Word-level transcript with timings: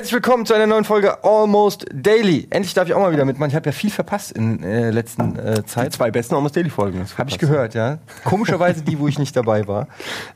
Herzlich 0.00 0.14
willkommen 0.14 0.46
zu 0.46 0.54
einer 0.54 0.66
neuen 0.66 0.84
Folge 0.84 1.22
Almost 1.24 1.84
Daily. 1.92 2.46
Endlich 2.48 2.72
darf 2.72 2.88
ich 2.88 2.94
auch 2.94 3.00
mal 3.00 3.12
wieder 3.12 3.26
mitmachen. 3.26 3.50
Ich 3.50 3.54
habe 3.54 3.66
ja 3.66 3.72
viel 3.72 3.90
verpasst 3.90 4.32
in 4.32 4.62
der 4.62 4.70
äh, 4.70 4.90
letzten 4.90 5.38
äh, 5.38 5.62
Zeit. 5.66 5.88
Die 5.88 5.90
zwei 5.98 6.10
besten 6.10 6.34
Almost 6.34 6.56
Daily 6.56 6.70
Folgen. 6.70 7.04
Habe 7.18 7.28
ich 7.28 7.38
gehört, 7.38 7.74
ja. 7.74 7.98
Komischerweise 8.24 8.80
die, 8.80 8.98
wo 8.98 9.08
ich 9.08 9.18
nicht 9.18 9.36
dabei 9.36 9.68
war. 9.68 9.88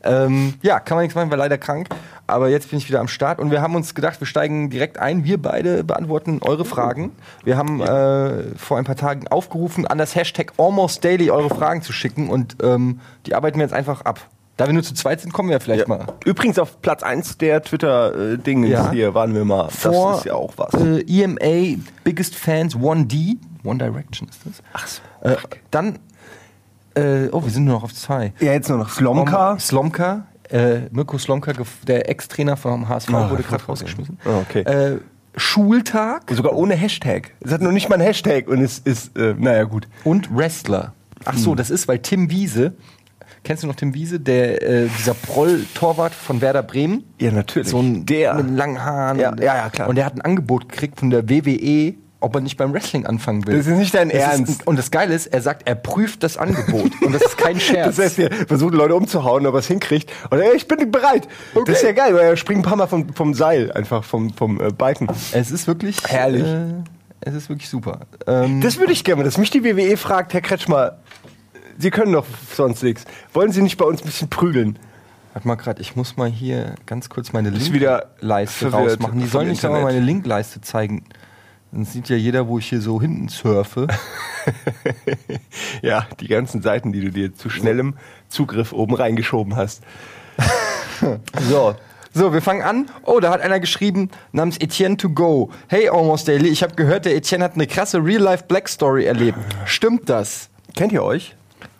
Ähm, 0.03 0.53
ja, 0.61 0.80
kann 0.80 0.96
man 0.96 1.04
nichts 1.04 1.14
machen, 1.14 1.30
war 1.30 1.39
leider 1.39 1.57
krank. 1.57 1.89
Aber 2.27 2.50
jetzt 2.50 2.68
bin 2.68 2.79
ich 2.79 2.86
wieder 2.90 3.00
am 3.00 3.08
Start 3.08 3.39
und 3.39 3.50
wir 3.50 3.62
haben 3.62 3.75
uns 3.75 3.95
gedacht, 3.95 4.21
wir 4.21 4.27
steigen 4.27 4.68
direkt 4.68 4.98
ein. 4.98 5.25
Wir 5.25 5.40
beide 5.40 5.82
beantworten 5.82 6.40
eure 6.43 6.67
Fragen. 6.67 7.12
Wir 7.43 7.57
haben 7.57 7.81
äh, 7.81 8.54
vor 8.58 8.76
ein 8.76 8.85
paar 8.85 8.96
Tagen 8.96 9.29
aufgerufen, 9.29 9.86
an 9.86 9.96
das 9.96 10.14
Hashtag 10.14 10.53
Almost 10.58 11.03
Daily 11.03 11.31
eure 11.31 11.49
Fragen 11.49 11.81
zu 11.81 11.94
schicken 11.94 12.29
und 12.29 12.58
ähm, 12.62 13.00
die 13.25 13.35
arbeiten 13.35 13.57
wir 13.57 13.64
jetzt 13.64 13.72
einfach 13.72 14.03
ab. 14.03 14.29
Da 14.57 14.67
wir 14.67 14.72
nur 14.72 14.82
zu 14.85 14.94
zweit 14.94 15.21
sind, 15.21 15.32
kommen 15.32 15.50
wir 15.50 15.58
vielleicht 15.61 15.89
Ja. 15.89 15.89
mal. 15.89 16.07
Übrigens 16.25 16.58
auf 16.61 16.81
Platz 16.81 17.03
1 17.03 17.39
der 17.39 17.63
Twitter-Dinge 17.63 18.68
Ja. 18.68 18.90
hier 18.93 19.13
waren 19.14 19.35
wir 19.35 19.44
mal. 19.44 19.68
Vor 19.71 20.11
das 20.13 20.18
ist 20.21 20.27
ja 20.27 20.35
auch 20.35 20.53
was. 20.57 20.72
Äh, 20.75 21.00
EMA 21.08 21.79
Biggest 22.04 22.36
Fans 22.36 22.77
1D. 22.77 23.36
One 23.64 23.79
Direction 23.79 24.29
ist 24.29 24.40
das. 24.44 24.63
Ach 24.72 24.86
so. 24.86 25.00
Äh, 25.29 25.36
dann, 25.72 25.99
äh, 26.94 27.29
oh, 27.32 27.43
wir 27.43 27.50
sind 27.50 27.64
nur 27.64 27.75
noch 27.75 27.82
auf 27.85 27.94
zwei. 27.94 28.32
Ja, 28.40 28.53
jetzt 28.53 28.68
nur 28.68 28.79
noch 28.79 28.90
Slomka. 28.90 29.58
Slomka, 29.58 30.27
äh, 30.50 30.82
Mirko 30.93 31.18
Slomka, 31.18 31.52
der 31.89 32.08
Ex-Trainer 32.08 32.56
vom 32.56 32.89
HSV, 32.89 33.12
Ah, 33.12 33.30
wurde 33.30 33.42
gerade 33.42 33.64
rausgeschmissen. 33.64 34.19
Ah, 34.25 34.39
okay. 34.48 34.61
Äh, 34.61 34.98
Schultag 35.36 36.30
Sogar 36.30 36.55
ohne 36.55 36.75
Hashtag. 36.75 37.33
Es 37.41 37.50
hat 37.50 37.61
noch 37.61 37.72
nicht 37.72 37.89
mal 37.89 37.97
ein 37.97 38.00
Hashtag 38.02 38.47
und 38.48 38.61
es 38.62 38.78
ist, 38.78 39.16
äh, 39.19 39.34
naja, 39.36 39.64
gut. 39.64 39.89
und 40.05 40.28
Wrestler. 40.36 40.92
Ach 41.25 41.33
Hm. 41.33 41.39
so, 41.41 41.55
das 41.56 41.70
ist, 41.70 41.89
weil 41.89 41.98
Tim 41.98 42.30
Wiese, 42.30 42.75
kennst 43.44 43.62
du 43.62 43.66
noch 43.66 43.77
Tim 43.77 43.94
Wiese, 43.94 44.19
der, 44.20 44.62
äh, 44.62 44.88
dieser 44.98 45.14
Proll-Torwart 45.14 46.14
von 46.14 46.41
Werder 46.41 46.62
Bremen? 46.62 47.05
Ja, 47.20 47.30
natürlich. 47.30 47.69
So 47.69 47.78
ein 47.80 48.05
Der. 48.06 48.34
mit 48.34 48.56
langen 48.56 48.82
Haaren. 48.82 49.19
Ja, 49.20 49.34
ja, 49.38 49.56
ja, 49.56 49.70
klar. 49.70 49.88
Und 49.88 49.96
der 49.96 50.05
hat 50.06 50.14
ein 50.16 50.20
Angebot 50.22 50.69
gekriegt 50.69 50.98
von 50.98 51.10
der 51.10 51.28
WWE, 51.28 51.94
ob 52.20 52.34
er 52.36 52.41
nicht 52.41 52.56
beim 52.56 52.72
Wrestling 52.72 53.04
anfangen 53.04 53.46
will. 53.46 53.56
Das 53.58 53.66
ist 53.66 53.77
nicht 53.77 53.94
dein 53.94 54.08
Das 54.08 54.19
ist- 54.19 54.24
Ernst. 54.24 54.66
und 54.66 54.78
das 54.78 54.91
Geile 54.91 55.14
ist, 55.14 55.27
er 55.27 55.42
sagt, 55.42 55.69
er 55.69 55.74
prüft 55.74 56.22
das 56.22 56.38
Angebot. 56.38 56.91
und 57.02 57.12
das 57.12 57.20
ist 57.22 57.36
kein 57.36 57.60
Scherz. 57.60 57.96
Das 57.96 58.04
heißt, 58.06 58.19
er 58.19 58.32
versucht 58.46 58.72
Leute 58.74 58.94
umzuhauen, 58.94 59.47
ob 59.47 59.54
er 59.54 59.58
es 59.60 59.66
hinkriegt. 59.66 60.10
Und 60.30 60.38
er, 60.41 60.54
ich 60.54 60.66
bin 60.66 60.91
bereit. 60.91 61.28
Das 61.66 61.76
ist 61.76 61.82
ja 61.84 61.92
geil, 61.92 62.14
weil 62.14 62.22
er 62.24 62.36
springt 62.36 62.60
ein 62.60 62.62
paar 62.69 62.76
Mal 62.76 62.86
vom, 62.86 63.12
vom 63.14 63.34
Seil, 63.34 63.70
einfach 63.72 64.04
vom, 64.04 64.32
vom 64.32 64.58
äh, 64.60 64.70
Balken. 64.72 65.06
es 65.32 65.50
ist 65.50 65.66
wirklich 65.66 65.98
Herrlich. 66.06 66.42
Äh, 66.44 66.72
es 67.26 67.34
ist 67.34 67.48
wirklich 67.48 67.69
super. 67.70 68.00
Ähm, 68.26 68.60
Das 68.60 68.78
würde 68.78 68.92
ich 68.92 69.02
gerne, 69.04 69.22
dass 69.24 69.38
mich 69.38 69.50
die 69.50 69.64
WWE 69.64 69.97
fragt, 69.97 70.32
Herr 70.34 70.42
Kretschmer, 70.42 70.98
Sie 71.78 71.91
können 71.91 72.12
doch 72.12 72.27
sonst 72.55 72.83
nichts. 72.83 73.05
Wollen 73.33 73.53
Sie 73.53 73.62
nicht 73.62 73.77
bei 73.77 73.84
uns 73.84 74.03
ein 74.03 74.06
bisschen 74.06 74.28
prügeln? 74.28 74.78
Warte 75.33 75.48
mal 75.48 75.56
gerade, 75.56 75.83
ich 75.83 75.97
muss 75.97 76.16
mal 76.16 76.31
hier 76.31 76.77
ganz 76.86 77.08
kurz 77.08 77.33
meine 77.33 77.50
Linkleiste 77.50 78.70
rausmachen. 78.70 79.19
Die 79.19 79.27
sollen 79.27 79.48
nicht 79.48 79.64
aber 79.64 79.78
Internet. 79.78 79.97
meine 79.97 80.06
Linkleiste 80.06 80.61
zeigen. 80.61 81.05
Dann 81.72 81.84
sieht 81.84 82.08
ja 82.08 82.14
jeder, 82.14 82.47
wo 82.47 82.58
ich 82.61 82.69
hier 82.69 82.81
so 82.81 83.00
hinten 83.00 83.28
surfe. 83.28 83.89
Ja, 85.83 86.06
die 86.20 86.28
ganzen 86.28 86.62
Seiten, 86.62 86.92
die 86.92 87.00
du 87.00 87.11
dir 87.11 87.34
zu 87.34 87.48
schnellem 87.48 87.94
Zugriff 88.28 88.72
oben 88.72 88.94
reingeschoben 88.94 89.56
hast. 89.56 89.83
so. 91.48 91.75
So, 92.12 92.33
wir 92.33 92.42
fangen 92.42 92.62
an. 92.62 92.91
Oh, 93.03 93.19
da 93.19 93.31
hat 93.31 93.41
einer 93.41 93.59
geschrieben 93.59 94.11
namens 94.33 94.59
Etienne 94.59 94.97
to 94.97 95.11
go. 95.11 95.50
Hey 95.66 95.88
Almost 95.88 96.28
Daily, 96.28 96.48
ich 96.48 96.62
habe 96.62 96.75
gehört, 96.75 97.06
der 97.06 97.16
Etienne 97.16 97.42
hat 97.42 97.55
eine 97.55 97.66
krasse 97.66 98.05
Real-Life 98.05 98.44
Black 98.47 98.69
Story 98.69 99.05
erlebt. 99.05 99.38
Stimmt 99.64 100.09
das? 100.09 100.48
Kennt 100.77 100.92
ihr 100.92 101.03
euch? 101.03 101.34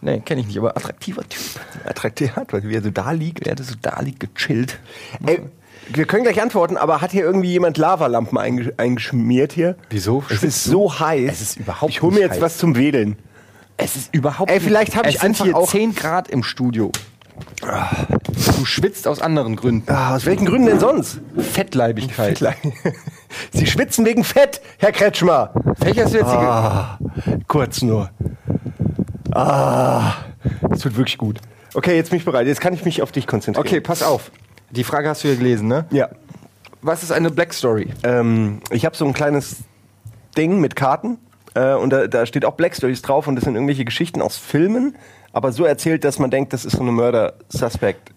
Nee, 0.05 0.21
kenne 0.21 0.43
ich 0.43 0.47
nicht, 0.47 0.59
aber 0.59 0.77
attraktiver 0.77 1.23
Typ. 1.29 1.41
Attraktiv 1.87 2.37
hat, 2.37 2.53
weil 2.53 2.63
wie 2.69 2.75
er 2.75 2.83
so 2.83 2.91
da 2.91 3.11
liegt. 3.13 3.47
Der 3.47 3.53
hatte 3.53 3.65
so 3.65 3.75
da 3.81 4.01
liegt 4.03 4.21
gechillt. 4.21 4.79
Ey, 5.27 5.41
wir 5.93 6.05
können 6.05 6.25
gleich 6.25 6.41
antworten, 6.43 6.77
aber 6.77 7.01
hat 7.01 7.11
hier 7.13 7.23
irgendwie 7.25 7.49
jemand 7.51 7.79
Lavalampen 7.79 8.37
einge 8.39 8.73
eingeschmiert 8.77 9.53
hier? 9.53 9.77
Wieso? 9.91 10.23
Es 10.29 10.43
ist 10.43 10.65
so 10.65 10.99
heiß. 11.01 11.31
Es 11.33 11.41
ist 11.41 11.57
überhaupt 11.57 11.91
Ich 11.91 12.03
hole 12.03 12.15
mir 12.15 12.21
jetzt 12.21 12.33
heiß. 12.35 12.41
was 12.43 12.59
zum 12.59 12.77
Wedeln. 12.77 13.17
Es 13.79 13.97
ist 13.97 14.15
überhaupt 14.15 14.51
Ey, 14.51 14.61
vielleicht 14.61 14.95
hab 14.95 15.07
es 15.07 15.15
ich 15.17 15.23
einfach 15.23 15.45
hier 15.47 15.57
auch- 15.57 15.69
10 15.71 15.95
Grad 15.95 16.29
im 16.29 16.43
Studio. 16.43 16.93
Du 17.61 18.65
schwitzt 18.65 19.09
aus 19.09 19.21
anderen 19.21 19.57
Gründen. 19.57 19.91
Ah, 19.91 20.15
aus 20.15 20.25
welchen 20.27 20.47
Gründen 20.47 20.67
denn 20.69 20.79
sonst? 20.81 21.21
Fettleibigkeit. 21.37 22.39
Sie 23.53 23.67
schwitzen 23.67 24.05
wegen 24.05 24.23
Fett, 24.23 24.61
Herr 24.79 24.93
Kretschmer. 24.93 25.53
Jetzt 25.85 26.11
hier 26.13 26.21
ge- 26.21 26.23
Ah, 26.25 26.99
kurz 27.49 27.83
nur. 27.83 28.11
Ah, 29.35 30.15
es 30.71 30.85
wird 30.85 30.97
wirklich 30.97 31.19
gut. 31.19 31.41
Okay, 31.75 31.97
jetzt 31.97 32.11
bin 32.11 32.19
ich 32.19 32.25
bereit. 32.25 32.47
Jetzt 32.47 32.61
kann 32.61 32.73
ich 32.73 32.85
mich 32.85 33.03
auf 33.03 33.11
dich 33.11 33.27
konzentrieren. 33.27 33.67
Okay, 33.67 33.81
pass 33.81 34.03
auf. 34.03 34.31
Die 34.71 34.85
Frage 34.85 35.09
hast 35.09 35.25
du 35.25 35.29
ja 35.29 35.35
gelesen, 35.35 35.69
ne? 35.69 35.87
Ja. 35.91 36.09
Was 36.83 37.03
ist 37.03 37.11
eine 37.11 37.31
Black 37.31 37.53
Story? 37.53 37.89
Ähm, 38.03 38.61
ich 38.71 38.85
habe 38.85 38.97
so 38.97 39.05
ein 39.05 39.13
kleines 39.13 39.65
Ding 40.37 40.61
mit 40.61 40.77
Karten 40.77 41.19
äh, 41.55 41.75
und 41.75 41.91
da, 41.91 42.07
da 42.07 42.27
steht 42.27 42.45
auch 42.45 42.55
Black 42.55 42.77
Stories 42.77 43.03
drauf 43.03 43.27
und 43.27 43.37
das 43.37 43.45
sind 43.45 43.55
irgendwelche 43.55 43.85
Geschichten 43.85 44.23
aus 44.23 44.37
Filmen, 44.37 44.97
aber 45.33 45.53
so 45.53 45.65
erzählt, 45.65 46.05
dass 46.05 46.19
man 46.19 46.31
denkt, 46.31 46.53
das 46.53 46.65
ist 46.65 46.77
so 46.77 46.83
eine 46.83 46.93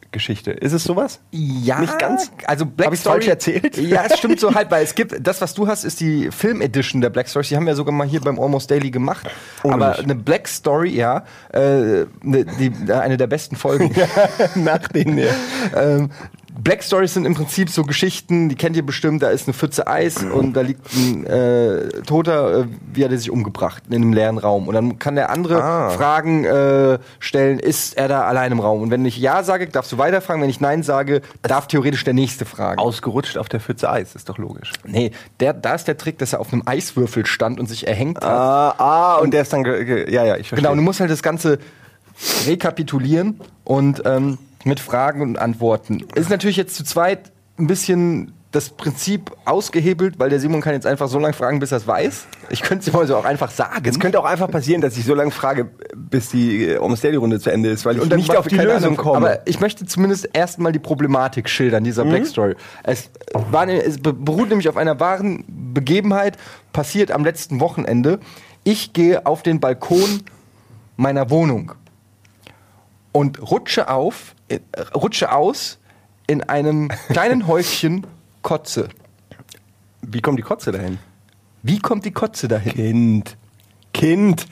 Mörder-Suspect-Geschichte. 0.07 0.51
Ist 0.51 0.73
es 0.73 0.83
sowas? 0.83 1.19
Ja, 1.31 1.79
Nicht 1.79 1.99
ganz? 1.99 2.31
Also 2.45 2.65
Black 2.65 2.87
Hab 2.89 2.97
Story 2.97 3.15
falsch 3.15 3.27
erzählt? 3.27 3.77
Ja, 3.87 4.05
es 4.05 4.17
stimmt 4.17 4.39
so 4.39 4.53
halb, 4.53 4.71
weil 4.71 4.83
es 4.83 4.95
gibt 4.95 5.15
das, 5.21 5.41
was 5.41 5.53
du 5.53 5.67
hast, 5.67 5.83
ist 5.83 5.99
die 5.99 6.29
Film 6.31 6.61
Edition 6.61 7.01
der 7.01 7.09
Black 7.09 7.29
Stories. 7.29 7.49
Die 7.49 7.55
haben 7.55 7.65
wir 7.65 7.75
sogar 7.75 7.93
mal 7.93 8.07
hier 8.07 8.21
beim 8.21 8.39
Almost 8.39 8.69
Daily 8.71 8.91
gemacht. 8.91 9.29
Ohne 9.63 9.75
Aber 9.75 9.89
mich. 9.89 9.99
eine 9.99 10.15
Black 10.15 10.47
Story, 10.47 10.89
ja, 10.89 11.23
äh, 11.53 12.05
ne, 12.21 12.45
die, 12.59 12.91
eine 12.91 13.17
der 13.17 13.27
besten 13.27 13.55
Folgen. 13.55 13.93
Nach 14.55 14.87
denen, 14.87 15.17
ja. 15.17 15.31
ähm, 15.75 16.09
Black 16.59 16.83
Stories 16.83 17.13
sind 17.13 17.25
im 17.25 17.35
Prinzip 17.35 17.69
so 17.69 17.83
Geschichten, 17.83 18.49
die 18.49 18.55
kennt 18.55 18.75
ihr 18.75 18.85
bestimmt, 18.85 19.21
da 19.21 19.29
ist 19.29 19.47
eine 19.47 19.53
Pfütze 19.53 19.87
Eis 19.87 20.23
und 20.23 20.53
da 20.53 20.61
liegt 20.61 20.81
ein 20.95 21.25
äh, 21.25 21.89
Toter, 22.05 22.61
äh, 22.61 22.65
wie 22.93 23.03
hat 23.03 23.11
er 23.11 23.17
sich 23.17 23.29
umgebracht, 23.29 23.83
in 23.89 23.95
einem 23.95 24.13
leeren 24.13 24.37
Raum. 24.37 24.67
Und 24.67 24.73
dann 24.73 24.99
kann 24.99 25.15
der 25.15 25.29
andere 25.29 25.63
Ah. 25.63 25.89
Fragen 25.89 26.45
äh, 26.45 26.99
stellen, 27.19 27.59
ist 27.59 27.97
er 27.97 28.07
da 28.07 28.23
allein 28.23 28.51
im 28.51 28.59
Raum? 28.59 28.81
Und 28.81 28.91
wenn 28.91 29.05
ich 29.05 29.17
Ja 29.17 29.43
sage, 29.43 29.67
darfst 29.67 29.91
du 29.91 29.97
weiterfragen, 29.97 30.41
wenn 30.41 30.49
ich 30.49 30.59
Nein 30.59 30.83
sage, 30.83 31.21
darf 31.41 31.67
theoretisch 31.67 32.03
der 32.03 32.13
Nächste 32.13 32.45
fragen. 32.45 32.79
Ausgerutscht 32.79 33.37
auf 33.37 33.49
der 33.49 33.59
Pfütze 33.59 33.89
Eis, 33.89 34.15
ist 34.15 34.29
doch 34.29 34.37
logisch. 34.37 34.73
Nee, 34.83 35.11
der, 35.39 35.53
da 35.53 35.75
ist 35.75 35.87
der 35.87 35.97
Trick, 35.97 36.17
dass 36.17 36.33
er 36.33 36.39
auf 36.39 36.51
einem 36.51 36.63
Eiswürfel 36.65 37.25
stand 37.25 37.59
und 37.59 37.67
sich 37.67 37.87
erhängt 37.87 38.17
hat. 38.17 38.31
Ah, 38.31 38.75
ah 38.77 39.15
und 39.17 39.31
der 39.31 39.43
ist 39.43 39.53
dann, 39.53 39.63
ja, 39.63 40.23
ja, 40.23 40.37
ich 40.37 40.47
verstehe. 40.47 40.57
Genau, 40.57 40.71
und 40.71 40.77
du 40.77 40.83
musst 40.83 40.99
halt 40.99 41.11
das 41.11 41.23
Ganze 41.23 41.59
rekapitulieren 42.47 43.39
und 43.63 44.01
ähm, 44.05 44.37
mit 44.67 44.79
Fragen 44.79 45.21
und 45.21 45.37
Antworten. 45.39 46.03
Ist 46.15 46.29
natürlich 46.29 46.57
jetzt 46.57 46.75
zu 46.75 46.83
zweit 46.83 47.31
ein 47.57 47.67
bisschen 47.67 48.33
das 48.51 48.69
Prinzip 48.69 49.31
ausgehebelt, 49.43 50.19
weil 50.19 50.29
der 50.29 50.39
Simon 50.39 50.61
kann 50.61 50.73
jetzt 50.73 50.87
einfach 50.87 51.09
so 51.09 51.19
lange 51.19 51.33
fragen, 51.33 51.59
bis 51.59 51.71
er 51.73 51.79
es 51.79 51.85
weiß. 51.87 52.27
Ich 52.49 52.61
könnte 52.61 52.87
es 52.87 52.93
ihm 52.93 52.97
also 52.97 53.17
auch 53.17 53.25
einfach 53.25 53.51
sagen. 53.51 53.83
Es 53.87 53.99
könnte 53.99 54.17
auch 54.19 54.25
einfach 54.25 54.49
passieren, 54.49 54.79
dass 54.81 54.97
ich 54.97 55.03
so 55.03 55.13
lange 55.13 55.31
frage, 55.31 55.69
bis 55.95 56.29
die 56.29 56.63
äh, 56.65 56.77
Almost 56.77 57.03
Daily 57.03 57.17
Runde 57.17 57.39
zu 57.41 57.51
Ende 57.51 57.69
ist, 57.69 57.85
weil 57.85 57.97
ich 57.97 58.09
nicht 58.09 58.35
auf 58.35 58.47
die 58.47 58.55
Lösung 58.57 58.95
komme. 58.95 59.17
Aber 59.17 59.47
ich 59.47 59.59
möchte 59.59 59.85
zumindest 59.85 60.29
erstmal 60.31 60.71
die 60.71 60.79
Problematik 60.79 61.49
schildern, 61.49 61.83
dieser 61.83 62.05
Black 62.05 62.25
Story. 62.25 62.55
Es, 62.83 63.09
war, 63.33 63.65
ne- 63.65 63.83
es 63.83 63.99
be- 64.01 64.13
beruht 64.13 64.47
nämlich 64.49 64.69
auf 64.69 64.77
einer 64.77 64.97
wahren 64.99 65.43
Begebenheit, 65.73 66.37
passiert 66.71 67.11
am 67.11 67.25
letzten 67.25 67.59
Wochenende. 67.59 68.19
Ich 68.63 68.93
gehe 68.93 69.25
auf 69.25 69.43
den 69.43 69.59
Balkon 69.59 70.23
meiner 70.95 71.29
Wohnung 71.29 71.73
und 73.17 73.41
rutsche 73.51 73.89
auf, 73.89 74.35
äh, 74.49 74.59
rutsche 74.93 75.31
aus 75.31 75.79
in 76.27 76.43
einem 76.43 76.89
kleinen 77.09 77.47
Häufchen 77.47 78.05
Kotze. 78.43 78.89
Wie 80.01 80.21
kommt 80.21 80.37
die 80.37 80.43
Kotze 80.43 80.71
dahin? 80.71 80.99
Wie 81.63 81.79
kommt 81.79 82.05
die 82.05 82.11
Kotze 82.11 82.47
dahin? 82.47 82.73
Kind. 82.73 83.37
Kind. 83.93 84.45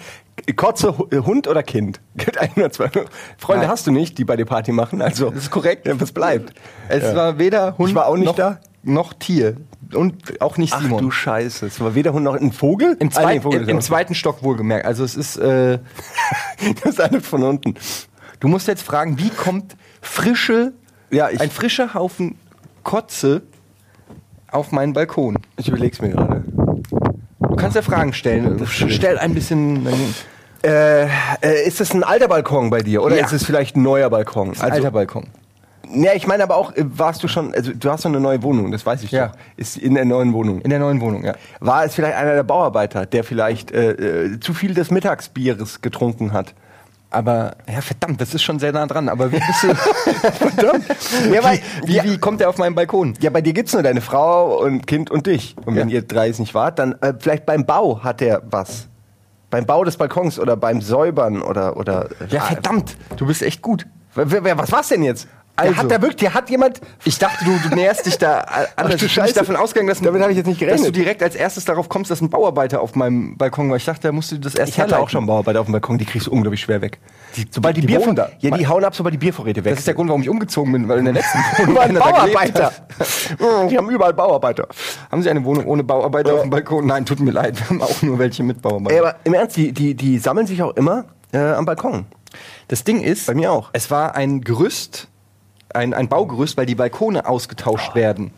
Kotze, 0.55 0.87
äh, 1.11 1.17
Hund 1.19 1.47
oder 1.47 1.61
Kind? 1.63 2.01
Gibt 2.17 2.37
ein 2.39 2.49
oder 2.55 2.71
zwei. 2.71 2.89
Freunde 3.37 3.61
Nein. 3.63 3.67
hast 3.69 3.85
du 3.87 3.91
nicht, 3.91 4.17
die 4.17 4.25
bei 4.25 4.35
dir 4.35 4.45
Party 4.45 4.71
machen. 4.71 5.01
Also, 5.01 5.29
Das 5.29 5.43
ist 5.43 5.51
korrekt. 5.51 5.85
Ja, 5.87 5.99
was 6.01 6.11
bleibt? 6.11 6.53
Es 6.89 7.03
Ja. 7.03 7.15
war 7.15 7.37
weder 7.37 7.77
Hund 7.77 7.89
Ich 7.89 7.95
war 7.95 8.07
auch 8.07 8.17
nicht 8.17 8.25
noch, 8.25 8.35
da? 8.35 8.59
noch 8.83 9.13
Tier. 9.13 9.57
Und 9.93 10.41
auch 10.41 10.57
nicht 10.57 10.73
Ach 10.73 10.81
Simon. 10.81 10.99
du 11.03 11.11
Scheiße. 11.11 11.67
Es 11.67 11.79
war 11.79 11.93
weder 11.93 12.11
Hund 12.13 12.23
noch 12.25 12.33
ein 12.33 12.51
Vogel? 12.51 12.97
Im, 12.99 13.11
Ah, 13.13 13.27
nee, 13.27 13.39
Vogel 13.39 13.61
im, 13.61 13.69
im 13.69 13.81
zweiten 13.81 14.15
Stock 14.15 14.41
wohlgemerkt. 14.43 14.85
Also 14.87 15.03
es 15.03 15.15
ist, 15.15 15.37
äh, 15.37 15.77
Das 16.83 16.93
ist 16.93 17.01
eine 17.01 17.21
von 17.21 17.43
unten. 17.43 17.75
Du 18.39 18.47
musst 18.47 18.67
jetzt 18.67 18.83
fragen, 18.83 19.17
wie 19.17 19.29
kommt 19.29 19.75
frische, 20.01 20.73
Ja, 21.11 21.29
ich- 21.29 21.39
ein 21.41 21.49
frischer 21.51 21.93
Haufen 21.93 22.35
Kotze 22.83 23.41
auf 24.51 24.71
meinen 24.71 24.93
Balkon? 24.93 25.37
Ich 25.57 25.67
überleg's 25.67 26.01
mir 26.01 26.09
gerade. 26.09 26.43
Du 27.39 27.55
kannst 27.55 27.75
ja 27.75 27.81
Fragen 27.81 28.13
stellen. 28.13 28.65
Stell 28.67 29.17
ein 29.17 29.33
bisschen 29.33 29.85
Äh, 30.63 31.03
äh, 31.05 31.67
ist 31.67 31.79
das 31.79 31.93
ein 31.93 32.03
alter 32.03 32.27
Balkon 32.27 32.71
bei 32.71 32.81
dir 32.81 33.03
oder 33.03 33.15
Ja. 33.17 33.25
ist 33.25 33.33
es 33.33 33.45
vielleicht 33.45 33.75
ein 33.75 33.83
neuer 33.83 34.09
Balkon? 34.09 34.49
Also, 34.49 34.63
ein 34.63 34.71
alter 34.71 34.89
Balkon. 34.91 35.27
Ja, 35.93 36.13
ich 36.15 36.25
meine 36.25 36.41
aber 36.41 36.55
auch, 36.57 36.75
äh, 36.75 36.83
warst 36.97 37.21
du 37.21 37.27
schon, 37.27 37.53
also 37.53 37.71
du 37.71 37.91
hast 37.91 38.01
so 38.01 38.09
eine 38.09 38.19
neue 38.19 38.41
Wohnung, 38.41 38.71
das 38.71 38.83
weiß 38.83 39.03
ich 39.03 39.11
Ja. 39.11 39.27
doch. 39.27 39.35
Ist 39.57 39.77
in 39.77 39.93
der 39.93 40.05
neuen 40.05 40.33
Wohnung. 40.33 40.61
In 40.61 40.71
der 40.71 40.79
neuen 40.79 40.99
Wohnung, 41.01 41.23
ja. 41.23 41.35
War 41.59 41.85
es 41.85 41.93
vielleicht 41.93 42.15
einer 42.15 42.33
der 42.33 42.41
Bauarbeiter, 42.41 43.05
der 43.05 43.23
vielleicht 43.23 43.69
äh, 43.71 43.91
äh, 43.91 44.39
zu 44.39 44.55
viel 44.55 44.73
des 44.73 44.89
Mittagsbieres 44.89 45.81
getrunken 45.81 46.33
hat? 46.33 46.55
Aber, 47.15 47.55
ja, 47.71 47.81
verdammt, 47.81 48.19
das 48.19 48.33
ist 48.33 48.43
schon 48.43 48.59
sehr 48.59 48.71
nah 48.73 48.85
dran. 48.85 49.07
Aber 49.09 49.31
wie 49.31 49.39
bist 49.39 49.63
du. 49.63 49.73
verdammt. 50.49 50.85
Ja, 51.31 51.43
weil- 51.43 51.59
wie, 51.85 52.03
wie, 52.03 52.17
kommt 52.17 52.41
der 52.41 52.49
auf 52.49 52.57
meinen 52.57 52.75
Balkon? 52.75 53.13
Ja, 53.21 53.29
bei 53.29 53.41
dir 53.41 53.53
gibt's 53.53 53.73
nur 53.73 53.83
deine 53.83 54.01
Frau 54.01 54.59
und 54.61 54.85
Kind 54.85 55.09
und 55.09 55.25
dich. 55.27 55.55
Und 55.65 55.75
wenn 55.75 55.89
Ja. 55.89 55.95
ihr 55.95 56.01
drei 56.01 56.29
es 56.29 56.39
nicht 56.39 56.53
wart, 56.53 56.77
dann 56.79 56.93
äh, 57.01 57.13
vielleicht 57.17 57.45
beim 57.45 57.65
Bau 57.65 58.03
hat 58.03 58.21
er 58.21 58.41
was. 58.49 58.87
Beim 59.49 59.65
Bau 59.65 59.83
des 59.85 59.95
Balkons 59.95 60.39
oder 60.39 60.57
beim 60.57 60.81
Säubern 60.81 61.41
oder 61.41 61.77
oder. 61.77 62.09
Ja, 62.29 62.41
verdammt, 62.41 62.97
du 63.15 63.25
bist 63.27 63.41
echt 63.41 63.61
gut. 63.61 63.85
Was 64.15 64.71
war's 64.71 64.89
denn 64.89 65.03
jetzt? 65.03 65.27
Der 65.57 65.69
Also. 65.69 65.77
hat 65.77 65.91
da 65.91 66.01
wirklich, 66.01 66.17
der 66.17 66.33
hat 66.33 66.49
jemand. 66.49 66.81
Ich 67.05 67.17
dachte, 67.17 67.45
du, 67.45 67.69
du 67.69 67.75
näherst 67.75 68.05
dich 68.05 68.17
da 68.17 68.41
äh, 68.77 68.83
du 68.89 69.05
ich 69.05 69.15
bin 69.15 69.23
nicht 69.23 69.37
davon 69.37 69.55
ausgegangen, 69.55 69.87
dass, 69.87 70.01
Damit 70.01 70.21
ich 70.29 70.37
jetzt 70.37 70.47
nicht 70.47 70.61
dass 70.61 70.67
gerechnet. 70.67 70.87
du 70.87 70.91
direkt 70.91 71.23
als 71.23 71.35
erstes 71.35 71.63
darauf 71.63 71.87
kommst, 71.87 72.11
dass 72.11 72.19
ein 72.21 72.29
Bauarbeiter 72.29 72.81
auf 72.81 72.95
meinem 72.95 73.37
Balkon 73.37 73.69
war. 73.69 73.77
Ich 73.77 73.85
dachte, 73.85 74.01
da 74.07 74.11
musst 74.11 74.31
du 74.33 74.37
das 74.37 74.55
erst 74.55 74.73
Ich 74.73 74.79
hatte 74.79 74.99
auch 74.99 75.09
schon 75.09 75.25
Bauarbeiter 75.25 75.61
auf 75.61 75.67
dem 75.67 75.71
Balkon, 75.71 75.97
die 75.97 76.05
kriegst 76.05 76.27
du 76.27 76.31
unglaublich 76.31 76.59
schwer 76.61 76.81
weg. 76.81 76.99
sobald 77.51 77.77
die, 77.77 77.81
die 77.81 77.87
Bier 77.87 78.05
wohnen 78.05 78.15
da. 78.17 78.29
Ja, 78.39 78.51
die 78.51 78.67
hauen 78.67 78.83
ab, 78.83 78.95
sobald 78.95 79.13
die 79.13 79.17
Biervorräte 79.17 79.63
weg 79.63 79.71
Das 79.71 79.79
ist 79.79 79.87
der 79.87 79.93
Grund, 79.93 80.09
warum 80.09 80.21
ich 80.21 80.29
umgezogen 80.29 80.73
bin, 80.73 80.89
weil 80.89 80.99
in 80.99 81.05
der 81.05 81.13
letzten 81.13 81.39
Wohnung 81.57 81.75
waren 81.77 81.93
Bauarbeiter. 81.95 82.71
die 83.69 83.77
haben 83.77 83.89
überall 83.89 84.13
Bauarbeiter. 84.13 84.67
Haben 85.09 85.21
Sie 85.21 85.29
eine 85.29 85.43
Wohnung 85.45 85.65
ohne 85.67 85.83
Bauarbeiter 85.83 86.33
auf 86.33 86.41
dem 86.41 86.49
Balkon? 86.49 86.85
Nein, 86.85 87.05
tut 87.05 87.21
mir 87.21 87.31
leid, 87.31 87.57
wir 87.59 87.69
haben 87.69 87.81
auch 87.81 88.01
nur 88.01 88.19
welche 88.19 88.43
mit 88.43 88.61
Bauarbeiter. 88.61 88.99
aber 88.99 89.15
im 89.23 89.33
Ernst, 89.33 89.55
die, 89.55 89.71
die, 89.71 89.95
die 89.95 90.17
sammeln 90.17 90.47
sich 90.47 90.61
auch 90.61 90.75
immer 90.75 91.05
äh, 91.31 91.37
am 91.37 91.65
Balkon. 91.65 92.05
Das 92.67 92.83
Ding 92.83 93.01
ist, 93.01 93.27
Bei 93.27 93.33
mir 93.35 93.51
auch. 93.51 93.69
es 93.73 93.89
war 93.91 94.15
ein 94.15 94.41
Gerüst, 94.41 95.07
ein, 95.75 95.93
ein 95.93 96.07
Baugerüst, 96.07 96.57
weil 96.57 96.65
die 96.65 96.75
Balkone 96.75 97.25
ausgetauscht 97.27 97.95
werden. 97.95 98.31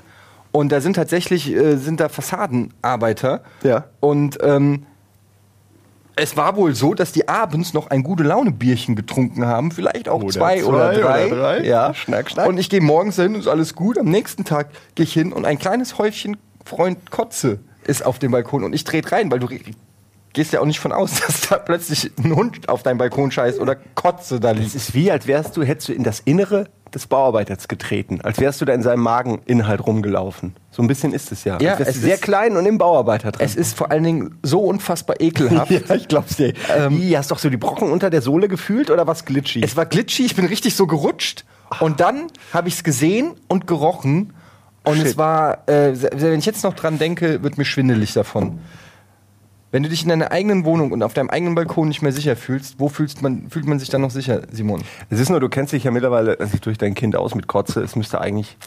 Und 0.52 0.72
da 0.72 0.82
sind 0.82 0.96
tatsächlich 0.96 1.54
äh, 1.54 1.78
sind 1.78 2.00
da 2.00 2.10
Fassadenarbeiter. 2.10 3.42
Ja. 3.64 3.86
Und 4.00 4.38
ähm, 4.42 4.86
es 6.16 6.36
war 6.36 6.56
wohl 6.56 6.74
so, 6.74 6.96
dass 6.96 7.12
die 7.12 7.28
abends 7.28 7.74
noch 7.76 7.88
ein 7.92 8.02
gute 8.02 8.24
Laune 8.24 8.52
Bierchen 8.52 8.96
getrunken 8.96 9.46
haben, 9.46 9.72
vielleicht 9.72 10.10
auch 10.10 10.22
Oder 10.24 10.34
zwei, 10.34 10.60
zwei 10.62 10.66
oder 10.66 10.94
drei. 10.94 11.28
oder 11.28 11.36
drei. 11.36 11.64
Ja, 11.64 11.94
Schnack, 11.94 12.32
schnack. 12.32 12.48
Und 12.48 12.58
ich 12.58 12.70
gehe 12.70 12.82
morgens 12.82 13.18
hin, 13.18 13.36
ist 13.36 13.48
alles 13.48 13.76
gut. 13.76 14.00
Am 14.00 14.08
nächsten 14.10 14.44
Tag 14.44 14.70
gehe 14.96 15.04
ich 15.04 15.14
hin 15.14 15.32
und 15.32 15.46
ein 15.46 15.60
kleines 15.60 16.00
Häufchen 16.00 16.38
Freund 16.66 17.12
Kotze 17.12 17.60
ist 17.86 18.04
auf 18.06 18.18
dem 18.20 18.32
Balkon 18.32 18.64
und 18.64 18.74
ich 18.74 18.84
trete 18.84 19.12
rein, 19.12 19.32
weil 19.32 19.40
du 19.40 19.48
gehst 20.34 20.52
ja 20.54 20.60
auch 20.60 20.66
nicht 20.66 20.80
von 20.80 20.92
aus, 20.92 21.20
dass 21.28 21.42
da 21.50 21.58
plötzlich 21.58 22.12
ein 22.18 22.36
Hund 22.36 22.68
auf 22.68 22.82
deinem 22.84 22.98
Balkon 22.98 23.30
scheißt 23.32 23.60
oder 23.60 23.76
Kotze 23.76 24.40
da 24.40 24.52
Es 24.54 24.58
liegt. 24.58 24.76
ist 24.76 24.94
wie, 24.96 25.12
als 25.12 25.28
wärst 25.28 25.56
du, 25.56 25.64
hättest 25.64 25.90
du 25.90 25.94
in 25.94 26.04
das 26.04 26.20
Innere 26.22 26.66
des 26.94 27.08
Bauarbeiters 27.08 27.68
getreten. 27.68 28.22
Als 28.22 28.40
wärst 28.40 28.62
du 28.62 28.66
da 28.66 28.74
in 28.74 28.82
seinem 28.82 29.02
Mageninhalt 29.02 29.86
rumgelaufen. 29.86 30.56
So 30.72 30.82
ein 30.82 30.88
bisschen 30.88 31.14
ist 31.14 31.32
es 31.32 31.44
ja. 31.44 31.60
Ja, 31.60 31.76
es 31.80 31.94
du 31.96 32.00
sehr 32.00 32.16
ist- 32.16 32.22
klein 32.24 32.56
und 32.58 32.66
im 32.66 32.78
Bauarbeiter 32.78 33.32
drin. 33.32 33.46
Es 33.46 33.56
ist 33.56 33.78
vor 33.78 33.92
allen 33.92 34.04
Dingen 34.04 34.40
so 34.44 34.60
unfassbar 34.62 35.20
ekelhaft. 35.20 35.72
ja, 35.90 35.96
ich 35.96 36.08
glaub's 36.08 36.38
dir. 36.38 36.54
Ähm, 36.76 37.00
Ih, 37.02 37.16
hast 37.18 37.32
doch 37.32 37.40
so 37.40 37.50
die 37.50 37.58
Brocken 37.58 37.92
unter 37.92 38.10
der 38.10 38.22
Sohle 38.22 38.48
gefühlt 38.48 38.90
oder 38.92 39.08
was 39.08 39.26
glitschig? 39.26 39.64
Es 39.64 39.76
war 39.76 39.86
glitchy, 39.86 40.26
ich 40.26 40.36
bin 40.36 40.46
richtig 40.46 40.76
so 40.76 40.88
gerutscht. 40.88 41.46
Und 41.80 42.00
dann 42.00 42.28
habe 42.54 42.68
ich 42.70 42.76
es 42.76 42.84
gesehen 42.84 43.32
und 43.48 43.68
gerochen. 43.68 44.34
Und 44.84 44.96
Shit. 44.98 45.06
es 45.08 45.18
war, 45.18 45.68
äh, 45.68 45.94
wenn 46.14 46.40
ich 46.40 46.46
jetzt 46.46 46.64
noch 46.64 46.74
dran 46.74 46.98
denke, 46.98 47.44
wird 47.44 47.58
mir 47.58 47.66
schwindelig 47.66 48.14
davon. 48.14 48.60
Wenn 49.72 49.84
du 49.84 49.90
dich 49.90 50.04
in 50.04 50.10
deiner 50.10 50.32
eigenen 50.32 50.64
Wohnung 50.64 50.92
und 50.92 51.04
auf 51.04 51.14
deinem 51.14 51.30
eigenen 51.30 51.56
Balkon 51.56 51.90
nicht 51.90 52.02
mehr 52.02 52.14
sicher 52.14 52.36
fühlst, 52.38 52.80
wo 52.80 52.88
fühlst 52.88 53.22
man, 53.22 53.50
fühlt 53.50 53.66
man 53.66 53.80
sich 53.80 53.90
dann 53.90 54.02
noch 54.02 54.12
sicher, 54.12 54.42
Simon? 54.52 54.84
Es 55.10 55.20
ist 55.20 55.30
nur, 55.30 55.42
du 55.42 55.50
kennst 55.50 55.74
dich 55.74 55.84
ja 55.84 55.92
mittlerweile 55.92 56.38
durch 56.62 56.78
dein 56.78 56.96
Kind 56.96 57.16
aus 57.16 57.36
mit 57.36 57.48
Kotze. 57.48 57.82
Es 57.82 57.96
müsste 57.98 58.22
eigentlich, 58.22 58.58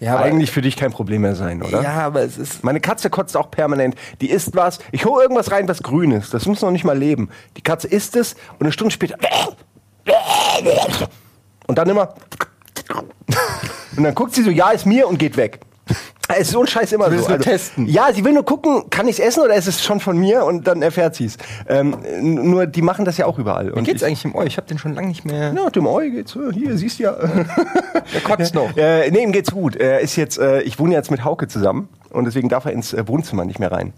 Ja, 0.00 0.18
eigentlich 0.18 0.50
für 0.50 0.60
dich 0.60 0.76
kein 0.76 0.90
Problem 0.90 1.22
mehr 1.22 1.36
sein, 1.36 1.62
oder? 1.62 1.82
Ja, 1.82 2.00
aber 2.06 2.22
es 2.22 2.36
ist. 2.36 2.64
Meine 2.64 2.80
Katze 2.80 3.10
kotzt 3.10 3.36
auch 3.36 3.50
permanent. 3.50 3.94
Die 4.20 4.30
isst 4.30 4.56
was. 4.56 4.80
Ich 4.90 5.04
hole 5.04 5.22
irgendwas 5.22 5.52
rein, 5.52 5.68
was 5.68 5.82
grün 5.84 6.10
ist. 6.10 6.34
Das 6.34 6.46
muss 6.46 6.62
noch 6.62 6.72
nicht 6.72 6.84
mal 6.84 6.98
leben. 6.98 7.28
Die 7.56 7.62
Katze 7.62 7.86
isst 7.86 8.16
es 8.16 8.34
und 8.58 8.62
eine 8.62 8.72
Stunde 8.72 8.92
später. 8.92 9.16
Und 11.68 11.78
dann 11.78 11.88
immer. 11.88 12.14
Und 13.96 14.04
dann 14.04 14.14
guckt 14.14 14.34
sie 14.34 14.42
so, 14.42 14.50
ja, 14.50 14.70
ist 14.70 14.86
mir 14.86 15.08
und 15.08 15.18
geht 15.18 15.36
weg. 15.36 15.60
Es 16.36 16.48
ist 16.48 16.50
so 16.52 16.60
ein 16.60 16.66
Scheiß 16.66 16.92
immer 16.92 17.06
Sie 17.06 17.12
will 17.12 17.18
so. 17.18 17.24
Also, 17.26 17.34
nur 17.36 17.40
testen. 17.40 17.86
Ja, 17.86 18.12
sie 18.12 18.24
will 18.24 18.32
nur 18.32 18.44
gucken, 18.44 18.84
kann 18.90 19.08
ich 19.08 19.18
es 19.18 19.24
essen 19.24 19.42
oder 19.42 19.54
ist 19.54 19.66
es 19.66 19.82
schon 19.82 20.00
von 20.00 20.16
mir 20.18 20.44
und 20.44 20.66
dann 20.66 20.82
erfährt 20.82 21.14
sie 21.14 21.26
es. 21.26 21.36
Ähm, 21.68 21.96
nur 22.20 22.66
die 22.66 22.82
machen 22.82 23.04
das 23.04 23.16
ja 23.16 23.26
auch 23.26 23.38
überall. 23.38 23.74
Wie 23.74 23.82
geht's 23.82 24.02
ich, 24.02 24.06
eigentlich 24.08 24.24
im 24.24 24.34
Ohr? 24.34 24.44
Ich 24.46 24.56
habe 24.56 24.66
den 24.66 24.78
schon 24.78 24.94
lange 24.94 25.08
nicht 25.08 25.24
mehr. 25.24 25.52
Ja, 25.52 25.70
dem 25.70 25.86
Eu 25.86 26.00
geht's. 26.10 26.36
äh, 26.36 26.52
Hier, 26.52 26.76
siehst 26.76 26.98
du 26.98 27.04
ja. 27.04 27.12
Der 28.14 28.20
kotzt 28.22 28.54
noch. 28.54 28.76
Äh, 28.76 29.10
nee, 29.10 29.22
ihm 29.22 29.32
geht's 29.32 29.50
gut. 29.50 29.76
Er 29.76 30.00
ist 30.00 30.16
jetzt, 30.16 30.38
äh, 30.38 30.62
ich 30.62 30.78
wohne 30.78 30.94
jetzt 30.94 31.10
mit 31.10 31.24
Hauke 31.24 31.48
zusammen 31.48 31.88
und 32.10 32.24
deswegen 32.24 32.48
darf 32.48 32.64
er 32.64 32.72
ins 32.72 32.92
äh, 32.92 33.06
Wohnzimmer 33.06 33.44
nicht 33.44 33.58
mehr 33.58 33.70
rein. 33.72 33.92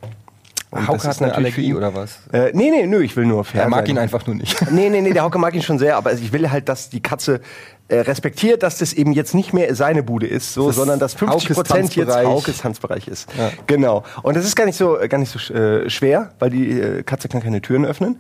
Und 0.71 0.89
Hauke 0.89 1.03
hat 1.05 1.11
ist 1.11 1.23
eine 1.23 1.35
Allergie 1.35 1.67
ihn- 1.67 1.77
oder 1.77 1.95
was? 1.95 2.19
Äh, 2.33 2.51
nee, 2.55 2.71
nee, 2.71 2.87
nö, 2.87 3.03
ich 3.03 3.15
will 3.15 3.27
nur 3.27 3.45
fair 3.45 3.63
Er 3.65 3.69
mag 3.69 3.81
sein. 3.81 3.91
ihn 3.97 3.99
einfach 3.99 4.27
nur 4.27 4.35
nicht. 4.37 4.71
Nee, 4.71 4.89
nee, 4.89 5.03
nee, 5.03 5.13
der 5.13 5.23
Hauke 5.23 5.39
mag 5.39 5.55
ihn 5.55 5.61
schon 5.63 5.79
sehr, 5.79 5.99
aber 5.99 6.09
also 6.11 6.23
ich 6.25 6.33
will 6.33 6.51
halt, 6.51 6.67
dass 6.71 6.89
die 6.89 7.01
Katze 7.03 7.43
äh, 7.93 8.01
respektiert, 8.01 8.63
dass 8.63 8.79
das 8.79 8.95
eben 8.95 9.13
jetzt 9.13 9.35
nicht 9.35 9.53
mehr 9.53 9.75
seine 9.75 10.03
Bude 10.03 10.27
ist, 10.27 10.55
so, 10.55 10.69
Das 10.69 10.77
sondern 10.77 10.99
dass 10.99 11.13
50 11.13 11.29
Haukes 11.51 11.57
Prozent 11.57 11.95
jetzt. 11.95 12.17
Haukes 12.17 12.59
Tanzbereich 12.59 13.07
ist. 13.07 13.29
Ja. 13.37 13.51
Genau. 13.67 14.03
Und 14.23 14.35
das 14.35 14.47
ist 14.47 14.57
gar 14.57 14.65
nicht 14.65 14.79
so, 14.79 14.99
äh, 14.99 15.09
gar 15.09 15.19
nicht 15.19 15.31
so 15.31 15.53
äh, 15.53 15.91
schwer, 15.91 16.33
weil 16.39 16.49
die 16.49 16.71
äh, 16.81 17.03
Katze 17.03 17.29
kann 17.29 17.43
keine 17.43 17.61
Türen 17.61 17.85
öffnen. 17.85 18.19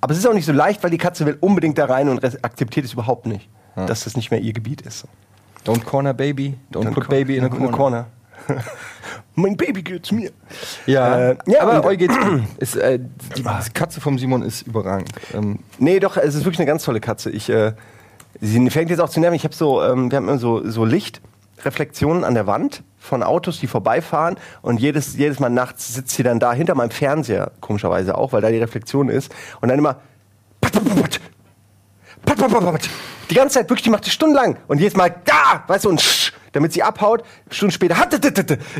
Aber 0.00 0.12
es 0.12 0.18
ist 0.18 0.26
auch 0.26 0.34
nicht 0.34 0.46
so 0.46 0.52
leicht, 0.52 0.84
weil 0.84 0.90
die 0.90 0.98
Katze 0.98 1.26
will 1.26 1.36
unbedingt 1.40 1.76
da 1.78 1.86
rein 1.86 2.08
und 2.08 2.24
akzeptiert 2.44 2.86
es 2.86 2.92
überhaupt 2.92 3.26
nicht, 3.26 3.48
dass 3.74 4.04
das 4.04 4.16
nicht 4.16 4.30
mehr 4.30 4.38
ihr 4.38 4.52
Gebiet 4.52 4.82
ist. 4.82 5.04
Don't 5.66 5.82
corner 5.84 6.14
baby, 6.14 6.54
don't 6.72 6.84
Dann 6.84 6.94
put 6.94 7.08
baby 7.08 7.36
in 7.36 7.44
a 7.44 7.48
corner. 7.48 7.72
corner. 7.76 8.06
mein 9.34 9.56
Baby 9.56 9.82
gehört 9.82 10.12
mir. 10.12 10.30
Ja, 10.86 11.30
Äh, 11.30 11.36
ja, 11.46 11.62
aber 11.62 11.84
euch 11.84 11.98
geht's 11.98 12.16
gut. 12.16 12.42
Ist, 12.58 12.76
äh, 12.76 13.00
die 13.36 13.42
Katze 13.74 14.00
vom 14.00 14.16
Simon 14.18 14.42
ist 14.42 14.62
überragend. 14.62 15.10
Ähm, 15.34 15.58
Nee, 15.78 15.98
doch, 15.98 16.16
es 16.16 16.36
ist 16.36 16.44
wirklich 16.44 16.60
eine 16.60 16.66
ganz 16.66 16.84
tolle 16.84 17.00
Katze. 17.00 17.30
Ich, 17.30 17.48
äh, 17.50 17.72
sie 18.40 18.70
fängt 18.70 18.90
jetzt 18.90 19.00
auch 19.00 19.08
zu 19.08 19.20
nerven. 19.20 19.34
Ich 19.34 19.44
habe 19.44 19.54
so, 19.54 19.82
ähm, 19.82 20.10
wir 20.10 20.16
haben 20.16 20.28
immer 20.28 20.38
so, 20.38 20.68
so 20.68 20.84
Lichtreflexionen 20.84 22.24
an 22.24 22.34
der 22.34 22.46
Wand 22.46 22.82
von 22.98 23.22
Autos, 23.22 23.60
die 23.60 23.66
vorbeifahren. 23.66 24.36
Und 24.62 24.80
jedes, 24.80 25.16
jedes 25.16 25.40
Mal 25.40 25.50
nachts 25.50 25.94
sitzt 25.94 26.14
sie 26.16 26.22
dann 26.22 26.40
da 26.40 26.52
hinter 26.52 26.74
meinem 26.74 26.90
Fernseher, 26.90 27.52
komischerweise 27.60 28.16
auch, 28.16 28.32
weil 28.32 28.42
da 28.42 28.50
die 28.50 28.58
Reflexion 28.58 29.08
ist. 29.08 29.34
Und 29.60 29.68
dann 29.68 29.78
immer. 29.78 29.96
Pat, 30.60 30.72
pat, 30.72 30.84
pat, 30.84 31.02
pat. 31.02 31.20
Pat, 32.24 32.38
pat, 32.38 32.50
pat, 32.50 32.72
pat. 32.72 32.90
Die 33.30 33.34
ganze 33.34 33.54
Zeit 33.58 33.68
wirklich, 33.68 33.82
die 33.84 33.90
macht 33.90 34.06
die 34.06 34.10
stundenlang. 34.10 34.56
Und 34.68 34.78
jedes 34.78 34.96
Mal 34.96 35.14
da, 35.24 35.64
weißt 35.66 35.84
du, 35.84 35.90
und 35.90 36.00
sch, 36.00 36.32
damit 36.52 36.72
sie 36.72 36.82
abhaut. 36.82 37.22
Stunden 37.50 37.72
später, 37.72 37.96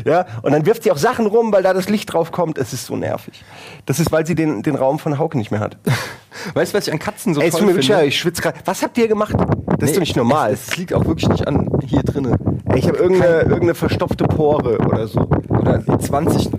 ja. 0.05 0.25
Und 0.41 0.51
dann 0.51 0.65
wirft 0.65 0.83
sie 0.83 0.91
auch 0.91 0.97
Sachen 0.97 1.27
rum, 1.27 1.51
weil 1.53 1.63
da 1.63 1.73
das 1.73 1.89
Licht 1.89 2.11
drauf 2.13 2.31
kommt. 2.31 2.57
Es 2.57 2.73
ist 2.73 2.85
so 2.85 2.95
nervig. 2.95 3.43
Das 3.85 3.99
ist, 3.99 4.11
weil 4.11 4.25
sie 4.25 4.35
den, 4.35 4.63
den 4.63 4.75
Raum 4.75 4.99
von 4.99 5.17
Hauke 5.19 5.37
nicht 5.37 5.51
mehr 5.51 5.59
hat. 5.59 5.77
weißt 6.53 6.73
du, 6.73 6.77
was 6.77 6.87
ich 6.87 6.93
an 6.93 6.99
Katzen 6.99 7.33
so 7.33 7.41
Ey, 7.41 7.51
toll 7.51 7.73
finde? 7.73 7.81
leid, 7.81 8.07
ich 8.07 8.19
schwitze 8.19 8.41
gerade. 8.41 8.59
Was 8.65 8.81
habt 8.81 8.97
ihr 8.97 9.07
gemacht? 9.07 9.35
Das 9.77 9.89
ist 9.89 9.95
doch 9.95 10.01
nicht 10.01 10.15
normal. 10.15 10.51
Es, 10.51 10.69
es 10.69 10.77
liegt 10.77 10.93
auch 10.93 11.05
wirklich 11.05 11.29
nicht 11.29 11.47
an 11.47 11.69
hier 11.85 12.03
drinnen. 12.03 12.61
Ey, 12.65 12.79
ich 12.79 12.87
habe 12.87 12.97
irgendeine, 12.97 13.41
irgendeine 13.41 13.75
verstopfte 13.75 14.25
Pore 14.25 14.77
oder 14.79 15.07
so. 15.07 15.29
Oder 15.49 15.83
20. 15.99 16.49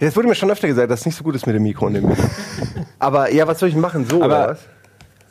Ja, 0.00 0.08
Das 0.08 0.16
wurde 0.16 0.28
mir 0.28 0.34
schon 0.34 0.50
öfter 0.50 0.66
gesagt, 0.68 0.90
dass 0.90 1.00
es 1.00 1.06
nicht 1.06 1.16
so 1.16 1.24
gut 1.24 1.34
ist 1.36 1.46
mit 1.46 1.54
dem 1.54 1.62
Mikro 1.62 1.86
und 1.86 1.94
dem 1.94 2.08
Mikro. 2.08 2.24
Aber 2.98 3.32
ja, 3.32 3.46
was 3.46 3.58
soll 3.58 3.68
ich 3.68 3.76
machen? 3.76 4.06
So 4.08 4.16
Aber 4.16 4.26
oder 4.26 4.48
was? 4.48 4.58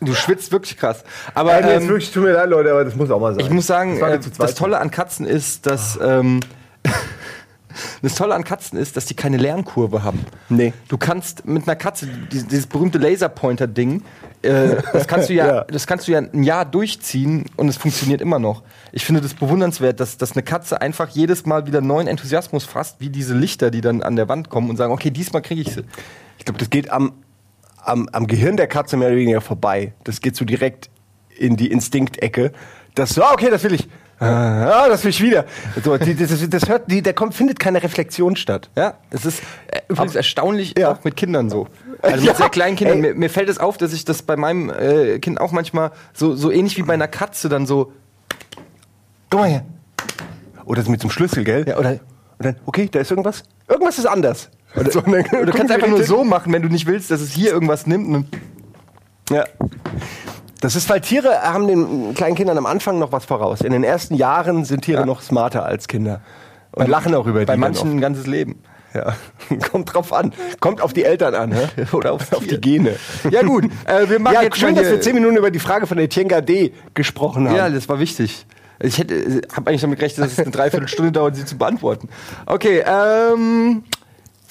Du 0.02 0.14
schwitzt 0.16 0.52
wirklich 0.52 0.78
krass. 0.78 1.04
Aber 1.36 1.62
ähm, 1.62 1.88
wirklich, 1.88 2.12
tut 2.12 2.24
mir 2.24 2.32
leid, 2.34 2.50
Leute, 2.50 2.72
aber 2.72 2.84
das 2.84 2.96
muss 2.96 3.12
auch 3.12 3.20
mal 3.20 3.34
sein. 3.36 3.46
ich 3.46 3.52
muss 3.52 3.68
sagen, 3.68 4.00
Das 4.00 4.28
äh, 4.28 4.30
das 4.38 4.56
Tolle 4.56 4.80
an 4.80 4.90
Katzen 4.92 5.26
ist, 5.28 5.66
dass 5.68 6.00
ähm, 6.04 6.40
das 8.02 8.16
Tolle 8.16 8.36
an 8.36 8.44
Katzen 8.44 8.78
ist, 8.80 8.98
dass 8.98 9.06
die 9.06 9.14
keine 9.14 9.38
Lernkurve 9.38 10.04
haben. 10.04 10.26
Nee. 10.50 10.74
Du 10.88 10.98
kannst 10.98 11.46
mit 11.46 11.68
einer 11.68 11.76
Katze 11.76 12.08
dieses, 12.32 12.48
dieses 12.48 12.68
berühmte 12.68 12.98
Laserpointer-Ding, 12.98 14.04
äh, 14.42 14.78
das 14.92 15.08
kannst 15.08 15.30
du 15.30 15.34
ja, 15.36 15.48
Ja. 15.48 15.64
das 15.66 15.88
kannst 15.88 16.08
du 16.08 16.12
ja 16.14 16.20
ein 16.20 16.44
Jahr 16.44 16.66
durchziehen 16.66 17.46
und 17.56 17.70
es 17.70 17.78
funktioniert 17.78 18.22
immer 18.22 18.40
noch. 18.40 18.64
Ich 18.92 19.06
finde 19.06 19.22
das 19.22 19.34
bewundernswert, 19.36 20.00
dass, 20.00 20.18
dass 20.18 20.34
eine 20.34 20.44
Katze 20.44 20.82
einfach 20.82 21.10
jedes 21.10 21.46
Mal 21.46 21.66
wieder 21.68 21.80
neuen 21.80 22.08
Enthusiasmus 22.08 22.66
fasst, 22.66 22.98
wie 23.00 23.10
diese 23.10 23.34
Lichter, 23.36 23.72
die 23.72 23.82
dann 23.82 24.02
an 24.04 24.16
der 24.16 24.28
Wand 24.28 24.50
kommen 24.50 24.70
und 24.70 24.78
sagen, 24.78 24.92
okay, 24.92 25.12
diesmal 25.12 25.42
kriege 25.42 25.62
ich 25.62 25.74
sie. 25.74 25.84
Ich 26.40 26.46
glaube, 26.46 26.58
das 26.60 26.70
geht 26.72 26.90
am, 26.92 27.14
am, 27.84 28.08
am 28.12 28.28
Gehirn 28.28 28.58
der 28.58 28.68
Katze 28.68 28.98
mehr 28.98 29.08
oder 29.10 29.18
weniger 29.18 29.42
vorbei. 29.42 29.94
Das 30.04 30.22
geht 30.22 30.36
so 30.36 30.46
direkt 30.46 30.90
in 31.38 31.58
die 31.58 31.72
Instinktecke. 31.72 32.52
Das 32.96 33.12
so, 33.12 33.24
ah, 33.24 33.32
okay, 33.34 33.50
das 33.50 33.64
will 33.64 33.74
ich. 33.74 33.88
Ah, 34.20 34.88
das 34.88 35.04
will 35.04 35.10
ich 35.10 35.22
wieder. 35.24 35.46
So, 35.84 35.98
die, 35.98 36.14
das, 36.16 36.48
das 36.48 36.70
hört, 36.70 36.92
die, 36.92 37.02
da 37.02 37.12
kommt, 37.12 37.34
findet 37.34 37.58
keine 37.60 37.82
Reflexion 37.82 38.36
statt. 38.36 38.70
Ja, 38.76 38.94
es 39.10 39.26
ist 39.26 39.42
äh, 39.68 39.80
übrigens 39.88 40.14
erstaunlich 40.14 40.76
Ja. 40.78 40.92
auch 40.92 41.04
mit 41.04 41.16
Kindern 41.16 41.50
so. 41.50 41.68
Also 42.04 42.18
mit 42.18 42.26
Ja, 42.26 42.36
sehr 42.36 42.50
kleinen 42.50 42.76
Kindern. 42.76 43.00
Mir, 43.02 43.16
mir 43.16 43.30
fällt 43.32 43.50
es 43.50 43.58
auf, 43.58 43.78
dass 43.78 43.94
ich 43.94 44.06
das 44.06 44.22
bei 44.22 44.36
meinem 44.36 44.70
äh, 44.70 45.18
Kind 45.18 45.42
auch 45.42 45.52
manchmal 45.52 45.92
so, 46.14 46.36
so 46.36 46.52
ähnlich 46.52 46.78
wie 46.78 46.84
bei 46.84 46.94
einer 46.94 47.08
Katze 47.08 47.50
dann 47.50 47.66
so. 47.66 47.94
Guck 49.32 49.40
mal 49.40 49.50
her. 49.50 49.66
Oder 50.66 50.84
so 50.84 50.92
mit 50.92 51.02
so 51.02 51.06
einem 51.08 51.12
Schlüssel, 51.12 51.44
gell? 51.44 51.66
Ja, 51.68 51.78
oder- 51.80 51.90
Und 52.38 52.46
dann, 52.46 52.56
okay, 52.68 52.88
da 52.92 53.00
ist 53.00 53.10
irgendwas. 53.10 53.42
Irgendwas 53.68 53.98
ist 53.98 54.06
anders. 54.06 54.52
Oder, 54.76 54.92
so, 54.92 55.02
dann 55.02 55.46
Du 55.46 55.52
kannst 55.52 55.72
einfach 55.74 55.88
nur 55.88 56.04
so 56.04 56.24
machen, 56.24 56.54
wenn 56.54 56.62
du 56.62 56.70
nicht 56.70 56.86
willst, 56.86 57.12
dass 57.12 57.22
es 57.22 57.32
hier 57.32 57.52
irgendwas 57.52 57.88
nimmt. 57.88 58.28
Ja. 59.30 59.46
Das 60.62 60.76
ist, 60.76 60.90
weil 60.90 61.02
Tiere 61.02 61.42
haben 61.42 61.68
den 61.68 62.14
kleinen 62.14 62.36
Kindern 62.36 62.58
am 62.58 62.66
Anfang 62.66 63.00
noch 63.00 63.12
was 63.12 63.26
voraus. 63.26 63.62
In 63.62 63.72
den 63.72 63.84
ersten 63.84 64.14
Jahren 64.16 64.64
sind 64.66 64.82
Tiere 64.84 65.02
Ja. 65.02 65.06
noch 65.06 65.22
smarter 65.22 65.66
als 65.66 65.88
Kinder. 65.88 66.22
Und 66.74 66.88
lachen 66.88 67.14
auch 67.16 67.26
über 67.28 67.40
die. 67.40 67.46
bei 67.46 67.58
manchen 67.58 67.92
ein 67.92 68.02
ganzes 68.02 68.28
Leben. 68.28 68.62
Ja. 68.94 69.16
Kommt 69.72 69.94
drauf 69.94 70.14
an. 70.14 70.34
Kommt 70.60 70.82
auf 70.82 70.94
die 70.94 71.04
Eltern 71.04 71.34
an. 71.34 71.52
hä? 71.52 71.68
Oder 71.94 72.14
auf 72.14 72.30
Tier. 72.30 72.48
die 72.60 72.62
Gene. 72.62 72.96
Ja 73.30 73.42
gut, 73.42 73.66
äh, 73.86 74.08
wir 74.10 74.20
machen 74.20 74.34
Ja, 74.36 74.42
jetzt 74.44 74.58
schön, 74.58 74.76
dass 74.76 74.86
wir 74.86 75.02
zehn 75.02 75.16
Minuten 75.16 75.38
über 75.38 75.50
die 75.52 75.60
Frage 75.60 75.88
von 75.88 75.98
Etienne 75.98 76.42
D 76.44 76.74
gesprochen 76.94 77.48
haben. 77.50 77.56
Ja, 77.56 77.70
das 77.70 77.90
war 77.90 78.00
wichtig. 78.00 78.46
Ich 78.80 78.98
hätte, 78.98 79.42
habe 79.56 79.70
eigentlich 79.70 79.82
damit 79.82 80.00
gerechnet, 80.00 80.26
dass 80.26 80.34
es 80.34 80.40
eine 80.40 80.52
Dreiviertelstunde 80.52 81.12
dauert, 81.14 81.36
sie 81.36 81.46
zu 81.46 81.58
beantworten. 81.58 82.10
Okay, 82.46 82.84
ähm, 82.86 83.84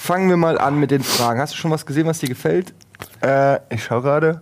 fangen 0.00 0.30
wir 0.30 0.38
mal 0.38 0.59
an 0.59 0.80
mit 0.80 0.90
den 0.90 1.02
Fragen. 1.02 1.40
Hast 1.40 1.52
du 1.52 1.59
schon 1.59 1.71
was 1.71 1.85
gesehen, 1.85 2.07
was 2.07 2.19
dir 2.19 2.28
gefällt? 2.28 2.73
Äh, 3.23 3.59
ich 3.69 3.85
schau 3.85 4.00
gerade. 4.00 4.40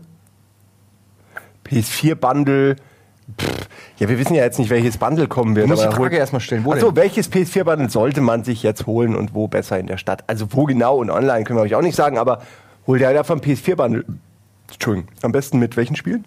PS4-Bundle. 1.67 2.77
Ja, 3.99 4.09
wir 4.09 4.19
wissen 4.19 4.35
ja 4.35 4.45
jetzt 4.45 4.59
nicht, 4.59 4.71
welches 4.71 4.97
Bundle 4.97 5.27
kommen 5.27 5.57
wird. 5.57 5.67
Musst 5.67 5.83
aber 5.83 5.91
die 5.91 5.97
Frage 5.97 6.17
erstmal 6.17 6.41
stellen. 6.41 6.65
Wo 6.65 6.73
Achso, 6.73 6.93
denn? 6.93 7.03
welches 7.03 7.31
PS4-Bundle 7.31 7.91
sollte 7.91 8.21
man 8.21 8.45
sich 8.45 8.63
jetzt 8.63 8.87
holen 8.87 9.17
und 9.17 9.35
wo 9.35 9.49
besser 9.49 9.79
in 9.79 9.89
der 9.89 9.99
Stadt? 9.99 10.25
Also 10.29 10.47
wo 10.53 10.65
genau 10.65 10.99
und 10.99 11.11
online 11.11 11.45
können 11.45 11.59
wir 11.59 11.65
euch 11.65 11.75
auch 11.75 11.83
nicht 11.83 11.97
sagen, 11.97 12.19
aber 12.19 12.41
hol 12.87 12.99
dir 12.99 13.09
einfach 13.09 13.35
ein 13.35 13.41
PS4-Bundle. 13.41 14.05
Entschuldigung. 14.71 15.11
Am 15.23 15.33
besten 15.33 15.59
mit 15.59 15.77
welchen 15.77 15.97
Spielen? 15.97 16.25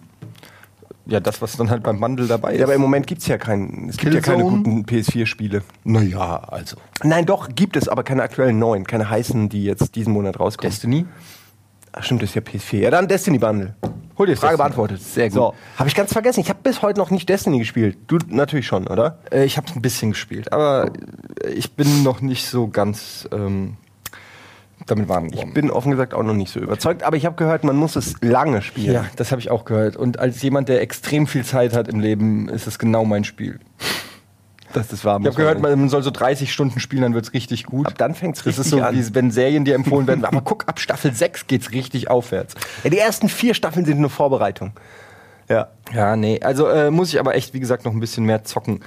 Ja, 1.06 1.20
das, 1.20 1.42
was 1.42 1.56
dann 1.56 1.68
halt 1.70 1.82
beim 1.82 1.98
Bundle 1.98 2.26
dabei 2.26 2.52
ist. 2.52 2.60
Ja, 2.60 2.66
aber 2.66 2.74
im 2.74 2.80
Moment 2.80 3.06
gibt's 3.06 3.26
ja 3.26 3.36
keinen, 3.36 3.88
es 3.88 3.96
gibt 3.96 4.14
ja 4.14 4.20
keine 4.20 4.44
guten 4.44 4.84
PS4-Spiele. 4.84 5.62
naja, 5.84 6.36
also. 6.46 6.76
Nein, 7.02 7.26
doch, 7.26 7.48
gibt 7.54 7.76
es, 7.76 7.88
aber 7.88 8.04
keine 8.04 8.22
aktuellen 8.22 8.58
neuen, 8.58 8.86
keine 8.86 9.10
heißen, 9.10 9.48
die 9.48 9.64
jetzt 9.64 9.96
diesen 9.96 10.12
Monat 10.12 10.38
rauskommen. 10.38 10.70
Destiny? 10.70 11.06
Ach, 11.92 12.02
stimmt, 12.02 12.22
das 12.22 12.30
ist 12.30 12.34
ja 12.36 12.40
PS4. 12.40 12.78
Ja, 12.78 12.90
dann 12.90 13.08
Destiny 13.08 13.38
Bundle. 13.38 13.74
Hol 14.16 14.26
dir 14.26 14.36
Frage 14.36 14.52
Destiny. 14.52 14.56
beantwortet. 14.56 15.02
Sehr 15.02 15.28
gut. 15.28 15.34
So, 15.34 15.54
habe 15.76 15.88
ich 15.88 15.94
ganz 15.94 16.12
vergessen. 16.12 16.40
Ich 16.40 16.48
habe 16.48 16.60
bis 16.62 16.82
heute 16.82 16.98
noch 16.98 17.10
nicht 17.10 17.28
Destiny 17.28 17.58
gespielt. 17.58 17.98
Du 18.06 18.18
natürlich 18.28 18.66
schon, 18.66 18.86
oder? 18.86 19.18
Äh, 19.30 19.44
ich 19.44 19.56
habe 19.56 19.66
ein 19.74 19.82
bisschen 19.82 20.12
gespielt, 20.12 20.52
aber 20.52 20.90
ich 21.54 21.72
bin 21.72 22.02
noch 22.02 22.20
nicht 22.20 22.46
so 22.46 22.68
ganz 22.68 23.28
ähm, 23.32 23.76
damit 24.86 25.08
warm 25.08 25.30
geworden. 25.30 25.52
Bin 25.54 25.70
offen 25.70 25.90
gesagt 25.90 26.14
auch 26.14 26.22
noch 26.22 26.34
nicht 26.34 26.52
so 26.52 26.60
überzeugt, 26.60 27.02
aber 27.02 27.16
ich 27.16 27.26
habe 27.26 27.36
gehört, 27.36 27.64
man 27.64 27.76
muss 27.76 27.96
es 27.96 28.14
lange 28.20 28.62
spielen. 28.62 28.94
Ja, 28.94 29.04
das 29.16 29.30
habe 29.30 29.40
ich 29.40 29.50
auch 29.50 29.64
gehört. 29.64 29.96
Und 29.96 30.18
als 30.18 30.40
jemand, 30.42 30.68
der 30.68 30.80
extrem 30.82 31.26
viel 31.26 31.44
Zeit 31.44 31.74
hat 31.74 31.88
im 31.88 32.00
Leben, 32.00 32.48
ist 32.48 32.66
es 32.66 32.78
genau 32.78 33.04
mein 33.04 33.24
Spiel. 33.24 33.60
Das 34.72 34.90
ist 34.92 35.04
warm. 35.04 35.22
Ich 35.22 35.26
habe 35.28 35.36
gehört, 35.36 35.60
man 35.60 35.88
soll 35.90 36.02
so 36.02 36.10
30 36.10 36.50
Stunden 36.52 36.80
spielen, 36.80 37.02
dann 37.02 37.14
wird's 37.14 37.34
richtig 37.34 37.64
gut. 37.66 37.88
Ab 37.88 37.98
dann 37.98 38.14
fängt's 38.14 38.42
Das 38.42 38.54
ist 38.54 38.58
richtig 38.66 38.70
so, 38.80 38.82
an. 38.82 38.94
wie 38.96 39.14
wenn 39.14 39.30
Serien 39.30 39.64
dir 39.64 39.74
empfohlen 39.74 40.06
werden. 40.06 40.24
Aber 40.24 40.40
guck, 40.40 40.66
ab 40.66 40.80
Staffel 40.80 41.12
6 41.12 41.46
geht's 41.46 41.72
richtig 41.72 42.08
aufwärts. 42.08 42.54
ja, 42.82 42.90
die 42.90 42.98
ersten 42.98 43.28
vier 43.28 43.52
Staffeln 43.54 43.84
sind 43.84 44.00
nur 44.00 44.08
Vorbereitung. 44.10 44.72
Ja. 45.48 45.68
Ja, 45.92 46.16
nee. 46.16 46.40
Also 46.42 46.68
äh, 46.68 46.90
muss 46.90 47.10
ich 47.12 47.20
aber 47.20 47.34
echt, 47.34 47.52
wie 47.52 47.60
gesagt, 47.60 47.84
noch 47.84 47.92
ein 47.92 48.00
bisschen 48.00 48.24
mehr 48.24 48.44
zocken. 48.44 48.80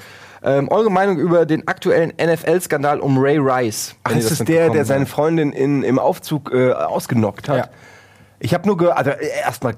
Ähm, 0.46 0.70
eure 0.70 0.92
Meinung 0.92 1.18
über 1.18 1.48
den 1.48 1.68
aktuellen 1.68 2.14
NFL-Skandal 2.22 3.00
um 3.00 3.18
Ray 3.18 3.40
Rice? 3.40 3.96
Ach, 4.04 4.12
ihr 4.12 4.18
das 4.18 4.32
ist 4.32 4.48
der, 4.48 4.70
der 4.70 4.86
seine. 4.86 5.08
Freundin 5.08 5.52
in, 5.52 5.82
im 5.82 5.98
Aufzug 5.98 6.52
äh, 6.54 6.72
ausgenockt 6.72 7.50
hat. 7.50 7.58
Ja. 7.58 7.70
Ich 8.40 8.54
habe 8.54 8.68
nur 8.68 8.78
gehört, 8.78 8.98
also 8.98 9.10
äh, 9.10 9.28
erstmal 9.44 9.74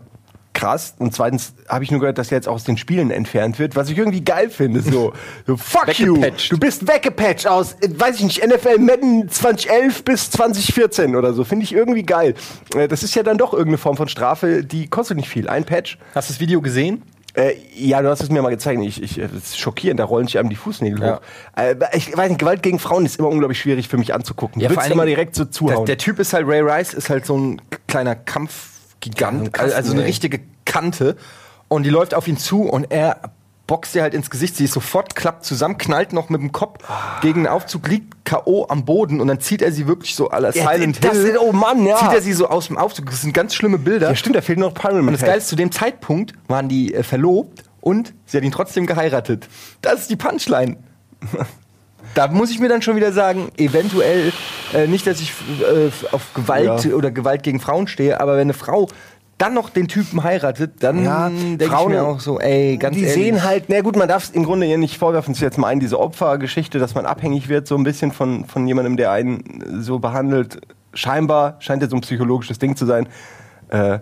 krass 0.53 0.95
und 0.97 1.13
zweitens 1.13 1.53
habe 1.69 1.83
ich 1.83 1.91
nur 1.91 1.99
gehört, 1.99 2.17
dass 2.17 2.31
er 2.31 2.37
jetzt 2.37 2.47
aus 2.47 2.63
den 2.63 2.77
Spielen 2.77 3.11
entfernt 3.11 3.59
wird, 3.59 3.75
was 3.75 3.89
ich 3.89 3.97
irgendwie 3.97 4.23
geil 4.23 4.49
finde. 4.49 4.81
So, 4.81 5.13
so 5.47 5.55
fuck 5.55 5.97
you, 5.99 6.19
du 6.49 6.57
bist 6.57 6.85
weggepatcht 6.85 7.47
aus, 7.47 7.73
äh, 7.73 7.89
weiß 7.95 8.17
ich 8.17 8.23
nicht, 8.23 8.45
NFL 8.45 8.79
Madden 8.79 9.29
2011 9.29 10.03
bis 10.03 10.31
2014 10.31 11.15
oder 11.15 11.33
so. 11.33 11.45
Finde 11.45 11.63
ich 11.63 11.73
irgendwie 11.73 12.03
geil. 12.03 12.33
Äh, 12.75 12.89
das 12.89 13.03
ist 13.03 13.15
ja 13.15 13.23
dann 13.23 13.37
doch 13.37 13.53
irgendeine 13.53 13.77
Form 13.77 13.95
von 13.95 14.09
Strafe, 14.09 14.65
die 14.65 14.87
kostet 14.89 15.15
nicht 15.15 15.29
viel. 15.29 15.47
Ein 15.47 15.63
Patch. 15.63 15.97
Hast 16.13 16.29
du 16.29 16.33
das 16.33 16.41
Video 16.41 16.59
gesehen? 16.59 17.03
Äh, 17.37 17.53
ja, 17.75 18.01
du 18.01 18.09
hast 18.09 18.23
es 18.23 18.29
mir 18.29 18.41
mal 18.41 18.49
gezeigt. 18.49 18.81
Ich, 18.81 19.01
ich, 19.01 19.15
das 19.15 19.31
ist 19.31 19.59
schockierend, 19.59 19.99
da 19.99 20.05
rollen 20.05 20.25
sich 20.25 20.39
einem 20.39 20.49
die 20.49 20.55
Fußnägel 20.55 20.99
Ja. 21.01 21.15
hoch. 21.17 21.21
Äh, 21.55 21.75
ich 21.93 22.15
weiß 22.17 22.29
nicht, 22.29 22.39
Gewalt 22.39 22.63
gegen 22.63 22.79
Frauen 22.79 23.05
ist 23.05 23.19
immer 23.19 23.27
unglaublich 23.29 23.59
schwierig 23.59 23.87
für 23.87 23.97
mich 23.97 24.13
anzugucken. 24.13 24.59
Ja, 24.59 24.69
du 24.69 24.75
willst 24.75 24.89
immer 24.89 25.05
direkt 25.05 25.35
so 25.35 25.45
zuhauen. 25.45 25.85
Der, 25.85 25.95
der 25.95 25.97
Typ 25.99 26.17
ist 26.17 26.33
halt, 26.33 26.47
Ray 26.47 26.61
Rice 26.61 26.95
ist 26.95 27.11
halt 27.11 27.27
so 27.27 27.37
ein 27.37 27.61
kleiner 27.87 28.15
Kampfgigant, 28.15 29.41
ein 29.43 29.51
Kasten, 29.51 29.75
also 29.75 29.91
eine 29.91 30.01
ey. 30.01 30.07
richtige 30.07 30.39
Kante. 30.65 31.15
Und 31.67 31.83
die 31.83 31.89
läuft 31.91 32.15
auf 32.15 32.27
ihn 32.27 32.37
zu 32.37 32.63
und 32.63 32.91
er 32.91 33.19
boxt 33.67 33.93
ihr 33.95 34.01
halt 34.01 34.13
ins 34.13 34.29
Gesicht. 34.29 34.55
Sie 34.55 34.63
ist 34.63 34.73
sofort, 34.73 35.15
klappt 35.15 35.43
zusammen, 35.45 35.77
knallt 35.77 36.13
noch 36.13 36.29
mit 36.29 36.41
dem 36.41 36.51
Kopf 36.51 36.83
gegen 37.21 37.43
den 37.43 37.47
Aufzug, 37.47 37.87
liegt 37.89 38.25
K.O. 38.25 38.65
am 38.69 38.85
Boden 38.85 39.19
und 39.21 39.27
dann 39.27 39.39
zieht 39.41 39.61
er 39.61 39.71
sie 39.71 39.87
wirklich 39.87 40.15
so 40.15 40.29
aller 40.29 40.55
Ja, 40.55 40.69
Silent 40.71 41.03
das 41.03 41.11
Hill. 41.17 41.25
ist- 41.31 41.39
oh 41.39 41.51
Mann, 41.51 41.85
ja. 41.85 41.97
Zieht 41.97 42.13
er 42.13 42.21
sie 42.21 42.33
so 42.33 42.47
aus 42.49 42.67
dem 42.67 42.77
Aufzug. 42.77 43.09
Das 43.09 43.21
sind 43.21 43.33
ganz 43.33 43.53
schlimme 43.53 43.77
Bilder. 43.77 44.09
ja, 44.09 44.15
stimmt, 44.15 44.35
da 44.37 44.41
fehlt 44.41 44.57
noch 44.59 44.73
Pyramid 44.73 45.07
Und 45.07 45.11
das 45.13 45.21
Geile 45.21 45.37
ist, 45.37 45.47
zu 45.49 45.55
dem 45.55 45.71
Zeitpunkt 45.71 46.33
waren 46.47 46.67
die 46.69 46.93
äh, 46.93 47.03
verlobt 47.03 47.63
und 47.81 48.13
sie 48.25 48.37
hat 48.37 48.43
ihn 48.43 48.51
trotzdem 48.51 48.85
geheiratet. 48.87 49.47
Das 49.81 50.01
ist 50.01 50.09
die 50.09 50.15
Punchline. 50.15 50.77
Da 52.13 52.27
muss 52.27 52.49
ich 52.49 52.59
mir 52.59 52.69
dann 52.69 52.81
schon 52.81 52.95
wieder 52.95 53.11
sagen, 53.11 53.49
eventuell 53.57 54.31
äh, 54.73 54.87
nicht, 54.87 55.05
dass 55.05 55.19
ich 55.19 55.33
äh, 55.61 55.91
auf 56.11 56.33
Gewalt 56.33 56.85
Ja. 56.85 56.93
oder 56.95 57.11
Gewalt 57.11 57.43
gegen 57.43 57.59
Frauen 57.59 57.87
stehe, 57.87 58.19
aber 58.19 58.33
wenn 58.33 58.41
eine 58.41 58.53
Frau 58.53 58.87
dann 59.37 59.53
noch 59.53 59.69
den 59.69 59.87
Typen 59.87 60.23
heiratet, 60.23 60.81
dann 60.81 61.03
Ja, 61.03 61.29
denke 61.29 61.63
ich 61.65 61.69
Frauen- 61.71 61.91
mir 61.91 62.03
auch 62.03 62.19
so, 62.19 62.39
ey, 62.39 62.77
ganz 62.77 62.95
die 62.95 63.03
ehrlich. 63.03 63.13
sehen 63.23 63.43
halt, 63.43 63.65
na 63.67 63.81
gut, 63.81 63.95
man 63.95 64.07
darf 64.07 64.23
es 64.23 64.29
im 64.31 64.43
Grunde 64.43 64.65
ja 64.65 64.77
nicht 64.77 64.97
vorwerfen, 64.97 65.31
es 65.33 65.37
ist 65.37 65.43
jetzt 65.43 65.57
mal 65.59 65.67
ein, 65.67 65.79
diese 65.79 65.99
Opfergeschichte, 65.99 66.79
dass 66.79 66.95
man 66.95 67.05
abhängig 67.05 67.47
wird, 67.47 67.67
so 67.67 67.75
ein 67.75 67.83
bisschen 67.83 68.11
von, 68.11 68.45
von 68.45 68.67
jemandem, 68.67 68.97
der 68.97 69.11
einen 69.11 69.81
so 69.81 69.99
behandelt. 69.99 70.59
Scheinbar 70.93 71.57
scheint 71.59 71.83
ja 71.83 71.89
so 71.89 71.95
ein 71.95 72.01
psychologisches 72.01 72.57
Ding 72.57 72.75
zu 72.75 72.85
sein. 72.87 73.07
Äh, 73.69 73.99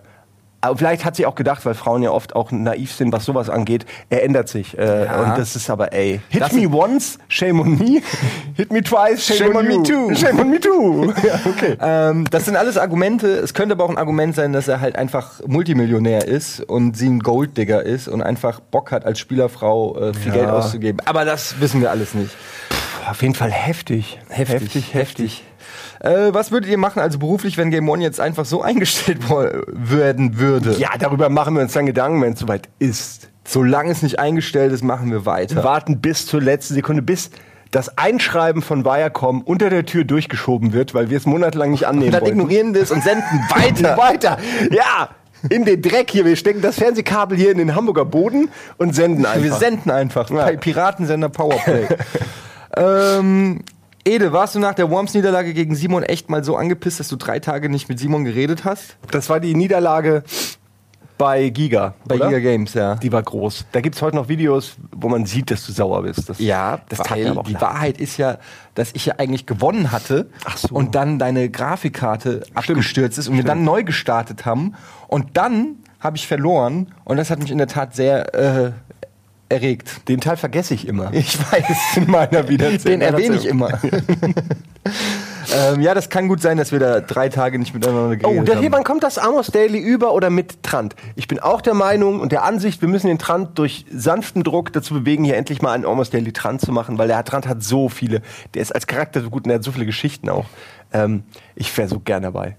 aber 0.65 0.77
vielleicht 0.77 1.05
hat 1.05 1.15
sie 1.15 1.25
auch 1.25 1.36
gedacht, 1.36 1.65
weil 1.65 1.74
Frauen 1.74 2.03
ja 2.03 2.12
oft 2.12 2.36
auch 2.36 2.51
naiv 2.51 2.91
sind, 2.91 3.12
was 3.12 3.25
sowas 3.25 3.50
angeht, 3.50 3.86
er 4.10 4.24
ändert 4.24 4.50
sich. 4.50 4.77
Äh, 4.77 5.05
Ja. 5.05 5.22
Und 5.22 5.38
das 5.38 5.55
ist 5.55 5.69
aber, 5.69 5.93
ey, 5.93 6.22
hit 6.29 6.41
Das 6.41 6.51
me 6.53 6.67
once, 6.69 7.17
shame 7.27 7.60
on 7.60 7.77
me. 7.77 8.01
Hit 8.55 8.72
me 8.72 8.81
twice, 8.81 9.25
shame, 9.25 9.38
Shame 9.38 9.55
on, 9.57 9.57
on 9.57 9.67
me 9.67 9.84
too. 9.84 10.15
Shame 10.15 10.39
on 10.39 10.50
me 10.50 10.60
too. 10.60 11.05
ja, 11.27 11.39
okay. 11.45 11.77
Ähm, 11.81 12.25
das 12.31 12.45
sind 12.45 12.55
alles 12.55 12.77
Argumente. 12.77 13.27
Es 13.27 13.53
könnte 13.53 13.74
aber 13.74 13.84
auch 13.84 13.89
ein 13.89 13.98
Argument 13.98 14.34
sein, 14.36 14.53
dass 14.53 14.67
er 14.67 14.79
halt 14.81 14.95
einfach 14.95 15.41
Multimillionär 15.45 16.27
ist 16.27 16.62
und 16.62 16.95
sie 16.98 17.07
ein 17.10 17.19
Golddigger 17.19 17.84
ist 17.84 18.07
und 18.07 18.22
einfach 18.22 18.60
Bock 18.60 18.91
hat, 18.91 19.05
als 19.05 19.19
Spielerfrau 19.19 19.98
äh, 19.98 20.13
viel 20.13 20.31
Ja. 20.31 20.38
Geld 20.39 20.50
auszugeben. 20.50 21.00
Aber 21.05 21.25
das 21.25 21.60
wissen 21.60 21.81
wir 21.81 21.91
alles 21.91 22.13
nicht. 22.13 22.31
Auf 23.10 23.22
jeden 23.22 23.36
Fall 23.36 23.51
heftig. 23.51 24.19
Heftig, 24.29 24.93
heftig. 24.93 25.43
Äh, 26.06 26.34
was 26.34 26.52
würdet 26.52 26.70
ihr 26.70 26.78
machen, 26.78 27.00
also 27.02 27.18
beruflich, 27.20 27.58
wenn 27.58 27.72
Game 27.72 27.90
One 27.90 28.02
jetzt 28.04 28.20
einfach 28.20 28.46
so 28.46 28.62
eingestellt 28.64 29.20
werden 29.30 30.38
würde? 30.40 30.76
Ja, 30.78 30.90
darüber 31.00 31.30
machen 31.30 31.56
wir 31.56 31.62
uns 31.62 31.74
dann 31.74 31.86
Gedanken, 31.86 32.22
wenn 32.22 32.34
es 32.34 32.40
soweit 32.40 32.70
ist. 32.80 33.30
Solange 33.48 33.92
es 33.92 34.02
nicht 34.02 34.20
eingestellt 34.20 34.72
ist, 34.72 34.84
machen 34.84 35.12
wir 35.12 35.26
weiter. 35.26 35.64
warten 35.64 36.00
bis 36.02 36.26
zur 36.26 36.42
letzten 36.42 36.74
Sekunde, 36.76 37.02
bis 37.02 37.30
das 37.72 37.98
Einschreiben 37.98 38.62
von 38.62 38.86
Viacom 38.86 39.42
unter 39.42 39.70
der 39.70 39.86
Tür 39.86 40.04
durchgeschoben 40.04 40.74
wird, 40.74 40.94
weil 40.94 41.10
wir 41.10 41.18
es 41.18 41.26
monatelang 41.26 41.72
nicht 41.72 41.86
annehmen 41.86 42.06
Und 42.08 42.12
dann 42.14 42.22
wollten. 42.22 42.40
ignorieren 42.40 42.74
wir 42.74 42.82
es 42.84 42.92
und 42.92 43.04
senden 43.04 43.24
weiter. 43.50 43.98
Weiter. 43.98 44.38
Ja, 44.72 45.10
in 45.50 45.66
den 45.66 45.82
Dreck 45.82 46.10
hier. 46.10 46.26
Wir 46.26 46.36
stecken 46.38 46.62
das 46.62 46.76
Fernsehkabel 46.78 47.38
hier 47.38 47.52
in 47.52 47.58
den 47.60 47.76
Hamburger 47.76 48.06
Boden 48.06 48.50
und 48.78 48.96
senden 48.96 49.26
einfach. 49.26 49.44
Wir 49.44 49.54
senden 49.54 49.92
einfach. 49.92 50.30
Ja. 50.32 50.46
Pi- 50.48 50.58
Piratensender 50.58 51.30
Powerplay. 51.30 51.88
ähm, 52.78 53.62
Ede, 54.08 54.32
warst 54.32 54.54
du 54.54 54.60
nach 54.60 54.76
der 54.76 54.92
Worms-Niederlage 54.92 55.56
gegen 55.56 55.76
Simon 55.76 56.04
echt 56.04 56.30
mal 56.30 56.44
so 56.44 56.56
angepisst, 56.56 57.00
dass 57.00 57.08
du 57.08 57.16
drei 57.16 57.40
Tage 57.40 57.70
nicht 57.70 57.90
mit 57.90 57.98
Simon 57.98 58.24
geredet 58.24 58.64
hast? 58.64 58.98
das 59.10 59.30
war 59.30 59.40
die 59.40 59.56
Niederlage 59.56 60.24
bei 61.18 61.50
Giga. 61.50 61.96
Bei 62.06 62.16
oder? 62.16 62.28
Giga 62.28 62.40
Games, 62.40 62.76
ja. 62.76 62.96
Die 62.96 63.12
war 63.12 63.24
groß. 63.24 63.66
Da 63.72 63.82
gibt 63.82 63.96
es 63.96 64.04
heute 64.04 64.16
noch 64.16 64.28
Videos, 64.28 64.76
wo 64.96 65.10
man 65.10 65.26
sieht, 65.26 65.50
dass 65.50 65.66
du 65.66 65.72
sauer 65.72 66.04
bist. 66.04 66.30
Das, 66.30 66.38
Ja, 66.38 66.82
das 66.90 67.00
tat 67.00 67.18
mir 67.18 67.32
aber 67.32 67.42
auch 67.42 67.46
die 67.46 67.54
leid. 67.54 67.62
Wahrheit 67.64 67.98
ist 68.00 68.18
ja, 68.18 68.38
dass 68.76 68.92
ich 68.94 69.08
ja 69.08 69.16
eigentlich 69.18 69.48
gewonnen 69.48 69.92
hatte 69.92 70.30
Ach 70.44 70.58
so. 70.58 70.76
und 70.76 70.94
dann 70.94 71.18
deine 71.18 71.50
Grafikkarte 71.50 72.44
abgestürzt 72.54 73.18
ist 73.18 73.28
und 73.28 73.38
wir 73.38 73.44
dann 73.44 73.64
neu 73.64 73.84
gestartet 73.84 74.46
haben 74.46 74.76
und 75.08 75.36
dann 75.36 75.78
habe 76.00 76.18
ich 76.18 76.28
verloren 76.28 76.94
und 77.06 77.18
das 77.18 77.32
hat 77.32 77.40
mich 77.40 77.50
in 77.50 77.58
der 77.58 77.68
Tat 77.68 77.96
sehr 77.96 78.36
äh, 78.36 78.72
erregt. 79.50 80.08
Den 80.08 80.22
Teil 80.22 80.38
vergesse 80.38 80.74
ich 80.74 80.88
immer. 80.88 81.14
Ich 81.14 81.38
weiß, 81.40 81.98
in 81.98 82.10
meiner 82.10 82.48
Wiedererzählung. 82.50 83.00
den 83.00 83.02
erwähne 83.02 83.36
ich 83.36 83.46
immer. 83.46 83.80
ähm, 85.56 85.82
ja, 85.82 85.94
das 85.94 86.10
kann 86.10 86.28
gut 86.28 86.42
sein, 86.42 86.58
dass 86.58 86.72
wir 86.72 86.80
da 86.80 87.00
drei 87.02 87.30
Tage 87.30 87.60
nicht 87.60 87.74
miteinander 87.74 88.16
geredet 88.16 88.42
Oh, 88.42 88.44
der, 88.44 88.56
hier, 88.56 88.66
haben. 88.66 88.74
wann 88.74 88.84
kommt 88.84 89.04
das 89.04 89.18
Amos 89.18 89.48
Daily 89.48 89.78
über 89.80 90.14
oder 90.14 90.30
mit 90.30 90.64
Trant? 90.64 90.96
Ich 91.16 91.28
bin 91.28 91.40
auch 91.40 91.62
der 91.62 91.74
Meinung 91.74 92.20
und 92.20 92.32
der 92.32 92.44
Ansicht, 92.44 92.82
wir 92.82 92.90
müssen 92.90 93.08
den 93.08 93.20
Trant 93.20 93.58
durch 93.60 93.86
sanften 93.92 94.44
Druck 94.44 94.74
dazu 94.74 94.94
bewegen, 94.94 95.24
hier 95.24 95.38
endlich 95.38 95.62
mal 95.62 95.74
einen 95.74 95.86
Amos 95.86 96.10
Daily 96.10 96.34
Trant 96.34 96.62
zu 96.62 96.72
machen, 96.72 96.98
weil 96.98 97.08
der 97.08 97.24
Trant 97.24 97.48
hat 97.48 97.64
so 97.64 97.90
viele, 97.90 98.22
der 98.54 98.62
ist 98.62 98.74
als 98.74 98.88
Charakter 98.88 99.22
so 99.22 99.30
gut 99.30 99.44
und 99.44 99.50
der 99.50 99.58
hat 99.58 99.64
so 99.64 99.72
viele 99.72 99.86
Geschichten 99.86 100.30
auch. 100.30 100.46
Ähm, 100.94 101.24
ich 101.56 101.75
wäre 101.78 101.88
so 101.88 102.00
gern 102.00 102.24
dabei. 102.24 102.58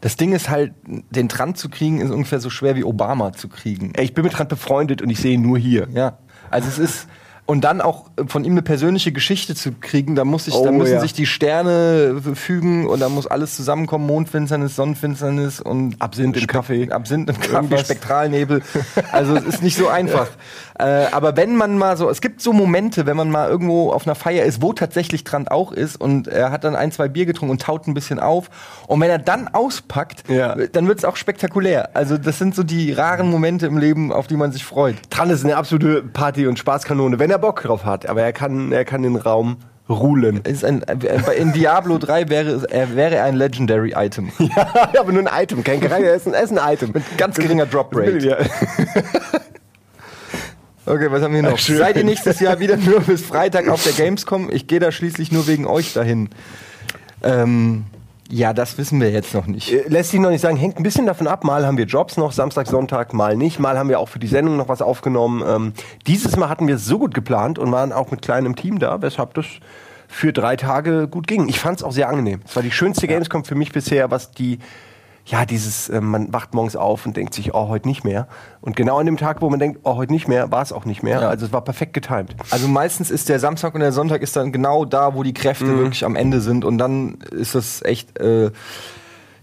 Das 0.00 0.16
Ding 0.16 0.32
ist 0.32 0.48
halt, 0.48 0.74
den 0.86 1.28
Trant 1.28 1.58
zu 1.58 1.68
kriegen, 1.68 2.00
ist 2.00 2.10
ungefähr 2.10 2.38
so 2.38 2.50
schwer 2.50 2.76
wie 2.76 2.84
Obama 2.84 3.32
zu 3.32 3.48
kriegen. 3.48 3.92
Ich 3.98 4.14
bin 4.14 4.22
mit 4.24 4.32
Trant 4.32 4.48
befreundet 4.48 5.02
und 5.02 5.10
ich 5.10 5.18
sehe 5.18 5.34
ihn 5.34 5.42
nur 5.42 5.58
hier. 5.58 5.88
Ja, 5.92 6.18
also 6.50 6.68
es 6.68 6.78
ist 6.78 7.06
Und 7.48 7.62
dann 7.62 7.80
auch 7.80 8.06
von 8.26 8.44
ihm 8.44 8.52
eine 8.54 8.62
persönliche 8.62 9.12
Geschichte 9.12 9.54
zu 9.54 9.70
kriegen, 9.80 10.16
da 10.16 10.24
muss 10.24 10.48
ich, 10.48 10.54
Oh, 10.54 10.64
da 10.64 10.72
müssen 10.72 10.94
ja. 10.94 11.00
sich 11.00 11.12
die 11.12 11.26
Sterne 11.26 12.20
fügen 12.34 12.88
und 12.88 12.98
da 12.98 13.08
muss 13.08 13.28
alles 13.28 13.54
zusammenkommen, 13.54 14.04
Mondfinsternis, 14.04 14.74
Sonnenfinsternis 14.74 15.60
und 15.60 15.94
Absinth 16.02 16.36
im 16.36 16.46
Kaffee. 16.48 16.90
Absinth 16.90 17.30
im 17.30 17.38
Kaffee. 17.38 17.78
Spektralnebel. 17.78 18.62
Also 19.12 19.36
es 19.36 19.44
ist 19.44 19.62
nicht 19.62 19.76
so 19.76 19.86
einfach. 20.00 20.26
Äh, 20.78 21.06
aber 21.12 21.36
wenn 21.36 21.56
man 21.56 21.78
mal 21.78 21.96
so, 21.96 22.10
es 22.10 22.20
gibt 22.20 22.40
so 22.42 22.52
Momente, 22.52 23.06
wenn 23.06 23.16
man 23.16 23.30
mal 23.30 23.48
irgendwo 23.48 23.92
auf 23.92 24.06
einer 24.06 24.14
Feier 24.14 24.44
ist, 24.44 24.60
wo 24.60 24.72
tatsächlich 24.72 25.24
Trant 25.24 25.50
auch 25.50 25.72
ist 25.72 26.00
und 26.00 26.28
er 26.28 26.50
hat 26.50 26.64
dann 26.64 26.76
ein, 26.76 26.92
zwei 26.92 27.08
Bier 27.08 27.24
getrunken 27.26 27.52
und 27.52 27.62
taut 27.62 27.86
ein 27.86 27.94
bisschen 27.94 28.20
auf. 28.20 28.50
Und 28.86 29.00
wenn 29.00 29.08
er 29.10 29.18
dann 29.18 29.48
auspackt, 29.48 30.28
Ja. 30.28 30.54
dann 30.72 30.86
wird 30.88 30.98
es 30.98 31.04
auch 31.04 31.16
spektakulär. 31.16 31.90
Also 31.96 32.18
das 32.18 32.38
sind 32.38 32.54
so 32.54 32.62
die 32.62 32.92
raren 32.92 33.30
Momente 33.30 33.66
im 33.66 33.78
Leben, 33.78 34.12
auf 34.12 34.26
die 34.26 34.36
man 34.36 34.52
sich 34.52 34.64
freut. 34.64 34.96
Tran 35.10 35.30
ist 35.30 35.44
eine 35.44 35.56
absolute 35.56 36.02
Party- 36.02 36.46
und 36.46 36.58
Spaßkanone, 36.58 37.18
wenn 37.18 37.30
er 37.30 37.38
Bock 37.38 37.62
drauf 37.62 37.84
hat. 37.84 38.06
Aber 38.08 38.22
er 38.22 38.32
kann, 38.32 38.70
er 38.72 38.84
kann 38.84 39.02
den 39.02 39.16
Raum 39.16 39.56
rulen. 39.88 40.40
Ist 40.42 40.64
ein, 40.64 40.82
äh, 40.82 41.32
in 41.38 41.52
Diablo 41.52 41.96
3 41.98 42.28
wäre, 42.28 42.50
es- 42.50 42.64
er 42.64 42.96
wäre 42.96 43.22
ein 43.22 43.34
Legendary 43.36 43.94
Item. 43.96 44.30
ja, 44.38 44.66
aber 44.98 45.12
nur 45.12 45.22
ein 45.32 45.42
Item, 45.44 45.62
kein 45.64 45.80
Charakter, 45.80 46.06
er 46.08 46.16
ist 46.16 46.26
ein, 46.26 46.34
er 46.34 46.42
ist 46.42 46.58
ein 46.58 46.72
Item. 46.74 46.90
Mit 46.92 47.04
Ganz 47.16 47.36
geringer 47.36 47.66
Drop 47.66 47.94
Rate. 47.96 48.36
Okay, 50.88 51.10
was 51.10 51.20
haben 51.20 51.34
wir 51.34 51.42
noch? 51.42 51.58
Schön. 51.58 51.78
Seid 51.78 51.96
ihr 51.96 52.04
nächstes 52.04 52.38
Jahr 52.38 52.60
wieder 52.60 52.76
nur 52.76 53.00
bis 53.00 53.20
Freitag 53.22 53.68
auf 53.68 53.82
der 53.82 53.92
Gamescom? 53.92 54.50
Ich 54.52 54.68
gehe 54.68 54.78
da 54.78 54.92
schließlich 54.92 55.32
nur 55.32 55.48
wegen 55.48 55.66
euch 55.66 55.92
dahin. 55.92 56.28
Ähm, 57.24 57.86
ja, 58.30 58.52
das 58.52 58.78
wissen 58.78 59.00
wir 59.00 59.10
jetzt 59.10 59.34
noch 59.34 59.48
nicht. 59.48 59.72
Äh, 59.72 59.88
Lässt 59.88 60.12
sich 60.12 60.20
noch 60.20 60.30
nicht 60.30 60.42
sagen, 60.42 60.56
hängt 60.56 60.76
ein 60.76 60.84
bisschen 60.84 61.04
davon 61.04 61.26
ab. 61.26 61.42
Mal 61.42 61.66
haben 61.66 61.76
wir 61.76 61.86
Jobs 61.86 62.16
noch, 62.16 62.30
Samstag, 62.30 62.68
Sonntag, 62.68 63.14
mal 63.14 63.36
nicht. 63.36 63.58
Mal 63.58 63.76
haben 63.76 63.88
wir 63.88 63.98
auch 63.98 64.08
für 64.08 64.20
die 64.20 64.28
Sendung 64.28 64.56
noch 64.56 64.68
was 64.68 64.80
aufgenommen. 64.80 65.42
Ähm, 65.44 65.72
dieses 66.06 66.36
Mal 66.36 66.48
hatten 66.48 66.68
wir 66.68 66.76
es 66.76 66.84
so 66.84 67.00
gut 67.00 67.14
geplant 67.14 67.58
und 67.58 67.72
waren 67.72 67.92
auch 67.92 68.12
mit 68.12 68.22
kleinem 68.22 68.54
Team 68.54 68.78
da, 68.78 69.02
weshalb 69.02 69.34
das 69.34 69.46
für 70.06 70.32
drei 70.32 70.54
Tage 70.54 71.08
gut 71.08 71.26
ging. 71.26 71.48
Ich 71.48 71.58
fand 71.58 71.78
es 71.78 71.82
auch 71.82 71.90
sehr 71.90 72.08
angenehm. 72.08 72.42
Es 72.46 72.54
war 72.54 72.62
die 72.62 72.70
schönste 72.70 73.08
Gamescom 73.08 73.44
für 73.44 73.56
mich 73.56 73.72
bisher, 73.72 74.12
was 74.12 74.30
die, 74.30 74.60
ja, 75.26 75.44
dieses, 75.44 75.88
äh, 75.88 76.00
man 76.00 76.32
wacht 76.32 76.54
morgens 76.54 76.76
auf 76.76 77.04
und 77.04 77.16
denkt 77.16 77.34
sich, 77.34 77.52
oh, 77.52 77.68
heute 77.68 77.88
nicht 77.88 78.04
mehr. 78.04 78.28
Und 78.60 78.76
genau 78.76 78.98
an 78.98 79.06
dem 79.06 79.16
Tag, 79.16 79.42
wo 79.42 79.50
man 79.50 79.58
denkt, 79.58 79.80
oh, 79.82 79.96
heute 79.96 80.12
nicht 80.12 80.28
mehr, 80.28 80.52
war 80.52 80.62
es 80.62 80.72
auch 80.72 80.84
nicht 80.84 81.02
mehr. 81.02 81.20
Ja. 81.20 81.28
Also 81.28 81.46
es 81.46 81.52
war 81.52 81.62
perfekt 81.62 81.94
getimed. 81.94 82.36
Also 82.50 82.68
meistens 82.68 83.10
ist 83.10 83.28
der 83.28 83.40
Samstag 83.40 83.74
und 83.74 83.80
der 83.80 83.92
Sonntag 83.92 84.22
ist 84.22 84.36
dann 84.36 84.52
genau 84.52 84.84
da, 84.84 85.14
wo 85.14 85.24
die 85.24 85.34
Kräfte 85.34 85.66
wirklich 85.78 86.04
am 86.04 86.14
Ende 86.14 86.40
sind 86.40 86.64
und 86.64 86.78
dann 86.78 87.18
ist 87.32 87.56
das 87.56 87.82
echt 87.82 88.18
äh, 88.20 88.52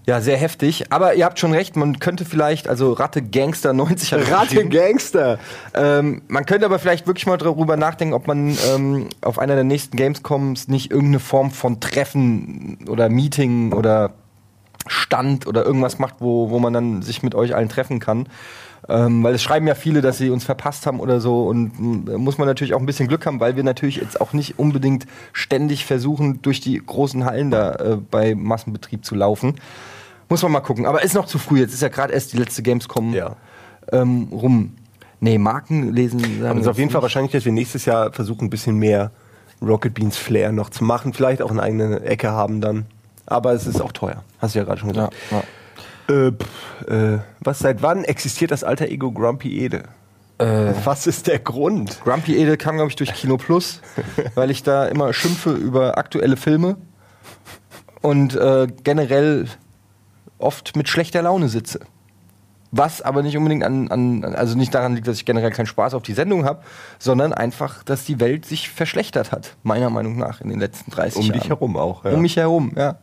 ja 0.05 0.21
sehr 0.21 0.37
heftig. 0.37 0.85
Aber 0.89 1.15
ihr 1.15 1.25
habt 1.25 1.37
schon 1.37 1.51
recht, 1.51 1.75
man 1.75 1.99
könnte 1.99 2.23
vielleicht 2.23 2.69
also 2.69 2.93
Ratte 2.93 3.21
Gangster 3.21 3.73
90 3.73 4.13
hat 4.13 4.31
Ratte. 4.31 4.65
Gangster! 4.69 5.37
Ähm, 5.73 6.21
man 6.29 6.45
könnte 6.45 6.65
aber 6.65 6.79
vielleicht 6.79 7.07
wirklich 7.07 7.25
mal 7.25 7.37
darüber 7.37 7.75
nachdenken, 7.75 8.13
ob 8.13 8.27
man 8.27 8.57
ähm, 8.73 9.09
auf 9.19 9.37
einer 9.37 9.55
der 9.55 9.65
nächsten 9.65 9.97
Gamescoms 9.97 10.69
nicht 10.69 10.91
irgendeine 10.91 11.19
Form 11.19 11.51
von 11.51 11.81
Treffen 11.81 12.77
oder 12.87 13.09
Meeting 13.09 13.73
oder 13.73 14.13
Stand 14.87 15.47
oder 15.47 15.65
irgendwas 15.65 15.99
macht, 15.99 16.15
wo, 16.19 16.49
wo 16.49 16.59
man 16.59 16.73
dann 16.73 17.01
sich 17.01 17.23
mit 17.23 17.35
euch 17.35 17.55
allen 17.55 17.69
treffen 17.69 17.99
kann. 17.99 18.27
Ähm, 18.89 19.23
weil 19.23 19.33
es 19.33 19.41
schreiben 19.41 19.65
ja 19.65 19.75
viele, 19.75 20.01
dass 20.01 20.17
sie 20.17 20.29
uns 20.29 20.43
verpasst 20.43 20.85
haben 20.85 20.99
oder 20.99 21.21
so. 21.21 21.47
Und 21.47 21.79
mm, 21.79 22.15
muss 22.17 22.37
man 22.37 22.47
natürlich 22.47 22.73
auch 22.73 22.79
ein 22.79 22.85
bisschen 22.85 23.07
Glück 23.07 23.25
haben, 23.25 23.39
weil 23.39 23.55
wir 23.55 23.63
natürlich 23.63 23.95
jetzt 23.95 24.19
auch 24.19 24.33
nicht 24.33 24.59
unbedingt 24.59 25.05
ständig 25.31 25.85
versuchen, 25.85 26.41
durch 26.41 26.59
die 26.59 26.81
großen 26.85 27.23
Hallen 27.23 27.49
da 27.49 27.75
äh, 27.75 27.97
bei 28.11 28.35
Massenbetrieb 28.35 29.05
zu 29.05 29.15
laufen. 29.15 29.55
Muss 30.27 30.43
man 30.43 30.51
mal 30.51 30.59
gucken. 30.59 30.85
Aber 30.85 31.01
ist 31.01 31.13
noch 31.15 31.27
zu 31.27 31.39
früh. 31.39 31.59
Jetzt 31.59 31.73
ist 31.73 31.81
ja 31.81 31.87
gerade 31.87 32.11
erst 32.13 32.33
die 32.33 32.37
letzte 32.37 32.61
Gamescom 32.61 33.13
Ja. 33.13 33.37
ähm, 33.91 34.27
rum. 34.31 34.73
Nee, 35.21 35.37
Marken 35.37 35.93
lesen. 35.93 36.21
Aber 36.43 36.55
es 36.55 36.63
ist 36.63 36.67
auf 36.67 36.77
jeden 36.77 36.89
Fall 36.89 36.99
nicht. 36.99 37.03
wahrscheinlich, 37.03 37.31
dass 37.31 37.45
wir 37.45 37.53
nächstes 37.53 37.85
Jahr 37.85 38.11
versuchen, 38.11 38.47
ein 38.47 38.49
bisschen 38.49 38.75
mehr 38.77 39.11
Rocket 39.61 39.93
Beans 39.93 40.17
Flair 40.17 40.51
noch 40.51 40.69
zu 40.69 40.83
machen. 40.83 41.13
Vielleicht 41.13 41.41
auch 41.41 41.51
eine 41.51 41.61
eigene 41.63 42.01
Ecke 42.01 42.31
haben 42.31 42.59
dann. 42.59 42.85
Aber 43.33 43.51
es 43.53 43.65
ist 43.67 43.81
auch 43.81 43.91
teuer. 43.91 44.23
Hast 44.39 44.53
du 44.55 44.59
ja 44.59 44.65
gerade 44.65 44.79
schon 44.79 44.93
Ja, 44.93 45.07
gesagt. 45.07 45.15
ja. 45.31 45.43
Äh, 46.27 46.31
pff, 46.31 46.87
äh, 46.89 47.19
was, 47.39 47.59
seit 47.59 47.81
wann 47.81 48.03
existiert 48.03 48.51
das 48.51 48.63
alter 48.63 48.87
Ego 48.89 49.11
Grumpy 49.11 49.59
Ede? 49.59 49.83
Äh, 50.37 50.73
Was 50.83 51.07
ist 51.07 51.27
der 51.27 51.39
Grund? 51.39 51.99
Grumpy 52.03 52.35
Ede 52.35 52.57
kam, 52.57 52.75
glaube 52.75 52.89
ich, 52.89 52.95
durch 52.95 53.13
Kino 53.13 53.37
Plus, 53.37 53.81
weil 54.35 54.51
ich 54.51 54.63
da 54.63 54.85
immer 54.85 55.13
schimpfe 55.13 55.51
über 55.51 55.97
aktuelle 55.97 56.37
Filme 56.37 56.75
und 58.01 58.35
äh, 58.35 58.67
generell 58.83 59.47
oft 60.37 60.75
mit 60.75 60.89
schlechter 60.89 61.21
Laune 61.21 61.47
sitze. 61.49 61.79
Was 62.75 63.03
aber 63.03 63.21
nicht 63.21 63.37
unbedingt 63.37 63.63
an, 63.63 63.89
an, 63.91 64.25
also 64.35 64.57
nicht 64.57 64.73
daran 64.73 64.95
liegt, 64.95 65.07
dass 65.07 65.17
ich 65.17 65.25
generell 65.25 65.51
keinen 65.51 65.67
Spaß 65.67 65.93
auf 65.93 66.01
die 66.01 66.13
Sendung 66.13 66.43
habe, 66.43 66.63
sondern 66.97 67.31
einfach, 67.31 67.83
dass 67.83 68.03
die 68.05 68.19
Welt 68.19 68.45
sich 68.45 68.69
verschlechtert 68.69 69.31
hat, 69.31 69.55
meiner 69.61 69.91
Meinung 69.91 70.17
nach, 70.17 70.41
in 70.41 70.49
den 70.49 70.59
letzten 70.59 70.89
30 70.89 71.19
Um 71.19 71.25
Jahren. 71.27 71.39
dich 71.39 71.49
herum 71.49 71.77
auch. 71.77 72.03
Ja. 72.03 72.11
Um 72.13 72.21
mich 72.21 72.35
herum, 72.35 72.71
ja. 72.75 72.97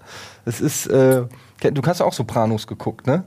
Es 0.45 0.61
ist, 0.61 0.87
äh, 0.88 1.23
du 1.61 1.83
hast 1.87 2.01
auch 2.01 2.12
Sopranos 2.12 2.66
geguckt, 2.66 3.07
ne? 3.07 3.23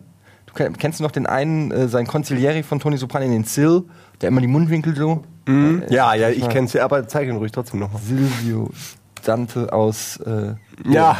Du 0.47 0.53
kenn- 0.53 0.73
kennst 0.77 0.99
du 0.99 1.03
noch 1.03 1.11
den 1.11 1.27
einen, 1.27 1.71
äh, 1.71 1.87
sein 1.87 2.05
Consigliere 2.07 2.61
von 2.63 2.79
Tony 2.81 2.97
Soprano, 2.97 3.25
den 3.25 3.45
Sil, 3.47 3.87
der 4.19 4.27
immer 4.27 4.41
die 4.41 4.47
Mundwinkel 4.47 4.95
so. 4.97 5.23
Mhm. 5.45 5.83
Ja, 5.89 6.13
ja, 6.13 6.27
ich 6.29 6.47
kenn's 6.49 6.73
ja, 6.73 6.83
aber 6.83 7.07
zeig 7.07 7.29
ihn 7.29 7.37
ruhig 7.37 7.53
trotzdem 7.53 7.79
nochmal. 7.79 8.01
Silvio 8.01 8.69
Dante 9.23 9.71
aus. 9.73 10.17
Äh, 10.17 10.55
Ja, 10.87 11.17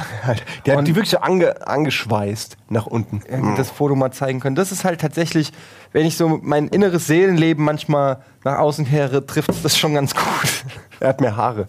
der 0.66 0.78
hat 0.78 0.88
die 0.88 0.96
wirklich 0.96 1.10
so 1.12 1.18
ange, 1.20 1.66
angeschweißt 1.68 2.58
nach 2.70 2.86
unten. 2.86 3.22
ja, 3.32 3.56
das 3.56 3.70
Foto 3.72 3.96
mal 3.96 4.12
zeigen 4.12 4.40
können. 4.40 4.56
Das 4.56 4.72
ist 4.72 4.84
halt 4.86 5.02
tatsächlich, 5.02 5.52
wenn 5.92 6.06
ich 6.06 6.18
so 6.18 6.40
mein 6.42 6.68
inneres 6.68 7.08
Seelenleben 7.08 7.64
manchmal 7.66 8.18
nach 8.44 8.60
außen 8.60 8.86
kehre, 8.88 9.26
trifft 9.26 9.50
es 9.52 9.62
das 9.64 9.78
schon 9.78 9.94
ganz 9.94 10.14
gut. 10.16 10.66
Er 11.00 11.10
hat 11.10 11.22
mehr 11.22 11.36
Haare. 11.36 11.68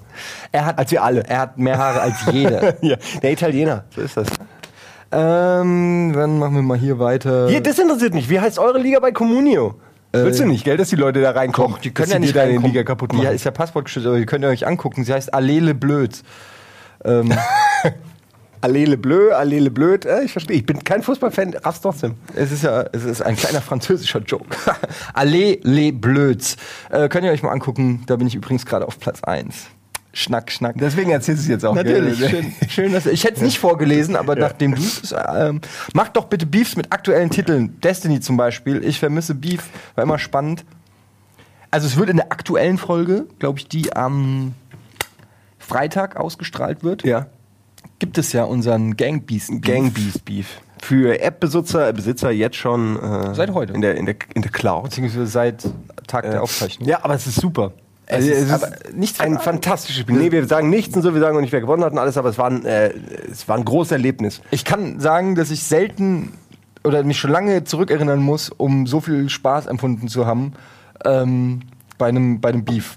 Er 0.53 0.67
hat, 0.67 0.79
Als 0.79 0.91
wir 0.91 1.03
alle. 1.03 1.25
Er 1.29 1.39
hat 1.41 1.59
mehr 1.59 1.79
Haare 1.79 2.01
als 2.01 2.17
jeder. 2.31 2.75
Ja, 2.83 2.97
der 3.23 3.33
Italiener, 3.33 3.85
so 3.95 4.01
ist 4.01 4.17
das. 4.17 4.29
ähm, 5.13 6.13
dann 6.15 6.39
machen 6.39 6.55
wir 6.55 6.63
mal 6.63 6.79
hier 6.79 6.99
weiter. 6.99 7.49
Hier, 7.49 7.63
das 7.63 7.79
interessiert 7.79 8.15
mich. 8.15 8.29
Wie 8.29 8.41
heißt 8.41 8.59
eure 8.59 8.79
Liga 8.79 8.99
bei 9.01 9.13
Communio? 9.13 9.75
Willst 10.23 10.41
du 10.41 10.47
nicht, 10.47 10.65
gell, 10.65 10.77
dass 10.77 10.89
die 10.89 10.97
Leute 10.97 11.21
da 11.21 11.33
reinkommen? 11.33 11.73
Doch, 11.73 11.79
die 11.81 11.91
können 11.91 12.11
ja 12.11 12.19
nicht 12.19 12.37
deine. 12.37 12.59
Liga 12.59 12.85
kaputt 12.85 13.13
machen. 13.13 13.25
Ja, 13.25 13.31
ist 13.31 13.45
ja 13.45 13.51
Passwortgeschützt, 13.51 14.07
aber 14.07 14.19
ihr 14.19 14.27
könnt 14.27 14.45
ihr 14.45 14.49
euch 14.49 14.67
angucken. 14.67 15.05
Sie 15.05 15.13
heißt 15.13 15.35
Allele 15.35 15.75
Blöd. 15.75 16.23
Ähm, 17.05 17.33
Allele 18.65 18.97
bleu, 18.97 19.35
allele 19.35 19.71
blöd. 19.71 20.07
Äh, 20.07 20.25
ich 20.25 20.33
verstehe. 20.33 20.57
Ich 20.57 20.65
bin 20.65 20.83
kein 20.83 21.03
Fußballfan, 21.03 21.55
raff's 21.63 21.83
trotzdem. 21.83 22.15
es 22.35 22.51
ist 22.51 22.65
ja, 22.65 22.87
es 22.93 23.05
ist 23.05 23.21
ein 23.21 23.37
kleiner 23.37 23.61
französischer 23.61 24.21
Joke. 24.21 24.57
Allez 25.13 25.59
les 25.65 25.93
Blöds. 25.95 26.57
Äh, 26.91 27.11
könnt 27.11 27.27
ihr 27.27 27.31
euch 27.31 27.43
mal 27.43 27.51
angucken. 27.53 28.05
Da 28.07 28.17
bin 28.17 28.27
ich 28.27 28.35
übrigens 28.35 28.65
gerade 28.65 28.87
auf 28.87 28.99
Platz 28.99 29.23
1. 29.23 29.67
Schnack, 30.15 30.51
schnack. 30.53 30.77
Deswegen 30.79 31.11
erzählst 31.11 31.43
du 31.43 31.45
es 31.45 31.49
jetzt 31.49 31.65
auch. 31.65 31.75
Natürlich, 31.75 32.19
gell? 32.19 32.29
schön, 32.31 32.53
schön 32.69 32.93
dass 32.93 33.07
ich 33.07 33.25
hätte 33.25 33.37
es 33.37 33.43
nicht 33.43 33.59
vorgelesen, 33.59 34.15
aber 34.17 34.37
nachdem 34.37 34.75
du 34.75 34.81
es 34.81 35.15
ähm, 35.35 35.61
macht 35.93 36.17
doch 36.17 36.27
bitte 36.27 36.47
Beefs 36.47 36.77
mit 36.77 36.93
aktuellen 36.93 37.31
Titeln. 37.31 37.81
Destiny 37.81 38.21
zum 38.21 38.37
Beispiel. 38.37 38.85
Ich 38.85 39.01
vermisse 39.01 39.35
Beef, 39.35 39.69
war 39.97 40.05
immer 40.05 40.19
spannend. 40.19 40.65
Also 41.71 41.89
es 41.89 41.97
wird 41.97 42.09
in 42.11 42.17
der 42.19 42.31
aktuellen 42.31 42.79
Folge, 42.79 43.27
glaube 43.41 43.59
ich, 43.59 43.67
die 43.69 43.95
am 43.97 44.55
Freitag 45.59 46.17
ausgestrahlt 46.17 46.85
wird, 46.85 47.05
Ja. 47.05 47.27
gibt 47.99 48.17
es 48.19 48.33
ja 48.33 48.45
unseren 48.45 48.97
Gangbeast. 48.97 49.49
Beef. 49.49 49.61
Gangbeast 49.63 50.25
Beef. 50.25 50.61
Für 50.83 51.19
App-Besitzer 51.21 51.93
Besitzer 51.93 52.31
jetzt 52.31 52.57
schon 52.57 53.03
äh, 53.03 53.35
Seit 53.35 53.51
heute. 53.53 53.73
In 53.73 53.81
der, 53.81 53.97
in, 53.97 54.07
der, 54.07 54.17
in 54.35 54.43
der 54.43 54.51
Cloud. 54.53 54.85
Beziehungsweise 54.85 55.27
seit 55.27 55.67
Tag 56.07 56.31
der 56.31 56.43
Aufzeichnung. 56.43 56.87
Ja, 56.89 57.03
aber 57.03 57.15
es 57.15 57.27
ist 57.27 57.41
super. 57.41 57.73
Es 58.07 58.17
Also, 58.17 58.31
ist 58.31 58.51
aber 58.51 58.69
nichts 58.93 59.21
ein 59.21 59.39
fantastisches 59.39 60.03
Spiel. 60.03 60.17
Nee, 60.17 60.31
wir 60.31 60.47
sagen 60.47 60.69
nichts 60.69 60.95
und 60.95 61.03
so, 61.03 61.15
wir 61.15 61.21
sagen 61.21 61.37
auch 61.37 61.41
nicht, 61.41 61.53
wer 61.53 61.61
gewonnen 61.61 61.85
hat 61.85 61.93
und 61.93 61.99
alles, 61.99 62.17
aber 62.17 62.29
es 62.29 62.39
war 62.39 62.51
ein, 62.51 62.65
äh, 62.67 62.93
es 63.31 63.49
war 63.49 63.57
ein 63.57 63.65
großes 63.65 63.93
Erlebnis. 63.93 64.43
Ich 64.51 64.65
kann 64.65 65.01
sagen, 65.01 65.35
dass 65.35 65.51
ich 65.51 65.65
selten 65.65 66.33
oder 66.83 67.03
mich 67.03 67.19
schon 67.19 67.31
lange 67.31 67.65
zurückerinnern 67.65 68.21
muss, 68.21 68.51
um 68.51 68.87
so 68.87 69.01
viel 69.01 69.31
Spaß 69.31 69.67
empfunden 69.67 70.09
zu 70.09 70.27
haben 70.27 70.53
ähm, 71.05 71.61
bei 71.97 72.09
einem 72.09 72.41
bei 72.41 72.51
einem 72.51 72.65
Beef. 72.65 72.97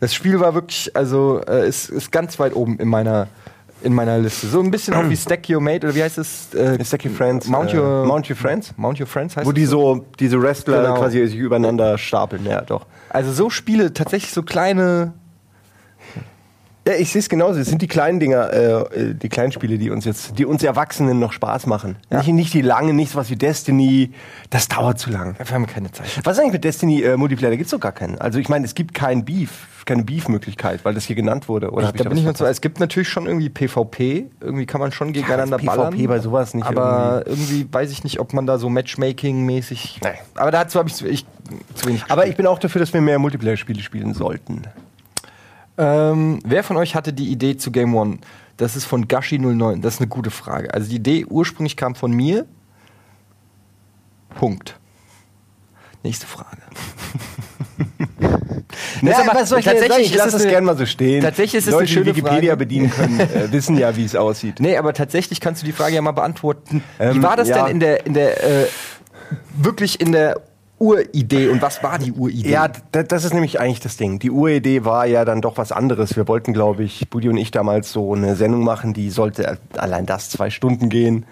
Das 0.00 0.14
Spiel 0.14 0.40
war 0.40 0.54
wirklich, 0.54 0.94
also 0.96 1.40
äh, 1.46 1.66
ist, 1.66 1.88
ist 1.88 2.12
ganz 2.12 2.38
weit 2.38 2.54
oben 2.54 2.78
in 2.78 2.88
meiner 2.88 3.28
in 3.82 3.94
meiner 3.94 4.18
Liste. 4.18 4.46
So 4.46 4.60
ein 4.60 4.70
bisschen 4.70 4.94
auch 4.94 5.08
wie 5.08 5.16
Stack 5.16 5.48
Your 5.48 5.60
Mate 5.60 5.86
oder 5.86 5.94
wie 5.94 6.02
heißt 6.02 6.18
es? 6.18 6.54
Äh, 6.54 6.84
Stack 6.84 7.04
Your 7.04 7.12
Friends, 7.12 7.46
Mount 7.48 7.72
äh, 7.72 7.78
Your 7.78 8.04
Mount 8.06 8.28
Your 8.28 8.36
Friends? 8.36 8.72
Mount 8.76 9.00
Your 9.00 9.06
Friends 9.06 9.36
heißt 9.36 9.46
Wo 9.46 9.52
die 9.52 9.62
es 9.62 9.70
so, 9.70 10.04
diese 10.18 10.40
Wrestler 10.40 10.82
Genau. 10.82 10.94
quasi 10.98 11.26
sich 11.26 11.36
übereinander 11.36 11.98
stapeln, 11.98 12.44
ja, 12.46 12.60
doch. 12.62 12.86
Also 13.08 13.32
so 13.32 13.50
Spiele, 13.50 13.92
tatsächlich 13.92 14.32
so 14.32 14.42
kleine. 14.42 15.12
Ja, 16.86 16.94
ich 16.94 17.12
sehe 17.12 17.20
es 17.20 17.28
genauso. 17.28 17.60
Es 17.60 17.68
sind 17.68 17.82
die 17.82 17.88
kleinen 17.88 18.20
Dinger, 18.20 18.52
äh, 18.52 19.14
die 19.14 19.28
kleinen 19.28 19.52
Spiele, 19.52 19.76
die 19.76 19.90
uns 19.90 20.04
jetzt, 20.06 20.38
die 20.38 20.46
uns 20.46 20.62
Erwachsenen 20.62 21.18
noch 21.18 21.32
Spaß 21.32 21.66
machen. 21.66 21.96
Ja. 22.10 22.18
Nicht, 22.18 22.28
nicht 22.28 22.54
die 22.54 22.62
langen, 22.62 22.96
nicht 22.96 23.12
sowas 23.12 23.28
wie 23.30 23.36
Destiny. 23.36 24.12
Das 24.48 24.66
dauert 24.68 24.98
zu 24.98 25.10
lang. 25.10 25.36
Wir 25.38 25.46
haben 25.54 25.66
keine 25.66 25.92
Zeit. 25.92 26.06
Was 26.24 26.36
ist 26.36 26.40
eigentlich 26.42 26.54
mit 26.54 26.64
Destiny 26.64 27.02
äh, 27.02 27.16
Multiplayer? 27.18 27.50
Da 27.50 27.56
gibt's 27.56 27.70
doch 27.72 27.80
gar 27.80 27.92
keinen. 27.92 28.18
Also 28.18 28.38
ich 28.38 28.48
meine, 28.48 28.64
es 28.64 28.74
gibt 28.74 28.94
kein 28.94 29.26
Beef, 29.26 29.50
keine 29.84 30.04
Beef-Möglichkeit, 30.04 30.84
weil 30.84 30.94
das 30.94 31.04
hier 31.04 31.16
genannt 31.16 31.48
wurde. 31.48 31.70
Oder 31.70 31.82
Ich, 31.82 31.88
hab 31.88 31.96
da 31.98 32.04
bin 32.04 32.16
ich 32.18 32.24
was 32.24 32.32
noch 32.32 32.38
so, 32.38 32.44
es 32.46 32.62
gibt 32.62 32.80
natürlich 32.80 33.08
schon 33.10 33.26
irgendwie 33.26 33.50
PvP, 33.50 34.30
irgendwie 34.40 34.64
kann 34.66 34.80
man 34.80 34.90
schon 34.90 35.12
gegeneinander 35.12 35.58
PvP 35.58 35.66
ballern. 35.76 36.06
bei 36.06 36.18
sowas 36.20 36.54
nicht 36.54 36.64
Aber 36.66 37.24
irgendwie. 37.26 37.66
weiß 37.70 37.90
ich 37.90 38.04
nicht, 38.04 38.20
ob 38.20 38.32
man 38.32 38.46
da 38.46 38.56
so 38.58 38.68
Matchmaking-mäßig. 38.70 39.98
Nee. 40.02 40.08
Aber 40.34 40.50
dazu 40.50 40.78
habe 40.78 40.88
ich, 40.88 40.94
zu- 40.94 41.06
ich 41.06 41.26
zu 41.74 41.86
wenig. 41.88 42.04
Aber 42.08 42.26
ich 42.26 42.36
bin 42.36 42.46
auch 42.46 42.58
dafür, 42.58 42.78
dass 42.80 42.92
wir 42.94 43.00
mehr 43.00 43.18
Multiplayer-Spiele 43.18 43.82
spielen 43.82 44.14
sollten. 44.14 44.62
Ähm, 45.80 46.40
wer 46.44 46.62
von 46.62 46.76
euch 46.76 46.94
hatte 46.94 47.14
die 47.14 47.30
Idee 47.30 47.56
zu 47.56 47.70
Game 47.72 47.94
One? 47.94 48.18
Das 48.58 48.76
ist 48.76 48.84
von 48.84 49.06
Gashi09. 49.06 49.80
Das 49.80 49.94
ist 49.94 50.00
eine 50.00 50.08
gute 50.08 50.30
Frage. 50.30 50.74
Also 50.74 50.90
die 50.90 50.96
Idee 50.96 51.24
ursprünglich 51.24 51.74
kam 51.74 51.94
von 51.94 52.12
mir. 52.12 52.44
Punkt. 54.38 54.78
Nächste 56.02 56.26
Frage. 56.26 56.58
Ja, 59.02 59.20
aber 59.20 59.40
was 59.40 59.48
soll 59.48 59.60
ich 59.60 59.64
tatsächlich 59.64 60.10
ich 60.12 60.14
lasse 60.14 60.36
es 60.36 60.46
gerne 60.46 60.66
mal 60.66 60.76
so 60.76 60.84
stehen. 60.84 61.22
tatsächlich 61.22 61.54
ist 61.60 61.66
es 61.66 61.72
Leute, 61.72 61.78
eine 61.84 61.88
schöne 61.88 62.04
die 62.12 62.16
Wikipedia 62.16 62.50
Frage. 62.50 62.56
bedienen 62.56 62.90
können, 62.90 63.20
äh, 63.20 63.50
wissen 63.50 63.78
ja, 63.78 63.96
wie 63.96 64.04
es 64.04 64.14
aussieht. 64.14 64.56
Nee, 64.60 64.76
aber 64.76 64.92
tatsächlich 64.92 65.40
kannst 65.40 65.62
du 65.62 65.66
die 65.66 65.72
Frage 65.72 65.94
ja 65.94 66.02
mal 66.02 66.12
beantworten. 66.12 66.84
Wie 66.98 67.04
Ähm, 67.04 67.22
war 67.22 67.36
das 67.36 67.48
ja. 67.48 67.64
denn 67.64 67.72
in 67.72 67.80
der, 67.80 68.06
in 68.06 68.14
der, 68.14 68.44
äh, 68.44 68.66
wirklich 69.56 70.00
in 70.00 70.12
der 70.12 70.40
Uridee 70.80 71.48
und 71.48 71.60
was 71.60 71.82
war 71.82 71.98
die 71.98 72.10
Uridee? 72.10 72.50
Ja, 72.50 72.68
das 72.90 73.24
ist 73.24 73.34
nämlich 73.34 73.60
eigentlich 73.60 73.80
das 73.80 73.98
Ding. 73.98 74.18
Die 74.18 74.30
Uridee 74.30 74.84
war 74.84 75.06
ja 75.06 75.26
dann 75.26 75.42
doch 75.42 75.58
was 75.58 75.72
anderes. 75.72 76.16
Wir 76.16 76.26
wollten, 76.26 76.54
glaube 76.54 76.84
ich, 76.84 77.10
Budi 77.10 77.28
und 77.28 77.36
ich 77.36 77.50
damals 77.50 77.92
so 77.92 78.14
eine 78.14 78.34
Sendung 78.34 78.64
machen, 78.64 78.94
die 78.94 79.10
sollte 79.10 79.58
allein 79.76 80.06
das 80.06 80.30
zwei 80.30 80.48
Stunden 80.48 80.88
gehen, 80.88 81.26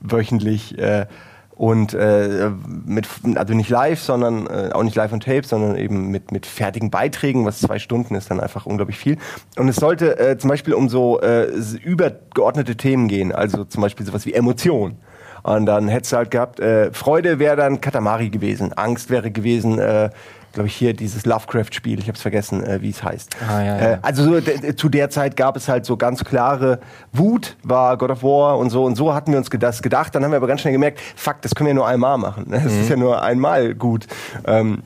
wöchentlich. 0.00 0.78
Äh, 0.78 1.06
und 1.54 1.94
äh, 1.94 2.50
mit, 2.86 3.06
also 3.34 3.54
nicht 3.54 3.68
live, 3.68 4.00
sondern 4.00 4.46
äh, 4.46 4.70
auch 4.72 4.82
nicht 4.82 4.96
live 4.96 5.12
on 5.12 5.20
tape, 5.20 5.46
sondern 5.46 5.76
eben 5.76 6.08
mit, 6.08 6.32
mit 6.32 6.46
fertigen 6.46 6.90
Beiträgen, 6.90 7.44
was 7.44 7.60
zwei 7.60 7.78
Stunden 7.78 8.14
ist 8.14 8.30
dann 8.30 8.40
einfach 8.40 8.66
unglaublich 8.66 8.98
viel. 8.98 9.18
Und 9.56 9.68
es 9.68 9.76
sollte 9.76 10.18
äh, 10.18 10.38
zum 10.38 10.48
Beispiel 10.48 10.74
um 10.74 10.88
so 10.88 11.20
äh, 11.20 11.48
übergeordnete 11.82 12.76
Themen 12.76 13.08
gehen, 13.08 13.32
also 13.32 13.64
zum 13.64 13.82
Beispiel 13.82 14.06
sowas 14.06 14.26
wie 14.26 14.32
Emotion. 14.32 14.96
Und 15.42 15.66
dann 15.66 15.88
hättest 15.88 16.12
du 16.12 16.16
halt 16.16 16.30
gehabt, 16.30 16.60
äh, 16.60 16.92
Freude 16.92 17.38
wäre 17.38 17.56
dann 17.56 17.80
Katamari 17.80 18.30
gewesen, 18.30 18.72
Angst 18.72 19.10
wäre 19.10 19.30
gewesen, 19.30 19.78
äh, 19.78 20.10
glaube 20.52 20.68
ich, 20.68 20.76
hier 20.76 20.94
dieses 20.94 21.24
Lovecraft-Spiel, 21.26 21.98
ich 21.98 22.08
habe 22.08 22.16
es 22.16 22.22
vergessen, 22.22 22.62
äh, 22.62 22.80
wie 22.82 22.90
es 22.90 23.02
heißt. 23.02 23.36
Ah, 23.48 23.60
ja, 23.62 23.76
ja. 23.76 23.90
Äh, 23.92 23.98
also 24.02 24.24
so, 24.24 24.40
zu 24.76 24.88
der 24.88 25.10
Zeit 25.10 25.36
gab 25.36 25.56
es 25.56 25.68
halt 25.68 25.86
so 25.86 25.96
ganz 25.96 26.24
klare 26.24 26.78
Wut, 27.12 27.56
war 27.62 27.96
God 27.96 28.10
of 28.10 28.22
War 28.22 28.58
und 28.58 28.70
so 28.70 28.84
und 28.84 28.96
so 28.96 29.14
hatten 29.14 29.32
wir 29.32 29.38
uns 29.38 29.48
das 29.50 29.82
gedacht. 29.82 30.14
Dann 30.14 30.24
haben 30.24 30.30
wir 30.30 30.36
aber 30.36 30.46
ganz 30.46 30.60
schnell 30.60 30.72
gemerkt, 30.72 31.00
fuck, 31.16 31.40
das 31.42 31.54
können 31.54 31.68
wir 31.68 31.74
nur 31.74 31.86
einmal 31.86 32.18
machen. 32.18 32.46
Das 32.50 32.64
ist 32.64 32.88
ja 32.88 32.96
nur 32.96 33.22
einmal 33.22 33.74
gut. 33.74 34.06
Ähm, 34.46 34.82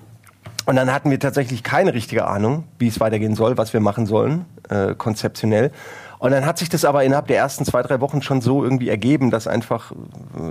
und 0.67 0.77
dann 0.77 0.93
hatten 0.93 1.11
wir 1.11 1.21
tatsächlich 1.21 1.63
keine 1.63 1.95
richtige 1.95 2.27
Ahnung, 2.27 2.65
wie 2.79 2.89
es 2.89 2.99
weitergehen 2.99 3.35
soll, 3.37 3.57
was 3.57 3.73
wir 3.73 3.81
machen 3.81 4.07
sollen, 4.07 4.47
äh, 4.69 4.95
konzeptionell. 4.95 5.71
Und 6.19 6.31
dann 6.33 6.47
hat 6.47 6.59
sich 6.59 6.69
das 6.69 6.85
aber 6.85 7.05
innerhalb 7.05 7.27
der 7.27 7.37
ersten 7.37 7.65
zwei, 7.65 7.83
drei 7.83 8.01
Wochen 8.01 8.23
schon 8.23 8.41
so 8.41 8.65
irgendwie 8.65 8.89
ergeben, 8.89 9.31
dass 9.31 9.47
einfach, 9.47 9.93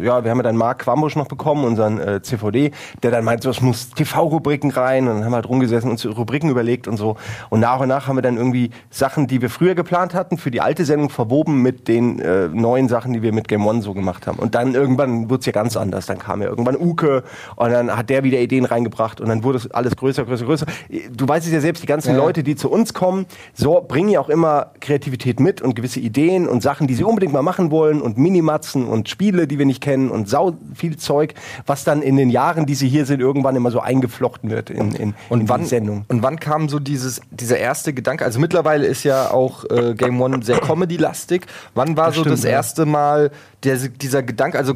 ja, 0.01 0.23
wir 0.23 0.32
haben 0.32 0.38
ja 0.38 0.43
dann 0.43 0.58
Mark 0.58 0.80
Quambusch 0.80 1.15
noch 1.15 1.28
bekommen, 1.28 1.65
unseren 1.65 1.99
äh, 1.99 2.21
CVD, 2.21 2.71
der 3.04 3.12
dann 3.12 3.23
meint, 3.23 3.43
so, 3.43 3.49
es 3.49 3.62
muss 3.62 3.89
TV-Rubriken 3.89 4.71
rein. 4.71 5.08
Und 5.08 5.15
dann 5.15 5.25
haben 5.25 5.32
wir 5.32 5.38
halt 5.38 5.49
rumgesessen 5.49 5.89
und 5.89 6.06
Rubriken 6.17 6.49
überlegt 6.49 6.88
und 6.88 6.97
so. 6.97 7.17
Und 7.49 7.60
nach 7.60 7.80
und 7.80 7.88
nach 7.88 8.08
haben 8.08 8.17
wir 8.17 8.21
dann 8.21 8.38
irgendwie 8.38 8.69
Sachen, 8.89 9.28
die 9.28 9.41
wir 9.41 9.49
früher 9.49 9.75
geplant 9.75 10.13
hatten, 10.13 10.38
für 10.38 10.51
die 10.51 10.62
alte 10.62 10.86
Sendung 10.86 11.10
verwoben 11.10 11.62
mit 11.62 11.88
den 11.88 12.19
äh, 12.19 12.47
neuen 12.47 12.88
Sachen, 12.88 13.13
die 13.13 13.21
wir 13.21 13.34
mit 13.34 13.47
Game 13.47 13.65
One 13.65 13.82
so 13.82 13.93
gemacht 13.93 14.28
haben. 14.28 14.39
Und 14.39 14.56
dann 14.56 14.75
irgendwann 14.75 15.30
wurde 15.30 15.39
es 15.39 15.45
ja 15.45 15.51
ganz 15.51 15.75
anders. 15.78 16.06
Dann 16.06 16.19
kam 16.19 16.41
ja 16.41 16.47
irgendwann 16.47 16.75
Uke 16.75 17.23
und 17.56 17.71
dann 17.71 17.95
hat 17.95 18.10
der 18.10 18.23
wieder 18.23 18.39
Ideen 18.39 18.65
reingebracht 18.65 19.21
und 19.21 19.30
dann 19.30 19.43
wurde 19.43 19.58
es 19.58 19.71
alles 19.71 19.95
größer, 19.95 20.25
größer, 20.25 20.45
größer. 20.45 20.65
Du 21.12 21.28
weißt 21.28 21.45
es 21.47 21.54
ja 21.54 21.60
selbst, 21.60 21.84
die 21.84 21.88
ganzen 21.88 22.12
Ja. 22.15 22.17
Leute, 22.17 22.43
die 22.43 22.56
zu 22.56 22.69
uns 22.69 22.93
kommen, 22.93 23.25
so 23.54 23.84
bringen 23.88 24.10
ja 24.10 24.19
auch 24.19 24.30
immer 24.30 24.71
Kreativität 24.80 25.39
mit 25.39 25.55
und 25.62 25.76
gewisse 25.76 26.00
Ideen 26.00 26.48
und 26.48 26.62
Sachen, 26.62 26.88
die 26.88 26.96
sie 26.96 27.04
unbedingt 27.04 27.34
mal 27.34 27.41
machen 27.41 27.72
wollen 27.72 28.02
und 28.02 28.18
Minimatzen 28.18 28.86
und 28.86 29.10
Spiele, 29.10 29.48
die 29.48 29.60
wir 29.60 29.65
nicht 29.65 29.82
kennen 29.82 30.10
und 30.10 30.30
sau 30.30 30.54
viel 30.74 30.98
Zeug, 30.98 31.34
was 31.65 31.84
dann 31.84 32.02
in 32.02 32.18
den 32.18 32.30
Jahren, 32.30 32.65
die 32.65 32.76
sie 32.76 32.88
hier 32.88 33.06
sind, 33.06 33.20
irgendwann 33.20 33.56
immer 33.56 33.72
so 33.72 33.80
eingeflochten 33.80 34.50
wird 34.50 34.70
in, 34.70 34.91
in, 34.96 35.13
Und 35.30 35.41
in 35.41 35.50
wann, 35.50 35.62
die 35.62 35.68
Sendung. 35.68 36.06
und 36.08 36.24
wann 36.24 36.39
kam 36.39 36.70
so 36.70 36.80
dieses, 36.80 37.22
dieser 37.32 37.58
erste 37.58 37.94
Gedanke? 37.94 38.26
Also 38.26 38.39
mittlerweile 38.39 38.86
ist 38.86 39.04
ja 39.04 39.32
auch 39.32 39.65
äh, 39.70 39.94
Game 39.96 40.22
One 40.22 40.41
sehr 40.44 40.60
Comedy-lastig. 40.60 41.46
Wann 41.74 41.98
war 41.98 42.08
Das 42.08 42.15
so 42.15 42.22
stimmt, 42.22 42.38
das 42.38 42.46
erste 42.46 42.86
Mal 42.86 43.32
der, 43.63 43.78
dieser 43.78 44.24
Gedanke? 44.24 44.58
Also 44.58 44.76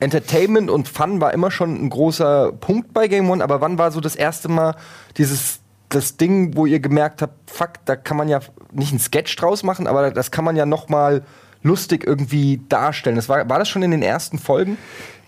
Entertainment 0.00 0.70
und 0.70 0.88
Fun 0.88 1.20
war 1.20 1.34
immer 1.34 1.50
schon 1.50 1.74
ein 1.74 1.90
großer 1.90 2.52
Punkt 2.52 2.94
bei 2.94 3.08
Game 3.08 3.28
One, 3.30 3.42
aber 3.42 3.60
wann 3.60 3.78
war 3.78 3.90
so 3.90 4.00
das 4.00 4.14
erste 4.14 4.48
Mal 4.48 4.76
dieses 5.16 5.60
das 5.88 6.16
Ding, 6.16 6.54
wo 6.54 6.66
ihr 6.66 6.80
gemerkt 6.80 7.22
habt, 7.22 7.50
fuck, 7.50 7.70
da 7.86 7.96
kann 7.96 8.16
man 8.16 8.28
ja 8.28 8.40
nicht 8.72 8.92
einen 8.92 9.00
Sketch 9.00 9.34
draus 9.36 9.62
machen, 9.62 9.86
aber 9.86 10.10
das 10.10 10.30
kann 10.30 10.44
man 10.44 10.56
ja 10.56 10.66
noch 10.66 10.88
mal 10.88 11.22
lustig 11.62 12.06
irgendwie 12.06 12.60
darstellen. 12.68 13.16
Das 13.16 13.28
war, 13.28 13.48
war 13.48 13.58
das 13.58 13.68
schon 13.68 13.82
in 13.82 13.90
den 13.90 14.02
ersten 14.02 14.38
Folgen? 14.38 14.78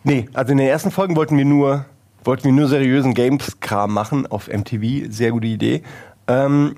Nee, 0.04 0.28
also 0.32 0.52
in 0.52 0.58
den 0.58 0.68
ersten 0.68 0.90
Folgen 0.90 1.16
wollten 1.16 1.36
wir 1.36 1.44
nur, 1.44 1.84
wollten 2.24 2.44
wir 2.44 2.52
nur 2.52 2.68
seriösen 2.68 3.14
Games-Kram 3.14 3.92
machen 3.92 4.26
auf 4.26 4.48
MTV. 4.48 5.10
Sehr 5.10 5.32
gute 5.32 5.46
Idee. 5.46 5.82
Ähm, 6.26 6.76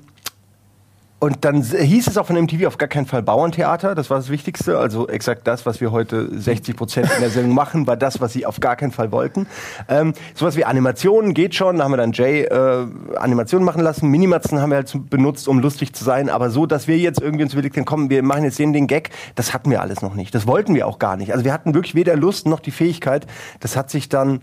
und 1.23 1.45
dann 1.45 1.63
hieß 1.63 2.07
es 2.07 2.17
auch 2.17 2.25
von 2.25 2.35
MTV 2.35 2.67
auf 2.67 2.77
gar 2.77 2.89
keinen 2.89 3.05
Fall 3.05 3.23
Bauerntheater. 3.23 3.95
Das 3.95 4.09
war 4.09 4.17
das 4.17 4.27
Wichtigste. 4.27 4.77
Also 4.77 5.07
exakt 5.07 5.47
das, 5.47 5.65
was 5.65 5.79
wir 5.79 5.93
heute 5.93 6.27
60 6.37 6.75
Prozent 6.75 7.09
in 7.15 7.21
der 7.21 7.29
Sendung 7.29 7.55
machen, 7.55 7.87
war 7.87 7.95
das, 7.95 8.19
was 8.19 8.33
sie 8.33 8.45
auf 8.45 8.59
gar 8.59 8.75
keinen 8.75 8.91
Fall 8.91 9.13
wollten. 9.13 9.47
Ähm, 9.87 10.11
sowas 10.35 10.57
wie 10.57 10.65
Animationen 10.65 11.33
geht 11.33 11.55
schon. 11.55 11.77
Da 11.77 11.85
haben 11.85 11.93
wir 11.93 11.97
dann 11.97 12.11
Jay 12.11 12.41
äh, 12.41 12.87
Animationen 13.15 13.63
machen 13.65 13.81
lassen. 13.81 14.09
Minimatzen 14.09 14.59
haben 14.59 14.71
wir 14.71 14.75
halt 14.75 15.09
benutzt, 15.09 15.47
um 15.47 15.59
lustig 15.59 15.93
zu 15.93 16.03
sein. 16.03 16.29
Aber 16.29 16.49
so, 16.49 16.65
dass 16.65 16.89
wir 16.89 16.97
jetzt 16.97 17.21
irgendwie 17.21 17.45
uns 17.45 17.53
überlegt 17.53 17.77
haben, 17.77 17.85
komm, 17.85 18.09
wir 18.09 18.21
machen 18.21 18.43
jetzt 18.43 18.59
den, 18.59 18.73
den 18.73 18.87
Gag, 18.87 19.11
das 19.35 19.53
hatten 19.53 19.71
wir 19.71 19.79
alles 19.79 20.01
noch 20.01 20.15
nicht. 20.15 20.35
Das 20.35 20.45
wollten 20.45 20.75
wir 20.75 20.87
auch 20.87 20.99
gar 20.99 21.15
nicht. 21.15 21.31
Also 21.31 21.45
wir 21.45 21.53
hatten 21.53 21.73
wirklich 21.73 21.95
weder 21.95 22.17
Lust 22.17 22.47
noch 22.47 22.59
die 22.59 22.71
Fähigkeit. 22.71 23.27
Das 23.61 23.77
hat 23.77 23.89
sich 23.89 24.09
dann 24.09 24.41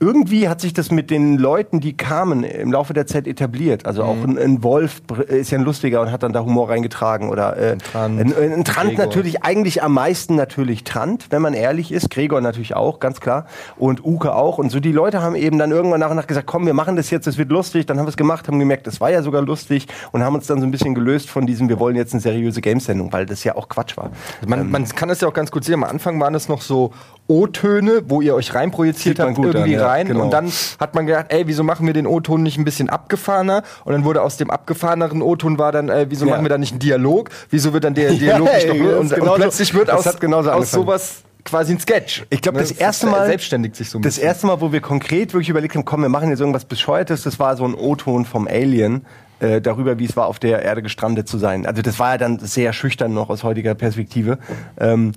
irgendwie 0.00 0.48
hat 0.48 0.60
sich 0.60 0.72
das 0.72 0.92
mit 0.92 1.10
den 1.10 1.38
Leuten, 1.38 1.80
die 1.80 1.96
kamen, 1.96 2.44
im 2.44 2.70
Laufe 2.70 2.94
der 2.94 3.06
Zeit 3.06 3.26
etabliert. 3.26 3.84
Also 3.84 4.04
auch 4.04 4.22
ein, 4.22 4.38
ein 4.38 4.62
Wolf 4.62 5.02
ist 5.26 5.50
ja 5.50 5.58
ein 5.58 5.64
lustiger 5.64 6.00
und 6.00 6.12
hat 6.12 6.22
dann 6.22 6.32
da 6.32 6.44
Humor 6.44 6.70
reingetragen. 6.70 7.30
Oder 7.30 7.56
äh, 7.56 7.72
ein 7.72 7.78
Trant, 7.80 8.20
ein, 8.20 8.52
ein 8.52 8.64
Trant 8.64 8.90
Gregor. 8.90 9.04
natürlich, 9.06 9.42
eigentlich 9.42 9.82
am 9.82 9.94
meisten 9.94 10.36
natürlich 10.36 10.84
Trant, 10.84 11.26
wenn 11.30 11.42
man 11.42 11.52
ehrlich 11.52 11.90
ist. 11.90 12.10
Gregor 12.10 12.40
natürlich 12.40 12.76
auch, 12.76 13.00
ganz 13.00 13.20
klar. 13.20 13.46
Und 13.76 14.04
Uke 14.04 14.34
auch. 14.34 14.58
Und 14.58 14.70
so 14.70 14.78
die 14.78 14.92
Leute 14.92 15.20
haben 15.20 15.34
eben 15.34 15.58
dann 15.58 15.72
irgendwann 15.72 15.98
nach 15.98 16.10
und 16.10 16.16
nach 16.16 16.28
gesagt, 16.28 16.46
komm, 16.46 16.64
wir 16.66 16.74
machen 16.74 16.94
das 16.94 17.10
jetzt, 17.10 17.26
das 17.26 17.36
wird 17.36 17.50
lustig. 17.50 17.86
Dann 17.86 17.98
haben 17.98 18.06
wir 18.06 18.10
es 18.10 18.16
gemacht, 18.16 18.46
haben 18.46 18.60
gemerkt, 18.60 18.86
das 18.86 19.00
war 19.00 19.10
ja 19.10 19.22
sogar 19.22 19.42
lustig 19.42 19.88
und 20.12 20.22
haben 20.22 20.36
uns 20.36 20.46
dann 20.46 20.60
so 20.60 20.66
ein 20.66 20.70
bisschen 20.70 20.94
gelöst 20.94 21.28
von 21.28 21.44
diesem, 21.44 21.68
wir 21.68 21.80
wollen 21.80 21.96
jetzt 21.96 22.12
eine 22.12 22.20
seriöse 22.20 22.60
Games-Sendung, 22.60 23.12
weil 23.12 23.26
das 23.26 23.42
ja 23.42 23.56
auch 23.56 23.68
Quatsch 23.68 23.96
war. 23.96 24.10
Man, 24.46 24.70
man 24.70 24.84
kann 24.88 25.08
das 25.08 25.20
ja 25.20 25.28
auch 25.28 25.34
ganz 25.34 25.50
gut 25.50 25.64
sehen. 25.64 25.74
Am 25.74 25.84
Anfang 25.84 26.20
waren 26.20 26.36
es 26.36 26.48
noch 26.48 26.62
so 26.62 26.92
O-Töne, 27.26 28.02
wo 28.06 28.22
ihr 28.22 28.34
euch 28.34 28.54
reinprojiziert 28.54 29.18
habt, 29.18 29.34
gut 29.34 29.46
irgendwie 29.46 29.76
an, 29.76 29.82
ja, 29.82 29.87
rein. 29.88 30.06
genau. 30.08 30.24
Und 30.24 30.30
dann 30.32 30.52
hat 30.78 30.94
man 30.94 31.06
gedacht, 31.06 31.26
ey, 31.30 31.46
wieso 31.46 31.64
machen 31.64 31.86
wir 31.86 31.92
den 31.94 32.06
O-Ton 32.06 32.42
nicht 32.42 32.58
ein 32.58 32.64
bisschen 32.64 32.88
abgefahrener? 32.88 33.62
Und 33.84 33.92
dann 33.92 34.04
wurde 34.04 34.22
aus 34.22 34.36
dem 34.36 34.50
abgefahreneren 34.50 35.22
O-Ton 35.22 35.58
war 35.58 35.72
dann, 35.72 35.88
äh, 35.88 36.06
wieso 36.08 36.26
Ja. 36.26 36.32
machen 36.32 36.44
wir 36.44 36.50
da 36.50 36.58
nicht 36.58 36.72
einen 36.72 36.80
Dialog? 36.80 37.30
Wieso 37.50 37.72
wird 37.72 37.84
dann 37.84 37.94
der 37.94 38.12
Dialog 38.12 38.52
nicht 38.52 38.66
ey, 38.66 38.78
noch... 38.80 39.00
das 39.08 39.12
Und, 39.12 39.20
und 39.28 39.34
plötzlich 39.36 39.74
wird 39.74 39.88
das 39.88 40.06
aus, 40.06 40.46
aus 40.46 40.70
sowas 40.70 41.22
quasi 41.44 41.72
ein 41.72 41.80
Sketch. 41.80 42.24
Ich 42.30 42.42
glaube, 42.42 42.56
Ne, 42.58 42.62
das 42.62 42.72
ist, 42.72 42.80
erste 42.80 43.06
Mal 43.06 43.26
Selbstständigt 43.26 43.74
sich 43.76 43.88
so 43.88 43.98
ein 43.98 44.02
Das 44.02 44.14
bisschen. 44.16 44.28
erste 44.28 44.46
Mal, 44.46 44.60
wo 44.60 44.70
wir 44.72 44.80
konkret 44.80 45.32
wirklich 45.32 45.48
überlegt 45.48 45.74
haben, 45.74 45.84
komm, 45.84 46.02
wir 46.02 46.08
machen 46.10 46.28
jetzt 46.30 46.40
irgendwas 46.40 46.64
Bescheuertes, 46.66 47.22
das 47.22 47.38
war 47.38 47.56
so 47.56 47.64
ein 47.64 47.74
O-Ton 47.74 48.24
vom 48.26 48.46
Alien. 48.46 49.06
Äh, 49.40 49.60
darüber, 49.60 50.00
wie 50.00 50.04
es 50.04 50.16
war, 50.16 50.26
auf 50.26 50.40
der 50.40 50.62
Erde 50.64 50.82
gestrandet 50.82 51.28
zu 51.28 51.38
sein. 51.38 51.64
Also 51.64 51.80
das 51.80 52.00
war 52.00 52.10
ja 52.10 52.18
dann 52.18 52.40
sehr 52.40 52.72
schüchtern 52.72 53.14
noch 53.14 53.30
aus 53.30 53.44
heutiger 53.44 53.76
Perspektive. 53.76 54.38
Ähm, 54.80 55.12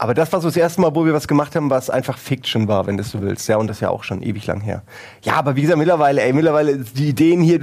aber 0.00 0.14
das 0.14 0.32
war 0.32 0.40
so 0.40 0.48
das 0.48 0.56
erste 0.56 0.80
Mal, 0.80 0.94
wo 0.94 1.04
wir 1.04 1.12
was 1.12 1.28
gemacht 1.28 1.54
haben, 1.54 1.68
was 1.68 1.90
einfach 1.90 2.16
Fiction 2.16 2.68
war, 2.68 2.86
wenn 2.86 2.96
du 2.96 3.02
so 3.02 3.20
willst. 3.20 3.46
Ja, 3.48 3.58
und 3.58 3.66
das 3.66 3.76
ist 3.76 3.80
ja 3.82 3.90
auch 3.90 4.02
schon 4.02 4.22
ewig 4.22 4.46
lang 4.46 4.62
her. 4.62 4.82
Ja, 5.22 5.34
aber 5.34 5.56
wie 5.56 5.60
gesagt, 5.60 5.78
mittlerweile, 5.78 6.22
ey, 6.22 6.32
mittlerweile, 6.32 6.78
die 6.78 7.10
Ideen 7.10 7.42
hier, 7.42 7.60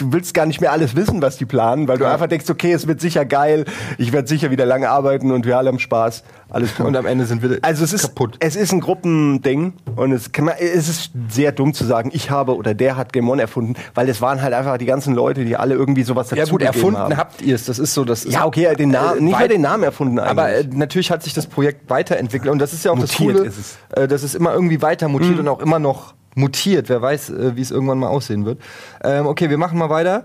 du, 0.00 0.12
willst 0.12 0.34
gar 0.34 0.46
nicht 0.46 0.60
mehr 0.60 0.72
alles 0.72 0.96
wissen, 0.96 1.20
was 1.22 1.36
die 1.36 1.44
planen, 1.46 1.88
weil 1.88 1.98
du 1.98 2.04
Ja. 2.04 2.12
einfach 2.12 2.26
denkst, 2.28 2.48
okay, 2.50 2.72
es 2.72 2.86
wird 2.86 3.00
sicher 3.00 3.24
geil, 3.24 3.64
ich 3.98 4.12
werde 4.12 4.28
sicher 4.28 4.50
wieder 4.50 4.66
lange 4.66 4.88
arbeiten 4.90 5.30
und 5.32 5.46
wir 5.46 5.58
alle 5.58 5.68
haben 5.68 5.78
Spaß. 5.78 6.22
Alles 6.52 6.74
gut. 6.74 6.86
Und 6.86 6.96
am 6.96 7.06
Ende 7.06 7.26
sind 7.26 7.42
wir 7.42 7.58
Also 7.62 7.84
es 7.84 7.92
ist 7.92 8.02
kaputt. 8.02 8.36
Es 8.40 8.56
ist 8.56 8.72
ein 8.72 8.80
Gruppending 8.80 9.72
und 9.94 10.10
es, 10.12 10.32
kann 10.32 10.46
man, 10.46 10.54
es 10.58 10.88
ist 10.88 11.10
sehr 11.28 11.52
dumm 11.52 11.74
zu 11.74 11.84
sagen, 11.84 12.10
ich 12.12 12.30
habe 12.30 12.56
oder 12.56 12.74
der 12.74 12.96
hat 12.96 13.12
Game 13.12 13.28
One 13.28 13.40
erfunden, 13.40 13.74
weil 13.94 14.08
es 14.08 14.20
waren 14.20 14.42
halt 14.42 14.52
einfach 14.54 14.76
die 14.78 14.86
ganzen 14.86 15.14
Leute, 15.14 15.44
die 15.44 15.56
alle 15.56 15.74
irgendwie 15.74 16.02
sowas 16.02 16.28
dazu 16.28 16.36
Ja 16.40 16.44
gut, 16.46 16.62
erfunden 16.62 16.98
haben. 16.98 17.16
habt 17.16 17.40
ihr 17.42 17.54
es. 17.54 17.66
Das 17.66 17.78
ist 17.78 17.94
so, 17.94 18.04
das 18.04 18.24
ist 18.24 18.32
Ja, 18.32 18.46
okay, 18.46 18.74
den 18.74 18.90
Namen, 18.90 19.18
Äh, 19.18 19.22
nicht 19.22 19.38
weit- 19.38 19.50
den 19.52 19.60
Namen 19.60 19.84
erfunden 19.84 20.18
eigentlich. 20.18 20.30
Aber 20.30 20.48
äh, 20.52 20.64
natürlich 20.72 21.10
hat 21.12 21.22
sich 21.22 21.34
das 21.34 21.46
Projekt 21.46 21.88
weiterentwickelt 21.88 22.50
und 22.50 22.58
das 22.58 22.72
ist 22.72 22.84
ja 22.84 22.90
auch 22.90 22.98
das 22.98 23.16
Mutiert 23.18 23.36
Coole, 23.38 23.48
ist 23.48 23.58
es. 23.58 23.78
Äh, 23.96 24.08
dass 24.08 24.22
es 24.24 24.34
immer 24.34 24.52
irgendwie 24.52 24.82
weiter 24.82 25.06
mutiert 25.08 25.38
und 25.38 25.46
auch 25.48 25.60
immer 25.60 25.78
noch 25.78 26.14
mutiert. 26.34 26.88
Wer 26.88 27.02
weiß, 27.02 27.30
äh, 27.30 27.56
wie 27.56 27.62
es 27.62 27.70
irgendwann 27.70 27.98
mal 27.98 28.08
aussehen 28.08 28.44
wird. 28.44 28.60
Ähm, 29.02 29.26
okay, 29.26 29.50
wir 29.50 29.58
machen 29.58 29.78
mal 29.78 29.90
weiter. 29.90 30.24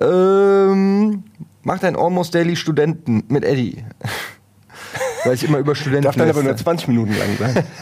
Ähm, 0.00 1.24
macht 1.62 1.84
ein 1.84 1.96
Almost 1.96 2.34
Daily 2.34 2.56
Studenten 2.56 3.24
mit 3.28 3.44
Eddie. 3.44 3.84
weil 5.26 5.34
ich 5.34 5.44
immer 5.44 5.58
über 5.58 5.74
Studenten 5.74 6.04
Darf 6.04 6.16
dann 6.16 6.28
aber 6.28 6.42
nur 6.42 6.52
lästere. 6.52 6.64
20 6.64 6.88
Minuten 6.88 7.16
lang 7.16 7.36
sein. 7.38 7.64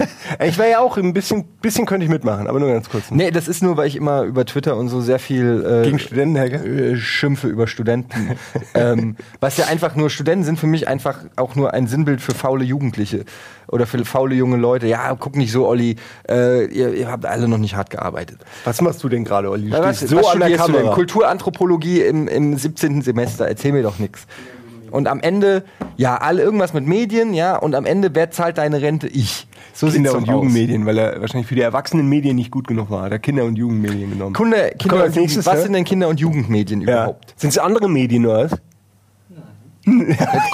Ich 0.44 0.58
wäre 0.58 0.70
ja 0.70 0.78
auch 0.80 0.96
ein 0.96 1.12
bisschen, 1.12 1.44
bisschen 1.62 1.86
könnte 1.86 2.04
ich 2.04 2.10
mitmachen, 2.10 2.48
aber 2.48 2.58
nur 2.58 2.68
ganz 2.68 2.88
kurz. 2.88 3.10
Nee, 3.10 3.30
das 3.30 3.46
ist 3.46 3.62
nur, 3.62 3.76
weil 3.76 3.86
ich 3.86 3.94
immer 3.94 4.22
über 4.22 4.44
Twitter 4.44 4.76
und 4.76 4.88
so 4.88 5.00
sehr 5.00 5.18
viel 5.18 5.64
äh, 5.64 5.84
Gegen 5.84 5.98
Studenten, 5.98 6.36
äh, 6.36 6.96
schimpfe 6.96 7.46
über 7.46 7.66
Studenten. 7.66 8.32
ähm, 8.74 9.16
was 9.40 9.56
ja 9.56 9.66
einfach 9.66 9.94
nur, 9.94 10.10
Studenten 10.10 10.44
sind 10.44 10.58
für 10.58 10.66
mich 10.66 10.88
einfach 10.88 11.20
auch 11.36 11.54
nur 11.54 11.72
ein 11.72 11.86
Sinnbild 11.86 12.20
für 12.20 12.34
faule 12.34 12.64
Jugendliche 12.64 13.24
oder 13.68 13.86
für 13.86 14.04
faule 14.04 14.34
junge 14.34 14.56
Leute. 14.56 14.86
Ja, 14.86 15.14
guck 15.18 15.36
nicht 15.36 15.52
so, 15.52 15.66
Olli, 15.66 15.96
äh, 16.28 16.66
ihr, 16.66 16.94
ihr 16.94 17.10
habt 17.10 17.26
alle 17.26 17.48
noch 17.48 17.58
nicht 17.58 17.76
hart 17.76 17.90
gearbeitet. 17.90 18.38
Was 18.64 18.80
machst 18.80 19.02
du 19.02 19.08
denn 19.08 19.24
gerade, 19.24 19.50
Olli? 19.50 19.70
Du 19.70 19.76
Ja, 19.76 19.82
was, 19.82 20.02
was 20.02 20.10
so 20.10 20.28
an 20.28 20.40
der 20.40 20.46
studierst 20.48 20.68
du 20.68 20.72
denn? 20.72 20.90
Kulturanthropologie 20.92 22.02
im, 22.02 22.28
im 22.28 22.56
17. 22.56 23.02
Semester. 23.02 23.46
Erzähl 23.46 23.72
mir 23.72 23.82
doch 23.82 23.98
nichts. 23.98 24.26
Und 24.94 25.08
am 25.08 25.18
Ende, 25.18 25.64
ja, 25.96 26.18
alle 26.18 26.40
irgendwas 26.42 26.72
mit 26.72 26.86
Medien, 26.86 27.34
ja, 27.34 27.56
und 27.56 27.74
am 27.74 27.84
Ende, 27.84 28.14
wer 28.14 28.30
zahlt 28.30 28.58
deine 28.58 28.80
Rente? 28.80 29.08
Ich. 29.08 29.48
So 29.72 29.88
Kinder- 29.88 30.14
und. 30.14 30.28
Jugendmedien, 30.28 30.86
weil 30.86 30.96
er 30.98 31.20
wahrscheinlich 31.20 31.48
für 31.48 31.56
die 31.56 31.62
Erwachsenenmedien 31.62 32.36
nicht 32.36 32.52
gut 32.52 32.68
genug 32.68 32.90
war. 32.90 33.02
Hat 33.02 33.10
er 33.10 33.18
Kinder- 33.18 33.42
und 33.44 33.56
Jugendmedien 33.56 34.10
genommen. 34.10 34.34
Kunde, 34.34 34.56
Kommt 34.56 34.78
Kinder 34.78 34.94
und 34.96 35.00
Jugend, 35.06 35.16
nächstes, 35.16 35.46
was 35.46 35.54
ja? 35.56 35.62
sind 35.62 35.72
denn 35.72 35.84
Kinder- 35.84 36.06
und 36.06 36.20
Jugendmedien 36.20 36.80
ja. 36.82 36.86
überhaupt? 37.06 37.34
Sind 37.36 37.50
es 37.50 37.58
andere 37.58 37.90
Medien 37.90 38.24
oder 38.24 38.44
was? 38.50 38.58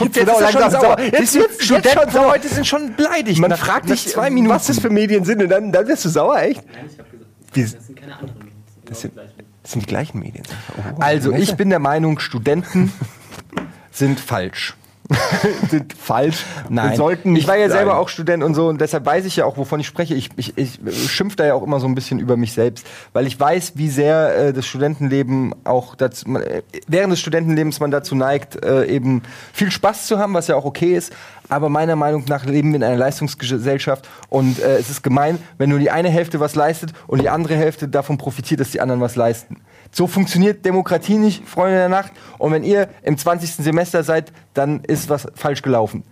Jetzt 0.00 0.16
wird 0.16 0.28
er 0.28 0.40
langsam 0.40 0.70
sauer. 0.70 0.98
Jetzt, 1.00 1.12
Jetzt- 1.12 1.34
jetzt, 1.34 1.34
jetzt 1.34 1.62
Studenten 1.64 1.98
schon 2.00 2.10
sauer. 2.10 2.30
heute 2.32 2.48
sind 2.48 2.66
schon 2.66 2.96
beleidigt. 2.96 3.40
Man 3.40 3.50
nach, 3.50 3.58
fragt 3.58 3.90
dich, 3.90 4.08
zwei 4.08 4.30
Minuten. 4.30 4.54
was 4.54 4.66
das 4.68 4.80
für 4.80 4.88
Medien 4.90 5.24
sind 5.24 5.42
und 5.42 5.50
dann, 5.50 5.70
dann 5.70 5.86
wirst 5.86 6.04
du 6.06 6.08
sauer, 6.08 6.40
echt? 6.40 6.64
Nein, 6.66 6.86
ich 6.90 6.98
habe 6.98 7.10
gesagt, 7.10 7.74
das 7.76 7.86
sind 7.86 7.96
keine 8.00 8.14
anderen 8.16 8.38
Medien. 8.38 8.56
Das 8.86 8.88
Das 8.88 9.00
sind, 9.02 9.14
sind 9.14 9.20
genau 9.36 9.44
das 9.62 9.72
sind 9.72 9.82
die 9.82 9.86
gleichen 9.86 10.18
Medien. 10.18 10.44
Oh, 10.78 11.00
Also, 11.00 11.32
ich 11.32 11.54
bin 11.56 11.68
der 11.68 11.78
Meinung, 11.78 12.18
Studenten 12.18 12.90
sind 13.90 14.20
falsch. 14.20 14.74
sind 15.70 15.92
falsch. 15.92 16.44
Nein, 16.68 16.96
sollten 16.96 17.34
ich 17.34 17.48
war 17.48 17.56
ja 17.56 17.66
nicht 17.66 17.72
selber 17.72 17.92
sein. 17.92 18.00
auch 18.00 18.08
Student 18.08 18.44
und 18.44 18.54
so 18.54 18.68
und 18.68 18.80
deshalb 18.80 19.04
weiß 19.04 19.24
ich 19.24 19.36
ja 19.36 19.44
auch, 19.44 19.56
wovon 19.56 19.80
ich 19.80 19.86
spreche. 19.86 20.14
Ich, 20.14 20.30
ich, 20.36 20.56
ich 20.56 20.78
schimpf 21.10 21.34
da 21.34 21.46
ja 21.46 21.54
auch 21.54 21.64
immer 21.64 21.80
so 21.80 21.88
ein 21.88 21.94
bisschen 21.94 22.20
über 22.20 22.36
mich 22.36 22.52
selbst, 22.52 22.86
weil 23.12 23.26
ich 23.26 23.38
weiß, 23.38 23.72
wie 23.74 23.88
sehr 23.88 24.36
äh, 24.36 24.52
das 24.52 24.66
Studentenleben 24.66 25.54
auch 25.64 25.96
dazu, 25.96 26.28
man, 26.28 26.42
äh, 26.42 26.62
während 26.86 27.12
des 27.12 27.20
Studentenlebens 27.20 27.80
man 27.80 27.90
dazu 27.90 28.14
neigt, 28.14 28.64
äh, 28.64 28.86
eben 28.86 29.22
viel 29.52 29.70
Spaß 29.70 30.06
zu 30.06 30.18
haben, 30.18 30.32
was 30.34 30.46
ja 30.46 30.54
auch 30.54 30.64
okay 30.64 30.94
ist. 30.94 31.12
Aber 31.48 31.68
meiner 31.68 31.96
Meinung 31.96 32.24
nach 32.28 32.44
leben 32.44 32.70
wir 32.70 32.76
in 32.76 32.84
einer 32.84 32.96
Leistungsgesellschaft 32.96 34.08
und 34.28 34.60
äh, 34.60 34.78
es 34.78 34.90
ist 34.90 35.02
gemein, 35.02 35.38
wenn 35.58 35.70
nur 35.70 35.80
die 35.80 35.90
eine 35.90 36.08
Hälfte 36.08 36.38
was 36.38 36.54
leistet 36.54 36.92
und 37.08 37.20
die 37.20 37.28
andere 37.28 37.56
Hälfte 37.56 37.88
davon 37.88 38.18
profitiert, 38.18 38.60
dass 38.60 38.70
die 38.70 38.80
anderen 38.80 39.00
was 39.00 39.16
leisten. 39.16 39.56
So 39.92 40.06
funktioniert 40.06 40.64
Demokratie 40.64 41.18
nicht, 41.18 41.48
Freunde 41.48 41.76
der 41.76 41.88
Nacht. 41.88 42.12
Und 42.38 42.52
wenn 42.52 42.62
ihr 42.62 42.88
im 43.02 43.18
20. 43.18 43.56
Semester 43.56 44.02
seid, 44.04 44.32
dann 44.54 44.80
ist 44.84 45.08
was 45.08 45.26
falsch 45.34 45.62
gelaufen. 45.62 46.04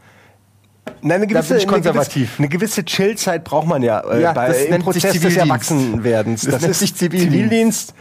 Nein, 1.03 1.19
eine 1.19 1.27
gewisse, 1.27 1.55
bin 1.55 1.59
ich 1.59 1.67
konservativ. 1.69 2.39
Eine 2.39 2.49
gewisse, 2.49 2.81
eine 2.81 2.83
gewisse 2.83 2.85
Chillzeit 2.85 3.45
braucht 3.45 3.67
man 3.69 3.83
ja, 3.83 4.01
äh, 4.01 4.23
Ja, 4.23 4.33
bei, 4.33 4.49
das 4.49 4.63
im 4.63 4.71
nennt 4.71 4.85
sich 4.85 4.85
Prozess 4.85 5.03
des 5.03 5.13
Zivildienst. 5.13 5.39
Erwachsenwerdens. 5.51 6.43
Das 6.43 6.63
nennt 6.63 6.75
sich 6.75 6.95
Zivildienst. 6.95 7.33
Zivildienst. 7.33 7.95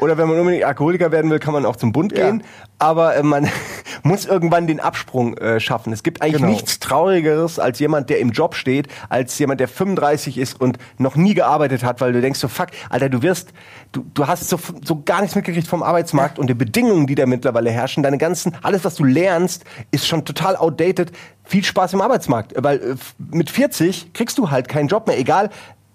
Oder 0.00 0.18
wenn 0.18 0.28
man 0.28 0.38
unbedingt 0.38 0.64
Alkoholiker 0.64 1.12
werden 1.12 1.30
will, 1.30 1.38
kann 1.38 1.52
man 1.52 1.64
auch 1.66 1.76
zum 1.76 1.92
Bund 1.92 2.16
Ja. 2.16 2.26
gehen. 2.30 2.42
Aber 2.78 3.14
äh, 3.16 3.22
man 3.22 3.48
muss 4.02 4.24
irgendwann 4.24 4.66
den 4.66 4.80
Absprung 4.80 5.36
äh, 5.36 5.60
schaffen. 5.60 5.92
Es 5.92 6.02
gibt 6.02 6.22
eigentlich 6.22 6.40
Genau. 6.40 6.50
nichts 6.52 6.78
Traurigeres 6.80 7.58
als 7.58 7.78
jemand, 7.78 8.08
der 8.10 8.18
im 8.20 8.30
Job 8.30 8.54
steht, 8.54 8.88
als 9.10 9.38
jemand, 9.38 9.60
der 9.60 9.68
35 9.68 10.38
ist 10.38 10.60
und 10.60 10.78
noch 10.98 11.16
nie 11.16 11.34
gearbeitet 11.34 11.84
hat, 11.84 12.00
weil 12.00 12.12
du 12.12 12.20
denkst 12.20 12.40
so, 12.40 12.48
fuck, 12.48 12.68
Alter, 12.88 13.08
du 13.10 13.22
wirst, 13.22 13.52
du, 13.92 14.04
du 14.14 14.26
hast 14.26 14.48
so, 14.48 14.58
so 14.82 15.02
gar 15.04 15.20
nichts 15.20 15.36
mitgekriegt 15.36 15.66
vom 15.68 15.82
Arbeitsmarkt 15.82 16.38
und 16.38 16.46
die 16.48 16.54
Bedingungen, 16.54 17.06
die 17.06 17.14
da 17.14 17.26
mittlerweile 17.26 17.70
herrschen, 17.70 18.02
deine 18.02 18.16
ganzen, 18.18 18.56
alles, 18.62 18.84
was 18.84 18.94
du 18.94 19.04
lernst, 19.04 19.64
ist 19.90 20.06
schon 20.06 20.24
total 20.24 20.56
outdated. 20.56 21.12
Viel 21.44 21.64
Spaß 21.64 21.92
im 21.94 22.00
Arbeitsmarkt, 22.00 22.54
weil 22.56 22.78
äh, 22.78 22.94
mit 23.30 23.50
40 23.50 24.12
kriegst 24.14 24.38
du 24.38 24.50
halt 24.50 24.68
keinen 24.68 24.88
Job 24.88 25.06
mehr, 25.06 25.18
egal 25.18 25.50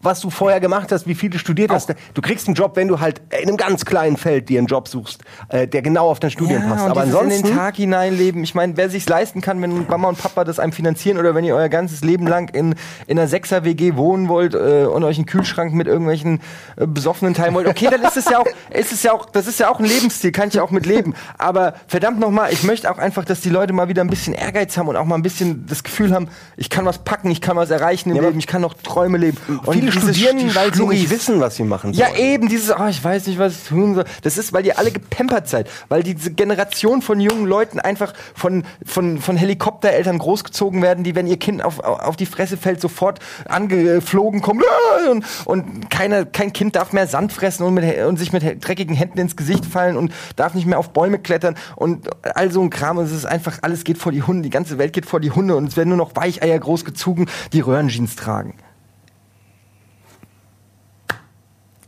was 0.05 0.21
du 0.21 0.29
vorher 0.29 0.59
gemacht 0.59 0.91
hast, 0.91 1.07
wie 1.07 1.15
viel 1.15 1.29
du 1.29 1.39
studiert 1.39 1.71
hast. 1.71 1.93
Du 2.13 2.21
kriegst 2.21 2.47
einen 2.47 2.55
Job, 2.55 2.75
wenn 2.75 2.87
du 2.87 2.99
halt 2.99 3.21
in 3.41 3.47
einem 3.49 3.57
ganz 3.57 3.85
kleinen 3.85 4.17
Feld 4.17 4.49
dir 4.49 4.59
einen 4.59 4.67
Job 4.67 4.87
suchst, 4.87 5.23
äh, 5.49 5.67
der 5.67 5.81
genau 5.81 6.09
auf 6.09 6.19
dein 6.19 6.31
Studium 6.31 6.63
passt. 6.63 6.85
und 6.85 6.91
Aber 6.91 7.01
dieses 7.01 7.13
in 7.13 7.25
ansonsten 7.25 7.47
den 7.47 7.55
Tag 7.57 7.75
hineinleben. 7.75 8.43
Ich 8.43 8.55
meine, 8.55 8.77
wer 8.77 8.89
sich's 8.89 9.09
leisten 9.09 9.41
kann, 9.41 9.61
wenn 9.61 9.87
Mama 9.87 10.09
und 10.09 10.17
Papa 10.17 10.43
das 10.43 10.59
einem 10.59 10.71
finanzieren 10.71 11.17
oder 11.17 11.35
wenn 11.35 11.43
ihr 11.43 11.55
euer 11.55 11.69
ganzes 11.69 12.03
Leben 12.03 12.27
lang 12.27 12.49
in, 12.49 12.75
in 13.07 13.17
einer 13.17 13.27
Sechser 13.27 13.63
WG 13.63 13.95
wohnen 13.95 14.29
wollt 14.29 14.53
äh, 14.53 14.85
und 14.85 15.03
euch 15.03 15.17
einen 15.17 15.25
Kühlschrank 15.25 15.73
mit 15.73 15.87
irgendwelchen 15.87 16.39
äh, 16.77 16.85
besoffenen 16.85 17.33
teilen 17.33 17.53
wollt, 17.55 17.67
okay, 17.67 17.87
dann 17.89 18.03
ist 18.03 18.17
es 18.17 18.25
ja 18.29 18.39
auch, 18.39 18.45
ist 18.69 18.91
es 18.91 19.03
ja 19.03 19.13
auch, 19.13 19.25
das 19.25 19.47
ist 19.47 19.59
ja 19.59 19.69
auch 19.69 19.79
ein 19.79 19.85
Lebensstil, 19.85 20.31
kann 20.31 20.49
ich 20.49 20.55
ja 20.55 20.63
auch 20.63 20.71
mit 20.71 20.85
leben. 20.85 21.15
Aber 21.37 21.73
verdammt 21.87 22.19
nochmal, 22.19 22.53
ich 22.53 22.63
möchte 22.63 22.89
auch 22.91 22.97
einfach, 22.97 23.25
dass 23.25 23.41
die 23.41 23.49
Leute 23.49 23.73
mal 23.73 23.87
wieder 23.87 24.03
ein 24.03 24.09
bisschen 24.09 24.33
Ehrgeiz 24.33 24.77
haben 24.77 24.87
und 24.87 24.95
auch 24.95 25.05
mal 25.05 25.15
ein 25.15 25.23
bisschen 25.23 25.65
das 25.67 25.83
Gefühl 25.83 26.13
haben, 26.13 26.27
ich 26.57 26.69
kann 26.69 26.85
was 26.85 26.99
packen, 26.99 27.31
ich 27.31 27.41
kann 27.41 27.57
was 27.57 27.71
erreichen 27.71 28.11
im 28.11 28.17
Ja, 28.17 28.23
Leben, 28.23 28.39
ich 28.39 28.47
kann 28.47 28.61
noch 28.61 28.73
Träume 28.73 29.17
leben. 29.17 29.37
Und 29.65 29.73
viele 29.73 29.91
studieren, 29.99 30.37
die 30.37 30.55
weil 30.55 30.73
sie 30.73 30.85
nicht 30.85 31.09
wissen, 31.09 31.39
was 31.39 31.55
sie 31.55 31.63
machen 31.63 31.93
ja, 31.93 32.07
sollen. 32.07 32.19
eben, 32.19 32.49
dieses, 32.49 32.71
oh, 32.71 32.87
ich 32.87 33.03
weiß 33.03 33.27
nicht, 33.27 33.39
was 33.39 33.53
ich 33.53 33.67
tun 33.69 33.95
soll. 33.95 34.05
Das 34.21 34.37
ist, 34.37 34.53
weil 34.53 34.65
ihr 34.65 34.79
alle 34.79 34.91
gepempert 34.91 35.47
seid. 35.47 35.69
Weil 35.89 36.03
diese 36.03 36.31
Generation 36.31 37.01
von 37.01 37.19
jungen 37.19 37.45
Leuten 37.45 37.79
einfach 37.79 38.13
von, 38.33 38.63
von, 38.85 39.19
von 39.19 39.37
Helikoptereltern 39.37 40.17
großgezogen 40.17 40.81
werden, 40.81 41.03
die, 41.03 41.15
wenn 41.15 41.27
ihr 41.27 41.37
Kind 41.37 41.63
auf, 41.63 41.79
auf 41.79 42.15
die 42.15 42.25
Fresse 42.25 42.57
fällt, 42.57 42.81
sofort 42.81 43.19
angeflogen 43.47 44.41
kommen. 44.41 44.63
"Ah!" 44.63 45.09
Und, 45.11 45.25
und 45.45 45.89
keiner, 45.89 46.25
kein 46.25 46.53
Kind 46.53 46.75
darf 46.75 46.93
mehr 46.93 47.07
Sand 47.07 47.31
fressen 47.33 47.63
und, 47.63 47.73
mit, 47.73 47.97
und 48.05 48.17
sich 48.17 48.33
mit 48.33 48.43
dreckigen 48.65 48.95
Händen 48.95 49.19
ins 49.19 49.35
Gesicht 49.35 49.65
fallen 49.65 49.97
und 49.97 50.13
darf 50.35 50.53
nicht 50.53 50.67
mehr 50.67 50.79
auf 50.79 50.91
Bäume 50.91 51.19
klettern 51.19 51.55
und 51.75 52.09
all 52.23 52.51
so 52.51 52.61
ein 52.61 52.69
Kram. 52.69 52.97
Und 52.97 53.05
es 53.05 53.11
ist 53.11 53.25
einfach, 53.25 53.59
alles 53.61 53.83
geht 53.83 53.97
vor 53.97 54.11
die 54.11 54.23
Hunde. 54.23 54.43
Die 54.43 54.49
ganze 54.49 54.77
Welt 54.77 54.93
geht 54.93 55.05
vor 55.05 55.19
die 55.19 55.31
Hunde 55.31 55.55
und 55.55 55.67
es 55.67 55.77
werden 55.77 55.89
nur 55.89 55.97
noch 55.97 56.15
Weicheier 56.15 56.59
großgezogen, 56.59 57.29
die 57.53 57.61
Röhrenjeans 57.61 58.15
tragen. 58.15 58.55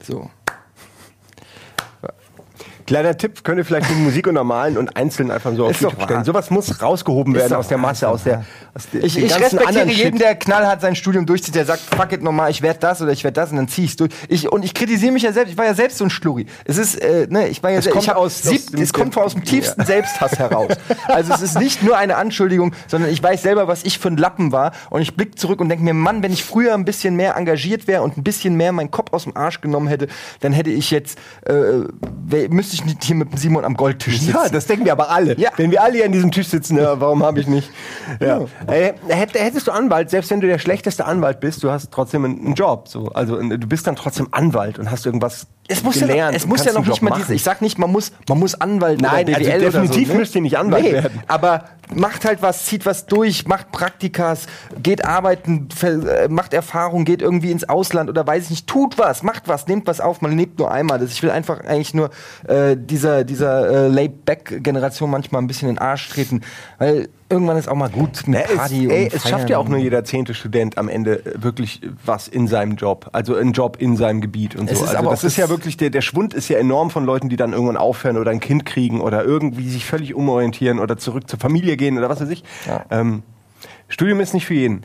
So. 0.08 0.37
Kleiner 2.88 3.15
Tipp, 3.17 3.43
könnt 3.43 3.60
ihr 3.60 3.65
vielleicht 3.65 3.89
die 3.89 3.95
Musik 3.95 4.26
untermalen 4.28 4.78
und 4.78 4.95
einzeln 4.97 5.30
einfach 5.30 5.54
so 5.56 5.65
auf 5.67 5.80
YouTube 5.80 6.02
stellen. 6.02 6.23
Sowas 6.23 6.50
muss 6.50 6.82
rausgehoben 6.82 7.36
werden 7.36 7.54
aus 7.54 7.67
der 7.67 7.78
Masse, 7.78 8.08
aus 8.10 8.23
der 8.23 8.45
aus 8.73 8.88
der, 8.91 9.04
Ich, 9.04 9.17
ich 9.17 9.36
respektiere 9.39 9.86
jeden, 9.89 10.17
der 10.19 10.36
knallhart 10.36 10.82
sein 10.82 10.95
Studium 10.95 11.26
durchzieht, 11.26 11.54
der 11.56 11.65
sagt, 11.65 11.82
fuck 11.82 12.12
it 12.13 12.23
nochmal, 12.23 12.50
ich 12.50 12.62
werde 12.62 12.80
das 12.80 13.02
oder 13.02 13.12
ich 13.12 13.23
werde 13.23 13.36
das 13.36 13.52
und 13.52 13.58
dann 13.58 13.67
zieh 13.67 13.86
ich's 13.86 13.95
durch. 13.97 14.12
Ich, 14.30 14.52
und 14.52 14.63
ich 14.63 14.73
kritisiere 14.73 15.12
mich 15.12 15.23
ja 15.23 15.34
selbst, 15.34 15.52
ich 15.52 15.58
war 15.58 15.65
ja 15.65 15.73
selbst 15.73 15.97
so 15.97 16.06
ein 16.06 16.10
Schluri. 16.10 16.45
Es 16.65 16.78
ist, 16.78 16.95
äh, 16.95 17.28
ne, 17.30 17.47
ich 17.50 17.62
war 17.62 17.71
ja 17.71 17.80
Es 17.80 17.84
selbst, 17.86 17.93
kommt 17.93 18.04
ich 18.06 18.10
hab 18.10 18.17
aus- 18.17 18.41
sieb, 18.41 18.60
aus 18.62 18.65
dem- 18.67 18.82
es 18.82 18.93
kommt 18.93 19.17
aus 19.17 19.34
dem 19.34 19.43
tiefsten 19.43 19.82
Ja. 19.82 19.86
Selbsthass 19.88 20.39
heraus. 20.39 20.71
Also 21.08 21.34
es 21.34 21.41
ist 21.41 21.60
nicht 21.60 21.84
nur 21.84 21.97
eine 21.97 22.15
Anschuldigung, 22.15 22.73
sondern 22.88 23.12
ich 23.12 23.21
weiß 23.21 23.41
selber, 23.41 23.67
was 23.67 23.84
ich 23.84 24.00
für 24.00 24.08
ein 24.08 24.17
Lappen 24.17 24.52
war 24.52 24.71
und 24.89 25.02
ich 25.02 25.15
blick 25.15 25.38
zurück 25.38 25.60
und 25.60 25.67
denke 25.69 25.84
mir, 25.84 25.93
Mann, 25.93 26.23
wenn 26.23 26.32
ich 26.32 26.43
früher 26.45 26.73
ein 26.73 26.86
bisschen 26.86 27.15
mehr 27.15 27.36
engagiert 27.36 27.88
wäre 27.88 28.02
und 28.04 28.17
ein 28.17 28.23
bisschen 28.23 28.56
mehr 28.56 28.71
meinen 28.71 28.91
Kopf 28.91 29.12
aus 29.12 29.23
dem 29.26 29.36
Arsch 29.36 29.60
genommen 29.60 29.88
hätte, 29.88 30.08
dann 30.39 30.54
hätte 30.54 30.69
ich 30.69 30.89
jetzt, 30.91 31.17
äh, 31.45 31.54
wär, 32.26 32.50
müsste 32.50 32.76
ich 32.76 32.77
nicht 32.86 33.04
hier 33.04 33.16
mit 33.16 33.38
Simon 33.40 33.66
am 33.66 33.76
Goldtisch 33.76 34.20
sitzen. 34.20 34.36
Ja, 34.36 34.50
das 34.50 34.66
denken 34.68 34.86
wir 34.86 34.92
aber 34.92 35.10
alle. 35.10 35.38
Ja. 35.40 35.50
Wenn 35.58 35.72
wir 35.72 35.82
alle 35.84 35.96
hier 35.96 36.06
an 36.06 36.12
diesem 36.12 36.32
Tisch 36.32 36.48
sitzen, 36.48 36.78
ja, 36.78 37.00
warum 37.00 37.24
habe 37.24 37.40
ich 37.40 37.48
nicht? 37.48 37.70
Ja. 38.20 38.42
Äh, 38.68 38.94
hätt- 39.08 39.34
hättest 39.38 39.68
du 39.68 39.72
Anwalt, 39.72 40.10
selbst 40.10 40.32
wenn 40.32 40.42
du 40.42 40.48
der 40.48 40.60
schlechteste 40.60 41.06
Anwalt 41.06 41.40
bist, 41.40 41.63
du 41.63 41.72
hast 41.72 41.92
trotzdem 41.92 42.26
einen, 42.26 42.54
Job. 42.54 42.88
So. 42.88 43.08
Also 43.10 43.40
äh, 43.40 43.58
du 43.58 43.68
bist 43.68 43.88
dann 43.88 43.96
trotzdem 43.96 44.28
Anwalt 44.32 44.80
und 44.80 44.90
hast 44.92 45.06
irgendwas 45.06 45.48
Es 45.70 45.84
muss, 45.84 46.00
ja, 46.00 46.08
gelernt. 46.08 46.32
noch- 46.34 46.38
es 46.42 46.48
muss 46.48 46.64
ja 46.66 46.74
noch 46.74 46.86
nicht 46.86 47.02
mal 47.02 47.12
diese. 47.18 47.34
Ich 47.34 47.44
sag 47.44 47.62
nicht, 47.62 47.78
man 47.78 47.92
muss, 47.92 48.12
man 48.30 48.40
muss 48.40 48.56
Anwalt 48.56 49.02
Nein, 49.02 49.26
oder 49.28 49.36
also 49.38 49.50
BWL 49.50 49.62
oder 49.62 49.72
definitiv 49.82 50.08
so, 50.10 50.14
müsst 50.16 50.36
ihr 50.36 50.42
nicht 50.42 50.58
Anwalt 50.58 50.84
werden. 50.92 51.20
Aber 51.28 51.66
macht 51.94 52.26
halt 52.26 52.42
was, 52.42 52.66
zieht 52.66 52.86
was 52.86 53.06
durch, 53.06 53.48
macht 53.48 53.72
Praktikas, 53.72 54.48
geht 54.82 55.06
arbeiten, 55.06 55.68
äh, 55.84 56.28
macht 56.30 56.54
Erfahrung, 56.54 57.06
geht 57.06 57.22
irgendwie 57.22 57.52
ins 57.52 57.68
Ausland 57.68 58.10
oder 58.10 58.26
weiß 58.26 58.46
ich 58.46 58.50
nicht, 58.50 58.68
tut 58.68 58.98
was, 58.98 59.24
macht 59.24 59.48
was, 59.48 59.68
nehmt 59.68 59.88
was 59.88 60.00
auf, 60.02 60.22
man 60.22 60.38
lebt 60.38 60.60
nur 60.60 60.72
einmal. 60.72 61.00
Das, 61.00 61.12
ich 61.12 61.22
will 61.24 61.32
einfach 61.32 61.62
eigentlich 61.62 61.94
nur 61.94 62.10
äh, 62.48 62.76
dieser, 62.78 63.24
dieser 63.24 63.70
äh, 63.70 63.88
Laid-Back-Generation 63.90 65.10
manchmal 65.10 65.42
ein 65.42 65.48
bisschen 65.48 65.70
in 65.70 65.76
den 65.76 65.82
Arsch 65.82 66.10
treten, 66.10 66.42
weil 66.78 67.10
irgendwann 67.30 67.58
ist 67.58 67.68
auch 67.68 67.76
mal 67.76 67.90
gut 67.90 68.28
mit 68.28 68.40
Ja, 68.40 68.66
es, 68.66 68.72
ey, 68.72 69.10
es 69.13 69.28
schafft 69.28 69.50
ja 69.50 69.58
auch 69.58 69.68
nur 69.68 69.78
jeder 69.78 70.04
zehnte 70.04 70.34
Student 70.34 70.78
am 70.78 70.90
Ende 70.90 71.26
äh, 71.26 71.44
wirklich 71.44 71.82
was 72.06 72.28
in 72.28 72.48
seinem 72.48 72.76
Job. 72.76 73.10
Also 73.12 73.36
ein 73.36 73.52
Job 73.52 73.78
in 73.80 73.98
seinem 73.98 74.22
Gebiet 74.22 74.56
und 74.56 74.68
so. 74.70 74.74
Es 74.74 74.82
ist 74.82 74.88
also 74.88 74.98
aber 75.00 75.12
das 75.12 75.24
ist 75.24 75.38
ja 75.38 75.50
wirklich, 75.50 75.78
der, 75.78 75.90
der 75.90 76.02
Schwund 76.02 76.34
ist 76.34 76.50
ja 76.50 76.58
enorm 76.58 76.90
von 76.90 77.06
Leuten, 77.06 77.30
die 77.30 77.36
dann 77.36 77.54
irgendwann 77.54 77.78
aufhören 77.78 78.18
oder 78.18 78.32
ein 78.32 78.40
Kind 78.40 78.66
kriegen 78.66 79.02
oder 79.02 79.24
irgendwie 79.24 79.70
sich 79.70 79.86
völlig 79.86 80.13
umorientieren 80.13 80.80
oder 80.80 80.98
zurück 80.98 81.30
zur 81.30 81.40
Familie 81.40 81.78
gehen 81.78 81.98
oder 81.98 82.10
was 82.10 82.22
weiß 82.22 82.30
ich. 82.30 82.44
Ja. 82.68 82.86
Ähm, 82.90 83.24
Studium 83.88 84.20
ist 84.20 84.34
nicht 84.34 84.46
für 84.46 84.54
jeden. 84.54 84.84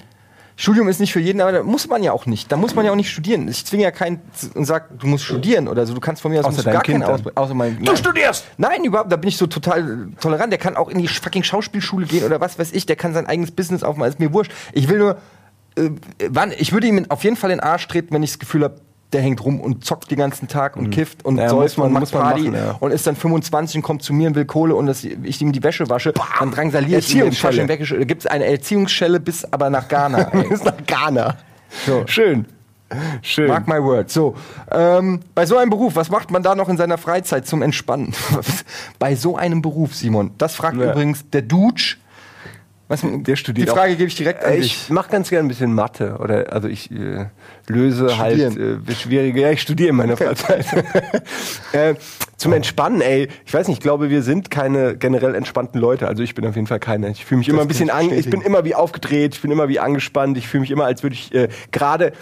Studium 0.62 0.86
ist 0.86 1.00
nicht 1.00 1.12
für 1.12 1.18
jeden, 1.18 1.40
aber 1.40 1.50
da 1.50 1.62
muss 1.64 1.88
man 1.88 2.04
ja 2.04 2.12
auch 2.12 2.24
nicht. 2.24 2.52
Da 2.52 2.56
muss 2.56 2.76
man 2.76 2.84
ja 2.86 2.92
auch 2.92 2.96
nicht 2.96 3.10
studieren. 3.10 3.48
Ich 3.48 3.64
zwinge 3.66 3.82
ja 3.82 3.90
keinen 3.90 4.20
und 4.54 4.64
sag, 4.64 4.96
du 4.96 5.08
musst 5.08 5.24
studieren 5.24 5.66
oder 5.66 5.84
so. 5.86 5.92
Du 5.92 5.98
kannst 5.98 6.22
von 6.22 6.30
mir 6.30 6.38
aus 6.38 6.44
Außer 6.44 6.54
musst 6.58 6.64
gar 6.66 6.82
Kind 6.82 7.02
keinen 7.02 7.16
dann. 7.18 7.26
aus, 7.26 7.36
außer 7.36 7.54
mein, 7.54 7.82
Du 7.82 7.96
studierst! 7.96 8.44
Nein, 8.58 8.84
überhaupt, 8.84 9.10
da 9.10 9.16
bin 9.16 9.26
ich 9.28 9.36
so 9.36 9.48
total 9.48 10.10
tolerant. 10.20 10.52
Der 10.52 10.60
kann 10.60 10.76
auch 10.76 10.88
in 10.88 10.98
die 10.98 11.08
fucking 11.08 11.42
Schauspielschule 11.42 12.06
gehen 12.06 12.24
oder 12.24 12.40
was 12.40 12.60
weiß 12.60 12.70
ich. 12.74 12.86
Der 12.86 12.94
kann 12.94 13.12
sein 13.12 13.26
eigenes 13.26 13.50
Business 13.50 13.82
aufmachen. 13.82 14.08
Ist 14.12 14.20
mir 14.20 14.32
wurscht. 14.32 14.52
Ich 14.72 14.88
will 14.88 14.98
nur, 14.98 15.16
äh, 15.74 15.90
wann, 16.28 16.52
ich 16.56 16.72
würde 16.72 16.86
ihm 16.86 17.06
auf 17.08 17.24
jeden 17.24 17.34
Fall 17.34 17.50
in 17.50 17.58
den 17.58 17.64
Arsch 17.64 17.88
treten, 17.88 18.14
wenn 18.14 18.22
ich 18.22 18.30
das 18.30 18.38
Gefühl 18.38 18.62
habe, 18.62 18.76
der 19.12 19.20
hängt 19.22 19.44
rum 19.44 19.60
und 19.60 19.84
zockt 19.84 20.10
den 20.10 20.18
ganzen 20.18 20.48
Tag 20.48 20.76
und 20.76 20.90
kifft 20.90 21.24
und 21.24 21.36
Ja, 21.38 21.48
säuft 21.48 21.76
muss 21.76 21.84
man- 21.92 21.94
und 21.96 22.00
macht 22.02 22.12
Party 22.12 22.42
machen, 22.50 22.54
ja. 22.54 22.76
und 22.80 22.90
ist 22.92 23.06
dann 23.06 23.16
25 23.16 23.76
und 23.76 23.82
kommt 23.82 24.02
zu 24.02 24.12
mir 24.12 24.28
und 24.28 24.34
will 24.34 24.44
Kohle 24.44 24.74
und 24.74 24.86
dass 24.86 25.04
ich 25.04 25.40
ihm 25.42 25.52
die 25.52 25.62
Wäsche 25.62 25.88
wasche, 25.88 26.12
dann 26.38 26.50
drangsaliere 26.50 26.98
ich 27.00 27.14
ihn 27.14 27.66
Da 27.66 27.76
gibt 27.76 28.22
es 28.22 28.26
eine 28.26 28.46
Erziehungsschelle 28.46 29.20
bis 29.20 29.44
aber 29.52 29.70
nach 29.70 29.88
Ghana. 29.88 30.24
Bis 30.48 30.64
nach 30.64 30.74
Ghana. 30.86 31.36
So. 31.86 32.04
Schön. 32.06 32.46
Schön. 33.22 33.48
Mark 33.48 33.66
my 33.68 33.82
word. 33.82 34.10
So, 34.10 34.34
ähm, 34.70 35.20
bei 35.34 35.46
so 35.46 35.56
einem 35.56 35.70
Beruf, 35.70 35.96
was 35.96 36.10
macht 36.10 36.30
man 36.30 36.42
da 36.42 36.54
noch 36.54 36.68
in 36.68 36.76
seiner 36.76 36.98
Freizeit 36.98 37.46
zum 37.46 37.62
Entspannen? 37.62 38.12
bei 38.98 39.14
so 39.16 39.36
einem 39.36 39.62
Beruf, 39.62 39.94
Simon. 39.94 40.32
Das 40.38 40.54
fragt 40.54 40.76
Ja. 40.78 40.90
übrigens 40.90 41.28
der 41.30 41.42
Dutsch. 41.42 41.96
Was, 42.92 43.00
Der 43.04 43.36
studiert 43.36 43.68
Die 43.68 43.72
auch. 43.72 43.76
Frage 43.76 43.96
gebe 43.96 44.08
ich 44.08 44.14
direkt 44.16 44.44
an 44.44 44.52
Äh, 44.52 44.56
dich. 44.60 44.66
Ich 44.84 44.90
mache 44.90 45.10
ganz 45.10 45.30
gerne 45.30 45.46
ein 45.46 45.48
bisschen 45.48 45.72
Mathe 45.72 46.18
oder 46.20 46.52
also 46.52 46.68
ich 46.68 46.90
äh, 46.90 47.24
löse 47.66 48.18
halt 48.18 48.38
Studieren. 48.38 48.84
äh, 48.86 48.94
schwierige. 48.94 49.40
Ja, 49.40 49.50
ich 49.50 49.62
studiere 49.62 49.88
in 49.90 49.96
meiner 49.96 50.16
Freizeit. 50.18 50.66
äh, 51.72 51.94
zum 52.36 52.52
Entspannen, 52.52 53.00
ey. 53.00 53.28
Ich 53.46 53.54
weiß 53.54 53.68
nicht, 53.68 53.78
ich 53.78 53.82
glaube, 53.82 54.10
wir 54.10 54.22
sind 54.22 54.50
keine 54.50 54.96
generell 54.96 55.34
entspannten 55.34 55.80
Leute. 55.80 56.06
Also 56.06 56.22
ich 56.22 56.34
bin 56.34 56.44
auf 56.46 56.54
jeden 56.54 56.66
Fall 56.66 56.80
keine. 56.80 57.08
Ich 57.10 57.24
fühle 57.24 57.38
mich 57.38 57.48
immer 57.48 57.62
ein 57.62 57.68
bisschen 57.68 57.86
ich 57.86 57.94
an. 57.94 58.12
Ich 58.12 58.28
bin 58.28 58.40
immer 58.42 58.64
wie 58.64 58.74
aufgedreht. 58.74 59.34
Ich 59.36 59.40
bin 59.40 59.50
immer 59.50 59.68
wie 59.68 59.78
angespannt. 59.80 60.36
Ich 60.36 60.46
fühle 60.48 60.60
mich 60.62 60.70
immer, 60.70 60.84
als 60.84 61.02
würde 61.02 61.14
ich 61.14 61.32
äh, 61.34 61.48
gerade 61.70 62.12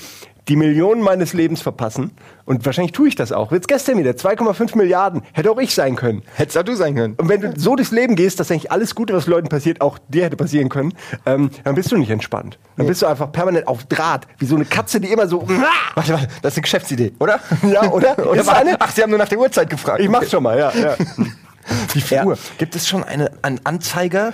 die 0.49 0.57
Millionen 0.57 1.03
meines 1.03 1.33
Lebens 1.33 1.63
verpassen. 1.63 2.13
Und 2.45 2.67
wahrscheinlich 2.67 2.93
tue 2.93 3.09
ich 3.09 3.15
das 3.15 3.33
auch. 3.33 3.53
Jetzt 3.53 3.69
gestern 3.69 3.99
wieder 3.99 4.13
2,5 4.13 4.77
Milliarden. 4.77 5.23
Hätte 5.33 5.51
auch 5.51 5.59
ich 5.59 5.75
sein 5.75 5.97
können. 5.97 6.23
Hättest 6.35 6.59
auch 6.59 6.63
du 6.63 6.75
sein 6.75 6.95
können. 6.95 7.15
Und 7.15 7.29
wenn 7.29 7.41
du 7.41 7.53
so 7.57 7.77
durchs 7.77 7.93
Leben 7.93 8.17
gehst, 8.17 8.41
dass 8.41 8.51
eigentlich 8.51 8.73
alles 8.73 8.95
Gute, 8.95 9.15
was 9.15 9.27
Leuten 9.27 9.49
passiert, 9.49 9.81
auch 9.81 9.99
dir 10.09 10.25
hätte 10.25 10.37
passieren 10.37 10.69
können, 10.69 10.95
ähm, 11.27 11.51
dann 11.65 11.75
bist 11.75 11.93
du 11.93 11.97
nicht 11.97 12.11
entspannt. 12.11 12.59
Dann 12.77 12.87
bist 12.87 13.03
du 13.03 13.07
einfach 13.07 13.31
permanent 13.31 13.69
auf 13.69 13.85
Draht, 13.85 14.27
wie 14.39 14.47
so 14.47 14.57
eine 14.57 14.65
Katze, 14.65 15.01
die 15.01 15.09
immer 15.13 15.29
so. 15.29 15.47
Warte, 15.95 16.13
warte, 16.13 16.29
das 16.43 16.53
ist 16.53 16.59
eine 16.59 16.63
Geschäftsidee, 16.63 17.13
oder? 17.19 17.41
Ja, 17.71 17.83
oder? 17.93 18.19
oder 18.19 18.41
Ist 18.41 18.49
eine? 18.49 18.77
Ach, 18.79 18.91
Sie 18.91 19.03
haben 19.03 19.11
nur 19.11 19.19
nach 19.19 19.29
der 19.29 19.39
Uhrzeit 19.39 19.69
gefragt. 19.69 20.01
Ich 20.01 20.09
mach's 20.09 20.31
schon 20.31 20.43
mal, 20.43 20.59
ja. 20.59 20.73
ja. 20.75 20.97
Wie 21.93 22.01
viel 22.01 22.17
Ja. 22.19 22.25
Gibt 22.59 22.75
es 22.77 22.89
schon 22.89 23.05
eine, 23.05 23.31
einen 23.43 23.61
Anzeiger? 23.65 24.33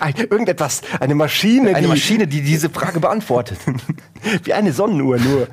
Ein, 0.00 0.14
irgendetwas, 0.16 0.82
eine 1.00 1.14
Maschine, 1.14 1.70
Eine 1.70 1.82
die, 1.82 1.86
Maschine, 1.86 2.26
die 2.26 2.42
diese 2.42 2.70
Frage 2.70 3.00
beantwortet. 3.00 3.58
wie 4.44 4.52
eine 4.52 4.72
Sonnenuhr 4.72 5.18
nur. 5.18 5.48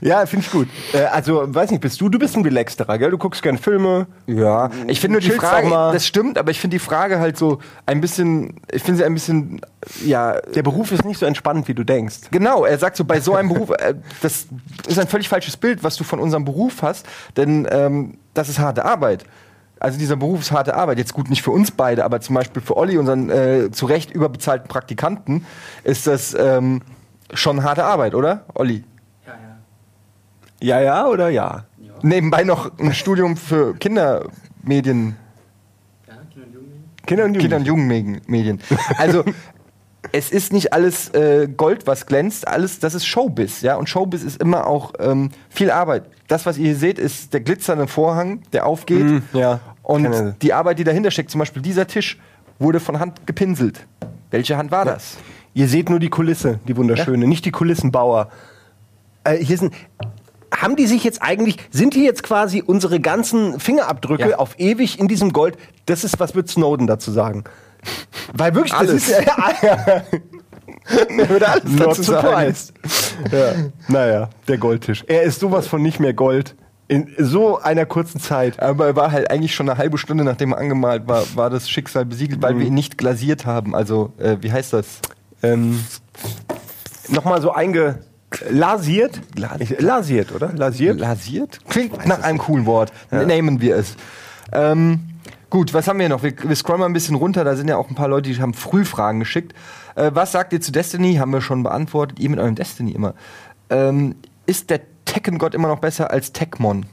ja, 0.00 0.24
finde 0.26 0.44
ich 0.46 0.52
gut. 0.52 0.68
Äh, 0.92 1.04
also, 1.04 1.42
weiß 1.54 1.70
nicht, 1.70 1.80
bist 1.80 2.00
du, 2.00 2.08
du 2.08 2.18
bist 2.18 2.36
ein 2.36 2.42
Relaxterer, 2.42 2.98
gell? 2.98 3.10
Du 3.10 3.18
guckst 3.18 3.42
gerne 3.42 3.58
Filme. 3.58 4.06
Ja, 4.26 4.70
ich 4.86 5.00
finde 5.00 5.14
nur 5.14 5.20
die 5.20 5.30
Frage, 5.30 5.68
das 5.70 6.06
stimmt, 6.06 6.38
aber 6.38 6.50
ich 6.50 6.60
finde 6.60 6.74
die 6.76 6.80
Frage 6.80 7.18
halt 7.18 7.36
so 7.36 7.58
ein 7.86 8.00
bisschen, 8.00 8.60
ich 8.72 8.82
finde 8.82 8.98
sie 8.98 9.04
ein 9.04 9.14
bisschen, 9.14 9.60
ja, 10.04 10.40
Der 10.40 10.62
Beruf 10.62 10.92
ist 10.92 11.04
nicht 11.04 11.18
so 11.18 11.26
entspannt, 11.26 11.68
wie 11.68 11.74
du 11.74 11.84
denkst. 11.84 12.16
Genau, 12.30 12.64
er 12.64 12.78
sagt 12.78 12.96
so, 12.96 13.04
bei 13.04 13.20
so 13.20 13.34
einem 13.34 13.48
Beruf, 13.50 13.70
äh, 13.70 13.94
das 14.22 14.46
ist 14.86 14.98
ein 14.98 15.08
völlig 15.08 15.28
falsches 15.28 15.56
Bild, 15.56 15.82
was 15.84 15.96
du 15.96 16.04
von 16.04 16.18
unserem 16.18 16.44
Beruf 16.44 16.82
hast, 16.82 17.06
denn 17.36 17.66
ähm, 17.70 18.18
das 18.34 18.48
ist 18.48 18.58
harte 18.58 18.84
Arbeit. 18.84 19.24
Also 19.80 19.98
dieser 19.98 20.16
Beruf 20.16 20.40
ist 20.40 20.52
harte 20.52 20.74
Arbeit. 20.74 20.98
Jetzt 20.98 21.14
gut 21.14 21.30
nicht 21.30 21.42
für 21.42 21.50
uns 21.50 21.70
beide, 21.70 22.04
aber 22.04 22.20
zum 22.20 22.34
Beispiel 22.34 22.62
für 22.62 22.76
Olli, 22.76 22.96
unseren 22.96 23.30
äh, 23.30 23.70
zu 23.70 23.86
Recht 23.86 24.10
überbezahlten 24.10 24.68
Praktikanten, 24.68 25.44
ist 25.82 26.06
das 26.06 26.34
ähm, 26.34 26.82
schon 27.32 27.62
harte 27.64 27.84
Arbeit, 27.84 28.14
oder, 28.14 28.44
Olli? 28.54 28.84
Ja, 30.60 30.80
ja 30.80 31.06
oder 31.06 31.28
ja? 31.28 31.64
Nebenbei 32.02 32.44
noch 32.44 32.70
ein 32.78 32.94
Studium 32.94 33.36
für 33.36 33.74
Kindermedien, 33.74 35.16
Kinder 37.06 37.24
und 37.24 37.38
Kinder- 37.38 37.56
und. 37.56 37.66
Jugendmedien. 37.66 38.60
Also 38.98 39.24
es 40.14 40.30
ist 40.30 40.52
nicht 40.52 40.72
alles 40.72 41.08
äh, 41.10 41.48
Gold, 41.48 41.88
was 41.88 42.06
glänzt, 42.06 42.46
alles, 42.46 42.78
das 42.78 42.94
ist 42.94 43.04
Showbiz, 43.04 43.62
ja. 43.62 43.74
Und 43.74 43.88
Showbiz 43.88 44.22
ist 44.22 44.40
immer 44.40 44.68
auch 44.68 44.92
ähm, 45.00 45.30
viel 45.50 45.72
Arbeit. 45.72 46.04
Das, 46.28 46.46
was 46.46 46.56
ihr 46.56 46.66
hier 46.66 46.76
seht, 46.76 47.00
ist 47.00 47.34
der 47.34 47.40
glitzernde 47.40 47.88
Vorhang, 47.88 48.40
der 48.52 48.64
aufgeht. 48.64 49.02
Mm, 49.04 49.18
ja. 49.32 49.58
Und 49.82 50.04
Kenne. 50.04 50.36
die 50.40 50.52
Arbeit, 50.52 50.78
die 50.78 50.84
dahinter 50.84 51.10
steckt, 51.10 51.32
zum 51.32 51.40
Beispiel 51.40 51.62
dieser 51.62 51.88
Tisch, 51.88 52.20
wurde 52.60 52.78
von 52.78 53.00
Hand 53.00 53.26
gepinselt. 53.26 53.86
Welche 54.30 54.56
Hand 54.56 54.70
war 54.70 54.84
das? 54.84 55.16
Ihr 55.52 55.66
seht 55.66 55.90
nur 55.90 55.98
die 55.98 56.10
Kulisse, 56.10 56.60
die 56.68 56.76
wunderschöne, 56.76 57.26
nicht 57.26 57.44
die 57.44 57.50
Kulissenbauer. 57.50 58.28
Äh, 59.24 59.38
hier 59.38 59.58
sind. 59.58 59.74
Haben 60.56 60.76
die 60.76 60.86
sich 60.86 61.02
jetzt 61.02 61.20
eigentlich, 61.22 61.56
sind 61.72 61.94
hier 61.94 62.04
jetzt 62.04 62.22
quasi 62.22 62.62
unsere 62.64 63.00
ganzen 63.00 63.58
Fingerabdrücke 63.58 64.30
Ja. 64.30 64.36
auf 64.38 64.60
ewig 64.60 65.00
in 65.00 65.08
diesem 65.08 65.32
Gold? 65.32 65.58
Das 65.86 66.04
ist, 66.04 66.20
was 66.20 66.36
wird 66.36 66.48
Snowden 66.48 66.86
dazu 66.86 67.10
sagen? 67.10 67.42
Weil 68.32 68.54
wirklich, 68.54 68.74
Alles. 68.74 69.06
das 69.06 69.18
ist 69.18 69.26
ja, 69.26 69.52
ja, 69.62 70.02
Er 71.18 71.28
würde 71.28 71.48
alles 71.48 71.64
Not 71.64 71.86
dazu 71.88 72.02
sagen. 72.02 72.54
ja. 73.30 73.52
Naja, 73.88 74.30
der 74.48 74.58
Goldtisch. 74.58 75.04
Er 75.06 75.22
ist 75.22 75.40
sowas 75.40 75.66
von 75.66 75.82
nicht 75.82 76.00
mehr 76.00 76.14
Gold 76.14 76.54
in 76.88 77.08
so 77.18 77.58
einer 77.58 77.86
kurzen 77.86 78.20
Zeit. 78.20 78.60
Aber 78.60 78.86
er 78.86 78.96
war 78.96 79.10
halt 79.12 79.30
eigentlich 79.30 79.54
schon 79.54 79.68
eine 79.68 79.78
halbe 79.78 79.96
Stunde, 79.98 80.24
nachdem 80.24 80.52
er 80.52 80.58
angemalt 80.58 81.08
war, 81.08 81.24
war 81.34 81.48
das 81.50 81.68
Schicksal 81.70 82.04
besiegelt, 82.04 82.42
weil 82.42 82.58
wir 82.58 82.66
ihn 82.66 82.74
nicht 82.74 82.98
glasiert 82.98 83.46
haben. 83.46 83.74
Also, 83.74 84.12
äh, 84.18 84.36
wie 84.40 84.52
heißt 84.52 84.72
das? 84.72 85.00
Ähm, 85.42 85.82
Nochmal 87.08 87.40
so 87.42 87.52
einge. 87.52 88.00
Lasiert? 88.50 89.20
Lasiert, 89.78 90.32
oder? 90.32 90.52
Lasiert? 90.54 90.98
Lasiert? 90.98 91.60
Klingt 91.68 92.04
nach 92.06 92.22
einem 92.22 92.38
coolen 92.38 92.66
Wort. 92.66 92.92
Nehmen 93.10 93.60
wir 93.60 93.76
es. 93.76 93.96
Ähm, 94.52 95.00
gut, 95.54 95.72
was 95.72 95.86
haben 95.86 96.00
wir 96.00 96.08
noch? 96.08 96.24
Wir, 96.24 96.34
wir 96.42 96.56
scrollen 96.56 96.80
mal 96.80 96.86
ein 96.86 96.92
bisschen 96.92 97.14
runter. 97.14 97.44
Da 97.44 97.54
sind 97.54 97.68
ja 97.68 97.76
auch 97.76 97.88
ein 97.88 97.94
paar 97.94 98.08
Leute, 98.08 98.28
die 98.28 98.42
haben 98.42 98.54
Frühfragen 98.54 99.20
geschickt. 99.20 99.54
Äh, 99.94 100.10
was 100.12 100.32
sagt 100.32 100.52
ihr 100.52 100.60
zu 100.60 100.72
Destiny? 100.72 101.14
Haben 101.14 101.32
wir 101.32 101.40
schon 101.40 101.62
beantwortet. 101.62 102.18
Ihr 102.18 102.28
mit 102.28 102.40
eurem 102.40 102.56
Destiny 102.56 102.90
immer. 102.90 103.14
Ähm, 103.70 104.16
ist 104.46 104.70
der 104.70 104.80
Tekken-Gott 105.04 105.54
immer 105.54 105.68
noch 105.68 105.78
besser 105.78 106.10
als 106.10 106.32
Tekmon? 106.32 106.86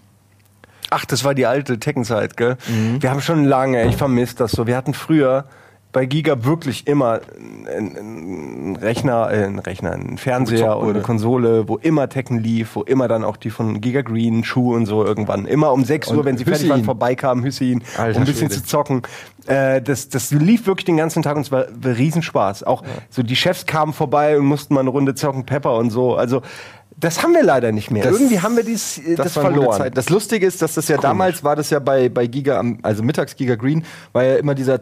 Ach, 0.91 1.05
das 1.05 1.23
war 1.23 1.33
die 1.33 1.47
alte 1.47 1.79
Tekkenzeit, 1.79 2.37
gell? 2.37 2.57
Mhm. 2.67 3.01
Wir 3.01 3.09
haben 3.09 3.21
schon 3.21 3.45
lange, 3.45 3.83
ich 3.87 3.97
vermisse 3.97 4.35
das 4.35 4.51
so. 4.51 4.67
Wir 4.67 4.77
hatten 4.77 4.93
früher 4.93 5.45
bei 5.93 6.05
Giga 6.05 6.45
wirklich 6.45 6.87
immer 6.87 7.19
einen 7.67 8.75
Rechner, 8.77 9.29
äh, 9.31 9.43
einen 9.45 9.59
Rechner, 9.59 9.91
einen 9.91 10.17
Fernseher 10.17 10.77
und 10.77 10.89
eine. 10.91 11.01
Konsole, 11.01 11.67
wo 11.67 11.77
immer 11.77 12.07
Tekken 12.09 12.39
lief, 12.39 12.75
wo 12.75 12.83
immer 12.83 13.07
dann 13.07 13.23
auch 13.23 13.37
die 13.37 13.49
von 13.49 13.81
Giga 13.81 14.01
Green, 14.01 14.43
Schuh 14.43 14.73
und 14.75 14.85
so 14.85 15.03
irgendwann. 15.05 15.45
Immer 15.45 15.71
um 15.73 15.83
6 15.83 16.09
Uhr, 16.11 16.19
Und 16.19 16.25
wenn 16.25 16.37
sie 16.37 16.45
fertig 16.45 16.69
waren, 16.69 16.83
vorbeikamen, 16.83 17.43
Hüseyin, 17.43 17.83
Alter 17.97 18.15
um 18.17 18.23
ein 18.23 18.25
bisschen 18.25 18.49
Schwede. 18.49 18.61
zu 18.61 18.67
zocken. 18.67 19.01
Äh, 19.47 19.81
das, 19.81 20.09
das 20.09 20.31
lief 20.31 20.65
wirklich 20.67 20.85
den 20.85 20.97
ganzen 20.97 21.23
Tag 21.23 21.35
und 21.35 21.41
es 21.43 21.51
war 21.51 21.65
war 21.69 21.95
Riesenspaß. 21.97 22.63
Auch 22.63 22.83
so 23.09 23.23
die 23.23 23.35
Chefs 23.35 23.65
kamen 23.65 23.93
vorbei 23.93 24.37
und 24.37 24.45
mussten 24.45 24.73
mal 24.73 24.81
eine 24.81 24.89
Runde 24.89 25.15
zocken, 25.15 25.45
Pepper 25.45 25.75
und 25.77 25.89
so. 25.89 26.15
Also 26.15 26.41
das 26.97 27.23
haben 27.23 27.33
wir 27.33 27.43
leider 27.43 27.71
nicht 27.71 27.89
mehr. 27.91 28.03
Das- 28.03 28.13
Irgendwie 28.19 28.39
haben 28.39 28.55
wir 28.55 28.63
dies, 28.63 28.97
äh, 28.99 29.15
das, 29.15 29.33
gute 29.33 29.41
verloren. 29.47 29.77
Zeit. 29.77 29.97
Das 29.97 30.09
Lustige 30.09 30.45
ist, 30.45 30.61
dass 30.61 30.75
das 30.75 30.87
ja 30.87 30.97
damals 30.97 31.43
war 31.43 31.55
das 31.55 31.69
ja 31.69 31.79
bei, 31.79 32.09
bei 32.09 32.27
Giga, 32.27 32.63
also 32.83 33.01
mittags 33.03 33.35
Giga 33.35 33.55
Green, 33.55 33.83
war 34.13 34.23
ja 34.23 34.35
immer 34.35 34.53
dieser 34.55 34.79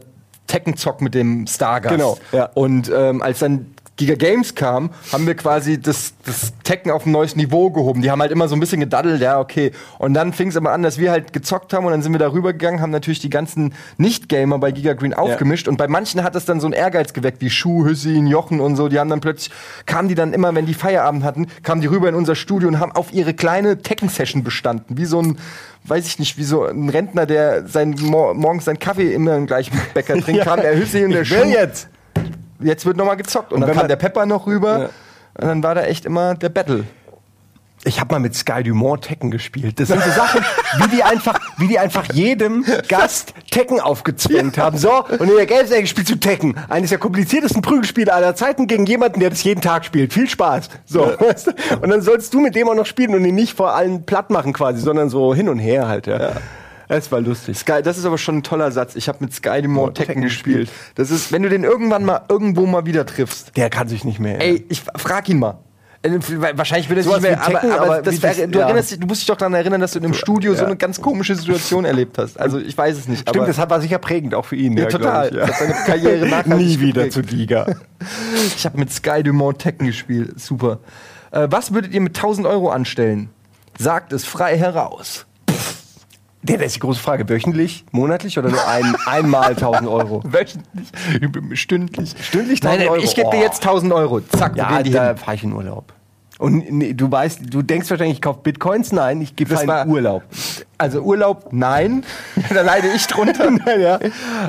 Tekken-Zock 0.50 1.02
mit 1.02 1.16
dem 1.16 1.48
Stargast. 1.48 1.96
Genau, 1.96 2.18
ja. 2.34 2.50
Und 2.54 2.92
ähm, 2.94 3.22
als 3.22 3.40
dann 3.40 3.74
Giga 4.00 4.16
Games 4.16 4.56
kam, 4.56 4.92
haben 5.12 5.28
wir 5.28 5.36
quasi 5.36 5.78
das, 5.80 6.14
das 6.26 6.54
Tekken 6.64 6.90
auf 6.90 7.06
ein 7.06 7.12
neues 7.12 7.36
Niveau 7.36 7.70
gehoben. 7.70 8.02
Die 8.02 8.10
haben 8.10 8.22
halt 8.22 8.32
immer 8.32 8.48
so 8.48 8.56
ein 8.56 8.62
bisschen 8.62 8.80
gedaddelt, 8.80 9.22
ja, 9.22 9.42
okay. 9.42 9.72
Und 9.98 10.14
dann 10.14 10.32
fing 10.32 10.48
es 10.48 10.56
aber 10.56 10.72
an, 10.72 10.84
dass 10.84 10.98
wir 10.98 11.12
halt 11.12 11.34
gezockt 11.34 11.74
haben 11.74 11.86
und 11.86 11.92
dann 11.92 12.02
sind 12.02 12.14
wir 12.14 12.20
darüber 12.20 12.54
gegangen, 12.54 12.80
haben 12.80 12.92
natürlich 12.92 13.20
die 13.20 13.30
ganzen 13.30 13.74
Nicht-Gamer 13.98 14.58
bei 14.58 14.72
Giga 14.72 14.94
Green 14.94 15.14
aufgemischt 15.14 15.68
und 15.68 15.76
bei 15.76 15.90
manchen 15.90 16.24
hat 16.24 16.34
das 16.34 16.46
dann 16.46 16.62
so 16.62 16.68
einen 16.68 16.74
Ehrgeiz 16.74 17.12
geweckt, 17.12 17.42
wie 17.42 17.50
Schuh, 17.50 17.86
Hüssin, 17.86 18.26
Jochen 18.26 18.62
und 18.62 18.78
so. 18.78 18.88
Die 18.88 19.00
haben 19.00 19.10
dann 19.10 19.20
plötzlich, 19.20 19.54
kamen 19.86 20.08
die 20.08 20.16
dann 20.16 20.32
immer, 20.32 20.56
wenn 20.56 20.66
die 20.66 20.74
Feierabend 20.74 21.26
hatten, 21.26 21.48
kamen 21.64 21.82
die 21.82 21.88
rüber 21.88 22.08
in 22.08 22.16
unser 22.16 22.36
Studio 22.36 22.70
und 22.70 22.80
haben 22.80 22.94
auf 22.94 23.12
ihre 23.12 23.34
kleine 23.34 23.82
Tekken-Session 23.82 24.46
bestanden. 24.46 24.98
Wie 24.98 25.06
so 25.06 25.22
ein, 25.22 25.38
weiß 25.84 26.08
ich 26.08 26.20
nicht, 26.20 26.38
wie 26.38 26.44
so 26.44 26.64
ein 26.64 26.88
Rentner, 26.88 27.26
der 27.26 27.68
sein, 27.68 27.96
mor 28.00 28.34
morgens 28.34 28.64
seinen 28.64 28.80
Kaffee 28.80 29.14
immer 29.14 29.36
im 29.36 29.46
gleichen 29.46 29.78
Bäcker 29.94 30.18
trinkt, 30.22 30.42
kam 30.46 30.62
der 30.62 30.80
Hüssin 30.80 31.08
und 31.08 31.12
der 31.12 31.26
Schuh 31.26 31.44
jetzt. 31.44 31.90
Jetzt 32.60 32.86
wird 32.86 32.98
nochmal 32.98 33.18
gezockt. 33.18 33.54
Und, 33.54 33.62
Und 33.62 33.68
dann 33.68 33.78
kam 33.78 33.88
der 33.88 33.96
Pepper 33.96 34.26
noch 34.26 34.48
rüber. 34.48 34.80
Ja. 34.80 34.90
Und 35.42 35.48
dann 35.48 35.64
war 35.64 35.76
da 35.76 35.84
echt 35.84 36.06
immer 36.06 36.36
der 36.36 36.50
Battle. 36.50 36.86
Ich 37.86 38.02
habe 38.02 38.14
mal 38.14 38.20
mit 38.20 38.36
Sky 38.36 38.62
Dumont 38.62 39.06
Tekken 39.06 39.32
gespielt. 39.32 39.80
Das 39.80 39.88
sind 39.88 40.04
so 40.04 40.12
Sachen, 40.12 40.44
wie 40.80 40.98
die 40.98 41.02
einfach, 41.02 41.40
wie 41.58 41.68
die 41.70 41.80
einfach 41.80 42.12
jedem 42.12 42.66
Gast 42.90 43.34
Tekken 43.52 43.80
aufgezwängt 43.80 44.58
haben. 44.58 44.78
So, 44.78 45.06
und 45.06 45.30
in 45.30 45.38
der 45.38 45.46
Gelbsäge 45.46 45.88
spielst 45.88 46.12
du 46.12 46.18
Tekken. 46.18 46.56
Eines 46.68 46.90
der 46.90 47.00
kompliziertesten 47.00 47.62
Prügelspiele 47.62 48.14
aller 48.14 48.36
Zeiten 48.36 48.68
gegen 48.68 48.86
jemanden, 48.86 49.22
der 49.22 49.30
das 49.30 49.44
jeden 49.44 49.62
Tag 49.62 49.86
spielt. 49.86 50.12
Viel 50.12 50.28
Spaß. 50.28 50.68
So, 50.86 51.14
weißt 51.20 51.48
du? 51.48 51.52
Und 51.82 51.90
dann 51.90 52.02
sollst 52.02 52.34
du 52.34 52.42
mit 52.42 52.54
dem 52.54 52.68
auch 52.68 52.76
noch 52.76 52.86
spielen 52.86 53.16
und 53.16 53.24
ihn 53.24 53.36
nicht 53.36 53.56
vor 53.56 53.74
allen 53.74 54.06
platt 54.06 54.30
machen 54.30 54.52
quasi, 54.52 54.82
sondern 54.82 55.10
so 55.10 55.34
hin 55.34 55.48
und 55.48 55.60
her 55.60 55.88
halt, 55.88 56.06
ja. 56.08 56.34
Es 56.90 57.12
war 57.12 57.22
lustig. 57.22 57.58
Sky, 57.58 57.82
das 57.84 57.98
ist 57.98 58.06
aber 58.06 58.18
schon 58.18 58.38
ein 58.40 58.44
toller 58.44 58.72
Satz. 58.72 58.96
Ich 58.96 59.08
habe 59.08 59.20
mit 59.22 59.34
Sky 59.34 59.62
Dumont 59.62 59.96
Tekken 59.96 60.08
Tekken 60.16 60.22
gespielt. 60.24 60.70
Das 60.96 61.12
ist, 61.12 61.32
wenn 61.32 61.44
du 61.44 61.50
den 61.50 61.64
irgendwann 61.64 62.04
mal 62.04 62.24
irgendwo 62.28 62.66
mal 62.66 62.86
wieder 62.86 63.06
triffst. 63.06 63.56
Der 63.56 63.70
kann 63.70 63.88
sich 63.88 64.04
nicht 64.04 64.20
mehr. 64.20 64.42
Ey, 64.42 64.66
ich 64.70 64.82
frag 64.98 65.30
ihn 65.30 65.40
mal. 65.40 65.60
Äh, 66.02 66.12
Wahrscheinlich 66.56 66.90
wird 66.90 66.98
er 67.00 67.04
sich 67.04 67.12
Sowas 67.12 67.22
nicht 67.22 67.32
mehr, 67.32 67.42
Tekken, 67.42 67.72
aber, 67.74 67.82
aber 67.84 68.02
das 68.02 68.16
wie 68.16 68.24
wär, 68.24 68.34
das- 68.34 68.50
du, 68.50 68.58
ja. 68.60 68.66
erinnerst 68.66 68.92
dich, 68.92 69.00
du 69.02 69.06
musst 69.06 69.20
dich 69.22 69.28
doch 69.28 69.36
daran 69.36 69.54
erinnern, 69.54 69.82
dass 69.82 69.92
du 69.92 70.00
in 70.00 70.06
einem 70.06 70.14
Studio 70.14 70.54
so 70.54 70.62
Ja. 70.62 70.66
eine 70.68 70.78
ganz 70.78 71.00
komische 71.02 71.36
Situation 71.36 71.84
erlebt 71.86 72.18
hast. 72.18 72.40
Also 72.40 72.58
ich 72.58 72.76
weiß 72.78 72.98
es 72.98 73.08
nicht. 73.10 73.28
Stimmt, 73.30 73.48
das 73.50 73.58
war 73.58 73.82
sicher 73.82 73.98
prägend 74.00 74.34
auch 74.34 74.46
für 74.46 74.56
ihn. 74.56 74.78
Ja, 74.78 74.86
total. 74.86 75.28
Ich, 75.28 75.36
Das 75.36 75.50
hat 75.50 75.58
seine 75.60 75.74
Karriere 75.86 76.44
Nie 76.56 76.80
wieder 76.80 77.04
geprägt. 77.06 77.14
zu 77.14 77.22
Giga. 77.22 77.66
Ich 78.56 78.66
habe 78.66 78.78
mit 78.80 78.92
Sky 78.92 79.22
Dumont 79.24 79.60
Tekken 79.60 79.86
gespielt. 79.88 80.40
Super. 80.40 80.80
Äh, 81.32 81.48
was 81.52 81.74
würdet 81.74 81.94
ihr 81.94 82.02
mit 82.02 82.16
1000 82.18 82.48
Euro 82.48 82.70
anstellen? 82.70 83.30
Sagt 83.78 84.14
es 84.14 84.24
frei 84.26 84.58
heraus. 84.58 85.26
Ja, 86.48 86.56
das 86.58 86.68
ist 86.68 86.76
die 86.78 86.80
große 86.80 87.02
Frage. 87.02 87.28
Wöchentlich, 87.28 87.84
monatlich 87.92 88.38
oder 88.40 88.50
nur 88.50 88.66
ein, 88.68 88.96
einmal 89.06 89.50
1000 89.50 89.88
Euro? 89.88 90.24
Wöchentlich, 90.26 91.60
stündlich. 91.60 92.16
Stündlich 92.22 92.62
1000 92.62 92.64
Nein, 92.64 92.80
nein, 92.80 92.90
Euro? 92.90 93.02
ich 93.04 93.14
gebe 93.16 93.30
dir 93.30 93.38
Oh. 93.40 93.42
jetzt 93.44 93.62
1000 93.64 93.92
Euro. 93.94 94.22
Zack, 94.22 94.56
Ja, 94.56 94.82
die 94.82 94.92
da 94.92 95.16
fahre 95.16 95.36
ich 95.36 95.44
in 95.44 95.52
Urlaub. 95.54 95.94
Und 96.38 96.72
nee, 96.72 96.94
du 96.94 97.12
weißt, 97.12 97.42
du 97.54 97.62
denkst 97.62 97.90
wahrscheinlich, 97.90 98.16
ich 98.20 98.22
kaufe 98.22 98.40
Bitcoins. 98.42 98.94
Nein, 98.94 99.20
ich 99.20 99.36
gebe 99.36 99.52
war- 99.68 99.86
Urlaub. 99.86 100.24
Also 100.78 101.02
Urlaub, 101.02 101.50
nein. 101.52 102.06
da 102.54 102.62
leide 102.62 102.88
ich 102.96 103.06
drunter. 103.08 103.50
ja. 103.78 104.00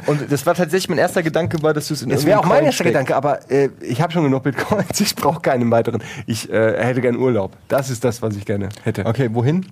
Und 0.06 0.30
das 0.30 0.46
war 0.46 0.54
tatsächlich 0.54 0.88
mein 0.88 0.98
erster 0.98 1.24
Gedanke, 1.24 1.60
war, 1.64 1.74
dass 1.74 1.88
du 1.88 1.94
es 1.94 2.02
in 2.02 2.10
Das 2.10 2.24
wäre 2.24 2.38
auch 2.38 2.44
mein 2.46 2.64
erster 2.64 2.84
Gedanke, 2.84 3.16
aber 3.16 3.50
äh, 3.50 3.70
ich 3.80 4.00
habe 4.00 4.12
schon 4.12 4.22
genug 4.22 4.44
Bitcoins. 4.44 5.00
Ich 5.00 5.16
brauche 5.16 5.40
keinen 5.40 5.68
weiteren. 5.72 6.00
Ich 6.26 6.48
äh, 6.48 6.80
hätte 6.84 7.00
gern 7.00 7.16
Urlaub. 7.16 7.56
Das 7.66 7.90
ist 7.90 8.04
das, 8.04 8.22
was 8.22 8.36
ich 8.36 8.44
gerne 8.46 8.68
hätte. 8.84 9.04
Okay, 9.04 9.28
wohin? 9.32 9.66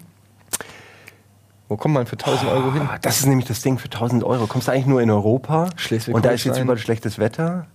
Wo 1.69 1.77
kommt 1.77 1.95
man 1.95 2.07
für 2.07 2.17
1000 2.17 2.51
Euro 2.51 2.73
hin? 2.73 2.83
Ah, 2.91 2.99
Das 3.01 3.21
ist 3.21 3.27
nämlich 3.27 3.47
das 3.47 3.61
Ding 3.61 3.79
für 3.79 3.89
1000 3.91 4.25
Euro. 4.25 4.47
Kommst 4.47 4.69
du 4.69 4.73
eigentlich 4.73 4.87
nur 4.87 5.03
in 5.03 5.11
Europa? 5.11 5.69
Schleswig-Holstein. 5.77 6.15
Und 6.15 6.25
da 6.25 6.31
ist 6.31 6.45
jetzt 6.45 6.59
überall 6.59 6.79
schlechtes 6.79 7.19
Wetter? 7.19 7.67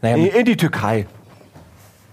Naja, 0.00 0.16
In, 0.16 0.26
in 0.26 0.44
die 0.46 0.56
Türkei. 0.56 1.06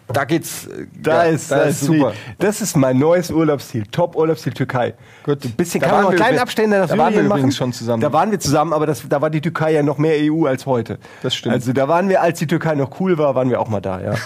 da 0.07 0.25
geht's. 0.25 0.67
Da 1.01 1.25
ja, 1.25 1.31
ist, 1.31 1.49
da 1.51 1.59
das 1.65 1.75
ist 1.81 1.81
super. 1.85 2.11
Die, 2.11 2.35
das 2.39 2.61
ist 2.61 2.75
mein 2.75 2.97
neues 2.99 3.31
Urlaubsziel. 3.31 3.85
Top-Urlaubsziel 3.87 4.53
Türkei. 4.53 4.95
Gut. 5.23 5.45
Ein 5.45 5.51
bisschen 5.51 5.79
Da 5.79 5.87
kann 5.87 6.03
man 6.03 6.11
noch 6.11 6.15
kleinen 6.15 6.39
Abstände 6.39 6.77
nach 6.79 6.89
da 6.89 6.97
waren 6.97 7.07
wir 7.07 7.11
Syrien 7.13 7.27
machen. 7.29 7.39
übrigens 7.39 7.55
schon 7.57 7.71
zusammen. 7.71 8.01
Da 8.01 8.11
waren 8.11 8.31
wir 8.31 8.39
zusammen, 8.39 8.73
aber 8.73 8.85
das, 8.85 9.07
da 9.07 9.21
war 9.21 9.29
die 9.29 9.41
Türkei 9.41 9.71
ja 9.71 9.81
noch 9.83 9.97
mehr 9.97 10.15
EU 10.31 10.45
als 10.45 10.65
heute. 10.65 10.99
Das 11.23 11.35
stimmt. 11.35 11.53
Also 11.55 11.71
da 11.71 11.87
waren 11.87 12.09
wir, 12.09 12.21
als 12.21 12.39
die 12.39 12.47
Türkei 12.47 12.75
noch 12.75 12.99
cool 12.99 13.17
war, 13.17 13.33
waren 13.35 13.49
wir 13.49 13.61
auch 13.61 13.69
mal 13.69 13.81
da, 13.81 14.01
ja. 14.01 14.13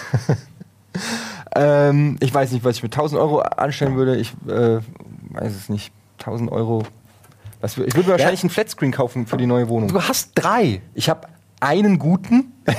Ähm, 1.52 2.16
ich 2.20 2.32
weiß 2.32 2.52
nicht, 2.52 2.64
was 2.64 2.76
ich 2.76 2.82
mit 2.84 2.92
1000 2.94 3.20
Euro 3.20 3.40
anstellen 3.40 3.96
würde. 3.96 4.16
Ich 4.16 4.32
äh, 4.46 4.78
weiß 5.30 5.52
es 5.54 5.68
nicht. 5.68 5.92
1000 6.20 6.50
Euro. 6.52 6.82
Was, 7.60 7.72
ich 7.72 7.78
würde 7.94 8.00
mir 8.00 8.08
wahrscheinlich 8.12 8.42
einen 8.42 8.50
Flatscreen 8.50 8.92
kaufen 8.92 9.26
für 9.26 9.36
die 9.36 9.46
neue 9.46 9.68
Wohnung. 9.68 9.88
Du 9.88 10.00
hast 10.02 10.32
drei. 10.34 10.80
Ich 10.94 11.10
habe 11.10 11.28
einen 11.60 11.98
guten. 11.98 12.52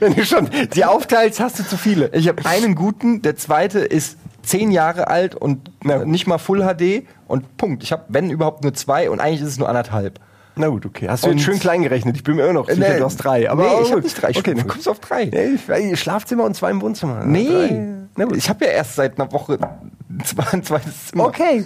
Wenn 0.00 0.14
du 0.14 0.24
schon 0.24 0.48
die 0.74 0.84
aufteilst, 0.84 1.40
hast 1.40 1.58
du 1.58 1.64
zu 1.64 1.76
viele. 1.76 2.08
Ich 2.14 2.28
habe 2.28 2.44
einen 2.46 2.74
guten. 2.74 3.20
Der 3.22 3.36
zweite 3.36 3.80
ist 3.80 4.16
zehn 4.42 4.70
Jahre 4.70 5.08
alt 5.08 5.34
und 5.34 5.70
Na 5.82 6.04
nicht 6.04 6.26
mal 6.26 6.38
Full 6.38 6.60
HD. 6.62 7.06
Und 7.26 7.56
Punkt. 7.56 7.82
Ich 7.82 7.92
habe, 7.92 8.04
wenn 8.08 8.30
überhaupt, 8.30 8.62
nur 8.62 8.72
zwei 8.74 9.10
und 9.10 9.20
eigentlich 9.20 9.40
ist 9.42 9.48
es 9.48 9.58
nur 9.58 9.68
anderthalb. 9.68 10.18
Na 10.56 10.68
gut, 10.68 10.86
okay. 10.86 11.08
Hast 11.08 11.26
du 11.26 11.30
jetzt 11.30 11.42
schön 11.42 11.58
klein 11.58 11.82
gerechnet? 11.82 12.16
Ich 12.16 12.22
bin 12.22 12.36
mir 12.36 12.44
immer 12.44 12.52
noch 12.52 12.68
sicher, 12.70 12.92
Nee, 12.92 12.98
du 12.98 13.04
hast 13.04 13.16
drei. 13.16 13.50
Aber 13.50 13.64
nee, 13.64 13.68
aber 13.70 13.80
ich 13.82 13.88
hab 13.88 13.94
gut. 13.96 14.04
nicht 14.04 14.22
drei. 14.22 14.30
Ich- 14.30 14.38
Okay, 14.38 14.54
gut. 14.54 14.68
kommst 14.68 14.86
du 14.86 14.90
auf 14.92 15.00
drei? 15.00 15.24
Nee, 15.26 15.96
Schlafzimmer 15.96 16.44
und 16.44 16.54
zwei 16.54 16.70
im 16.70 16.80
Wohnzimmer. 16.80 17.24
Nee. 17.24 17.82
Na 18.16 18.24
gut. 18.24 18.36
ich 18.36 18.48
habe 18.48 18.64
ja 18.64 18.70
erst 18.70 18.94
seit 18.94 19.18
einer 19.18 19.32
Woche 19.32 19.58
zwei- 20.24 20.52
ein 20.52 20.62
zweites 20.62 21.08
Zimmer. 21.08 21.24
Okay. 21.26 21.64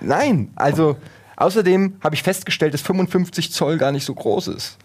Nein, 0.00 0.50
also 0.56 0.96
außerdem 1.36 1.96
habe 2.02 2.14
ich 2.14 2.22
festgestellt, 2.22 2.74
dass 2.74 2.82
55 2.82 3.52
Zoll 3.52 3.78
gar 3.78 3.92
nicht 3.92 4.04
so 4.04 4.14
groß 4.14 4.48
ist. 4.48 4.78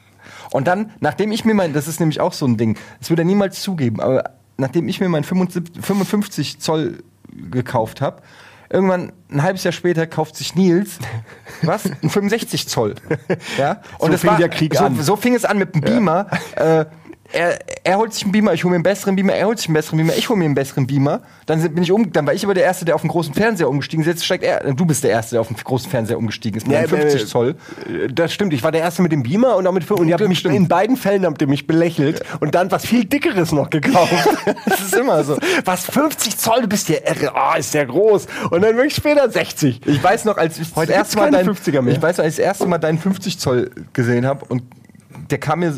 Und 0.51 0.67
dann, 0.67 0.91
nachdem 0.99 1.31
ich 1.31 1.45
mir 1.45 1.53
mein, 1.53 1.73
das 1.73 1.87
ist 1.87 1.99
nämlich 1.99 2.19
auch 2.19 2.33
so 2.33 2.45
ein 2.45 2.57
Ding, 2.57 2.77
das 2.99 3.09
würde 3.09 3.23
er 3.23 3.25
niemals 3.25 3.61
zugeben, 3.61 3.99
aber 3.99 4.23
nachdem 4.57 4.87
ich 4.87 4.99
mir 4.99 5.09
mein 5.09 5.23
75 5.23 5.83
55 5.83 6.59
Zoll 6.59 7.03
gekauft 7.51 8.01
habe, 8.01 8.21
irgendwann 8.69 9.11
ein 9.29 9.43
halbes 9.43 9.63
Jahr 9.63 9.71
später 9.71 10.07
kauft 10.07 10.35
sich 10.35 10.55
Nils 10.55 10.99
was 11.61 11.85
ein 11.85 12.09
65 12.09 12.67
Zoll, 12.67 12.95
ja. 13.57 13.81
So 13.99 14.17
fing 14.17 14.37
der 14.37 14.49
Krieg 14.49 14.75
so, 14.75 14.85
an. 14.85 15.01
So 15.01 15.15
fing 15.15 15.35
es 15.35 15.45
an 15.45 15.57
mit 15.57 15.75
dem 15.75 15.81
Beamer. 15.81 16.27
Äh, 16.55 16.85
er, 17.34 17.59
er 17.84 17.97
holt 17.97 18.13
sich 18.13 18.23
einen 18.23 18.32
Beamer, 18.32 18.53
ich 18.53 18.63
hole 18.63 18.71
mir 18.71 18.76
einen 18.76 18.84
besseren 18.84 19.15
Beamer, 19.15 19.34
er 19.34 19.47
holt 19.47 19.57
sich 19.57 19.67
einen 19.67 19.73
besseren 19.73 19.97
Beamer, 19.97 20.13
ich 20.15 20.30
hole 20.30 20.38
mir 20.38 20.45
einen 20.45 20.55
besseren 20.55 20.88
Beamer. 20.88 21.21
Dann 21.45 21.61
bin 21.73 21.84
ich 21.84 21.91
um, 21.91 22.11
dann 22.11 22.26
war 22.28 22.34
ich 22.34 22.43
aber 22.43 22.53
der 22.53 22.63
Erste, 22.63 22.86
der 22.86 22.95
auf 22.95 23.01
den 23.01 23.09
großen 23.09 23.34
Fernseher 23.34 23.67
umgestiegen 23.67 24.03
ist. 24.03 24.07
Jetzt 24.07 24.26
steigt 24.26 24.43
er, 24.43 24.73
du 24.73 24.86
bist 24.86 25.03
der 25.03 25.11
Erste, 25.11 25.36
der 25.36 25.41
auf 25.41 25.47
den 25.47 25.57
großen 25.57 25.89
Fernseher 25.89 26.17
umgestiegen 26.17 26.57
ist 26.57 26.67
mit 26.67 26.78
einem 26.78 26.88
50 26.88 27.21
äh, 27.21 27.26
Zoll. 27.26 27.55
Das 28.13 28.34
stimmt. 28.34 28.53
Ich 28.53 28.63
war 28.63 28.71
der 28.71 28.82
Erste 28.82 29.01
mit 29.01 29.11
dem 29.11 29.23
Beamer 29.23 29.55
und 29.55 29.65
auch 29.65 29.71
mit 29.71 29.89
und 29.89 30.07
ihr 30.07 30.13
habt 30.13 30.28
mich 30.28 30.39
stimmt. 30.39 30.55
in 30.55 30.67
beiden 30.67 30.97
Fällen 30.97 31.26
habt 31.26 31.41
ihr 31.41 31.47
mich 31.47 31.67
belächelt 31.67 32.21
und 32.39 32.55
dann 32.55 32.71
was 32.71 32.86
viel 32.86 33.05
dickeres 33.05 33.51
noch 33.51 33.69
gekauft. 33.69 34.13
Das 34.65 34.82
ist 34.82 34.95
immer 34.95 35.23
so. 35.23 35.38
was 35.63 35.86
50 35.86 36.38
Zoll, 36.38 36.61
du 36.61 36.67
bist 36.67 36.89
ja 36.89 36.97
irre. 37.05 37.36
Ah, 37.36 37.55
ist 37.55 37.73
der 37.73 37.86
groß. 37.86 38.28
Und 38.49 38.61
dann 38.61 38.76
wirklich 38.76 38.95
später 38.95 39.30
60. 39.30 39.86
Ich 39.86 40.03
weiß 40.03 40.26
noch, 40.26 40.38
als 40.38 40.59
ich 40.59 40.76
Heute 40.76 40.88
das 40.88 40.97
erste 40.97 41.17
Mal 41.17 41.32
dein, 41.32 41.47
50er 41.47 41.82
mehr. 41.82 41.93
ich 41.93 42.01
weiß 42.01 42.17
noch, 42.17 42.26
als 42.26 42.34
ich 42.34 42.38
das 42.38 42.45
erste 42.45 42.67
Mal 42.67 42.78
deinen 42.78 42.97
50 42.97 43.39
Zoll 43.39 43.71
gesehen 43.93 44.26
habe 44.26 44.45
und 44.45 44.63
der 45.30 45.38
kam 45.38 45.59
mir 45.59 45.73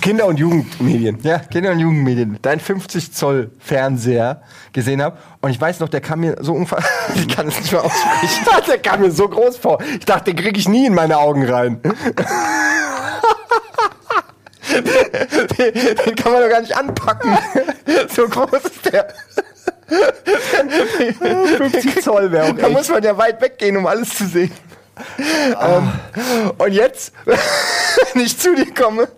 Kinder- 0.00 0.26
und 0.26 0.38
Jugendmedien. 0.38 1.18
Ja, 1.22 1.38
Kinder- 1.40 1.72
und 1.72 1.80
Jugendmedien. 1.80 2.38
Dein 2.42 2.60
50 2.60 3.12
Zoll 3.12 3.50
Fernseher 3.58 4.42
gesehen 4.72 5.02
habe. 5.02 5.18
Und 5.40 5.50
ich 5.50 5.60
weiß 5.60 5.80
noch, 5.80 5.88
der 5.88 6.00
kam 6.00 6.20
mir 6.20 6.36
so 6.40 6.52
ungefähr. 6.54 6.78
ich 7.14 7.28
kann 7.28 7.48
es 7.48 7.58
nicht 7.58 7.72
mehr 7.72 7.84
aussprechen. 7.84 8.46
der 8.68 8.78
kam 8.78 9.00
mir 9.00 9.10
so 9.10 9.28
groß 9.28 9.56
vor. 9.56 9.78
Ich 9.98 10.04
dachte, 10.04 10.32
den 10.32 10.36
kriege 10.42 10.58
ich 10.58 10.68
nie 10.68 10.86
in 10.86 10.94
meine 10.94 11.18
Augen 11.18 11.44
rein. 11.48 11.80
Den, 14.72 14.84
den 16.06 16.14
kann 16.16 16.32
man 16.32 16.42
doch 16.42 16.48
gar 16.50 16.60
nicht 16.60 16.76
anpacken. 16.76 17.36
so 18.14 18.28
groß 18.28 18.50
ist 18.64 18.92
der. 18.92 19.08
50 21.56 22.02
Zoll 22.02 22.30
wäre 22.30 22.44
auch 22.44 22.56
Da 22.56 22.66
echt. 22.68 22.72
muss 22.76 22.88
man 22.88 23.02
ja 23.02 23.16
weit 23.18 23.40
weggehen, 23.40 23.76
um 23.76 23.86
alles 23.86 24.10
zu 24.14 24.26
sehen. 24.26 24.52
Ähm, 25.60 25.92
und 26.58 26.72
jetzt, 26.72 27.12
wenn 28.14 28.22
ich 28.22 28.38
zu 28.38 28.54
dir 28.54 28.72
komme 28.74 29.08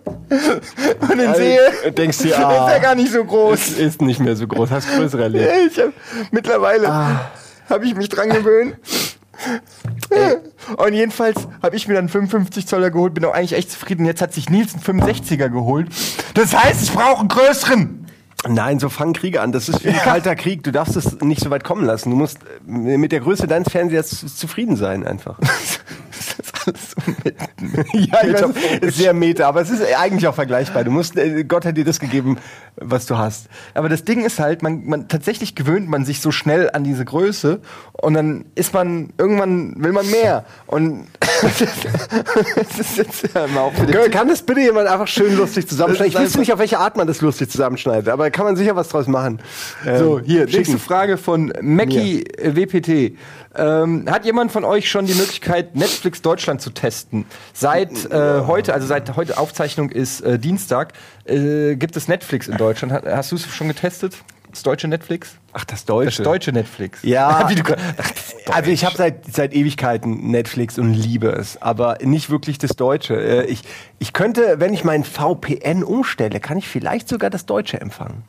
und 1.01 1.19
ihn 1.19 1.33
sehe, 1.35 1.59
Also, 1.83 1.89
denkst 1.91 2.17
du, 2.19 2.27
ist 2.29 2.37
ah, 2.39 2.69
er 2.71 2.79
gar 2.79 2.95
nicht 2.95 3.11
so 3.11 3.23
groß. 3.23 3.59
ist, 3.69 3.79
ist 3.79 4.01
nicht 4.01 4.19
mehr 4.19 4.35
so 4.35 4.47
groß. 4.47 4.69
Hast 4.71 4.87
größere 4.95 5.23
erlebt. 5.23 5.77
Hab, 5.77 5.93
mittlerweile 6.31 6.89
Ah. 6.89 7.31
habe 7.69 7.85
ich 7.85 7.95
mich 7.95 8.09
dran 8.09 8.29
gewöhnt. 8.29 8.75
Und 10.77 10.93
jedenfalls 10.93 11.35
habe 11.61 11.75
ich 11.75 11.87
mir 11.87 11.95
dann 11.95 12.03
einen 12.03 12.09
55 12.09 12.67
Zoller 12.67 12.91
geholt, 12.91 13.13
bin 13.13 13.25
auch 13.25 13.33
eigentlich 13.33 13.53
echt 13.53 13.71
zufrieden. 13.71 14.05
Jetzt 14.05 14.21
hat 14.21 14.33
sich 14.33 14.49
Nils 14.49 14.73
einen 14.73 15.01
65er 15.01 15.49
geholt. 15.49 15.87
Das 16.35 16.55
heißt, 16.55 16.81
ich 16.83 16.93
brauche 16.93 17.19
einen 17.19 17.27
größeren. 17.29 18.07
Nein, 18.47 18.79
so 18.79 18.89
fangen 18.89 19.13
Kriege 19.13 19.41
an. 19.41 19.51
Das 19.51 19.69
ist 19.69 19.83
wie 19.83 19.89
ein 19.89 19.95
kalter 19.97 20.35
Krieg. 20.35 20.63
Du 20.63 20.71
darfst 20.71 20.95
es 20.97 21.19
nicht 21.21 21.41
so 21.41 21.49
weit 21.49 21.63
kommen 21.63 21.85
lassen. 21.85 22.09
Du 22.09 22.15
musst 22.17 22.39
äh, 22.67 22.97
mit 22.97 23.11
der 23.11 23.21
Größe 23.21 23.47
deines 23.47 23.69
Fernsehers 23.71 24.09
zu- 24.09 24.27
zufrieden 24.27 24.75
sein 24.75 25.05
einfach. 25.05 25.37
So 26.65 27.11
mit. 27.23 27.35
ja, 27.93 28.23
ich 28.23 28.33
weiß, 28.33 28.95
sehr 28.95 29.13
meta, 29.13 29.47
aber 29.47 29.61
es 29.61 29.69
ist 29.69 29.81
eigentlich 29.95 30.27
auch 30.27 30.35
vergleichbar. 30.35 30.83
Du 30.83 30.91
musst, 30.91 31.17
äh, 31.17 31.43
Gott 31.43 31.65
hat 31.65 31.77
dir 31.77 31.85
das 31.85 31.99
gegeben, 31.99 32.37
was 32.75 33.05
du 33.05 33.17
hast. 33.17 33.47
Aber 33.73 33.89
das 33.89 34.03
Ding 34.03 34.23
ist 34.23 34.39
halt, 34.39 34.63
man, 34.63 34.85
man 34.85 35.07
tatsächlich 35.07 35.55
gewöhnt 35.55 35.89
man 35.89 36.05
sich 36.05 36.21
so 36.21 36.31
schnell 36.31 36.69
an 36.71 36.83
diese 36.83 37.05
Größe 37.05 37.61
und 37.93 38.13
dann 38.13 38.45
ist 38.55 38.73
man 38.73 39.13
irgendwann 39.17 39.75
will 39.77 39.91
man 39.91 40.09
mehr 40.09 40.45
und 40.67 41.07
das 41.41 42.79
ist 42.79 42.97
jetzt 42.97 43.29
ja 43.33 43.45
auch 43.45 43.73
für 43.73 43.85
den 43.85 44.11
Kann 44.11 44.27
das 44.27 44.41
bitte 44.41 44.61
jemand 44.61 44.87
einfach 44.87 45.07
schön 45.07 45.35
lustig 45.37 45.67
zusammenschneiden? 45.67 46.13
Ich 46.13 46.19
wüsste 46.19 46.39
nicht, 46.39 46.53
auf 46.53 46.59
welche 46.59 46.79
Art 46.79 46.97
man 46.97 47.07
das 47.07 47.21
lustig 47.21 47.49
zusammenschneidet, 47.49 48.09
aber 48.09 48.31
kann 48.31 48.45
man 48.45 48.55
sicher 48.55 48.75
was 48.75 48.89
draus 48.89 49.07
machen. 49.07 49.39
So, 49.83 50.19
Ähm, 50.19 50.25
hier, 50.25 50.45
nächste. 50.45 50.77
Frage 50.77 51.17
von 51.17 51.53
Mackie 51.61 52.25
WPT. 52.37 53.17
Ähm, 53.55 54.05
hat 54.09 54.25
jemand 54.25 54.51
von 54.51 54.63
euch 54.65 54.89
schon 54.89 55.05
die 55.05 55.13
Möglichkeit, 55.13 55.75
Netflix 55.75 56.21
Deutschland 56.21 56.61
zu 56.61 56.71
testen? 56.71 57.25
Seit 57.53 58.09
äh, 58.11 58.41
heute, 58.47 58.73
also 58.73 58.87
seit 58.87 59.15
heute 59.15 59.37
Aufzeichnung 59.37 59.89
ist 59.89 60.21
äh, 60.21 60.39
Dienstag, 60.39 60.93
äh, 61.25 61.75
gibt 61.75 61.95
es 61.95 62.07
Netflix 62.07 62.47
in 62.47 62.57
Deutschland. 62.57 62.93
Hast 63.05 63.31
du 63.31 63.35
es 63.35 63.45
schon 63.47 63.67
getestet? 63.67 64.15
Das 64.49 64.61
deutsche 64.61 64.87
Netflix? 64.87 65.35
Ach, 65.51 65.65
das 65.65 65.79
Das 65.79 65.85
Deutsche. 65.85 66.21
deutsche 66.21 66.51
Netflix. 66.51 66.99
Ja, 67.01 67.43
du, 67.55 67.63
also 68.51 68.69
ich 68.69 68.85
habe 68.85 68.95
seit, 68.95 69.25
seit 69.33 69.51
Ewigkeiten 69.53 70.29
Netflix 70.29 70.77
und 70.77 70.93
liebe 70.93 71.29
es, 71.29 71.59
aber 71.59 71.97
nicht 72.03 72.29
wirklich 72.29 72.59
das 72.59 72.75
Deutsche. 72.75 73.15
Äh, 73.15 73.45
Ich, 73.45 73.63
ich 73.97 74.13
könnte, 74.13 74.59
wenn 74.59 74.71
ich 74.73 74.83
mein 74.83 75.03
VPN 75.03 75.83
umstelle, 75.83 76.39
kann 76.39 76.57
ich 76.57 76.67
vielleicht 76.67 77.07
sogar 77.09 77.31
das 77.31 77.47
Deutsche 77.47 77.81
empfangen. 77.81 78.23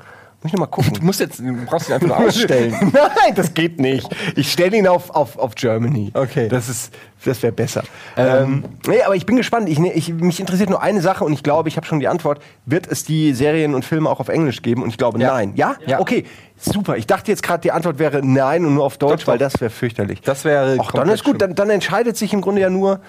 Muss 0.44 0.50
ich 0.50 0.58
noch 0.58 0.60
mal 0.60 0.66
gucken. 0.66 0.92
du 0.92 1.02
musst 1.02 1.20
jetzt, 1.20 1.38
du 1.38 1.64
brauchst 1.64 1.88
ihn 1.88 1.94
einfach 1.94 2.06
nur 2.06 2.18
ausstellen. 2.28 2.76
Nein, 2.92 3.34
das 3.34 3.54
geht 3.54 3.80
nicht. 3.80 4.06
Ich 4.36 4.52
stelle 4.52 4.76
ihn 4.76 4.86
auf, 4.86 5.08
auf, 5.08 5.38
auf 5.38 5.54
Germany. 5.54 6.10
Okay. 6.12 6.48
Das 6.48 6.68
ist, 6.68 6.92
das 7.24 7.42
wäre 7.42 7.50
besser. 7.50 7.82
Ähm, 8.18 8.62
nee, 8.86 9.00
aber 9.00 9.16
ich 9.16 9.24
bin 9.24 9.36
gespannt. 9.36 9.70
Ich, 9.70 9.78
ich, 9.80 10.12
mich 10.12 10.40
interessiert 10.40 10.68
nur 10.68 10.82
eine 10.82 11.00
Sache 11.00 11.24
und 11.24 11.32
ich 11.32 11.42
glaube, 11.42 11.70
ich 11.70 11.78
habe 11.78 11.86
schon 11.86 11.98
die 11.98 12.08
Antwort. 12.08 12.42
Wird 12.66 12.86
es 12.86 13.04
die 13.04 13.32
Serien 13.32 13.74
und 13.74 13.86
Filme 13.86 14.10
auch 14.10 14.20
auf 14.20 14.28
Englisch 14.28 14.60
geben? 14.60 14.82
Und 14.82 14.90
ich 14.90 14.98
glaube, 14.98 15.18
Ja. 15.18 15.28
nein. 15.32 15.52
Ja? 15.56 15.76
Ja. 15.86 15.98
Okay, 16.00 16.24
super. 16.58 16.98
Ich 16.98 17.06
dachte 17.06 17.30
jetzt 17.30 17.42
gerade, 17.42 17.62
die 17.62 17.72
Antwort 17.72 17.98
wäre 17.98 18.20
nein 18.22 18.66
und 18.66 18.74
nur 18.74 18.84
auf 18.84 18.98
Deutsch, 18.98 19.12
Doch, 19.12 19.18
doch. 19.20 19.26
weil 19.28 19.38
das 19.38 19.58
wäre 19.62 19.70
fürchterlich. 19.70 20.20
Das 20.20 20.44
wäre 20.44 20.76
Ach, 20.78 20.92
dann 20.92 21.08
ist 21.08 21.24
gut. 21.24 21.40
Dann, 21.40 21.54
dann 21.54 21.70
entscheidet 21.70 22.18
sich 22.18 22.34
im 22.34 22.42
Grunde 22.42 22.60
ja 22.60 22.68
nur, 22.68 23.00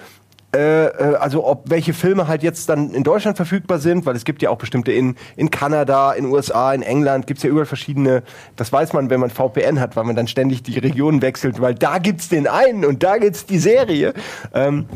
also 0.56 1.46
ob 1.46 1.70
welche 1.70 1.92
Filme 1.92 2.28
halt 2.28 2.42
jetzt 2.42 2.68
dann 2.68 2.92
in 2.92 3.04
Deutschland 3.04 3.36
verfügbar 3.36 3.78
sind, 3.78 4.06
weil 4.06 4.16
es 4.16 4.24
gibt 4.24 4.42
ja 4.42 4.50
auch 4.50 4.58
bestimmte 4.58 4.92
in, 4.92 5.16
in 5.36 5.50
Kanada, 5.50 6.12
in 6.12 6.26
USA, 6.26 6.72
in 6.72 6.82
England, 6.82 7.26
gibt's 7.26 7.42
ja 7.42 7.50
überall 7.50 7.66
verschiedene, 7.66 8.22
das 8.56 8.72
weiß 8.72 8.92
man, 8.92 9.10
wenn 9.10 9.20
man 9.20 9.30
VPN 9.30 9.80
hat, 9.80 9.96
weil 9.96 10.04
man 10.04 10.16
dann 10.16 10.28
ständig 10.28 10.62
die 10.62 10.78
Regionen 10.78 11.22
wechselt, 11.22 11.60
weil 11.60 11.74
da 11.74 11.98
gibt's 11.98 12.28
den 12.28 12.46
einen 12.46 12.84
und 12.84 13.02
da 13.02 13.18
gibt's 13.18 13.46
die 13.46 13.58
Serie. 13.58 14.14
Ähm, 14.54 14.86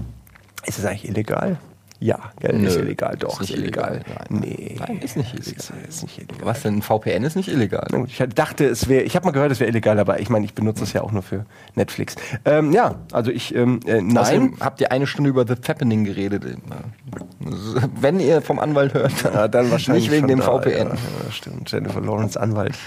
ist 0.66 0.78
das 0.78 0.84
eigentlich 0.84 1.08
illegal? 1.08 1.58
Ja, 2.02 2.18
gell, 2.40 2.56
Nö, 2.56 2.66
ist 2.66 2.76
illegal, 2.76 3.14
doch, 3.18 3.42
ist 3.42 3.50
ist, 3.50 3.56
nicht 3.56 3.58
illegal. 3.64 3.96
illegal. 3.96 4.24
Nein, 4.30 4.40
nee, 4.40 4.76
Nein, 4.78 5.00
ist 5.02 5.18
nicht 5.18 5.34
illegal. 5.34 5.52
Ist, 5.54 5.72
ist 5.86 6.02
nicht 6.02 6.16
illegal. 6.16 6.38
Was 6.46 6.62
denn? 6.62 6.76
Ein 6.76 6.82
VPN 6.82 7.24
ist 7.24 7.36
nicht 7.36 7.48
illegal. 7.48 7.86
Ich 8.06 8.24
dachte, 8.34 8.64
es 8.64 8.88
wäre, 8.88 9.02
ich 9.02 9.16
habe 9.16 9.26
mal 9.26 9.32
gehört, 9.32 9.52
es 9.52 9.60
wäre 9.60 9.68
illegal, 9.68 9.98
aber 9.98 10.18
ich 10.18 10.30
meine, 10.30 10.46
ich 10.46 10.54
benutze 10.54 10.84
es 10.84 10.94
ja 10.94 11.02
auch 11.02 11.12
nur 11.12 11.22
für 11.22 11.44
Netflix. 11.74 12.16
Ähm, 12.46 12.72
ja, 12.72 12.94
also 13.12 13.30
ich, 13.30 13.54
ähm, 13.54 13.80
äh, 13.84 14.00
nein. 14.00 14.16
Außerdem 14.16 14.56
habt 14.60 14.80
ihr 14.80 14.90
eine 14.92 15.06
Stunde 15.06 15.28
über 15.28 15.46
The 15.46 15.56
Fappening 15.60 16.04
geredet. 16.04 16.42
Wenn 18.00 18.18
ihr 18.18 18.40
vom 18.40 18.58
Anwalt 18.58 18.94
hört, 18.94 19.12
Ja, 19.22 19.46
dann 19.46 19.70
wahrscheinlich 19.70 20.04
nicht 20.04 20.12
wegen 20.12 20.26
dem 20.26 20.40
da, 20.40 20.46
VPN. 20.46 20.88
Ja, 20.88 20.96
stimmt. 21.30 21.70
Jennifer 21.70 22.00
Lawrence 22.00 22.40
Anwalt. 22.40 22.78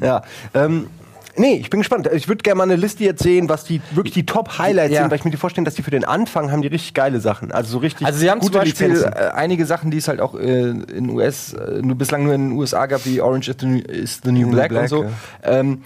Ja. 0.00 0.22
Ähm, 0.52 0.88
nee, 1.36 1.54
ich 1.56 1.70
bin 1.70 1.80
gespannt. 1.80 2.08
Ich 2.12 2.28
würde 2.28 2.42
gerne 2.42 2.58
mal 2.58 2.64
eine 2.64 2.76
Liste 2.76 3.04
jetzt 3.04 3.22
sehen, 3.22 3.48
was 3.48 3.64
die 3.64 3.80
wirklich 3.92 4.14
die 4.14 4.26
Top-Highlights 4.26 4.92
Ja. 4.94 5.00
sind, 5.02 5.10
weil 5.10 5.18
ich 5.18 5.24
mir 5.24 5.30
die 5.30 5.36
vorstellen, 5.36 5.64
dass 5.64 5.74
die 5.74 5.82
für 5.82 5.90
den 5.90 6.04
Anfang 6.04 6.50
haben 6.52 6.62
die 6.62 6.68
richtig 6.68 6.94
geile 6.94 7.20
Sachen. 7.20 7.52
Also 7.52 7.70
so 7.72 7.78
richtig 7.78 8.06
Also 8.06 8.18
sie 8.18 8.30
haben 8.30 8.40
zum 8.40 8.48
gute 8.52 8.58
Beispiel 8.60 8.88
Lizenzen. 8.88 9.12
äh, 9.12 9.30
einige 9.34 9.66
Sachen, 9.66 9.90
die 9.90 9.98
es 9.98 10.08
halt 10.08 10.20
auch 10.20 10.34
äh, 10.34 10.70
in 10.70 11.10
US, 11.10 11.52
äh, 11.54 11.80
nur 11.82 11.96
bislang 11.96 12.24
nur 12.24 12.34
in 12.34 12.50
den 12.50 12.58
USA 12.58 12.86
gab, 12.86 13.04
wie 13.06 13.20
Orange 13.20 13.48
is 13.50 13.56
the 13.60 13.66
New, 13.66 13.78
is 13.80 14.20
the 14.24 14.32
New 14.32 14.46
New 14.46 14.50
Black, 14.52 14.70
Black, 14.70 14.82
und 14.82 14.88
so. 14.88 15.04
ja. 15.04 15.10
Ähm, 15.42 15.82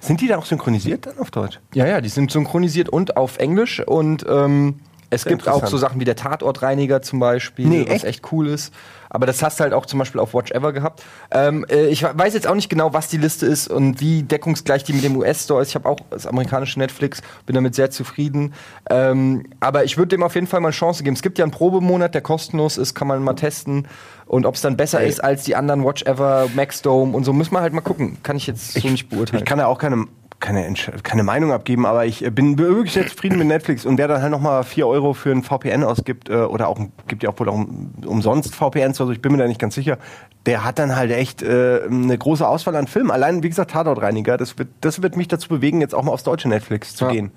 Sind 0.00 0.20
die 0.20 0.28
da 0.28 0.38
auch 0.38 0.46
synchronisiert 0.46 1.06
dann 1.06 1.18
auf 1.18 1.30
Deutsch? 1.30 1.58
ja, 1.74 1.86
ja, 1.86 2.00
die 2.00 2.08
sind 2.08 2.30
synchronisiert 2.30 2.88
und 2.88 3.16
auf 3.16 3.38
Englisch 3.38 3.80
und 3.86 4.24
ähm, 4.28 4.76
es 5.10 5.24
gibt 5.24 5.48
auch 5.48 5.66
so 5.66 5.78
Sachen 5.78 6.00
wie 6.00 6.04
der 6.04 6.16
Tatortreiniger 6.16 7.02
zum 7.02 7.18
Beispiel, 7.20 7.66
Nee, 7.66 7.84
was 7.86 7.96
echt? 7.96 8.04
echt 8.04 8.32
cool 8.32 8.48
ist. 8.48 8.72
Aber 9.10 9.24
das 9.24 9.42
hast 9.42 9.58
du 9.58 9.64
halt 9.64 9.72
auch 9.72 9.86
zum 9.86 9.98
Beispiel 9.98 10.20
auf 10.20 10.34
Watch 10.34 10.50
Ever 10.50 10.72
gehabt. 10.72 11.02
Ähm, 11.30 11.64
äh, 11.70 11.86
ich 11.86 12.02
weiß 12.02 12.34
jetzt 12.34 12.46
auch 12.46 12.54
nicht 12.54 12.68
genau, 12.68 12.92
was 12.92 13.08
die 13.08 13.16
Liste 13.16 13.46
ist 13.46 13.68
und 13.68 14.00
wie 14.00 14.22
deckungsgleich 14.22 14.84
die 14.84 14.92
mit 14.92 15.02
dem 15.02 15.16
US-Store 15.16 15.62
ist. 15.62 15.68
Ich 15.70 15.74
habe 15.76 15.88
auch 15.88 16.00
das 16.10 16.26
amerikanische 16.26 16.78
Netflix, 16.78 17.22
bin 17.46 17.54
damit 17.54 17.74
sehr 17.74 17.90
zufrieden. 17.90 18.52
Ähm, 18.90 19.46
aber 19.60 19.84
ich 19.84 19.96
würde 19.96 20.08
dem 20.08 20.22
auf 20.22 20.34
jeden 20.34 20.46
Fall 20.46 20.60
mal 20.60 20.68
eine 20.68 20.74
Chance 20.74 21.04
geben. 21.04 21.16
Es 21.16 21.22
gibt 21.22 21.38
ja 21.38 21.44
einen 21.44 21.52
Probemonat, 21.52 22.14
der 22.14 22.20
kostenlos 22.20 22.76
ist, 22.76 22.94
kann 22.94 23.08
man 23.08 23.22
mal 23.22 23.32
testen. 23.32 23.88
Und 24.26 24.44
ob 24.44 24.56
es 24.56 24.60
dann 24.60 24.76
besser 24.76 25.00
Ey. 25.00 25.08
ist 25.08 25.24
als 25.24 25.44
die 25.44 25.56
anderen 25.56 25.84
Watch 25.84 26.02
Ever, 26.02 26.48
Maxdome 26.54 27.16
und 27.16 27.24
so, 27.24 27.32
müssen 27.32 27.54
wir 27.54 27.62
halt 27.62 27.72
mal 27.72 27.80
gucken. 27.80 28.18
Kann 28.22 28.36
ich 28.36 28.46
jetzt 28.46 28.74
so 28.74 28.88
nicht 28.88 29.08
beurteilen. 29.08 29.42
Ich 29.42 29.48
kann 29.48 29.58
ja 29.58 29.66
auch 29.68 29.78
keine, 29.78 30.04
keine, 30.40 30.68
Entsch- 30.68 31.02
keine 31.02 31.22
Meinung 31.24 31.52
abgeben, 31.52 31.84
aber 31.86 32.06
ich 32.06 32.24
äh, 32.24 32.30
bin 32.30 32.58
wirklich 32.58 32.92
sehr 32.92 33.06
zufrieden 33.06 33.38
mit 33.38 33.48
Netflix. 33.48 33.84
Und 33.84 33.98
wer 33.98 34.06
dann 34.08 34.22
halt 34.22 34.30
nochmal 34.30 34.62
4 34.64 34.86
Euro 34.86 35.12
für 35.14 35.30
ein 35.32 35.42
VPN 35.42 35.82
ausgibt, 35.84 36.28
äh, 36.28 36.34
oder 36.36 36.68
auch, 36.68 36.78
gibt 37.06 37.22
ja 37.22 37.30
auch 37.30 37.38
wohl 37.40 37.48
auch 37.48 37.54
um- 37.54 37.92
umsonst 38.06 38.54
VPNs, 38.54 39.00
also 39.00 39.10
ich 39.12 39.20
bin 39.20 39.32
mir 39.32 39.38
da 39.38 39.48
nicht 39.48 39.60
ganz 39.60 39.74
sicher, 39.74 39.98
der 40.46 40.64
hat 40.64 40.78
dann 40.78 40.94
halt 40.96 41.10
echt 41.10 41.42
äh, 41.42 41.80
eine 41.90 42.16
große 42.16 42.46
Auswahl 42.46 42.76
an 42.76 42.86
Filmen. 42.86 43.10
Allein, 43.10 43.42
wie 43.42 43.48
gesagt, 43.48 43.72
Tatortreiniger, 43.72 44.36
das 44.36 44.56
wird, 44.58 44.68
das 44.80 45.02
wird 45.02 45.16
mich 45.16 45.28
dazu 45.28 45.48
bewegen, 45.48 45.80
jetzt 45.80 45.94
auch 45.94 46.02
mal 46.04 46.12
aufs 46.12 46.24
deutsche 46.24 46.48
Netflix 46.48 46.94
zu 46.94 47.06
Ja. 47.06 47.10
gehen. 47.10 47.32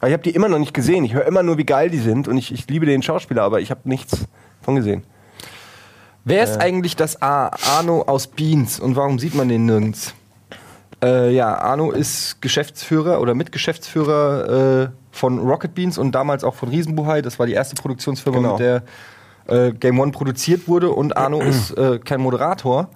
Aber 0.00 0.08
ich 0.08 0.12
habe 0.14 0.22
die 0.22 0.30
immer 0.30 0.48
noch 0.48 0.58
nicht 0.58 0.72
gesehen. 0.74 1.04
Ich 1.04 1.12
höre 1.14 1.26
immer 1.26 1.42
nur, 1.42 1.58
wie 1.58 1.64
geil 1.66 1.90
die 1.90 1.98
sind 1.98 2.26
und 2.26 2.36
ich, 2.38 2.52
ich 2.52 2.66
liebe 2.68 2.86
den 2.86 3.02
Schauspieler, 3.02 3.42
aber 3.42 3.60
ich 3.60 3.70
habe 3.70 3.80
nichts 3.84 4.26
von 4.62 4.74
gesehen. 4.74 5.02
Wer 6.24 6.42
ist 6.44 6.58
eigentlich 6.60 6.96
das 6.96 7.22
A 7.22 7.50
Arno 7.76 8.02
aus 8.02 8.26
Beans 8.26 8.78
und 8.80 8.94
warum 8.96 9.18
sieht 9.18 9.34
man 9.34 9.48
den 9.48 9.64
nirgends? 9.66 10.14
Äh, 11.02 11.34
ja, 11.34 11.56
Arno 11.58 11.90
ist 11.92 12.42
Geschäftsführer 12.42 13.20
oder 13.20 13.34
Mitgeschäftsführer 13.34 14.82
äh, 14.84 14.88
von 15.12 15.38
Rocket 15.38 15.74
Beans 15.74 15.98
und 15.98 16.12
damals 16.12 16.44
auch 16.44 16.54
von 16.54 16.68
Riesenbuhai. 16.68 17.22
Das 17.22 17.38
war 17.38 17.46
die 17.46 17.52
erste 17.54 17.74
Produktionsfirma, 17.74 18.38
Genau. 18.38 18.52
mit 18.52 18.60
der 18.60 18.82
äh, 19.48 19.72
Game 19.72 19.98
One 19.98 20.12
produziert 20.12 20.68
wurde. 20.68 20.90
Und 20.90 21.16
Arno 21.16 21.40
ist 21.42 21.70
äh, 21.76 21.98
kein 21.98 22.20
Moderator 22.20 22.88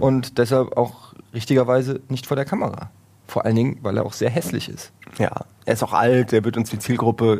und 0.00 0.38
deshalb 0.38 0.76
auch 0.76 1.14
richtigerweise 1.32 2.00
nicht 2.08 2.26
vor 2.26 2.36
der 2.36 2.44
Kamera. 2.44 2.90
Vor 3.26 3.44
allen 3.46 3.56
Dingen, 3.56 3.78
weil 3.82 3.96
er 3.96 4.04
auch 4.04 4.12
sehr 4.12 4.28
hässlich 4.30 4.68
ist. 4.68 4.92
Ja, 5.18 5.30
er 5.64 5.72
ist 5.74 5.82
auch 5.82 5.94
alt, 5.94 6.32
der 6.32 6.44
wird 6.44 6.56
uns 6.58 6.68
die 6.70 6.78
Zielgruppe 6.78 7.34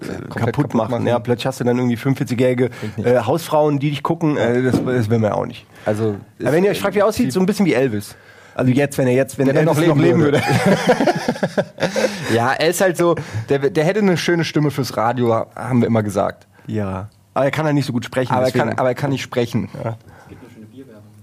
äh, 0.00 0.28
kaputt, 0.28 0.36
kaputt 0.54 0.74
machen. 0.74 0.90
machen. 0.90 1.06
Ja, 1.06 1.18
plötzlich 1.20 1.46
hast 1.46 1.60
du 1.60 1.64
dann 1.64 1.76
irgendwie 1.78 1.96
45-jährige 1.96 2.70
nicht. 2.96 3.06
äh, 3.06 3.20
Hausfrauen, 3.20 3.78
die 3.78 3.90
dich 3.90 4.02
gucken. 4.02 4.36
Äh, 4.36 4.62
das, 4.62 4.82
das 4.84 5.08
will 5.10 5.18
man 5.18 5.30
ja 5.30 5.36
auch 5.36 5.46
nicht. 5.46 5.64
Also, 5.86 6.16
wenn 6.38 6.64
ihr 6.64 6.70
euch 6.70 6.80
fragt, 6.80 6.96
wie 6.96 6.98
er 7.00 7.06
aussieht, 7.06 7.32
so 7.32 7.38
ein 7.38 7.46
bisschen 7.46 7.66
wie 7.66 7.74
Elvis. 7.74 8.16
Also 8.58 8.72
jetzt, 8.72 8.98
wenn 8.98 9.06
er 9.06 9.14
jetzt, 9.14 9.38
wenn, 9.38 9.46
Wenn 9.46 9.54
er 9.54 9.62
Elvis 9.62 9.86
noch 9.86 9.96
leben 9.96 10.18
würde. 10.18 10.40
würde. 10.40 11.66
ja, 12.34 12.52
er 12.54 12.68
ist 12.70 12.80
halt 12.80 12.96
so, 12.96 13.14
der, 13.48 13.70
der 13.70 13.84
hätte 13.84 14.00
eine 14.00 14.16
schöne 14.16 14.42
Stimme 14.42 14.72
fürs 14.72 14.96
Radio, 14.96 15.46
haben 15.54 15.80
wir 15.80 15.86
immer 15.86 16.02
gesagt. 16.02 16.48
ja. 16.66 17.08
Aber 17.34 17.44
er 17.44 17.52
kann 17.52 17.66
ja 17.66 17.72
nicht 17.72 17.86
so 17.86 17.92
gut 17.92 18.04
sprechen. 18.04 18.32
Aber 18.32 18.46
er, 18.46 18.50
kann, 18.50 18.70
aber 18.70 18.88
er 18.88 18.96
kann 18.96 19.10
nicht 19.10 19.22
sprechen. 19.22 19.68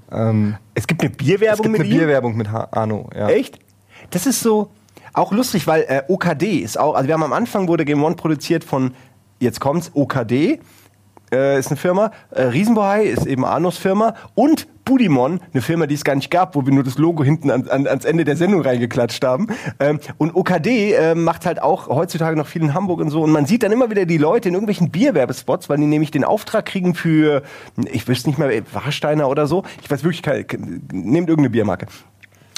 Ähm, 0.10 0.56
es 0.74 0.88
gibt 0.88 1.02
eine 1.02 1.12
es 1.12 1.18
Bierwerbung 1.18 1.64
gibt 1.64 1.72
mit 1.74 1.82
eine 1.82 1.90
ihm? 1.90 1.98
Bierwerbung 1.98 2.38
mit 2.38 2.48
Arno. 2.48 3.10
Ja. 3.14 3.28
Echt? 3.28 3.60
Das 4.12 4.26
ist 4.26 4.40
so 4.40 4.72
auch 5.12 5.34
lustig, 5.34 5.68
weil 5.68 5.82
äh, 5.90 6.04
OKD 6.08 6.60
ist 6.60 6.80
auch, 6.80 6.96
also 6.96 7.08
wir 7.08 7.16
haben 7.16 7.24
am 7.24 7.34
Anfang 7.34 7.68
wurde 7.68 7.84
Game 7.84 8.02
One 8.02 8.16
produziert 8.16 8.64
von, 8.64 8.94
jetzt 9.42 9.60
kommt's, 9.60 9.92
OKD 9.94 10.62
äh, 11.34 11.60
ist 11.60 11.68
eine 11.68 11.76
Firma, 11.76 12.12
äh, 12.32 12.44
Riesenbohai 12.44 13.04
ist 13.04 13.26
eben 13.26 13.44
Arnos 13.44 13.78
Firma 13.78 14.16
und 14.36 14.68
Budimon, 14.86 15.42
eine 15.52 15.62
Firma, 15.62 15.88
die 15.88 15.96
es 15.96 16.04
gar 16.04 16.16
nicht 16.16 16.32
gab, 16.32 16.56
wo 16.56 16.66
wir 16.66 16.74
nur 16.74 16.84
das 16.84 16.98
Logo 16.98 17.24
hinten 17.24 17.52
an, 17.52 17.68
an, 17.68 17.88
ans 17.88 18.06
Ende 18.06 18.24
der 18.24 18.38
Sendung 18.38 18.62
reingeklatscht 18.62 19.24
haben. 19.24 19.48
Ähm, 19.80 20.00
und 20.18 20.36
OKD 20.36 20.94
äh, 20.94 21.16
macht 21.16 21.46
halt 21.46 21.62
auch 21.62 21.88
heutzutage 21.88 22.38
noch 22.38 22.48
viel 22.48 22.62
in 22.62 22.74
Hamburg 22.74 23.02
und 23.02 23.10
so. 23.10 23.22
Und 23.22 23.32
man 23.32 23.46
sieht 23.46 23.64
dann 23.64 23.72
immer 23.72 23.90
wieder 23.90 24.06
die 24.06 24.18
Leute 24.18 24.50
in 24.50 24.54
irgendwelchen 24.54 24.92
Bierwerbespots, 24.92 25.68
weil 25.68 25.78
die 25.78 25.86
nämlich 25.86 26.12
den 26.12 26.24
Auftrag 26.24 26.66
kriegen 26.66 26.96
für, 26.96 27.42
ich 27.92 28.08
wüsste 28.08 28.30
nicht 28.30 28.38
mehr, 28.38 28.50
Warsteiner 28.72 29.28
oder 29.28 29.48
so. 29.48 29.64
Ich 29.82 29.90
weiß 29.90 30.04
wirklich, 30.04 30.22
keine, 30.22 30.46
nehmt 30.94 31.30
irgendeine 31.30 31.50
Biermarke. 31.50 31.88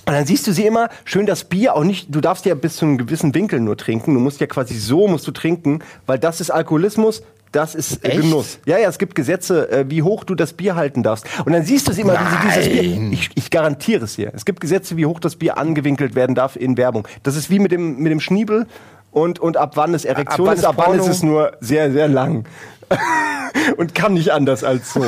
Und 0.07 0.13
dann 0.13 0.25
siehst 0.25 0.47
du 0.47 0.53
sie 0.53 0.65
immer, 0.65 0.87
schön 1.03 1.25
das 1.25 1.43
Bier 1.43 1.75
auch 1.75 1.83
nicht, 1.83 2.15
du 2.15 2.21
darfst 2.21 2.45
ja 2.45 2.55
bis 2.55 2.77
zu 2.77 2.85
einem 2.85 2.97
gewissen 2.97 3.35
Winkel 3.35 3.59
nur 3.59 3.75
trinken. 3.75 4.13
Du 4.13 4.21
musst 4.21 4.39
ja 4.39 4.47
quasi 4.47 4.75
so 4.75 5.05
musst 5.07 5.27
du 5.27 5.31
trinken, 5.31 5.79
weil 6.05 6.17
das 6.17 6.39
ist 6.39 6.49
Alkoholismus, 6.49 7.23
das 7.51 7.75
ist 7.75 8.03
äh, 8.03 8.09
Echt? 8.09 8.21
Genuss. 8.21 8.59
Ja, 8.65 8.77
ja, 8.77 8.89
es 8.89 8.97
gibt 8.97 9.15
Gesetze, 9.15 9.69
äh, 9.71 9.85
wie 9.89 10.03
hoch 10.03 10.23
du 10.23 10.35
das 10.35 10.53
Bier 10.53 10.75
halten 10.75 11.03
darfst. 11.03 11.25
Und 11.45 11.53
dann 11.53 11.63
siehst 11.63 11.87
du 11.87 11.91
es 11.91 11.97
immer, 11.97 12.13
wie 12.13 12.29
sie 12.29 12.47
dieses 12.47 12.69
Bier. 12.69 12.95
Nein. 12.95 13.13
Ich, 13.13 13.29
ich 13.35 13.49
garantiere 13.49 14.05
es 14.05 14.15
dir. 14.15 14.31
Es 14.33 14.45
gibt 14.45 14.59
Gesetze, 14.59 14.97
wie 14.97 15.05
hoch 15.05 15.19
das 15.19 15.35
Bier 15.35 15.57
angewinkelt 15.57 16.15
werden 16.15 16.35
darf 16.35 16.55
in 16.55 16.77
Werbung. 16.77 17.07
Das 17.23 17.35
ist 17.35 17.49
wie 17.49 17.59
mit 17.59 17.71
dem, 17.71 17.97
mit 17.99 18.11
dem 18.11 18.19
Schniebel 18.19 18.67
und, 19.11 19.39
und 19.39 19.57
ab 19.57 19.71
wann 19.75 19.93
es 19.93 20.05
Erektion 20.05 20.47
wann 20.47 20.57
ist, 20.57 20.65
ab 20.65 20.75
wann 20.77 20.99
ist 20.99 21.07
es 21.07 21.23
nur 21.23 21.53
sehr, 21.59 21.91
sehr 21.91 22.07
lang. 22.07 22.45
und 23.77 23.95
kann 23.95 24.13
nicht 24.13 24.31
anders 24.31 24.63
als 24.63 24.93
so. 24.93 25.05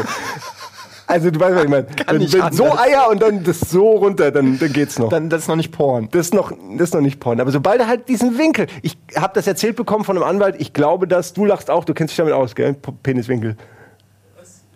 Also 1.09 1.31
du 1.31 1.39
weißt, 1.39 1.55
was 1.55 1.63
ich 1.63 1.69
meine. 1.69 1.87
Wenn, 2.07 2.21
wenn 2.31 2.51
so. 2.53 2.65
Eier 2.77 3.09
und 3.09 3.19
dann 3.19 3.43
das 3.43 3.61
so 3.61 3.93
runter, 3.93 4.29
dann, 4.29 4.59
dann 4.59 4.71
geht's 4.71 4.99
noch. 4.99 5.09
Dann, 5.09 5.27
das 5.27 5.41
ist 5.41 5.47
noch 5.47 5.55
nicht 5.55 5.71
Porn. 5.71 6.07
Das 6.11 6.27
ist 6.27 6.33
noch, 6.35 6.51
das 6.77 6.89
ist 6.89 6.93
noch 6.93 7.01
nicht 7.01 7.19
Porn. 7.19 7.41
Aber 7.41 7.49
sobald 7.49 7.79
er 7.81 7.87
halt 7.87 8.07
diesen 8.07 8.37
Winkel, 8.37 8.67
ich 8.83 8.95
habe 9.15 9.33
das 9.33 9.47
erzählt 9.47 9.75
bekommen 9.75 10.03
von 10.05 10.15
einem 10.15 10.23
Anwalt, 10.23 10.55
ich 10.59 10.71
glaube 10.71 11.07
das, 11.07 11.33
du 11.33 11.45
lachst 11.45 11.71
auch, 11.71 11.83
du 11.83 11.95
kennst 11.95 12.11
dich 12.11 12.17
damit 12.17 12.33
aus, 12.33 12.53
gell? 12.53 12.75
Peniswinkel. 13.01 13.57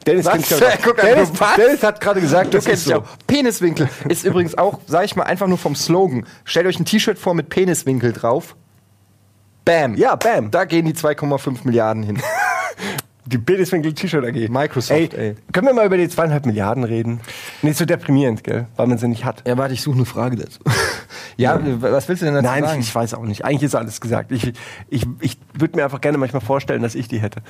Dennis, 0.08 0.26
Was? 0.26 0.54
aus. 0.54 0.62
Guck 0.84 1.00
an, 1.04 1.06
Dennis, 1.06 1.30
was? 1.38 1.56
Dennis 1.56 1.84
hat 1.84 2.02
gerade 2.02 2.20
gesagt, 2.20 2.48
Du 2.48 2.58
das 2.58 2.66
kennst 2.66 2.88
ist 2.88 2.90
dich 2.90 2.96
so. 2.96 3.02
auch. 3.04 3.08
Peniswinkel 3.28 3.88
ist 4.10 4.26
übrigens 4.26 4.58
auch, 4.58 4.80
sag 4.88 5.06
ich 5.06 5.16
mal, 5.16 5.24
einfach 5.26 5.46
nur 5.48 5.60
vom 5.60 5.76
Slogan. 5.76 6.26
Stellt 6.46 6.66
euch 6.66 6.80
ein 6.80 6.86
T-Shirt 6.86 7.20
vor 7.20 7.36
mit 7.36 7.50
Peniswinkel 7.50 8.12
drauf. 8.12 8.56
Bam. 9.66 9.94
Ja, 9.96 10.16
bam. 10.16 10.50
Da 10.50 10.66
gehen 10.66 10.86
die 10.88 10.94
2,5 10.94 11.60
Milliarden 11.64 12.02
hin. 12.02 12.20
Die 13.26 13.38
Peniswinkel 13.38 13.94
T-Shirt 13.94 14.26
AG. 14.26 14.50
Microsoft, 14.50 15.14
ey, 15.14 15.30
ey. 15.30 15.36
Können 15.52 15.68
wir 15.68 15.74
mal 15.74 15.86
über 15.86 15.98
die 15.98 16.10
zweieinhalb 16.10 16.46
Milliarden 16.46 16.84
reden? 16.84 17.22
Nee, 17.62 17.72
ist 17.72 17.78
so 17.78 17.86
deprimierend, 17.86 18.44
gell? 18.44 18.68
Weil 18.76 18.88
man 18.88 18.98
sie 18.98 19.08
nicht 19.08 19.24
hat. 19.24 19.44
Ja, 19.48 19.58
warte, 19.58 19.74
ich 19.74 19.82
suche 19.82 19.96
eine 19.96 20.06
Frage 20.06 20.36
dazu. 20.36 20.60
ja, 21.38 21.60
was 21.80 22.10
willst 22.10 22.22
du 22.22 22.26
denn 22.26 22.36
dazu 22.36 22.46
Nein, 22.46 22.64
sagen? 22.64 22.80
ich, 22.82 22.88
ich 22.88 22.96
weiß 22.96 23.14
auch 23.14 23.24
nicht. 23.24 23.46
Eigentlich 23.46 23.64
ist 23.64 23.76
alles 23.76 24.02
gesagt. 24.02 24.32
Ich, 24.32 24.52
ich, 24.90 25.06
ich 25.22 25.38
würde 25.54 25.78
mir 25.78 25.86
einfach 25.86 26.02
gerne 26.02 26.18
manchmal 26.18 26.42
vorstellen, 26.42 26.82
dass 26.82 26.96
ich 26.96 27.08
die 27.08 27.20
hätte. 27.20 27.42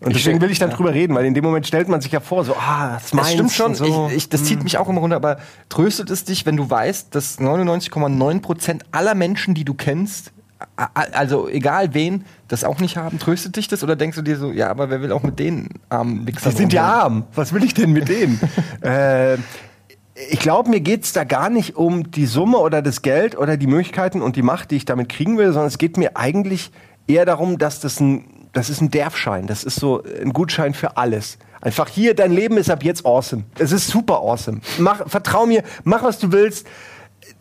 Und 0.00 0.14
deswegen 0.16 0.40
will 0.40 0.50
ich 0.50 0.58
dann 0.58 0.70
drüber 0.70 0.94
reden, 0.94 1.14
weil 1.14 1.26
in 1.26 1.34
dem 1.34 1.44
Moment 1.44 1.66
stellt 1.66 1.88
man 1.88 2.00
sich 2.00 2.10
ja 2.10 2.20
vor, 2.20 2.44
so, 2.44 2.54
ah, 2.56 2.94
das, 2.94 3.10
Das 3.10 3.32
stimmt 3.32 3.52
schon. 3.52 3.74
So. 3.74 4.08
Ich, 4.08 4.16
ich, 4.16 4.28
das 4.30 4.44
zieht 4.44 4.62
mich 4.62 4.78
auch 4.78 4.88
immer 4.88 5.00
runter. 5.00 5.16
Aber 5.16 5.36
tröstet 5.68 6.08
es 6.08 6.24
dich, 6.24 6.46
wenn 6.46 6.56
du 6.56 6.70
weißt, 6.70 7.14
dass 7.14 7.38
99,9% 7.38 8.80
aller 8.92 9.14
Menschen, 9.14 9.54
die 9.54 9.66
du 9.66 9.74
kennst, 9.74 10.32
also 10.76 11.48
egal 11.48 11.94
wen, 11.94 12.24
das 12.48 12.64
auch 12.64 12.78
nicht 12.80 12.96
haben? 12.96 13.18
Tröstet 13.18 13.56
dich 13.56 13.68
das? 13.68 13.82
Oder 13.82 13.96
denkst 13.96 14.16
du 14.16 14.22
dir 14.22 14.36
so, 14.36 14.52
ja, 14.52 14.70
aber 14.70 14.90
wer 14.90 15.00
will 15.02 15.12
auch 15.12 15.22
mit 15.22 15.38
den 15.38 15.68
armen 15.88 16.26
Wichsern 16.26 16.52
Die 16.52 16.58
sind 16.58 16.72
ja 16.72 16.84
arm. 16.84 17.24
Was 17.34 17.52
will 17.52 17.64
ich 17.64 17.74
denn 17.74 17.92
mit 17.92 18.08
denen? 18.08 18.40
äh, 18.82 19.36
ich 20.28 20.40
glaube, 20.40 20.68
mir 20.68 20.80
geht's 20.80 21.12
da 21.12 21.24
gar 21.24 21.48
nicht 21.48 21.76
um 21.76 22.10
die 22.10 22.26
Summe 22.26 22.58
oder 22.58 22.82
das 22.82 23.02
Geld 23.02 23.36
oder 23.36 23.56
die 23.56 23.66
Möglichkeiten 23.66 24.22
und 24.22 24.36
die 24.36 24.42
Macht, 24.42 24.70
die 24.70 24.76
ich 24.76 24.84
damit 24.84 25.08
kriegen 25.08 25.38
will, 25.38 25.52
sondern 25.52 25.68
es 25.68 25.78
geht 25.78 25.96
mir 25.96 26.16
eigentlich 26.16 26.70
eher 27.06 27.24
darum, 27.24 27.58
dass 27.58 27.80
das 27.80 28.00
ein, 28.00 28.24
das 28.52 28.68
ist 28.70 28.80
ein 28.80 28.90
Derfschein. 28.90 29.46
Das 29.46 29.64
ist 29.64 29.76
so 29.76 30.02
ein 30.02 30.32
Gutschein 30.32 30.74
für 30.74 30.96
alles. 30.96 31.38
Einfach 31.60 31.88
hier, 31.88 32.14
dein 32.14 32.32
Leben 32.32 32.56
ist 32.56 32.70
ab 32.70 32.82
jetzt 32.82 33.04
awesome. 33.04 33.44
Es 33.58 33.72
ist 33.72 33.88
super 33.88 34.20
awesome. 34.20 34.60
Mach, 34.78 35.08
vertrau 35.08 35.46
mir, 35.46 35.62
mach 35.84 36.02
was 36.02 36.18
du 36.18 36.32
willst. 36.32 36.66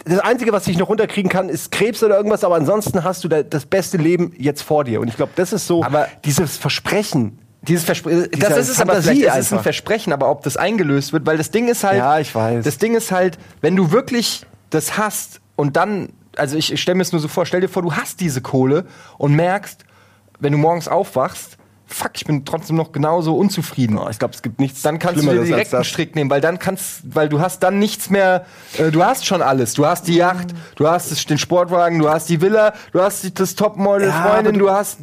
Das 0.06 0.20
Einzige, 0.20 0.52
was 0.52 0.68
ich 0.68 0.78
noch 0.78 0.90
runterkriegen 0.90 1.30
kann, 1.30 1.50
ist 1.50 1.72
Krebs 1.72 2.04
oder 2.04 2.18
irgendwas, 2.18 2.44
aber 2.44 2.56
ansonsten 2.56 3.04
hast 3.04 3.24
du 3.24 3.28
da 3.28 3.44
das 3.44 3.66
beste 3.66 3.98
Leben 3.98 4.34
jetzt 4.38 4.62
vor 4.62 4.84
dir. 4.84 5.00
Und 5.02 5.08
ich 5.08 5.16
glaube, 5.16 5.32
das 5.36 5.54
ist 5.54 5.68
so 5.68 5.84
Aber- 5.84 6.08
dieses 6.26 6.58
Versprechen. 6.58 7.40
Dieses 7.62 7.84
Versprechen, 7.84 8.22
das 8.22 8.30
Dieser 8.32 8.58
ist 8.58 8.70
es 8.70 8.80
aber 8.80 8.98
es 8.98 9.06
ist 9.06 9.54
ein. 9.54 9.60
Versprechen, 9.60 10.14
aber 10.14 10.30
ob 10.32 10.44
das 10.44 10.56
eingelöst 10.56 11.12
wird, 11.12 11.26
weil 11.26 11.38
das 11.38 11.52
Ding 11.52 11.68
ist 11.68 11.84
halt, 11.84 11.98
Ja, 11.98 12.18
ich 12.20 12.34
weiß. 12.34 12.64
das 12.64 12.78
Ding 12.78 12.96
ist 12.96 13.12
halt, 13.12 13.38
wenn 13.62 13.76
du 13.76 13.92
wirklich 13.92 14.46
das 14.70 14.98
hast 14.98 15.42
und 15.58 15.76
dann, 15.76 16.10
also 16.38 16.56
ich, 16.56 16.72
ich 16.72 16.82
stelle 16.82 16.96
mir 16.96 17.02
es 17.02 17.12
nur 17.12 17.20
so 17.20 17.28
vor, 17.28 17.46
stell 17.46 17.60
dir 17.60 17.68
vor, 17.68 17.82
du 17.82 17.94
hast 17.94 18.22
diese 18.22 18.40
Kohle 18.42 18.86
und 19.18 19.34
merkst, 19.36 19.84
wenn 20.40 20.54
du 20.54 20.58
morgens 20.58 20.88
aufwachst, 20.88 21.58
fuck, 21.90 22.12
ich 22.16 22.26
bin 22.26 22.46
trotzdem 22.46 22.76
noch 22.76 22.92
genauso 22.92 23.36
unzufrieden. 23.36 23.98
Oh, 23.98 24.08
ich 24.10 24.20
glaube, 24.20 24.34
es 24.36 24.42
gibt 24.42 24.60
nichts 24.60 24.82
dann 24.84 25.00
kannst 25.00 25.24
du 25.24 25.30
dir 25.30 25.44
direkt 25.44 25.74
einen 25.74 25.82
das. 25.82 25.88
Strick 25.88 26.16
nehmen, 26.16 26.30
weil 26.30 26.40
dann 26.40 26.60
kannst, 26.60 27.02
weil 27.16 27.28
du 27.30 27.42
hast 27.42 27.60
dann 27.64 27.80
nichts 27.80 28.10
mehr, 28.10 28.46
äh, 28.78 28.92
du 28.92 29.04
hast 29.04 29.26
schon 29.26 29.42
alles. 29.42 29.74
Du 29.74 29.86
hast 29.86 30.08
die 30.08 30.16
Yacht, 30.16 30.48
du 30.76 30.88
hast 30.88 31.12
das, 31.12 31.26
den 31.26 31.38
Sportwagen, 31.38 32.00
du 32.00 32.10
hast 32.10 32.30
die 32.30 32.40
Villa, 32.42 32.74
du 32.92 33.02
hast 33.02 33.24
die, 33.24 33.34
das 33.34 33.56
Topmodel 33.56 34.08
Ja, 34.10 34.22
Freundin, 34.24 34.54
du- 34.54 34.60
du, 34.60 34.72
hast 34.72 35.00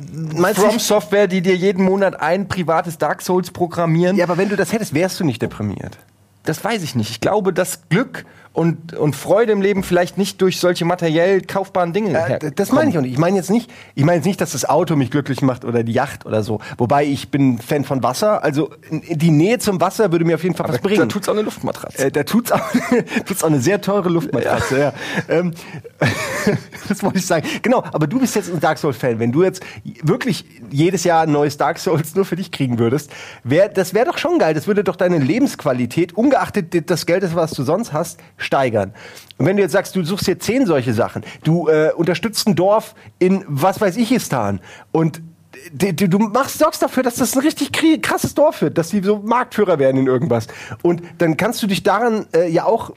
From 0.54 0.78
Software, 0.78 1.26
die 1.26 1.40
dir 1.42 1.56
jeden 1.56 1.84
Monat 1.84 2.20
ein 2.20 2.48
privates 2.48 2.98
Dark 2.98 3.20
Souls 3.22 3.50
programmieren. 3.50 4.16
Ja, 4.16 4.24
aber 4.24 4.38
wenn 4.38 4.48
du 4.48 4.56
das 4.56 4.72
hättest, 4.72 4.94
wärst 4.94 5.18
du 5.20 5.24
nicht 5.24 5.42
deprimiert. 5.42 5.98
Das 6.44 6.62
weiß 6.62 6.82
ich 6.82 6.94
nicht. 6.94 7.10
Ich 7.10 7.20
glaube, 7.20 7.52
dass 7.52 7.88
Glück 7.88 8.24
und, 8.56 8.94
und 8.94 9.14
Freude 9.14 9.52
im 9.52 9.60
Leben 9.60 9.82
vielleicht 9.82 10.16
nicht 10.16 10.40
durch 10.40 10.58
solche 10.58 10.86
materiell 10.86 11.42
kaufbaren 11.42 11.92
Dinge 11.92 12.16
Äh, 12.16 12.52
das 12.52 12.72
meine 12.72 12.90
ich 12.90 12.96
auch 12.96 13.02
nicht. 13.02 13.12
Ich 13.12 13.18
meine 13.18 13.36
jetzt 13.36 13.50
nicht, 13.50 13.70
ich 13.94 14.02
meine 14.02 14.16
jetzt 14.16 14.24
nicht, 14.24 14.40
dass 14.40 14.52
das 14.52 14.64
Auto 14.64 14.96
mich 14.96 15.10
glücklich 15.10 15.42
macht 15.42 15.66
oder 15.66 15.82
die 15.82 15.92
Yacht 15.92 16.24
oder 16.24 16.42
so. 16.42 16.60
Wobei 16.78 17.04
ich 17.04 17.30
bin 17.30 17.58
Fan 17.58 17.84
von 17.84 18.02
Wasser. 18.02 18.42
Also 18.42 18.70
die 18.90 19.30
Nähe 19.30 19.58
zum 19.58 19.78
Wasser 19.82 20.10
würde 20.10 20.24
mir 20.24 20.36
auf 20.36 20.42
jeden 20.42 20.54
Fall 20.54 20.68
was 20.68 20.76
Da 20.76 20.80
bringen. 20.82 21.06
tut's 21.10 21.28
auch 21.28 21.34
eine 21.34 21.42
Luftmatratze. 21.42 22.06
Äh, 22.06 22.10
da 22.10 22.22
tut's 22.22 22.50
auch, 22.50 22.62
tut's 23.26 23.44
auch 23.44 23.48
eine 23.48 23.60
sehr 23.60 23.82
teure 23.82 24.08
Luftmatratze, 24.08 24.78
ja. 24.80 24.92
Ähm, 25.28 25.52
das 26.88 27.02
wollte 27.02 27.18
ich 27.18 27.26
sagen. 27.26 27.46
Genau, 27.60 27.84
aber 27.92 28.06
du 28.06 28.18
bist 28.18 28.36
jetzt 28.36 28.50
ein 28.50 28.60
Dark 28.60 28.78
Souls-Fan. 28.78 29.18
Wenn 29.18 29.32
du 29.32 29.42
jetzt 29.42 29.62
wirklich 30.02 30.46
jedes 30.70 31.04
Jahr 31.04 31.22
ein 31.22 31.32
neues 31.32 31.56
Dark 31.56 31.78
Souls 31.78 32.14
nur 32.14 32.24
für 32.24 32.36
dich 32.36 32.50
kriegen 32.50 32.78
würdest, 32.78 33.10
wär, 33.44 33.68
das 33.68 33.94
wäre 33.94 34.06
doch 34.06 34.18
schon 34.18 34.38
geil. 34.38 34.54
Das 34.54 34.66
würde 34.66 34.84
doch 34.84 34.96
deine 34.96 35.18
Lebensqualität, 35.18 36.16
ungeachtet 36.16 36.90
des 36.90 37.06
Geldes, 37.06 37.34
was 37.34 37.52
du 37.52 37.62
sonst 37.62 37.92
hast, 37.92 38.20
steigern. 38.36 38.92
Und 39.38 39.46
wenn 39.46 39.56
du 39.56 39.62
jetzt 39.62 39.72
sagst, 39.72 39.94
du 39.96 40.04
suchst 40.04 40.26
dir 40.26 40.38
zehn 40.38 40.66
solche 40.66 40.94
Sachen, 40.94 41.24
du 41.44 41.68
äh, 41.68 41.92
unterstützt 41.94 42.46
ein 42.48 42.54
Dorf 42.54 42.94
in 43.18 43.44
was 43.46 43.80
weiß 43.80 43.96
ich 43.96 44.12
Istan 44.12 44.60
und 44.92 45.20
du, 45.72 46.08
du 46.08 46.18
machst, 46.18 46.58
sorgst 46.58 46.82
dafür, 46.82 47.02
dass 47.02 47.16
das 47.16 47.34
ein 47.34 47.42
richtig 47.42 47.72
krasses 48.02 48.34
Dorf 48.34 48.62
wird, 48.62 48.78
dass 48.78 48.90
die 48.90 49.02
so 49.02 49.18
Marktführer 49.18 49.78
werden 49.78 49.98
in 49.98 50.06
irgendwas. 50.06 50.46
Und 50.82 51.02
dann 51.18 51.36
kannst 51.36 51.62
du 51.62 51.66
dich 51.66 51.82
daran 51.82 52.26
äh, 52.34 52.48
ja 52.48 52.64
auch, 52.64 52.92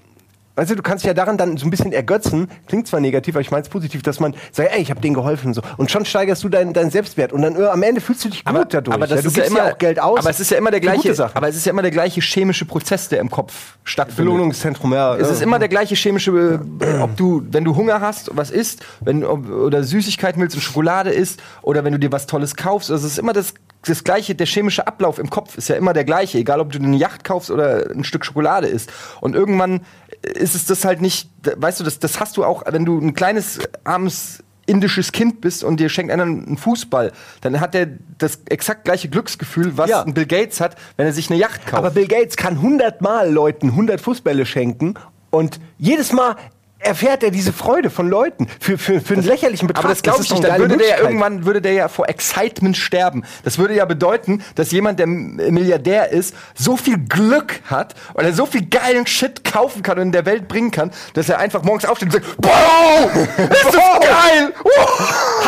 weißt 0.60 0.72
du, 0.72 0.76
du 0.76 0.84
kannst 0.84 1.03
dich 1.03 1.07
ja 1.07 1.14
daran 1.14 1.38
dann 1.38 1.57
so 1.57 1.66
ein 1.66 1.70
bisschen 1.70 1.93
ergötzen, 1.93 2.49
klingt 2.68 2.88
zwar 2.88 2.99
negativ, 2.99 3.36
aber 3.36 3.41
ich 3.41 3.51
meine 3.51 3.64
es 3.64 3.70
positiv, 3.70 4.03
dass 4.03 4.20
man 4.20 4.36
sagt, 4.51 4.72
ey, 4.74 4.82
ich 4.82 4.89
habe 4.91 4.99
denen 4.99 5.14
geholfen 5.14 5.47
und 5.47 5.53
so. 5.53 5.62
Und 5.78 5.89
schon 5.89 6.05
steigerst 6.05 6.43
du 6.43 6.49
deinen 6.49 6.74
deinen 6.74 6.91
Selbstwert. 6.91 7.32
Und 7.32 7.41
dann 7.41 7.55
äh, 7.55 7.66
am 7.66 7.82
Ende 7.82 8.01
fühlst 8.01 8.26
du 8.26 8.30
dich 8.30 8.43
gut 8.43 8.74
dadurch. 8.74 8.93
Aber 8.93 9.07
das 9.07 9.18
ja, 9.18 9.22
du 9.22 9.28
ist 9.30 9.38
ja 9.38 9.43
gibst 9.43 9.57
immer 9.57 9.72
auch 9.72 9.78
Geld 9.78 10.01
aus. 10.01 10.20
Aber 10.20 10.30
es 10.30 10.39
ist 10.39 10.51
ja 10.51 10.57
immer 10.57 10.72
der 10.72 10.82
gleiche. 10.82 11.32
Aber 11.34 11.47
es 11.47 11.55
ist 11.55 11.66
ja 11.66 11.72
immer 11.72 11.82
der 11.82 11.91
gleiche 11.91 12.22
chemische 12.22 12.66
Prozess, 12.66 13.10
der 13.10 13.20
im 13.20 13.30
Kopf 13.30 13.78
stattfindet. 13.84 14.26
Belohnungszentrum, 14.26 14.93
ja. 14.93 15.16
Es 15.16 15.28
ja. 15.28 15.34
ist 15.34 15.41
immer 15.41 15.60
der 15.60 15.70
gleiche 15.70 15.95
chemische, 15.95 16.60
äh, 16.82 16.99
ob 16.99 17.16
du, 17.16 17.43
wenn 17.51 17.64
du 17.64 17.76
Hunger 17.76 18.01
hast, 18.01 18.32
was 18.36 18.51
isst, 18.51 18.86
wenn, 18.99 19.24
ob, 19.24 19.49
oder 19.49 19.84
Süßigkeiten 19.84 20.41
willst 20.41 20.55
und 20.55 20.62
Schokolade 20.62 21.12
isst, 21.12 21.41
oder 21.62 21.84
wenn 21.84 21.93
du 21.93 21.99
dir 21.99 22.12
was 22.12 22.28
Tolles 22.28 22.55
kaufst. 22.55 22.91
Also 22.91 23.05
es 23.05 23.14
ist 23.14 23.20
immer 23.20 23.34
das, 23.34 23.53
das 23.84 24.03
gleiche, 24.03 24.36
der 24.36 24.45
chemische 24.45 24.88
Ablauf 24.88 25.19
im 25.19 25.30
Kopf 25.30 25.57
ist 25.57 25.69
ja 25.69 25.75
immer 25.75 25.93
der 25.93 26.03
gleiche, 26.03 26.38
egal 26.38 26.59
ob 26.59 26.71
du 26.71 26.80
eine 26.80 26.97
Yacht 26.97 27.23
kaufst 27.23 27.49
oder 27.49 27.89
ein 27.91 28.03
Stück 28.03 28.25
Schokolade 28.25 28.67
isst. 28.67 28.91
Und 29.21 29.36
irgendwann 29.36 29.82
ist 30.21 30.53
es 30.55 30.65
das 30.65 30.84
halt 30.84 31.01
nicht, 31.01 31.30
weißt 31.55 31.80
du, 31.80 31.84
das, 31.86 31.99
das 31.99 32.19
hast 32.19 32.36
du 32.38 32.43
auch, 32.43 32.63
wenn 32.67 32.84
du 32.86 32.99
ein 32.99 33.13
kleines, 33.13 33.59
armes 33.86 34.43
indisches 34.65 35.11
Kind 35.11 35.41
bist 35.41 35.63
und 35.63 35.80
dir 35.80 35.89
schenkt 35.89 36.11
einer 36.11 36.23
einen 36.23 36.57
Fußball, 36.57 37.11
dann 37.41 37.59
hat 37.59 37.73
er 37.73 37.88
das 38.19 38.41
exakt 38.49 38.86
gleiche 38.86 39.09
Glücksgefühl, 39.09 39.77
was 39.77 39.89
Ja. 39.89 40.03
ein 40.03 40.13
Bill 40.13 40.27
Gates 40.27 40.61
hat, 40.61 40.75
wenn 40.97 41.07
er 41.07 41.13
sich 41.13 41.32
eine 41.32 41.39
Yacht 41.39 41.61
kauft. 41.65 41.73
Aber 41.75 41.89
Bill 41.89 42.07
Gates 42.07 42.36
kann 42.38 42.55
100 42.55 43.01
Mal 43.01 43.32
Leuten 43.32 43.69
100 43.69 43.99
Fußbälle 43.99 44.45
schenken 44.45 44.93
und 45.32 45.59
jedes 45.80 46.11
Mal 46.13 46.36
erfährt 46.80 47.23
er 47.23 47.32
diese 47.32 47.51
Freude 47.51 47.89
von 47.89 48.09
Leuten 48.09 48.47
für, 48.59 48.77
für, 48.77 49.01
für 49.01 49.15
einen 49.15 49.23
lächerlichen 49.23 49.67
Betrag. 49.67 49.86
Aber 49.86 49.93
das 49.93 50.01
glaube 50.01 50.19
ist 50.19 50.25
ich 50.25 50.32
nicht. 50.32 50.43
Dann 50.45 50.59
würde 50.59 50.77
der 50.77 50.88
ja 50.88 50.97
irgendwann 50.99 51.45
würde 51.45 51.61
der 51.61 51.73
ja 51.73 51.88
vor 51.89 52.07
Excitement 52.07 52.77
sterben. 52.77 53.25
Das 53.43 53.57
würde 53.57 53.75
ja 53.75 53.86
bedeuten, 53.86 54.41
dass 54.55 54.71
jemand, 54.71 54.99
der 54.99 55.07
Milliardär 55.07 56.09
ist, 56.09 56.34
so 56.55 56.77
viel 56.77 56.97
Glück 56.97 57.61
hat 57.65 57.95
und 58.13 58.23
er 58.23 58.34
so 58.34 58.45
viel 58.45 58.65
geilen 58.65 59.05
Shit 59.05 59.43
kaufen 59.43 59.84
kann 59.84 59.97
und 59.97 60.03
in 60.03 60.11
der 60.11 60.25
Welt 60.25 60.47
bringen 60.47 60.71
kann, 60.71 60.91
dass 61.13 61.27
er 61.27 61.39
einfach 61.39 61.63
morgens 61.63 61.86
aufsteht 61.86 62.13
und 62.15 62.23
sagt, 62.23 62.25
wow, 62.38 63.09
ist 63.38 63.65
das 63.65 63.73
geil! 63.73 64.53
Oh, 64.63 65.03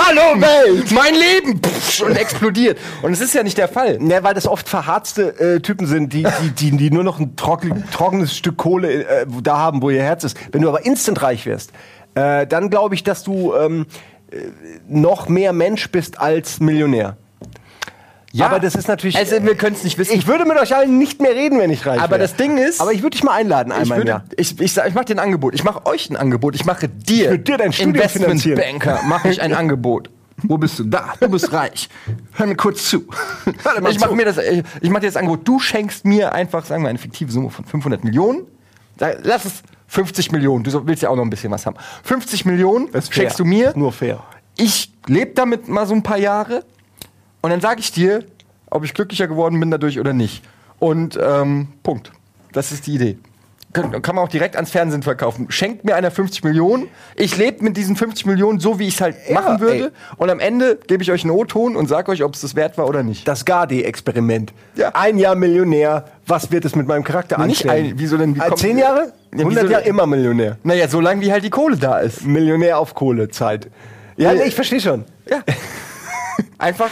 hallo 0.05 0.41
Welt, 0.41 0.91
mein 0.91 1.15
Leben! 1.15 1.61
Und 2.05 2.17
explodiert. 2.17 2.77
Und 3.01 3.13
es 3.13 3.21
ist 3.21 3.33
ja 3.33 3.43
nicht 3.43 3.57
der 3.57 3.67
Fall. 3.67 3.99
Ne, 3.99 4.23
weil 4.23 4.33
das 4.33 4.47
oft 4.47 4.67
verharzte 4.67 5.39
äh, 5.39 5.59
Typen 5.59 5.87
sind, 5.87 6.13
die, 6.13 6.23
die, 6.23 6.71
die, 6.71 6.77
die 6.77 6.91
nur 6.91 7.03
noch 7.03 7.19
ein 7.19 7.35
trocken, 7.35 7.83
trockenes 7.91 8.35
Stück 8.35 8.57
Kohle 8.57 9.03
äh, 9.03 9.25
da 9.41 9.57
haben, 9.57 9.81
wo 9.81 9.89
ihr 9.89 10.01
Herz 10.03 10.23
ist. 10.23 10.37
Wenn 10.51 10.61
du 10.61 10.69
aber 10.69 10.85
instant 10.85 11.20
reich 11.21 11.45
wirst, 11.45 11.71
äh, 12.15 12.45
dann 12.47 12.69
glaube 12.69 12.95
ich, 12.95 13.03
dass 13.03 13.23
du 13.23 13.53
ähm, 13.55 13.85
äh, 14.31 14.37
noch 14.87 15.29
mehr 15.29 15.53
Mensch 15.53 15.89
bist 15.91 16.19
als 16.19 16.59
Millionär. 16.59 17.17
aber 18.39 18.59
das 18.61 18.75
ist 18.75 18.87
natürlich. 18.87 19.17
Also, 19.17 19.43
wir 19.43 19.55
können 19.55 19.75
es 19.75 19.83
nicht 19.83 19.97
wissen. 19.97 20.13
ich 20.17 20.25
würde 20.27 20.45
mit 20.45 20.57
euch 20.57 20.73
allen 20.75 20.97
nicht 20.97 21.21
mehr 21.21 21.31
reden, 21.35 21.59
wenn 21.59 21.69
ich 21.69 21.85
reich 21.85 21.99
Aber 21.99 22.11
wäre. 22.11 22.21
das 22.21 22.35
Ding 22.35 22.57
ist- 22.57 22.79
Aber 22.79 22.93
ich 22.93 23.01
würde 23.03 23.11
dich 23.15 23.23
mal 23.23 23.33
einladen 23.33 23.71
ich 23.73 23.81
einmal 23.81 23.99
im 24.01 24.07
würde, 24.07 24.23
ich, 24.37 24.59
ich, 24.59 24.77
ich 24.77 24.93
mache 24.93 25.05
dir 25.05 25.15
ein 25.15 25.19
Angebot. 25.19 25.53
Ich 25.53 25.63
mache 25.65 25.85
euch 25.85 26.09
ein 26.09 26.15
Angebot. 26.15 26.55
Ich 26.55 26.63
mache 26.65 26.87
dir, 26.87 27.31
würde 27.31 27.43
dir 27.43 27.57
dein 27.57 27.73
Studium. 27.73 27.95
Investmentbanker, 27.95 29.01
mache 29.05 29.29
ich 29.29 29.41
ein 29.41 29.53
Angebot. 29.61 30.09
Wo 30.43 30.57
bist 30.57 30.79
du? 30.79 30.85
Da, 30.85 31.13
du 31.19 31.29
bist 31.29 31.51
reich. 31.53 31.87
Hör 32.33 32.47
mir 32.47 32.55
kurz 32.55 32.89
zu. 32.89 33.05
Hör 33.63 33.79
mal 33.81 33.91
ich 33.91 33.99
mache 33.99 34.15
mir 34.15 34.25
das, 34.25 34.37
ich, 34.37 34.63
ich 34.81 34.89
mache 34.89 35.01
dir 35.01 35.07
das 35.07 35.17
Angebot. 35.17 35.47
Du 35.47 35.59
schenkst 35.59 36.03
mir 36.05 36.31
einfach, 36.33 36.65
sagen 36.65 36.81
wir, 36.83 36.89
eine 36.89 36.97
fiktive 36.99 37.31
Summe 37.31 37.49
von 37.51 37.63
500 37.65 38.03
Millionen. 38.03 38.47
Da- 38.97 39.11
Lass 39.23 39.45
es 39.45 39.61
50 39.91 40.31
Millionen. 40.31 40.63
Du 40.63 40.87
willst 40.87 41.03
ja 41.03 41.09
auch 41.09 41.17
noch 41.17 41.23
ein 41.23 41.29
bisschen 41.29 41.51
was 41.51 41.65
haben. 41.65 41.75
50 42.03 42.45
Millionen 42.45 42.87
schenkst 43.09 43.37
du 43.37 43.43
mir. 43.43 43.73
Nur 43.75 43.91
fair. 43.91 44.23
Ich 44.55 44.89
lebe 45.07 45.31
damit 45.35 45.67
mal 45.67 45.85
so 45.85 45.93
ein 45.93 46.01
paar 46.01 46.17
Jahre 46.17 46.63
und 47.41 47.49
dann 47.49 47.59
sage 47.59 47.81
ich 47.81 47.91
dir, 47.91 48.23
ob 48.69 48.85
ich 48.85 48.93
glücklicher 48.93 49.27
geworden 49.27 49.59
bin 49.59 49.69
dadurch 49.69 49.99
oder 49.99 50.13
nicht. 50.13 50.43
Und 50.79 51.19
ähm, 51.21 51.67
Punkt. 51.83 52.13
Das 52.53 52.71
ist 52.71 52.87
die 52.87 52.93
Idee. 52.95 53.17
Kann, 53.73 54.01
kann 54.01 54.15
man 54.15 54.23
auch 54.25 54.29
direkt 54.29 54.55
ans 54.55 54.71
Fernsehen 54.71 55.03
verkaufen. 55.03 55.47
Schenkt 55.49 55.83
mir 55.83 55.95
einer 55.95 56.09
50 56.11 56.43
Millionen. 56.45 56.87
Ich 57.15 57.35
lebe 57.37 57.61
mit 57.63 57.75
diesen 57.75 57.95
50 57.97 58.25
Millionen 58.25 58.59
so, 58.61 58.79
wie 58.79 58.87
ich 58.87 58.95
es 58.95 59.01
halt 59.01 59.15
Ja, 59.27 59.33
machen 59.41 59.59
würde. 59.59 59.85
ey. 59.85 59.89
Und 60.17 60.29
am 60.29 60.39
Ende 60.39 60.77
gebe 60.87 61.03
ich 61.03 61.11
euch 61.11 61.23
einen 61.25 61.31
O-Ton 61.31 61.75
und 61.75 61.87
sage 61.87 62.11
euch, 62.11 62.23
ob 62.23 62.33
es 62.35 62.41
das 62.41 62.55
wert 62.55 62.77
war 62.77 62.87
oder 62.87 63.03
nicht. 63.03 63.27
Das 63.27 63.43
Gardi-Experiment. 63.45 64.53
Ja. 64.75 64.89
Ein 64.93 65.17
Jahr 65.17 65.35
Millionär. 65.35 66.05
Was 66.27 66.49
wird 66.51 66.63
es 66.65 66.75
mit 66.77 66.87
meinem 66.87 67.03
Charakter 67.03 67.37
Nee, 67.39 67.47
nicht 67.47 67.65
anstellen? 67.65 67.87
ein- 67.93 67.99
wieso 67.99 68.17
denn? 68.17 68.35
Wie 68.35 68.39
Äh, 68.39 68.47
kommt- 68.47 68.59
Zehn 68.59 68.77
Jahre? 68.77 69.13
Ja, 69.33 69.37
wieso 69.39 69.43
100 69.49 69.63
denn- 69.63 69.71
Jahre 69.71 69.83
immer 69.85 70.05
Millionär. 70.05 70.57
Naja, 70.63 70.87
so 70.87 70.99
lange 70.99 71.21
wie 71.21 71.31
halt 71.31 71.43
die 71.43 71.49
Kohle 71.49 71.77
da 71.77 71.99
ist. 71.99 72.25
Millionär 72.25 72.77
auf 72.79 72.93
Kohlezeit. 72.95 73.69
Ja, 74.17 74.33
nee, 74.33 74.43
ich 74.43 74.55
verstehe 74.55 74.81
schon. 74.81 75.05
Ja. 75.29 75.39
Einfach. 76.57 76.89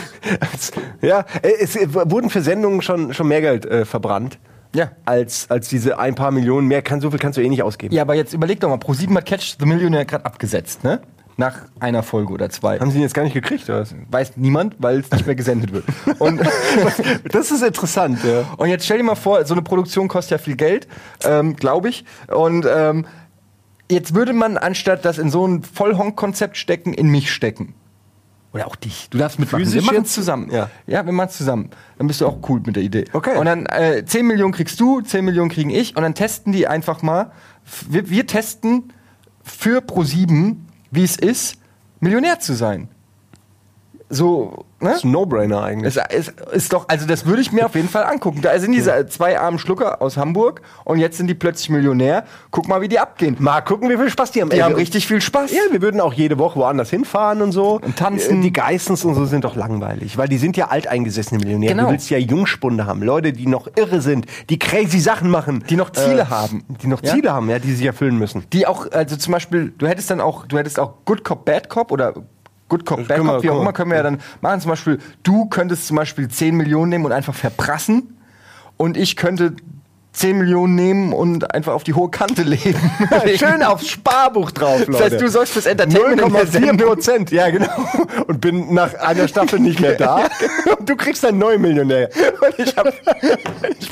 Ja, 1.02 1.26
es 1.44 1.76
wurden 1.76 2.30
für 2.30 2.42
Sendungen 2.42 2.82
schon, 2.82 3.14
schon 3.14 3.28
mehr 3.28 3.42
Geld 3.42 3.66
äh, 3.66 3.86
verbrannt. 3.86 4.40
Ja. 4.74 4.92
Als, 5.06 5.50
als 5.50 5.68
diese 5.70 6.00
ein 6.00 6.16
paar 6.16 6.32
Millionen 6.32 6.68
mehr. 6.68 6.82
Kann, 6.82 7.02
so 7.02 7.10
viel 7.12 7.20
kannst 7.20 7.38
du 7.38 7.42
eh 7.42 7.50
nicht 7.50 7.64
ausgeben. 7.64 7.94
Ja, 7.94 8.04
aber 8.04 8.16
jetzt 8.16 8.34
überleg 8.34 8.60
doch 8.60 8.70
mal, 8.70 8.78
Pro7 8.78 9.16
hat 9.16 9.26
Catch 9.26 9.58
the 9.60 9.66
Millionaire 9.66 10.06
gerade 10.06 10.26
abgesetzt, 10.26 10.84
ne? 10.84 11.02
Nach 11.40 11.62
einer 11.80 12.04
Folge 12.04 12.34
oder 12.34 12.50
zwei. 12.50 12.80
Haben 12.80 12.92
sie 12.92 12.98
ihn 12.98 13.04
jetzt 13.04 13.14
gar 13.14 13.24
nicht 13.24 13.34
gekriegt, 13.34 13.70
oder 13.70 13.80
was? 13.80 13.96
Weiß 14.12 14.34
niemand, 14.36 14.76
weil 14.80 15.00
es 15.00 15.10
nicht 15.10 15.26
mehr 15.26 15.36
gesendet 15.36 15.72
wird. 15.72 15.86
Und, 16.20 16.42
Das 17.32 17.50
ist 17.50 17.64
interessant, 17.64 18.20
ja. 18.26 18.44
und 18.58 18.68
jetzt 18.68 18.84
stell 18.84 18.98
dir 18.98 19.04
mal 19.06 19.16
vor, 19.16 19.46
so 19.46 19.54
eine 19.54 19.62
Produktion 19.62 20.10
kostet 20.10 20.32
ja 20.32 20.38
viel 20.38 20.58
Geld, 20.58 20.88
ähm, 21.24 21.56
glaube 21.56 21.88
ich. 21.88 22.04
Und 22.28 22.68
ähm, 22.70 23.06
jetzt 23.90 24.14
würde 24.16 24.34
man, 24.34 24.58
anstatt 24.58 25.06
das 25.06 25.18
in 25.18 25.32
so 25.32 25.48
ein 25.48 25.64
Vollhonk-Konzept 25.64 26.58
stecken, 26.58 26.94
in 26.94 27.08
mich 27.08 27.32
stecken. 27.32 27.74
Oder 28.52 28.68
auch 28.68 28.76
dich. 28.76 29.10
Du 29.10 29.18
darfst 29.18 29.40
mitmachen. 29.40 29.64
Physisch 29.64 29.86
wir 29.86 29.94
machen 29.94 30.04
es 30.04 30.14
zusammen. 30.14 30.52
Ja. 30.52 30.70
ja, 30.88 31.06
wir 31.06 31.14
machen 31.14 31.30
es 31.30 31.38
zusammen. 31.38 31.70
Dann 31.98 32.08
bist 32.08 32.20
du 32.20 32.28
auch 32.28 32.38
cool 32.50 32.62
mit 32.66 32.76
der 32.76 32.84
Idee. 32.84 33.06
Okay. 33.14 33.38
Und 33.38 33.46
dann 33.46 33.66
äh, 33.68 34.04
10 34.04 34.26
Millionen 34.28 34.54
kriegst 34.54 34.80
du, 34.80 35.02
10 35.02 35.24
Millionen 35.24 35.50
kriegen 35.50 35.70
ich. 35.70 35.96
Und 35.96 36.04
dann 36.04 36.16
testen 36.16 36.52
die 36.52 36.68
einfach 36.68 37.02
mal. 37.02 37.32
Wir, 37.88 38.10
wir 38.10 38.26
testen 38.26 38.92
für 39.44 39.80
Pro7, 39.82 40.56
wie 40.92 41.04
es 41.04 41.16
ist, 41.16 41.58
Millionär 42.00 42.40
zu 42.40 42.54
sein. 42.54 42.90
So, 44.12 44.66
ne? 44.80 44.94
Ist 44.94 45.04
ein 45.06 45.12
No-Brainer 45.12 45.62
eigentlich. 45.62 45.96
Es 45.96 46.28
ist, 46.30 46.34
ist 46.52 46.74
doch, 46.74 46.90
also 46.90 47.06
das 47.06 47.28
würde 47.28 47.44
ich 47.44 47.52
mir 47.52 47.68
auf 47.68 47.76
jeden 47.76 47.90
Fall 47.90 48.06
angucken. 48.06 48.42
Da 48.42 48.58
sind 48.58 48.72
diese 48.72 49.06
zwei 49.08 49.40
armen 49.40 49.60
Schlucker 49.60 50.02
aus 50.02 50.18
Hamburg 50.18 50.62
und 50.84 50.98
jetzt 50.98 51.18
sind 51.18 51.28
die 51.28 51.36
plötzlich 51.36 51.70
Millionär. 51.70 52.24
Guck 52.50 52.68
mal, 52.68 52.82
wie 52.82 52.88
die 52.88 52.98
abgehen. 52.98 53.36
Mal 53.40 53.62
gucken, 53.62 53.88
wie 53.88 53.98
viel 53.98 54.10
Spaß 54.10 54.32
die 54.32 54.42
haben. 54.42 54.50
Die 54.50 54.56
Ey, 54.56 54.62
haben 54.64 54.72
wir- 54.72 54.78
richtig 54.78 55.06
viel 55.06 55.22
Spaß. 55.22 55.52
Ja, 55.52 55.62
wir 55.70 55.84
würden 55.84 56.02
auch 56.02 56.14
jede 56.14 56.40
Woche 56.40 56.58
woanders 56.60 56.90
hinfahren 56.90 57.44
und 57.44 57.52
so. 57.52 57.80
Und 57.84 57.98
tanzen. 57.98 58.40
Äh, 58.40 58.42
Die 58.42 58.54
Geissens 58.54 59.06
und 59.06 59.14
so 59.14 59.26
sind 59.26 59.44
doch 59.44 59.56
langweilig, 59.56 60.18
weil 60.18 60.28
die 60.28 60.40
sind 60.40 60.58
ja 60.58 60.70
alteingesessene 60.70 61.40
Millionäre. 61.40 61.74
Genau. 61.74 61.86
Du 61.86 61.92
willst 61.92 62.10
ja 62.10 62.18
Jungspunde 62.18 62.88
haben, 62.88 63.04
Leute, 63.04 63.32
die 63.32 63.46
noch 63.46 63.68
irre 63.76 64.02
sind, 64.02 64.26
die 64.50 64.58
crazy 64.58 65.00
Sachen 65.00 65.30
machen. 65.30 65.64
Die 65.70 65.76
noch 65.76 65.92
Ziele 65.92 66.30
haben. 66.32 66.64
Die 66.82 66.88
noch 66.88 67.04
Ja? 67.04 67.14
Ziele 67.14 67.32
haben, 67.32 67.48
ja, 67.50 67.60
die 67.60 67.74
sich 67.74 67.86
erfüllen 67.86 68.18
müssen. 68.18 68.44
Die 68.54 68.66
auch, 68.66 68.92
also 68.92 69.16
zum 69.18 69.34
Beispiel, 69.34 69.72
du 69.78 69.88
hättest 69.88 70.10
dann 70.10 70.20
auch, 70.20 70.48
du 70.48 70.58
hättest 70.58 70.80
auch 70.80 70.94
Good 71.06 71.24
Cop, 71.24 71.46
Bad 71.46 71.70
Cop 71.70 71.92
oder 71.92 72.16
Good 72.70 72.86
Cop, 72.86 73.08
Bad 73.08 73.20
Cop, 73.20 73.44
wie 73.44 73.50
auch 73.50 73.62
immer, 73.62 73.74
können 73.74 73.92
wir 73.92 73.98
ja 73.98 74.04
dann 74.04 74.20
machen. 74.42 74.62
Zum 74.62 74.70
Beispiel, 74.70 75.00
du 75.24 75.46
könntest 75.46 75.88
zum 75.88 75.98
Beispiel 75.98 76.28
10 76.28 76.56
Millionen 76.56 76.90
nehmen 76.90 77.06
und 77.06 77.12
einfach 77.12 77.36
verprassen. 77.36 78.16
Und 78.78 78.96
ich 78.96 79.18
könnte 79.18 79.56
10 80.14 80.38
Millionen 80.38 80.76
nehmen 80.76 81.14
und 81.14 81.54
einfach 81.54 81.74
auf 81.74 81.84
die 81.84 81.94
hohe 81.94 82.10
Kante 82.10 82.42
legen. 82.44 82.80
Schön 83.38 83.64
aufs 83.64 83.88
Sparbuch 83.88 84.52
drauf, 84.52 84.80
Leute. 84.80 84.92
Das 84.92 85.02
heißt, 85.02 85.22
du 85.22 85.30
sorgst 85.30 85.54
fürs 85.54 85.66
Entertainment 85.66 86.22
in 86.22 86.34
der 86.34 86.44
0,4 86.44 86.48
Sendung. 86.48 86.88
Prozent, 86.88 87.32
ja 87.32 87.50
genau. 87.50 87.70
Und 88.28 88.42
bin 88.42 88.74
nach 88.74 88.94
einer 88.96 89.28
Staffel 89.28 89.60
nicht 89.60 89.80
mehr 89.80 89.94
da. 89.94 90.28
Und 90.78 90.90
du 90.90 90.96
kriegst 90.96 91.26
einen 91.26 91.38
neuen 91.38 91.62
Millionär. 91.62 92.10
Und 92.42 92.60
ich, 92.60 92.76
hab, 92.76 92.88
ich, 92.88 93.90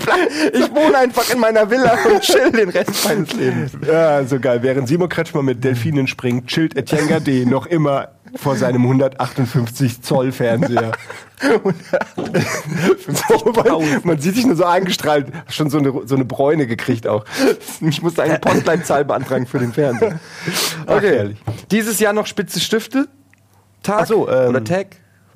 ich 0.54 0.76
wohne 0.76 0.98
einfach 0.98 1.32
in 1.32 1.40
meiner 1.40 1.70
Villa 1.70 1.98
und 2.12 2.22
chill 2.22 2.52
den 2.52 2.70
Rest 2.70 3.06
meines 3.06 3.34
Lebens. 3.34 3.72
Ja, 3.86 4.24
so 4.26 4.40
geil. 4.40 4.60
Während 4.64 4.88
Simon 4.88 5.10
Kretschmer 5.10 5.44
mit 5.44 5.64
Delfinen 5.64 6.08
springt, 6.08 6.48
chillt 6.48 6.76
Etienne 6.76 7.08
Gade 7.08 7.46
noch 7.46 7.68
immer 7.68 8.10
vor 8.36 8.56
seinem 8.56 8.84
158 8.84 10.02
Zoll 10.02 10.32
Fernseher. 10.32 10.92
man 14.04 14.20
sieht 14.20 14.36
sich 14.36 14.46
nur 14.46 14.56
so 14.56 14.66
eingestrahlt, 14.66 15.28
schon 15.50 15.70
so 15.70 15.78
eine, 15.78 15.94
so 16.06 16.16
eine 16.16 16.26
Bräune 16.26 16.68
gekriegt 16.68 17.08
auch. 17.08 17.26
Ich 17.82 18.02
musste 18.02 18.24
eine 18.24 18.40
Postleitzahl 18.40 19.06
beantragen 19.06 19.46
für 19.46 19.60
den 19.60 19.74
Fernseher. 19.74 20.20
Okay. 20.86 21.16
herrlich. 21.16 21.38
Dieses 21.72 22.00
Jahr 22.00 22.14
noch 22.14 22.26
spitze 22.26 22.60
Stifte. 22.60 23.08
Tag 23.84 24.02
Ach 24.02 24.08
so, 24.08 24.30
ähm, 24.30 24.50
oder 24.50 24.64
Tag? 24.64 24.88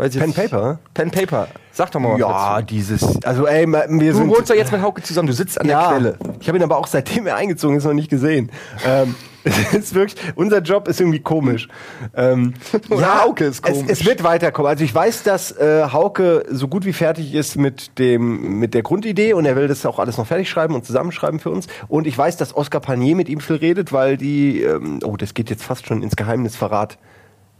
Weiß 0.01 0.17
Pen. 0.17 0.33
Paper? 0.33 0.79
Pen 0.95 1.11
Paper. 1.11 1.47
Sag 1.71 1.91
doch 1.91 1.99
mal 1.99 2.13
was 2.13 2.19
Ja, 2.19 2.55
dazu. 2.55 2.65
dieses, 2.65 3.23
also 3.23 3.45
ey, 3.45 3.67
wir 3.67 3.85
Du 3.87 4.13
sind... 4.17 4.29
wohnst 4.29 4.49
doch 4.49 4.55
jetzt 4.55 4.71
mit 4.71 4.81
Hauke 4.81 5.03
zusammen, 5.03 5.27
du 5.27 5.33
sitzt 5.33 5.61
an 5.61 5.67
der 5.67 5.77
ja, 5.77 5.91
Quelle. 5.91 6.17
ich 6.39 6.47
habe 6.47 6.57
ihn 6.57 6.63
aber 6.63 6.77
auch 6.77 6.87
seitdem 6.87 7.27
er 7.27 7.35
eingezogen 7.35 7.77
ist 7.77 7.83
noch 7.83 7.93
nicht 7.93 8.09
gesehen. 8.09 8.51
Ähm, 8.83 9.13
es 9.43 9.73
ist 9.73 9.93
wirklich, 9.93 10.19
unser 10.33 10.59
Job 10.61 10.87
ist 10.87 10.99
irgendwie 10.99 11.19
komisch. 11.19 11.67
Ähm, 12.15 12.55
Oder 12.89 13.23
Hauke 13.23 13.45
ist 13.45 13.61
komisch. 13.61 13.83
Es, 13.89 13.99
es 13.99 14.05
wird 14.07 14.23
weiterkommen. 14.23 14.69
Also 14.71 14.83
ich 14.83 14.93
weiß, 14.93 15.21
dass 15.21 15.51
äh, 15.51 15.83
Hauke 15.91 16.45
so 16.49 16.67
gut 16.67 16.83
wie 16.85 16.93
fertig 16.93 17.35
ist 17.35 17.55
mit 17.55 17.99
dem 17.99 18.57
mit 18.57 18.73
der 18.73 18.81
Grundidee 18.81 19.33
und 19.33 19.45
er 19.45 19.55
will 19.55 19.67
das 19.67 19.85
auch 19.85 19.99
alles 19.99 20.17
noch 20.17 20.25
fertig 20.25 20.49
schreiben 20.49 20.73
und 20.73 20.83
zusammenschreiben 20.83 21.39
für 21.39 21.51
uns. 21.51 21.67
Und 21.87 22.07
ich 22.07 22.17
weiß, 22.17 22.37
dass 22.37 22.55
Oscar 22.55 22.79
Panier 22.79 23.15
mit 23.15 23.29
ihm 23.29 23.39
viel 23.39 23.57
redet, 23.57 23.93
weil 23.93 24.17
die, 24.17 24.63
ähm, 24.63 24.99
oh, 25.03 25.15
das 25.15 25.35
geht 25.35 25.51
jetzt 25.51 25.63
fast 25.63 25.85
schon 25.85 26.01
ins 26.01 26.15
Geheimnisverrat, 26.15 26.97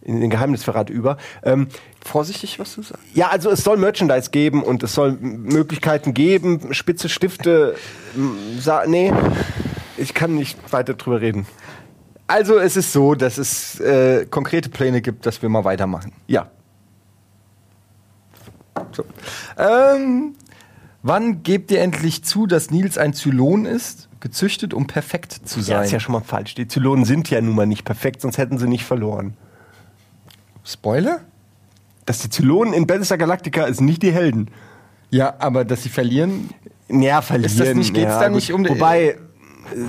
in 0.01 0.19
den 0.21 0.29
Geheimnisverrat 0.29 0.89
über. 0.89 1.17
Ähm, 1.43 1.67
Vorsichtig, 2.03 2.57
was 2.59 2.75
du 2.75 2.81
sagst. 2.81 3.03
ja, 3.13 3.29
also 3.29 3.49
es 3.51 3.63
soll 3.63 3.77
Merchandise 3.77 4.31
geben 4.31 4.63
und 4.63 4.81
es 4.83 4.93
soll 4.93 5.13
Möglichkeiten 5.13 6.13
geben, 6.13 6.73
spitze 6.73 7.09
Stifte. 7.09 7.75
nee, 8.87 9.13
ich 9.97 10.13
kann 10.13 10.35
nicht 10.35 10.57
weiter 10.73 10.95
drüber 10.95 11.21
reden. 11.21 11.45
Also 12.27 12.57
es 12.57 12.77
ist 12.77 12.93
so, 12.93 13.13
dass 13.13 13.37
es 13.37 13.79
äh, 13.81 14.25
konkrete 14.25 14.69
Pläne 14.69 15.01
gibt, 15.01 15.25
dass 15.25 15.41
wir 15.41 15.49
mal 15.49 15.63
weitermachen. 15.65 16.13
Ja. 16.27 16.49
So. 18.93 19.03
Ähm, 19.57 20.35
wann 21.03 21.43
gebt 21.43 21.71
ihr 21.71 21.81
endlich 21.81 22.23
zu, 22.23 22.47
dass 22.47 22.71
Nils 22.71 22.97
ein 22.97 23.13
Zylon 23.13 23.65
ist, 23.65 24.09
gezüchtet, 24.21 24.73
um 24.73 24.87
perfekt 24.87 25.33
zu 25.45 25.59
Ja, 25.59 25.65
sein? 25.65 25.83
ist 25.85 25.91
ja 25.91 25.99
schon 25.99 26.13
mal 26.13 26.21
falsch. 26.21 26.55
Die 26.55 26.67
Zylonen 26.67 27.05
sind 27.05 27.29
ja 27.29 27.41
nun 27.41 27.55
mal 27.55 27.65
nicht 27.67 27.83
perfekt, 27.83 28.21
sonst 28.21 28.37
hätten 28.37 28.57
sie 28.57 28.67
nicht 28.67 28.85
verloren. 28.85 29.35
Spoiler? 30.63 31.21
Dass 32.05 32.19
die 32.19 32.29
Zylonen 32.29 32.73
in 32.73 32.87
Battlestar 32.87 33.17
Galactica 33.17 33.65
ist 33.65 33.81
nicht 33.81 34.01
die 34.03 34.11
Helden. 34.11 34.49
Ja, 35.09 35.33
aber 35.39 35.65
dass 35.65 35.83
sie 35.83 35.89
verlieren. 35.89 36.49
Ja, 36.89 37.21
verlieren. 37.21 37.45
Ist 37.51 37.59
das 37.59 37.73
nicht- 37.75 37.93
geht's 37.93 38.05
ja, 38.11 38.19
da 38.19 38.27
gut. 38.27 38.35
nicht 38.35 38.53
um 38.53 38.67
Wobei, 38.67 39.17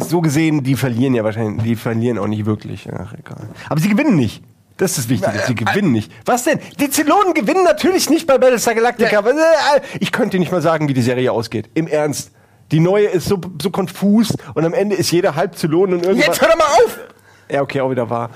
so 0.01 0.21
gesehen, 0.21 0.63
die 0.63 0.77
verlieren 0.77 1.15
ja 1.15 1.25
wahrscheinlich, 1.25 1.63
die 1.63 1.77
verlieren 1.77 2.19
auch 2.19 2.27
nicht 2.27 2.45
wirklich. 2.47 2.89
Ach, 2.93 3.15
egal. 3.15 3.49
Aber 3.69 3.81
sie 3.81 3.89
gewinnen 3.89 4.17
nicht. 4.17 4.43
Das 4.77 4.93
ist 4.93 4.99
das 4.99 5.09
Wichtige, 5.09 5.39
sie 5.47 5.55
gewinnen 5.55 5.93
nicht. 5.93 6.11
Was 6.25 6.45
denn? 6.45 6.59
Die 6.81 6.91
Zylonen 6.91 7.35
gewinnen 7.35 7.63
natürlich 7.65 8.11
nicht 8.11 8.27
bei 8.27 8.39
Battlestar 8.39 8.75
Galactica. 8.75 9.21
Ja. 9.21 9.29
Äh, 9.77 9.81
Ich 10.01 10.13
könnte 10.13 10.39
nicht 10.39 10.51
mal 10.51 10.63
sagen, 10.63 10.89
wie 10.89 10.95
die 10.95 11.03
Serie 11.03 11.31
ausgeht. 11.33 11.71
Im 11.75 11.87
Ernst. 11.87 12.31
Die 12.73 12.81
neue 12.81 13.07
ist 13.07 13.27
so, 13.27 13.39
so 13.61 13.71
konfus 13.71 14.35
und 14.55 14.65
am 14.65 14.73
Ende 14.73 14.97
ist 14.97 15.11
jeder 15.13 15.35
halb 15.35 15.57
Zylon 15.57 15.93
und 15.93 16.05
irgendwas. 16.07 16.27
Jetzt 16.27 16.41
hör 16.41 16.49
doch 16.49 16.57
mal 16.57 16.65
auf! 16.85 16.99
Ja, 17.53 17.61
okay, 17.61 17.81
auch 17.83 17.91
wieder 17.91 18.09
wahr. 18.09 18.31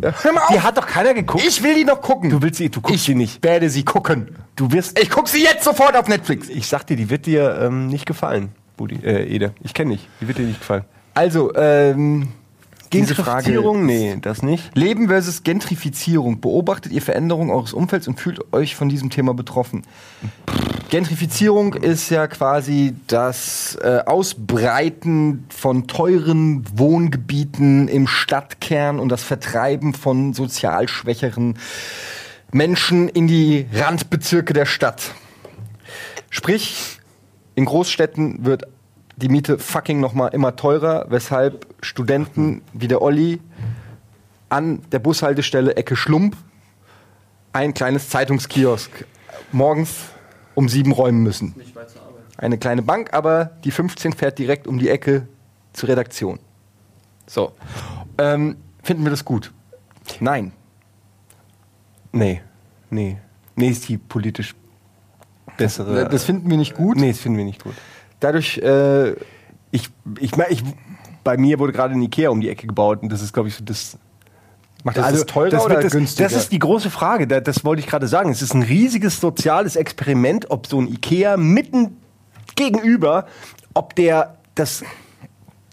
Hör 0.00 0.32
mal 0.32 0.40
auf! 0.40 0.48
Die 0.50 0.60
hat 0.60 0.78
doch 0.78 0.86
keiner 0.86 1.12
geguckt. 1.12 1.44
ich 1.46 1.62
will 1.62 1.74
die 1.74 1.84
noch 1.84 2.00
gucken. 2.00 2.30
Du 2.30 2.40
willst 2.40 2.56
sie, 2.56 2.70
du 2.70 2.80
guckst 2.80 2.96
ich 2.96 3.02
sie 3.02 3.14
nicht. 3.14 3.44
werde 3.44 3.68
sie 3.68 3.84
gucken. 3.84 4.34
Du 4.56 4.72
wirst. 4.72 4.98
Ich 4.98 5.10
guck 5.10 5.28
sie 5.28 5.42
jetzt 5.42 5.64
sofort 5.64 5.94
auf 5.96 6.08
Netflix. 6.08 6.48
Ich 6.48 6.66
sag 6.66 6.84
dir, 6.86 6.96
die 6.96 7.10
wird 7.10 7.26
dir 7.26 7.60
ähm, 7.62 7.88
nicht 7.88 8.06
gefallen, 8.06 8.48
Budi, 8.78 8.96
äh, 9.04 9.26
Ede. 9.26 9.52
Ich 9.62 9.74
kenne 9.74 9.92
dich. 9.92 10.08
Die 10.20 10.28
wird 10.28 10.38
dir 10.38 10.46
nicht 10.46 10.60
gefallen. 10.60 10.84
Also, 11.14 11.54
ähm. 11.54 12.28
Gentrifizierung? 12.90 13.86
Nee, 13.86 14.18
das 14.20 14.42
nicht. 14.42 14.76
Leben 14.76 15.08
versus 15.08 15.42
Gentrifizierung. 15.42 16.40
Beobachtet 16.40 16.92
ihr 16.92 17.02
Veränderungen 17.02 17.50
eures 17.50 17.72
Umfelds 17.72 18.08
und 18.08 18.20
fühlt 18.20 18.52
euch 18.52 18.76
von 18.76 18.88
diesem 18.88 19.10
Thema 19.10 19.34
betroffen? 19.34 19.82
Gentrifizierung 20.88 21.74
ist 21.74 22.10
ja 22.10 22.28
quasi 22.28 22.94
das 23.08 23.76
äh, 23.82 24.02
Ausbreiten 24.06 25.46
von 25.48 25.88
teuren 25.88 26.64
Wohngebieten 26.74 27.88
im 27.88 28.06
Stadtkern 28.06 29.00
und 29.00 29.08
das 29.08 29.24
Vertreiben 29.24 29.94
von 29.94 30.32
sozial 30.32 30.88
schwächeren 30.88 31.58
Menschen 32.52 33.08
in 33.08 33.26
die 33.26 33.66
Randbezirke 33.72 34.52
der 34.52 34.66
Stadt. 34.66 35.14
Sprich, 36.30 37.00
in 37.56 37.64
Großstädten 37.64 38.44
wird 38.44 38.64
die 39.16 39.28
Miete 39.28 39.58
fucking 39.58 40.00
nochmal 40.00 40.32
immer 40.34 40.56
teurer, 40.56 41.06
weshalb 41.08 41.66
Studenten 41.80 42.62
wie 42.72 42.88
der 42.88 43.02
Olli 43.02 43.40
an 44.48 44.82
der 44.92 44.98
Bushaltestelle 44.98 45.76
Ecke 45.76 45.96
Schlump 45.96 46.36
ein 47.52 47.74
kleines 47.74 48.10
Zeitungskiosk 48.10 49.06
morgens 49.52 49.96
um 50.54 50.68
sieben 50.68 50.92
räumen 50.92 51.22
müssen. 51.22 51.54
Eine 52.36 52.58
kleine 52.58 52.82
Bank, 52.82 53.14
aber 53.14 53.52
die 53.64 53.70
15 53.70 54.12
fährt 54.12 54.38
direkt 54.38 54.66
um 54.66 54.78
die 54.78 54.90
Ecke 54.90 55.26
zur 55.72 55.88
Redaktion. 55.88 56.38
So. 57.26 57.52
Ähm, 58.18 58.56
finden 58.82 59.04
wir 59.04 59.10
das 59.10 59.24
gut? 59.24 59.52
Nein. 60.20 60.52
Nee, 62.12 62.42
nee. 62.90 63.16
Nee, 63.56 63.68
ist 63.68 63.88
die 63.88 63.96
politisch 63.96 64.54
bessere. 65.56 66.08
Das 66.08 66.24
finden 66.24 66.50
wir 66.50 66.58
nicht 66.58 66.74
gut. 66.74 66.96
Nee, 66.96 67.10
das 67.10 67.20
finden 67.20 67.38
wir 67.38 67.44
nicht 67.44 67.64
gut. 67.64 67.74
Dadurch, 68.26 68.58
äh, 68.58 69.14
Ich, 69.70 69.88
ich, 70.18 70.32
ich, 70.48 70.62
bei 71.22 71.36
mir 71.36 71.60
wurde 71.60 71.72
gerade 71.72 71.94
ein 71.94 72.02
Ikea 72.02 72.30
um 72.30 72.40
die 72.40 72.48
Ecke 72.48 72.66
gebaut 72.66 73.02
und 73.02 73.12
das 73.12 73.22
ist, 73.22 73.32
glaube 73.32 73.48
ich, 73.48 73.54
so 73.54 73.62
das. 73.64 73.98
macht 74.82 74.96
das, 74.96 75.12
das 75.12 75.26
teurer 75.26 75.50
das 75.50 75.64
oder 75.64 75.80
das, 75.80 75.92
günstiger? 75.92 76.28
Das 76.28 76.36
ist 76.36 76.50
die 76.50 76.58
große 76.58 76.90
Frage. 76.90 77.28
Da, 77.28 77.38
das 77.40 77.64
wollte 77.64 77.80
ich 77.80 77.86
gerade 77.86 78.08
sagen. 78.08 78.30
Es 78.30 78.42
ist 78.42 78.52
ein 78.52 78.62
riesiges 78.62 79.20
soziales 79.20 79.76
Experiment, 79.76 80.50
ob 80.50 80.66
so 80.66 80.80
ein 80.80 80.88
Ikea 80.88 81.36
mitten 81.36 81.98
gegenüber, 82.56 83.26
ob 83.74 83.94
der 83.94 84.38
das, 84.56 84.82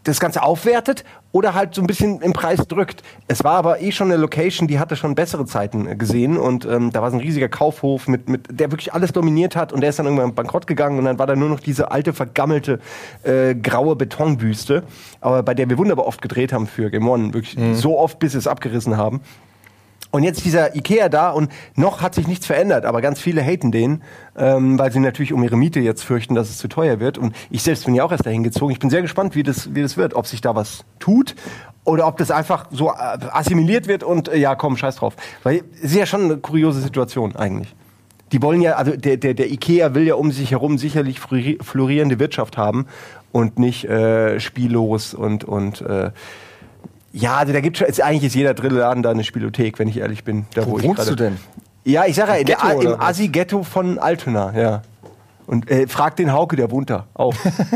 das 0.04 0.20
Ganze 0.20 0.44
aufwertet 0.44 1.04
oder 1.34 1.56
halt 1.56 1.76
so 1.76 1.82
ein 1.82 1.88
bisschen 1.88 2.22
im 2.22 2.32
Preis 2.32 2.66
drückt. 2.68 3.04
Es 3.28 3.44
war 3.44 3.56
aber 3.56 3.82
eh 3.82 3.92
schon 3.92 4.10
eine 4.10 4.22
Location, 4.22 4.68
die 4.68 4.80
hatte 4.80 4.96
schon 4.96 5.16
bessere 5.16 5.46
Zeiten 5.46 5.88
äh, 5.88 5.96
gesehen 5.98 6.38
und 6.38 6.64
ähm, 6.64 6.92
da 6.92 7.02
war 7.02 7.12
so 7.12 7.18
ein 7.18 7.22
riesiger 7.22 7.50
Kaufhof, 7.50 8.08
mit, 8.08 8.30
mit, 8.30 8.48
der 8.50 8.72
wirklich 8.72 8.94
alles 8.94 9.12
dominiert 9.12 9.58
hat 9.58 9.74
und 9.74 9.82
der 9.82 9.90
ist 9.90 10.00
dann 10.00 10.06
irgendwann 10.06 10.36
bankrott 10.36 10.68
gegangen 10.68 11.00
und 11.00 11.06
dann 11.06 11.20
war 11.20 11.28
da 11.28 11.36
nur 11.36 11.50
noch 11.50 11.60
diese 11.60 11.92
alte, 11.92 12.14
vergammelte, 12.14 12.80
äh, 13.24 13.56
graue 13.56 13.96
Betonwüste, 13.96 14.84
aber 15.20 15.44
bei 15.44 15.56
der 15.56 15.70
wir 15.70 15.78
wunderbar 15.78 16.06
oft 16.06 16.22
gedreht 16.22 16.54
haben 16.54 16.68
für 16.68 16.92
Game 16.92 17.10
One, 17.10 17.34
wirklich 17.34 17.58
so 17.74 17.98
oft, 17.98 18.20
bis 18.20 18.34
sie 18.34 18.38
es 18.38 18.48
abgerissen 18.48 18.96
haben. 18.96 19.22
Und 20.14 20.22
jetzt 20.22 20.46
dieser 20.46 20.76
Ikea 20.76 21.10
da 21.10 21.32
und 21.32 21.52
noch 21.76 22.04
hat 22.04 22.14
sich 22.14 22.28
nichts 22.28 22.46
verändert, 22.46 22.86
aber 22.86 23.02
ganz 23.02 23.20
viele 23.20 23.42
haten 23.42 23.72
den, 23.72 24.04
ähm, 24.38 24.78
weil 24.78 24.92
sie 24.92 25.00
natürlich 25.00 25.34
um 25.34 25.44
ihre 25.44 25.58
Miete 25.58 25.80
jetzt 25.80 26.04
fürchten, 26.04 26.36
dass 26.36 26.52
es 26.52 26.60
zu 26.60 26.68
teuer 26.68 27.00
wird. 27.00 27.18
Und 27.18 27.36
ich 27.50 27.64
selbst 27.64 27.86
bin 27.86 27.96
ja 27.96 28.04
auch 28.04 28.12
erst 28.12 28.28
dahin 28.28 28.44
gezogen. 28.44 28.72
Ich 28.72 28.78
bin 28.78 28.92
sehr 28.92 29.02
gespannt, 29.02 29.34
wie 29.34 29.42
das, 29.42 29.74
wie 29.74 29.82
das 29.82 29.98
wird, 29.98 30.14
ob 30.14 30.28
sich 30.28 30.40
da 30.40 30.54
was 30.54 30.86
tut 31.00 31.34
oder 31.84 32.06
ob 32.06 32.18
das 32.18 32.30
einfach 32.30 32.68
so 32.70 32.92
äh, 32.92 32.94
assimiliert 33.32 33.88
wird 33.88 34.04
und 34.04 34.28
äh, 34.28 34.38
ja, 34.38 34.54
komm, 34.54 34.78
scheiß 34.78 34.98
drauf. 34.98 35.16
Weil 35.42 35.64
es 35.78 35.86
ist 35.86 35.96
ja 35.96 36.06
schon 36.06 36.26
eine 36.26 36.38
kuriose 36.38 36.82
Situation 36.82 37.36
eigentlich. 37.36 37.76
Die 38.34 38.44
wollen 38.44 38.62
ja, 38.62 38.74
also 38.74 38.96
der, 38.96 39.18
der, 39.18 39.34
der 39.34 39.52
Ikea 39.52 39.96
will 39.96 40.04
ja 40.04 40.14
um 40.14 40.32
sich 40.32 40.52
herum 40.52 40.78
sicherlich 40.78 41.18
flori- 41.18 41.58
florierende 41.64 42.20
Wirtschaft 42.20 42.56
haben 42.56 42.86
und 43.32 43.58
nicht 43.58 43.86
äh, 43.86 44.40
spiellos 44.40 45.16
und, 45.16 45.44
und 45.44 45.82
äh, 45.82 46.12
ja, 47.14 47.38
also 47.38 47.54
da 47.54 47.62
gibt 47.62 47.78
schon, 47.78 47.88
ist, 47.88 48.02
eigentlich 48.02 48.24
ist 48.24 48.36
jeder 48.36 48.54
Drittelladen 48.56 49.04
da 49.04 49.12
eine 49.12 49.24
Spielothek, 49.24 49.78
wenn 49.80 49.88
ich 49.88 49.98
ehrlich 49.98 50.24
bin. 50.24 50.48
Da, 50.56 50.66
Wo 50.66 50.80
ich 50.80 50.84
wohnst 50.84 51.10
du 51.10 51.16
denn? 51.16 51.38
Ja, 51.86 52.06
ich 52.06 52.16
sag 52.16 52.28
ja, 52.30 52.44
der, 52.44 52.58
im? 52.82 53.00
Assi-Ghetto 53.00 53.64
von 53.64 54.00
Altona, 54.00 54.54
ja. 54.58 54.82
Und 55.46 55.70
äh, 55.70 55.88
frag 55.88 56.16
den 56.16 56.32
Hauke, 56.32 56.56
der 56.56 56.72
wohnt 56.72 56.90
da 56.90 57.06
auch. 57.14 57.36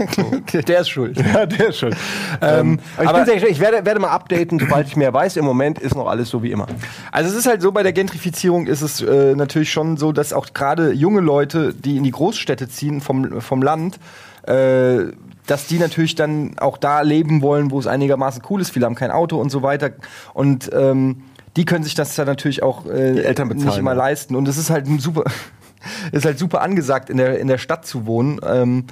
Der 0.67 0.79
ist 0.79 0.89
schuld. 0.89 1.17
ja, 1.17 1.45
der 1.45 1.67
ist 1.67 1.79
schon. 1.79 1.93
Ähm, 2.41 2.79
aber 2.95 3.03
ich, 3.03 3.09
aber- 3.09 3.25
bin 3.25 3.39
sehr, 3.39 3.49
ich 3.49 3.59
werde, 3.59 3.85
werde 3.85 3.99
mal 3.99 4.09
updaten, 4.11 4.59
sobald 4.59 4.87
ich 4.87 4.95
mehr 4.95 5.13
weiß. 5.13 5.37
Im 5.37 5.45
Moment 5.45 5.79
ist 5.79 5.95
noch 5.95 6.07
alles 6.07 6.29
so 6.29 6.43
wie 6.43 6.51
immer. 6.51 6.67
Also 7.11 7.29
es 7.31 7.35
ist 7.35 7.47
halt 7.47 7.61
so, 7.61 7.71
bei 7.71 7.83
der 7.83 7.93
Gentrifizierung 7.93 8.67
ist 8.67 8.81
es 8.81 9.01
äh, 9.01 9.35
natürlich 9.35 9.71
schon 9.71 9.97
so, 9.97 10.11
dass 10.11 10.33
auch 10.33 10.47
gerade 10.53 10.93
junge 10.93 11.19
Leute, 11.19 11.73
die 11.73 11.97
in 11.97 12.03
die 12.03 12.11
Großstädte 12.11 12.69
ziehen 12.69 13.01
vom, 13.01 13.41
vom 13.41 13.61
Land, 13.61 13.99
äh, 14.43 15.11
dass 15.47 15.67
die 15.67 15.79
natürlich 15.79 16.15
dann 16.15 16.57
auch 16.59 16.77
da 16.77 17.01
leben 17.01 17.41
wollen, 17.41 17.71
wo 17.71 17.79
es 17.79 17.87
einigermaßen 17.87 18.43
cool 18.49 18.61
ist. 18.61 18.71
Viele 18.71 18.85
haben 18.85 18.95
kein 18.95 19.11
Auto 19.11 19.39
und 19.39 19.49
so 19.49 19.63
weiter. 19.63 19.91
Und 20.33 20.69
ähm, 20.73 21.23
die 21.55 21.65
können 21.65 21.83
sich 21.83 21.95
das 21.95 22.15
dann 22.15 22.27
natürlich 22.27 22.61
auch 22.61 22.85
äh, 22.85 23.13
Die 23.13 23.23
Eltern 23.23 23.49
bezahlen, 23.49 23.67
nicht 23.67 23.77
immer 23.79 23.91
ja. 23.91 23.97
leisten. 23.97 24.35
Und 24.35 24.47
es 24.47 24.57
ist 24.57 24.69
halt 24.69 24.85
ein 24.85 24.99
super. 24.99 25.23
ist 26.11 26.25
halt 26.25 26.37
super 26.37 26.61
angesagt, 26.61 27.09
in 27.09 27.17
der, 27.17 27.39
in 27.39 27.47
der 27.47 27.57
Stadt 27.57 27.85
zu 27.85 28.05
wohnen. 28.05 28.39
Ähm, 28.45 28.85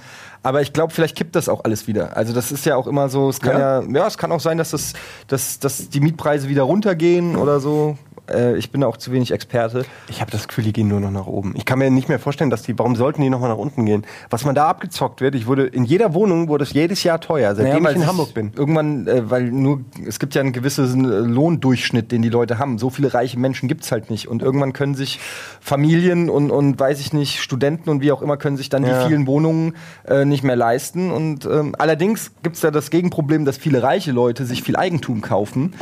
aber 0.44 0.62
ich 0.62 0.74
glaube, 0.74 0.94
vielleicht 0.94 1.18
kippt 1.18 1.36
das 1.36 1.50
auch 1.50 1.64
alles 1.64 1.88
wieder. 1.88 2.16
Also 2.16 2.32
das 2.32 2.52
ist 2.52 2.66
ja 2.66 2.76
auch 2.76 2.88
immer 2.88 3.10
so, 3.10 3.30
es 3.30 3.40
kann 3.40 3.60
ja, 3.60 3.82
ja, 3.82 3.88
ja 3.90 4.08
es 4.08 4.18
kann 4.18 4.32
auch 4.32 4.40
sein, 4.40 4.58
dass, 4.58 4.72
das, 4.72 4.94
dass, 5.28 5.60
dass 5.60 5.90
die 5.90 6.00
Mietpreise 6.00 6.48
wieder 6.48 6.64
runtergehen 6.64 7.36
oder 7.36 7.60
so. 7.60 7.98
Äh, 8.30 8.58
ich 8.58 8.72
bin 8.72 8.84
auch 8.84 8.98
zu 8.98 9.12
wenig 9.12 9.32
Experte. 9.32 9.86
Ich 10.10 10.22
habe 10.22 10.32
das 10.32 10.48
Gefühl, 10.48 10.64
die 10.64 10.74
gehen 10.74 10.88
nur 10.88 11.00
noch 11.00 11.12
nach 11.12 11.28
oben. 11.28 11.54
Ich 11.56 11.66
kann 11.66 11.80
mir 11.80 11.90
nicht 11.90 12.10
mehr 12.10 12.20
vorstellen, 12.20 12.50
dass 12.50 12.64
die, 12.64 12.78
warum 12.78 12.96
sollten 12.96 13.22
die 13.22 13.30
nochmal 13.30 13.50
nach 13.50 13.58
unten 13.58 13.86
gehen? 13.86 14.06
Was 14.30 14.46
man 14.46 14.56
da 14.56 14.68
abgezockt 14.68 15.22
wird, 15.22 15.36
ich 15.36 15.48
wurde, 15.48 15.66
in 15.68 15.84
jeder 15.86 16.14
Wohnung 16.14 16.48
wurde 16.48 16.64
es 16.64 16.74
jedes 16.74 17.04
Jahr 17.04 17.20
teuer, 17.20 17.56
seitdem 17.56 17.84
Naja, 17.84 17.96
ich 17.96 18.02
in 18.02 18.08
Hamburg 18.08 18.34
bin. 18.34 18.52
Irgendwann, 18.56 19.08
äh, 19.08 19.30
weil 19.30 19.44
nur, 19.52 19.82
es 20.08 20.20
gibt 20.20 20.36
ja 20.36 20.42
einen 20.42 20.54
gewissen 20.54 21.06
äh, 21.06 21.18
Lohndurchschnitt, 21.20 22.12
den 22.12 22.22
die 22.22 22.30
Leute 22.30 22.58
haben. 22.60 22.78
So 22.78 22.90
viele 22.90 23.14
reiche 23.14 23.40
Menschen 23.40 23.68
gibt's 23.68 23.92
halt 23.92 24.10
nicht. 24.10 24.28
Und 24.28 24.42
irgendwann 24.42 24.74
können 24.74 24.96
sich 24.96 25.20
Familien 25.62 26.30
und, 26.30 26.52
und 26.52 26.80
weiß 26.80 27.00
ich 27.00 27.14
nicht, 27.14 27.42
Studenten 27.42 27.90
und 27.90 28.02
wie 28.02 28.12
auch 28.12 28.22
immer, 28.22 28.38
können 28.38 28.58
sich 28.58 28.70
dann 28.70 28.84
Ja. 28.86 29.02
die 29.04 29.08
vielen 29.10 29.28
Wohnungen 29.28 29.74
äh, 30.08 30.26
nicht 30.26 30.44
mehr 30.44 30.56
leisten. 30.56 31.12
Und 31.12 31.46
ähm, 31.46 31.76
allerdings 31.78 32.32
gibt's 32.44 32.62
da 32.62 32.72
das 32.72 32.90
Gegenproblem, 32.90 33.46
dass 33.46 33.58
viele 33.58 33.82
reiche 33.84 34.12
Leute 34.12 34.46
sich 34.46 34.64
viel 34.64 34.76
Eigentum 34.76 35.22
kaufen. 35.22 35.74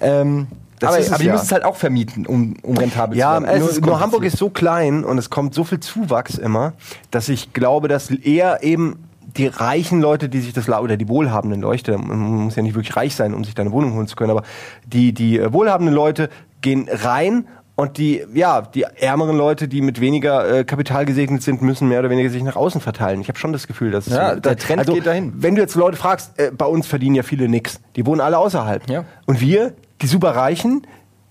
Ähm, 0.00 0.46
Das 0.80 0.90
aber, 0.90 0.98
es 1.00 1.08
aber 1.10 1.18
die 1.18 1.26
ja. 1.26 1.32
müssen 1.32 1.44
es 1.46 1.52
halt 1.52 1.64
auch 1.64 1.76
vermieten, 1.76 2.26
um, 2.26 2.54
um 2.62 2.76
rentabel 2.76 3.16
Ja, 3.16 3.36
zu 3.38 3.44
werden. 3.44 3.62
Es 3.68 3.80
nur, 3.80 4.00
Hamburg 4.00 4.24
ist 4.24 4.36
so 4.36 4.50
klein 4.50 5.04
und 5.04 5.18
es 5.18 5.30
kommt 5.30 5.54
so 5.54 5.64
viel 5.64 5.80
Zuwachs 5.80 6.36
immer, 6.36 6.74
dass 7.10 7.28
ich 7.28 7.52
glaube, 7.52 7.88
dass 7.88 8.10
eher 8.10 8.62
eben 8.62 8.96
die 9.36 9.46
reichen 9.46 10.00
Leute, 10.00 10.28
die 10.28 10.40
sich 10.40 10.52
das 10.52 10.68
oder 10.68 10.96
die 10.96 11.08
wohlhabenden 11.08 11.60
Leute, 11.60 11.96
man 11.98 12.18
muss 12.18 12.56
ja 12.56 12.62
nicht 12.62 12.74
wirklich 12.74 12.96
reich 12.96 13.14
sein, 13.14 13.34
um 13.34 13.44
sich 13.44 13.54
da 13.54 13.62
eine 13.62 13.72
Wohnung 13.72 13.94
holen 13.94 14.06
zu 14.06 14.16
können, 14.16 14.30
aber 14.30 14.42
die 14.86 15.12
die 15.12 15.38
äh, 15.38 15.52
wohlhabenden 15.52 15.94
Leute 15.94 16.28
gehen 16.60 16.88
rein 16.90 17.46
und 17.76 17.98
die 17.98 18.24
ja 18.34 18.62
die 18.62 18.82
ärmeren 18.82 19.36
Leute, 19.36 19.68
die 19.68 19.82
mit 19.82 20.00
weniger 20.00 20.48
äh, 20.60 20.64
Kapital 20.64 21.04
gesegnet 21.04 21.42
sind, 21.42 21.62
müssen 21.62 21.88
mehr 21.88 22.00
oder 22.00 22.10
weniger 22.10 22.30
sich 22.30 22.42
nach 22.42 22.56
außen 22.56 22.80
verteilen. 22.80 23.20
Ich 23.20 23.28
habe 23.28 23.38
schon 23.38 23.52
das 23.52 23.66
Gefühl, 23.66 23.90
dass 23.92 24.06
es 24.08 24.14
Ja, 24.14 24.34
so- 24.34 24.40
der 24.40 24.56
Trend 24.56 24.80
also, 24.80 24.94
geht 24.94 25.06
dahin. 25.06 25.32
Wenn 25.36 25.54
du 25.54 25.60
jetzt 25.60 25.74
Leute 25.76 25.96
fragst, 25.96 26.36
äh, 26.38 26.50
bei 26.56 26.66
uns 26.66 26.86
verdienen 26.86 27.14
ja 27.14 27.22
viele 27.22 27.48
nix, 27.48 27.80
die 27.96 28.06
wohnen 28.06 28.20
alle 28.20 28.38
außerhalb. 28.38 28.88
Ja. 28.90 29.04
Und 29.26 29.40
wir, 29.40 29.74
die 30.00 30.06
Superreichen, 30.06 30.86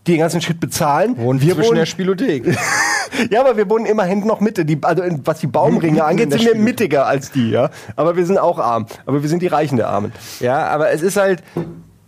die 0.06 0.12
den 0.14 0.20
ganzen 0.20 0.42
Shit 0.42 0.60
bezahlen, 0.60 1.18
Wohnen 1.18 1.42
wir 1.42 1.54
zwischen 1.56 1.68
wohnen 1.70 1.80
der 1.80 1.86
Spielothek. 1.86 2.58
ja, 3.30 3.42
aber 3.42 3.58
wir 3.58 3.70
wohnen 3.70 3.86
immerhin 3.86 4.26
noch 4.26 4.40
Mitte. 4.40 4.64
Die, 4.66 4.78
also 4.82 5.04
was 5.26 5.40
die 5.40 5.48
Baumringe 5.48 6.04
angeht, 6.04 6.32
sind 6.32 6.46
wir 6.46 6.56
mittiger 6.56 7.06
als 7.06 7.32
die, 7.32 7.50
ja. 7.52 7.70
Aber 7.96 8.16
wir 8.16 8.26
sind 8.26 8.38
auch 8.38 8.58
arm. 8.58 8.86
Aber 9.06 9.22
wir 9.22 9.30
sind 9.30 9.42
die 9.42 9.48
Reichen 9.48 9.76
der 9.78 9.90
Armen. 9.90 10.14
Ja, 10.40 10.68
aber 10.68 10.92
es 10.92 11.02
ist 11.02 11.18
halt, 11.18 11.44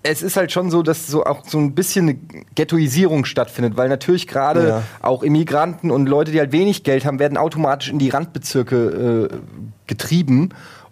es 0.01 0.21
ist 0.21 0.37
halt 0.37 0.51
schon 0.53 0.71
so, 0.71 0.81
dass 0.81 1.07
so 1.07 1.25
auch 1.25 1.43
so 1.45 1.57
ein 1.57 1.75
bisschen 1.75 2.07
eine 2.09 2.19
Ghettoisierung 2.55 3.25
stattfindet, 3.25 3.75
weil 3.75 3.89
natürlich 3.89 4.27
gerade 4.27 4.67
Ja. 4.67 4.83
auch 5.01 5.21
Immigranten 5.23 5.91
und 5.91 6.07
Leute, 6.07 6.31
die 6.31 6.39
halt 6.39 6.53
wenig 6.53 6.83
Geld 6.83 7.05
haben, 7.05 7.19
werden 7.19 7.37
automatisch 7.37 7.89
in 7.89 7.99
die 7.99 8.09
Randbezirke 8.09 9.29
äh, 9.29 9.37
getrieben. 9.87 10.49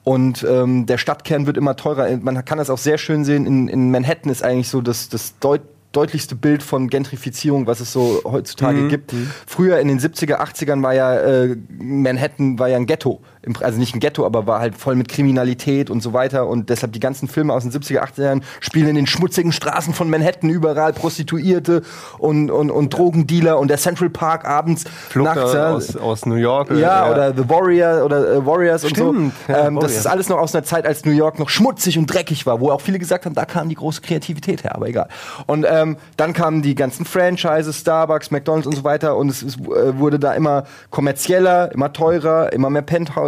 Und 0.08 0.46
ähm, 0.50 0.86
der 0.86 0.98
Stadtkern 0.98 1.48
wird 1.48 1.58
immer 1.58 1.76
teurer. 1.76 2.08
Man 2.22 2.46
kann 2.46 2.60
das 2.60 2.70
auch 2.70 2.78
sehr 2.78 2.98
schön 2.98 3.26
sehen. 3.26 3.46
In, 3.46 3.68
in 3.68 3.92
Manhattan 3.92 4.32
ist 4.32 4.42
eigentlich 4.42 4.70
so 4.70 4.80
das, 4.80 5.10
das 5.10 5.38
deut 5.40 5.64
deutlichste 5.92 6.36
Bild 6.36 6.64
von 6.64 6.90
Gentrifizierung, 6.90 7.68
was 7.68 7.82
es 7.82 7.92
so 7.92 8.22
heutzutage 8.24 8.88
gibt. 8.88 9.14
Früher 9.46 9.80
in 9.80 9.88
den 9.88 10.00
70er, 10.00 10.40
80ern 10.40 10.84
war 10.84 10.94
ja 10.94 11.16
äh, 11.16 11.58
Manhattan 11.80 12.58
war 12.58 12.70
ja 12.70 12.78
ein 12.78 12.86
Ghetto. 12.86 13.22
Also 13.62 13.80
nicht 13.80 13.96
ein 13.96 14.00
Ghetto, 14.00 14.26
aber 14.26 14.48
war 14.48 14.60
halt 14.60 14.76
voll 14.76 14.96
mit 14.96 15.08
Kriminalität 15.10 15.90
und 15.90 16.02
so 16.02 16.14
weiter. 16.14 16.48
Und 16.48 16.70
deshalb 16.70 16.94
die 16.94 17.00
ganzen 17.00 17.28
Filme 17.28 17.54
aus 17.54 17.64
den 17.64 17.72
70er, 17.72 18.00
80ern 18.02 18.42
spielen 18.60 18.90
in 18.90 18.96
den 18.96 19.08
schmutzigen 19.08 19.52
Straßen 19.52 19.94
von 19.94 20.10
Manhattan 20.10 20.50
überall 20.50 20.94
Prostituierte 20.94 21.82
und, 22.18 22.52
und, 22.52 22.72
und 22.72 22.94
Drogendealer 22.94 23.60
und 23.60 23.70
der 23.70 23.78
Central 23.78 24.10
Park 24.10 24.46
abends, 24.46 24.86
nachts. 25.16 25.54
ja. 25.54 25.74
aus, 25.74 25.96
aus 25.96 26.26
New 26.26 26.36
York. 26.36 26.72
äh, 26.72 26.80
Ja, 26.80 27.10
oder 27.12 27.34
The 27.34 27.50
Warrior 27.50 28.04
oder 28.06 28.34
äh, 28.34 28.46
Warriors 28.46 28.88
Stimmt, 28.88 29.08
und 29.08 29.34
so. 29.48 29.52
ja, 29.54 29.68
ähm, 29.68 29.76
das 29.76 29.84
Warriors. 29.84 30.00
ist 30.00 30.08
alles 30.08 30.30
noch 30.30 30.38
aus 30.38 30.56
einer 30.56 30.64
Zeit, 30.64 30.86
als 30.86 31.06
New 31.06 31.12
York 31.12 31.40
noch 31.40 31.50
schmutzig 31.50 31.98
und 31.98 32.08
dreckig 32.08 32.46
war, 32.46 32.60
wo 32.60 32.72
auch 32.72 32.82
viele 32.82 33.00
gesagt 33.00 33.26
haben, 33.26 33.36
da 33.36 33.46
kam 33.46 33.70
die 33.70 33.76
große 33.76 34.02
Kreativität 34.02 34.64
her, 34.64 34.76
aber 34.76 34.88
egal. 34.88 35.08
Und 35.46 35.66
ähm, 35.70 35.98
dann 36.18 36.34
kamen 36.34 36.62
die 36.62 36.76
ganzen 36.76 37.06
Franchises, 37.06 37.80
Starbucks, 37.80 38.32
McDonalds 38.32 38.68
und 38.68 38.76
so 38.76 38.84
weiter 38.84 39.16
und 39.16 39.30
es, 39.30 39.42
es 39.42 39.56
äh, 39.56 39.98
wurde 39.98 40.20
da 40.20 40.34
immer 40.34 40.64
kommerzieller, 40.90 41.72
immer 41.72 41.94
teurer, 41.94 42.54
immer 42.54 42.70
mehr 42.70 42.82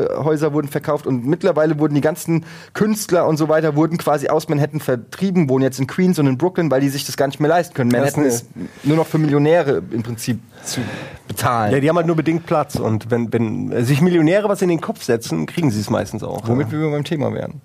Penthäuser 0.10 0.54
wurden 0.54 0.68
verkauft 0.68 1.08
und 1.08 1.26
mittlerweile 1.26 1.80
wurden 1.80 1.96
die 1.96 2.02
ganzen 2.02 2.46
Künstler 2.74 3.28
und 3.28 3.38
so 3.38 3.50
weiter 3.50 3.76
wurden 3.76 3.98
quasi 3.98 4.30
aus 4.30 4.48
Manhattan 4.50 4.80
vertrieben, 4.80 5.50
wohnen 5.50 5.64
jetzt 5.64 5.80
in 5.80 5.88
Queens 5.88 6.20
und 6.20 6.28
in 6.28 6.38
Brooklyn, 6.38 6.70
weil 6.72 6.82
die 6.82 6.90
sich 6.90 7.06
das 7.06 7.18
gar 7.18 7.28
nicht 7.28 7.40
mehr 7.40 7.50
leisten 7.50 7.74
können. 7.74 7.92
Manhattan 7.92 8.26
ist 8.26 8.40
ist 8.40 8.48
nur 8.84 8.98
noch 8.98 9.08
für 9.08 9.18
Millionäre 9.18 9.82
im 9.92 10.04
Prinzip 10.04 10.40
zu 10.64 10.82
bezahlen. 11.28 11.74
Ja, 11.74 11.80
die 11.80 11.90
haben 11.90 11.98
halt 11.98 12.08
nur 12.08 12.16
bedingt 12.16 12.46
Platz. 12.46 12.76
Und 12.76 13.12
wenn, 13.12 13.32
wenn 13.34 13.84
sich 13.84 14.02
Millionäre 14.02 14.50
was 14.50 14.62
in 14.62 14.70
den 14.70 14.82
Kopf 14.82 15.04
setzen, 15.04 15.46
kriegen 15.46 15.72
sie 15.72 15.80
es 15.80 15.90
meistens 15.90 16.24
auch. 16.24 16.48
Womit 16.48 16.72
ja. 16.72 16.80
wir 16.80 16.92
beim 16.92 17.04
Thema 17.04 17.34
wären. 17.34 17.62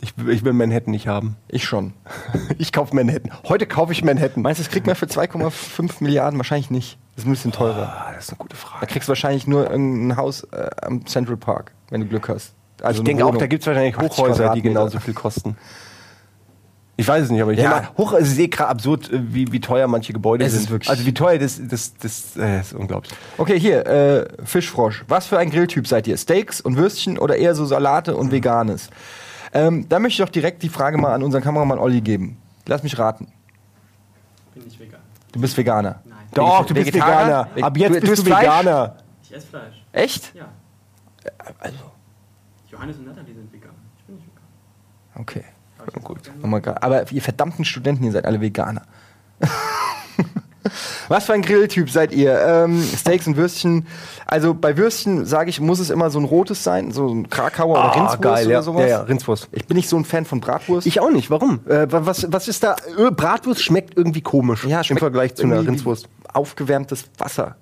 ich, 0.00 0.14
ich 0.28 0.44
will 0.44 0.52
Manhattan 0.52 0.90
nicht 0.90 1.08
haben. 1.08 1.36
Ich 1.48 1.64
schon. 1.64 1.94
Ich 2.58 2.72
kaufe 2.72 2.94
Manhattan. 2.94 3.32
Heute 3.48 3.66
kaufe 3.66 3.92
ich 3.92 4.04
Manhattan. 4.04 4.42
Meinst 4.42 4.60
du, 4.60 4.64
das 4.64 4.70
kriegt 4.70 4.86
man 4.86 4.96
für 4.96 5.06
2,5 5.06 5.94
Milliarden? 6.00 6.38
Wahrscheinlich 6.38 6.70
nicht. 6.70 6.98
Das 7.14 7.22
ist 7.24 7.28
ein 7.28 7.32
bisschen 7.32 7.52
teurer. 7.52 7.88
Ah, 8.08 8.12
das 8.14 8.24
ist 8.24 8.30
eine 8.30 8.38
gute 8.38 8.56
Da 8.56 8.60
Frage. 8.62 8.86
kriegst 8.86 9.08
du 9.08 9.10
wahrscheinlich 9.10 9.46
nur 9.46 9.70
irgendein 9.70 10.16
Haus 10.16 10.42
äh, 10.52 10.68
am 10.82 11.06
Central 11.06 11.36
Park, 11.36 11.72
wenn 11.90 12.00
du 12.00 12.06
Glück 12.08 12.28
hast. 12.28 12.54
Also 12.82 13.02
ich 13.02 13.04
denke 13.06 13.24
auch, 13.24 13.36
da 13.36 13.46
gibt 13.46 13.62
es 13.62 13.66
wahrscheinlich 13.66 13.96
80 13.96 14.10
Hochhäuser, 14.10 14.52
die 14.54 14.62
genauso 14.62 14.98
viel 14.98 15.14
kosten. 15.14 15.56
Ich 16.96 17.08
weiß 17.08 17.24
es 17.24 17.30
nicht, 17.30 17.42
aber 17.42 17.52
ich 17.52 17.58
Ja. 17.58 17.70
mal, 17.70 17.88
hoch, 17.96 18.12
also 18.12 18.24
ich 18.26 18.34
sehe 18.36 18.48
gerade 18.48 18.70
absurd, 18.70 19.12
äh, 19.12 19.20
wie, 19.32 19.50
wie 19.50 19.60
teuer 19.60 19.86
manche 19.88 20.12
Gebäude 20.12 20.44
Es 20.44 20.52
sind. 20.52 20.62
ist 20.64 20.70
wirklich- 20.70 20.90
also 20.90 21.04
wie 21.06 21.14
teuer 21.14 21.38
das, 21.38 21.60
das, 21.68 21.94
das, 21.94 22.36
äh, 22.36 22.60
ist 22.60 22.72
unglaublich. 22.72 23.12
Okay, 23.38 23.58
hier, 23.58 23.86
äh, 23.86 24.26
Fischfrosch. 24.44 25.04
Was 25.08 25.26
für 25.26 25.38
ein 25.38 25.50
Grilltyp 25.50 25.86
seid 25.88 26.06
ihr? 26.06 26.16
Steaks 26.16 26.60
und 26.60 26.76
Würstchen 26.76 27.18
oder 27.18 27.36
eher 27.36 27.54
so 27.54 27.64
Salate 27.64 28.16
und 28.16 28.30
Veganes? 28.32 28.90
Ähm, 29.52 29.88
da 29.88 29.98
möchte 29.98 30.22
ich 30.22 30.26
doch 30.26 30.32
direkt 30.32 30.62
die 30.62 30.68
Frage 30.68 30.98
mal 30.98 31.12
an 31.14 31.22
unseren 31.22 31.42
Kameramann 31.42 31.78
Olli 31.78 32.00
geben. 32.00 32.36
Lass 32.66 32.82
mich 32.82 32.96
raten. 32.98 33.28
bin 34.54 34.64
nicht 34.64 34.78
vegan. 34.78 35.00
Du 35.32 35.40
bist 35.40 35.56
Veganer. 35.56 36.00
Nein. 36.04 36.13
Doch, 36.34 36.64
du 36.66 36.74
bist? 36.74 36.92
Veganer. 36.92 37.48
Ab 37.60 37.76
jetzt 37.76 37.90
Du- 37.96 38.00
du 38.00 38.00
bist 38.00 38.08
du 38.08 38.12
isst 38.12 38.26
Fleisch? 38.26 38.42
Veganer. 38.42 38.96
Ich 39.22 39.34
esse 39.34 39.46
Fleisch. 39.46 39.84
Echt? 39.92 40.34
Ja. 40.34 40.46
Also, 41.60 41.76
Johannes 42.70 42.96
und 42.98 43.06
Natalie 43.06 43.34
sind 43.34 43.52
vegan. 43.52 43.70
Ich 43.98 44.04
bin 44.04 44.16
nicht 44.16 44.26
vegan. 44.26 45.22
okay. 45.22 45.44
Gut. 46.02 46.30
Oh. 46.42 46.72
Aber 46.80 47.12
ihr 47.12 47.20
verdammten 47.22 47.64
Studenten, 47.64 48.04
ihr 48.04 48.12
seid 48.12 48.24
alle 48.24 48.40
Veganer. 48.40 48.82
Was 51.08 51.26
für 51.26 51.32
ein 51.34 51.42
Grilltyp 51.42 51.90
seid 51.90 52.12
ihr? 52.12 52.40
Ähm, 52.40 52.82
Steaks 52.96 53.26
und 53.26 53.36
Würstchen. 53.36 53.86
Also 54.26 54.54
bei 54.54 54.76
Würstchen 54.76 55.26
sage 55.26 55.50
ich, 55.50 55.60
muss 55.60 55.78
es 55.78 55.90
immer 55.90 56.10
so 56.10 56.18
ein 56.18 56.24
rotes 56.24 56.64
sein, 56.64 56.90
so 56.92 57.08
ein 57.08 57.28
Krakauer 57.28 57.72
oder 57.78 57.94
Rindswurst 57.94 58.14
Ah, 58.14 58.34
geil, 58.34 58.46
oder 58.46 58.54
ja. 58.54 58.62
sowas. 58.62 58.82
Ja, 58.82 58.88
ja, 58.88 59.00
Rindswurst. 59.02 59.48
Ich 59.52 59.66
bin 59.66 59.76
nicht 59.76 59.88
so 59.88 59.96
ein 59.96 60.04
Fan 60.04 60.24
von 60.24 60.40
Bratwurst. 60.40 60.86
Ich 60.86 61.00
auch 61.00 61.10
nicht. 61.10 61.30
Warum? 61.30 61.60
Äh, 61.68 61.90
wa- 61.92 62.06
was, 62.06 62.26
was 62.32 62.48
ist 62.48 62.62
da? 62.64 62.76
Bratwurst 63.16 63.62
schmeckt 63.62 63.96
irgendwie 63.96 64.20
komisch 64.22 64.64
ja, 64.64 64.80
im 64.88 64.96
Vergleich 64.96 65.34
zu 65.34 65.44
einer 65.44 65.66
Rindswurst. 65.66 66.08
Aufgewärmtes 66.32 67.04
Wasser. 67.18 67.56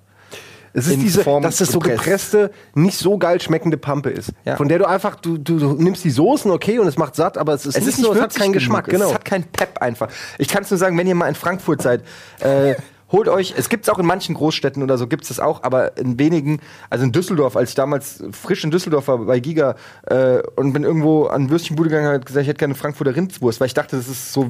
Es 0.75 0.87
ist 0.87 0.99
diese, 1.03 1.23
Form 1.23 1.43
dass 1.43 1.57
das 1.57 1.71
so 1.71 1.77
gepresst. 1.77 2.03
gepresste, 2.31 2.51
nicht 2.73 2.97
so 2.97 3.19
geil 3.19 3.39
schmeckende 3.39 3.77
Pampe 3.77 4.09
ist. 4.09 4.31
Ja. 4.43 4.55
Von 4.55 4.67
der 4.69 4.79
du 4.79 4.85
einfach, 4.87 5.13
du, 5.17 5.37
du, 5.37 5.59
du 5.59 5.73
nimmst 5.73 6.03
die 6.03 6.09
Soßen, 6.09 6.49
okay, 6.49 6.79
und 6.79 6.87
es 6.87 6.97
macht 6.97 7.15
satt, 7.15 7.37
aber 7.37 7.53
es 7.53 7.67
ist, 7.67 7.75
Es 7.75 7.81
nicht 7.81 7.89
ist 7.89 7.97
nicht 7.99 8.07
so, 8.07 8.13
es 8.15 8.19
hat 8.19 8.33
keinen 8.33 8.45
genug. 8.53 8.53
Geschmack. 8.55 8.85
Genau. 8.87 9.05
Es 9.09 9.13
hat 9.13 9.23
keinen 9.23 9.43
Pep 9.43 9.77
einfach. 9.83 10.07
Ich 10.39 10.47
kann 10.47 10.63
es 10.63 10.71
nur 10.71 10.79
sagen, 10.79 10.97
wenn 10.97 11.05
ihr 11.05 11.13
mal 11.13 11.27
in 11.29 11.35
Frankfurt 11.35 11.83
seid, 11.83 12.01
äh, 12.39 12.73
holt 13.13 13.29
euch, 13.29 13.53
es 13.55 13.69
gibt 13.69 13.85
es 13.85 13.89
auch 13.89 13.99
in 13.99 14.05
manchen 14.05 14.35
Großstädten 14.35 14.83
oder 14.83 14.97
so, 14.97 15.07
gibt 15.07 15.23
es 15.23 15.29
das 15.29 15.39
auch, 15.39 15.63
aber 15.63 15.95
in 15.97 16.19
wenigen, 16.19 16.59
also 16.89 17.05
in 17.05 17.13
Düsseldorf, 17.13 17.55
als 17.55 17.69
ich 17.69 17.75
damals 17.75 18.21
frisch 18.31 18.65
in 18.65 18.71
Düsseldorf 18.71 19.07
war 19.07 19.19
bei 19.19 19.39
Giga 19.39 19.75
äh, 20.07 20.39
und 20.57 20.73
bin 20.73 20.83
irgendwo 20.83 21.27
an 21.27 21.49
Würstchenbude 21.49 21.89
gegangen 21.89 22.15
und 22.15 22.25
gesagt, 22.25 22.41
ich 22.41 22.49
hätte 22.49 22.57
gerne 22.59 22.75
Frankfurter 22.75 23.15
Rindswurst, 23.15 23.61
weil 23.61 23.67
ich 23.67 23.73
dachte, 23.73 23.95
das 23.95 24.09
ist 24.09 24.33
so, 24.33 24.49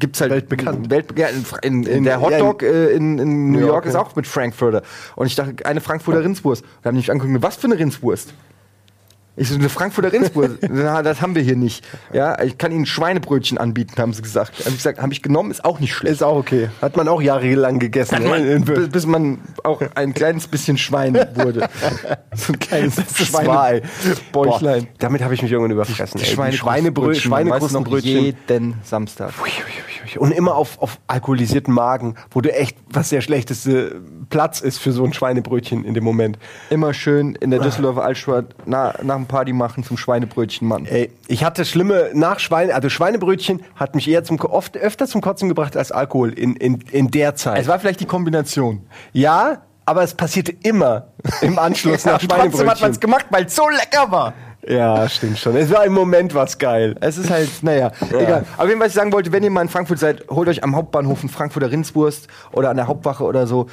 gibt's 0.00 0.20
halt 0.20 0.32
Weltbekannt. 0.32 0.90
Welt, 0.90 1.16
ja, 1.16 1.28
in, 1.28 1.44
in, 1.62 1.82
in 1.84 1.92
In- 1.98 2.04
der 2.04 2.14
ja, 2.14 2.20
Hotdog 2.20 2.62
äh, 2.62 2.88
in, 2.90 3.18
in 3.18 3.52
New 3.52 3.58
New 3.58 3.58
York 3.60 3.72
York, 3.72 3.86
ist 3.86 3.94
ja. 3.94 4.00
auch 4.00 4.16
mit 4.16 4.26
Frankfurter. 4.26 4.82
Und 5.14 5.26
ich 5.26 5.34
dachte, 5.34 5.64
eine 5.66 5.80
Frankfurter 5.80 6.24
Rindswurst. 6.24 6.64
Da 6.82 6.88
haben 6.88 6.94
die 6.94 7.00
mich 7.00 7.10
angeguckt, 7.12 7.42
was 7.42 7.56
für 7.56 7.66
eine 7.66 7.78
Rindswurst? 7.78 8.32
Ich 9.36 9.48
so, 9.48 9.56
eine 9.56 9.68
Frankfurter 9.68 10.12
Rindswurst, 10.12 10.58
Na, 10.70 11.02
das 11.02 11.20
haben 11.20 11.34
wir 11.34 11.42
hier 11.42 11.56
nicht. 11.56 11.84
Ja, 12.12 12.40
ich 12.40 12.56
kann 12.56 12.70
Ihnen 12.70 12.86
Schweinebrötchen 12.86 13.58
anbieten, 13.58 14.00
haben 14.00 14.12
sie 14.12 14.22
gesagt. 14.22 14.52
Hab 14.60 14.68
ich 14.68 14.76
gesagt, 14.76 15.02
habe 15.02 15.12
ich 15.12 15.22
genommen, 15.22 15.50
ist 15.50 15.64
auch 15.64 15.80
nicht 15.80 15.92
schlecht. 15.92 16.14
Ist 16.14 16.22
auch 16.22 16.36
okay. 16.36 16.68
Hat 16.80 16.96
man 16.96 17.08
auch 17.08 17.20
jahrelang 17.20 17.80
gegessen. 17.80 18.22
ne? 18.22 18.36
In- 18.36 18.64
bis, 18.64 18.88
bis 18.90 19.06
man 19.06 19.40
auch 19.64 19.82
ein 19.96 20.14
kleines 20.14 20.46
bisschen 20.46 20.78
Schwein 20.78 21.14
wurde. 21.34 21.68
so 22.34 22.52
ein 22.52 22.58
kleines. 22.60 22.94
Schweinebäuchlein. 23.16 24.86
Damit 24.98 25.22
habe 25.22 25.34
ich 25.34 25.42
mich 25.42 25.50
irgendwann 25.50 25.72
überfressen. 25.72 26.20
Die 26.20 26.26
Schweinebrö 26.26 26.56
Schweinekrustenbrötchen, 27.14 27.22
Schweinekrustenbrötchen. 27.30 28.24
jeden 28.24 28.74
Samstag. 28.84 29.32
Und 30.18 30.32
immer 30.32 30.54
auf, 30.54 30.80
auf 30.80 30.98
alkoholisierten 31.06 31.72
Magen, 31.72 32.14
wo 32.30 32.40
du 32.40 32.52
echt, 32.54 32.76
was 32.90 33.08
der 33.08 33.20
schlechteste 33.20 34.00
Platz 34.30 34.60
ist 34.60 34.78
für 34.78 34.92
so 34.92 35.04
ein 35.04 35.12
Schweinebrötchen 35.12 35.84
in 35.84 35.94
dem 35.94 36.04
Moment. 36.04 36.38
Immer 36.70 36.94
schön 36.94 37.34
in 37.36 37.50
der 37.50 37.60
Düsseldorfer 37.60 38.04
Altstadt 38.04 38.46
na, 38.66 38.94
nach 39.02 39.16
dem 39.16 39.26
Party 39.26 39.52
machen 39.52 39.84
zum 39.84 39.96
Schweinebrötchen, 39.96 40.66
Mann. 40.66 40.86
Ey, 40.86 41.10
ich 41.28 41.44
hatte 41.44 41.64
schlimme 41.64 42.10
nach 42.14 42.38
Schweine, 42.38 42.74
also 42.74 42.88
Schweinebrötchen 42.88 43.62
hat 43.76 43.94
mich 43.94 44.08
eher 44.08 44.24
zum 44.24 44.40
oft 44.40 44.76
öfter 44.76 45.06
zum 45.06 45.20
Kotzen 45.20 45.48
gebracht 45.48 45.76
als 45.76 45.92
Alkohol 45.92 46.32
in, 46.32 46.56
in, 46.56 46.80
in 46.90 47.10
der 47.10 47.34
Zeit. 47.34 47.60
Es 47.60 47.68
war 47.68 47.78
vielleicht 47.78 48.00
die 48.00 48.06
Kombination. 48.06 48.86
ja, 49.12 49.62
aber 49.86 50.02
es 50.02 50.14
passierte 50.14 50.52
immer 50.62 51.08
im 51.42 51.58
Anschluss 51.58 52.04
nach 52.06 52.18
trotzdem 52.18 52.30
hat 52.30 52.38
man 52.38 52.48
es 52.48 52.56
Schweinebrötchen. 52.56 53.00
gemacht, 53.00 53.26
weil 53.30 53.44
es 53.44 53.54
so 53.54 53.68
lecker 53.68 54.10
war. 54.10 54.32
Ja, 54.66 55.08
stimmt 55.08 55.38
schon. 55.38 55.56
Es 55.56 55.70
war 55.70 55.84
im 55.84 55.92
Moment 55.92 56.34
was 56.34 56.58
geil. 56.58 56.96
Es 57.00 57.18
ist 57.18 57.30
halt, 57.30 57.50
naja, 57.62 57.92
egal. 58.10 58.44
Aber 58.56 58.68
jeden, 58.68 58.80
was 58.80 58.88
ich 58.88 58.94
sagen 58.94 59.12
wollte, 59.12 59.30
wenn 59.32 59.42
ihr 59.42 59.50
mal 59.50 59.62
in 59.62 59.68
Frankfurt 59.68 59.98
seid, 59.98 60.24
holt 60.30 60.48
euch 60.48 60.64
am 60.64 60.74
Hauptbahnhof 60.74 61.20
einen 61.20 61.28
Frankfurter 61.28 61.70
Rindswurst 61.70 62.28
oder 62.52 62.70
an 62.70 62.76
der 62.76 62.86
Hauptwache 62.86 63.24
oder 63.24 63.46
so. 63.46 63.66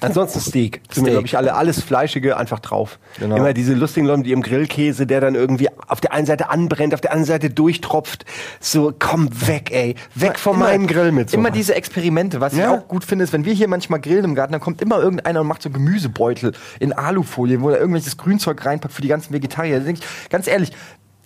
Ansonsten 0.00 0.40
Steak. 0.40 0.80
Steak. 0.90 1.04
glaube 1.06 1.26
ich, 1.26 1.36
alle 1.36 1.54
alles 1.54 1.80
Fleischige 1.82 2.36
einfach 2.36 2.60
drauf. 2.60 2.98
Genau. 3.18 3.36
Immer 3.36 3.52
diese 3.54 3.74
lustigen 3.74 4.06
Leute, 4.06 4.22
die 4.24 4.32
im 4.32 4.42
Grillkäse, 4.42 5.06
der 5.06 5.20
dann 5.20 5.34
irgendwie 5.34 5.68
auf 5.88 6.00
der 6.00 6.12
einen 6.12 6.26
Seite 6.26 6.50
anbrennt, 6.50 6.94
auf 6.94 7.00
der 7.00 7.12
anderen 7.12 7.26
Seite 7.26 7.50
durchtropft. 7.50 8.24
So, 8.60 8.92
komm 8.98 9.28
weg, 9.46 9.70
ey. 9.72 9.94
Weg 10.14 10.38
von 10.38 10.56
Immer- 10.56 10.66
meinem 10.66 10.86
Grill 10.86 11.12
mit 11.12 11.30
so. 11.30 11.36
Immer 11.36 11.50
diese 11.50 11.74
Experimente. 11.74 12.40
Was 12.40 12.54
Ja. 12.56 12.72
ich 12.74 12.78
auch 12.80 12.88
gut 12.88 13.04
finde, 13.04 13.24
ist, 13.24 13.32
wenn 13.32 13.44
wir 13.44 13.52
hier 13.54 13.68
manchmal 13.68 14.00
grillen 14.00 14.24
im 14.24 14.34
Garten, 14.34 14.52
dann 14.52 14.60
kommt 14.60 14.82
immer 14.82 14.98
irgendeiner 14.98 15.40
und 15.40 15.46
macht 15.46 15.62
so 15.62 15.70
Gemüsebeutel 15.70 16.52
in 16.80 16.92
Alufolie, 16.92 17.60
wo 17.60 17.70
er 17.70 17.78
irgendwelches 17.78 18.16
Grünzeug 18.16 18.64
reinpackt 18.64 18.94
für 18.94 19.02
die 19.02 19.08
ganzen 19.08 19.32
Vegetarier. 19.32 19.78
Da 19.78 19.84
denk 19.84 19.98
ich, 19.98 20.28
ganz 20.30 20.46
ehrlich, 20.46 20.72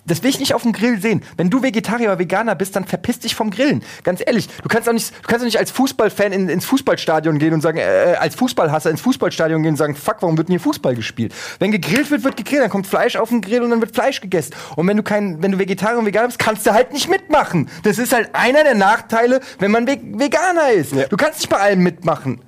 das 0.08 0.22
will 0.22 0.30
ich 0.30 0.40
nicht 0.40 0.54
auf 0.54 0.62
dem 0.62 0.72
Grill 0.72 1.00
sehen. 1.00 1.22
Wenn 1.36 1.50
du 1.50 1.62
Vegetarier 1.62 2.08
oder 2.08 2.18
Veganer 2.18 2.54
bist, 2.54 2.74
dann 2.76 2.84
verpiss 2.84 3.20
dich 3.20 3.34
vom 3.34 3.50
Grillen. 3.50 3.82
Ganz 4.02 4.20
ehrlich, 4.24 4.48
du 4.62 4.68
kannst 4.68 4.88
auch 4.88 4.92
nicht, 4.92 5.10
du 5.10 5.28
kannst 5.28 5.42
auch 5.42 5.46
nicht 5.46 5.58
als 5.58 5.70
Fußballfan 5.70 6.32
in, 6.32 6.48
ins 6.48 6.64
Fußballstadion 6.64 7.38
gehen 7.38 7.54
und 7.54 7.60
sagen, 7.60 7.78
äh, 7.78 8.16
als 8.18 8.34
Fußballhasser 8.34 8.90
ins 8.90 9.00
Fußballstadion 9.00 9.62
gehen 9.62 9.72
und 9.72 9.76
sagen, 9.76 9.94
fuck, 9.94 10.16
warum 10.20 10.36
wird 10.36 10.48
denn 10.48 10.54
hier 10.54 10.60
Fußball 10.60 10.94
gespielt? 10.94 11.34
Wenn 11.58 11.70
gegrillt 11.70 12.10
wird, 12.10 12.24
wird 12.24 12.36
gegrillt, 12.36 12.62
dann 12.62 12.70
kommt 12.70 12.86
Fleisch 12.86 13.16
auf 13.16 13.28
den 13.28 13.40
Grill 13.40 13.62
und 13.62 13.70
dann 13.70 13.80
wird 13.80 13.94
Fleisch 13.94 14.20
gegessen. 14.20 14.54
Und 14.76 14.86
wenn 14.86 14.96
du 14.96 15.02
kein, 15.02 15.42
wenn 15.42 15.52
du 15.52 15.58
Vegetarier 15.58 15.98
und 15.98 16.06
Veganer 16.06 16.28
bist, 16.28 16.38
kannst 16.38 16.66
du 16.66 16.72
halt 16.72 16.92
nicht 16.92 17.08
mitmachen. 17.08 17.68
Das 17.82 17.98
ist 17.98 18.12
halt 18.12 18.30
einer 18.32 18.64
der 18.64 18.74
Nachteile, 18.74 19.40
wenn 19.58 19.70
man 19.70 19.86
Ve 19.86 19.98
Veganer 20.02 20.70
ist. 20.72 20.92
Ja. 20.92 21.06
Du 21.06 21.16
kannst 21.16 21.38
nicht 21.40 21.48
bei 21.48 21.58
allem 21.58 21.82
mitmachen. 21.82 22.40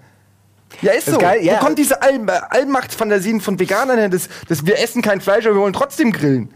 Ja, 0.83 0.93
ist 0.93 1.09
Das 1.09 1.15
so. 1.15 1.21
ist 1.21 1.27
geil, 1.27 1.45
ja. 1.45 1.55
Wo 1.55 1.65
kommt 1.65 1.79
diese 1.79 2.01
All 2.01 2.21
Allmachtsfantasien 2.51 3.41
von 3.41 3.59
Veganern 3.59 3.99
her, 3.99 4.09
dass, 4.09 4.29
dass 4.49 4.65
wir 4.65 4.79
essen 4.79 5.03
kein 5.03 5.21
Fleisch, 5.21 5.47
aber 5.47 5.57
wir 5.57 5.63
wollen 5.63 5.73
trotzdem 5.73 6.13
grillen? 6.13 6.55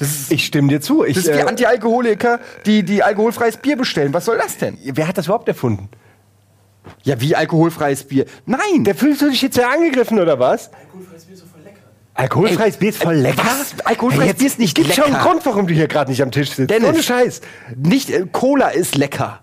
Das 0.00 0.08
ist, 0.08 0.32
ich 0.32 0.46
stimme 0.46 0.68
dir 0.68 0.80
zu. 0.80 1.04
Ich, 1.04 1.14
das 1.14 1.26
ist 1.26 1.34
wie 1.34 1.38
äh, 1.38 1.42
Anti-Alkoholiker, 1.42 2.40
die, 2.66 2.82
die 2.82 3.02
alkoholfreies 3.02 3.58
Bier 3.58 3.76
bestellen. 3.76 4.12
Was 4.14 4.24
soll 4.24 4.38
das 4.38 4.56
denn? 4.56 4.76
wer 4.82 5.06
hat 5.06 5.18
das 5.18 5.26
überhaupt 5.26 5.46
erfunden? 5.46 5.88
Ja, 7.02 7.20
wie 7.20 7.36
alkoholfreies 7.36 8.04
Bier? 8.04 8.24
Nein! 8.46 8.84
Der 8.84 8.94
fühlst 8.94 9.20
du 9.20 9.30
dich 9.30 9.42
jetzt 9.42 9.56
ja 9.58 9.68
angegriffen, 9.68 10.18
oder 10.18 10.38
was? 10.38 10.70
Alkoholfreies 10.72 11.24
Bier 11.24 11.34
ist 11.34 11.40
so 11.40 11.46
voll 11.46 11.62
lecker. 11.62 11.80
Alkoholfreies 12.14 12.76
Bier 12.78 12.88
ist 12.88 13.02
voll 13.02 13.14
lecker. 13.14 13.42
was? 13.44 13.74
Alkoholfreies 13.84 14.28
jetzt 14.28 14.38
Bier 14.38 14.46
ist 14.48 14.58
nicht 14.58 14.74
gibt 14.74 14.94
schon 14.94 15.04
einen 15.04 15.12
lecker. 15.12 15.24
Grund, 15.26 15.46
warum 15.46 15.66
du 15.66 15.74
hier 15.74 15.86
gerade 15.86 16.10
nicht 16.10 16.22
am 16.22 16.30
Tisch 16.30 16.50
sitzt. 16.52 16.70
Dennis. 16.70 16.88
Ohne 16.88 17.02
Scheiß. 17.02 17.42
nicht 17.76 18.10
äh, 18.10 18.26
Cola 18.32 18.68
ist 18.68 18.96
lecker. 18.96 19.40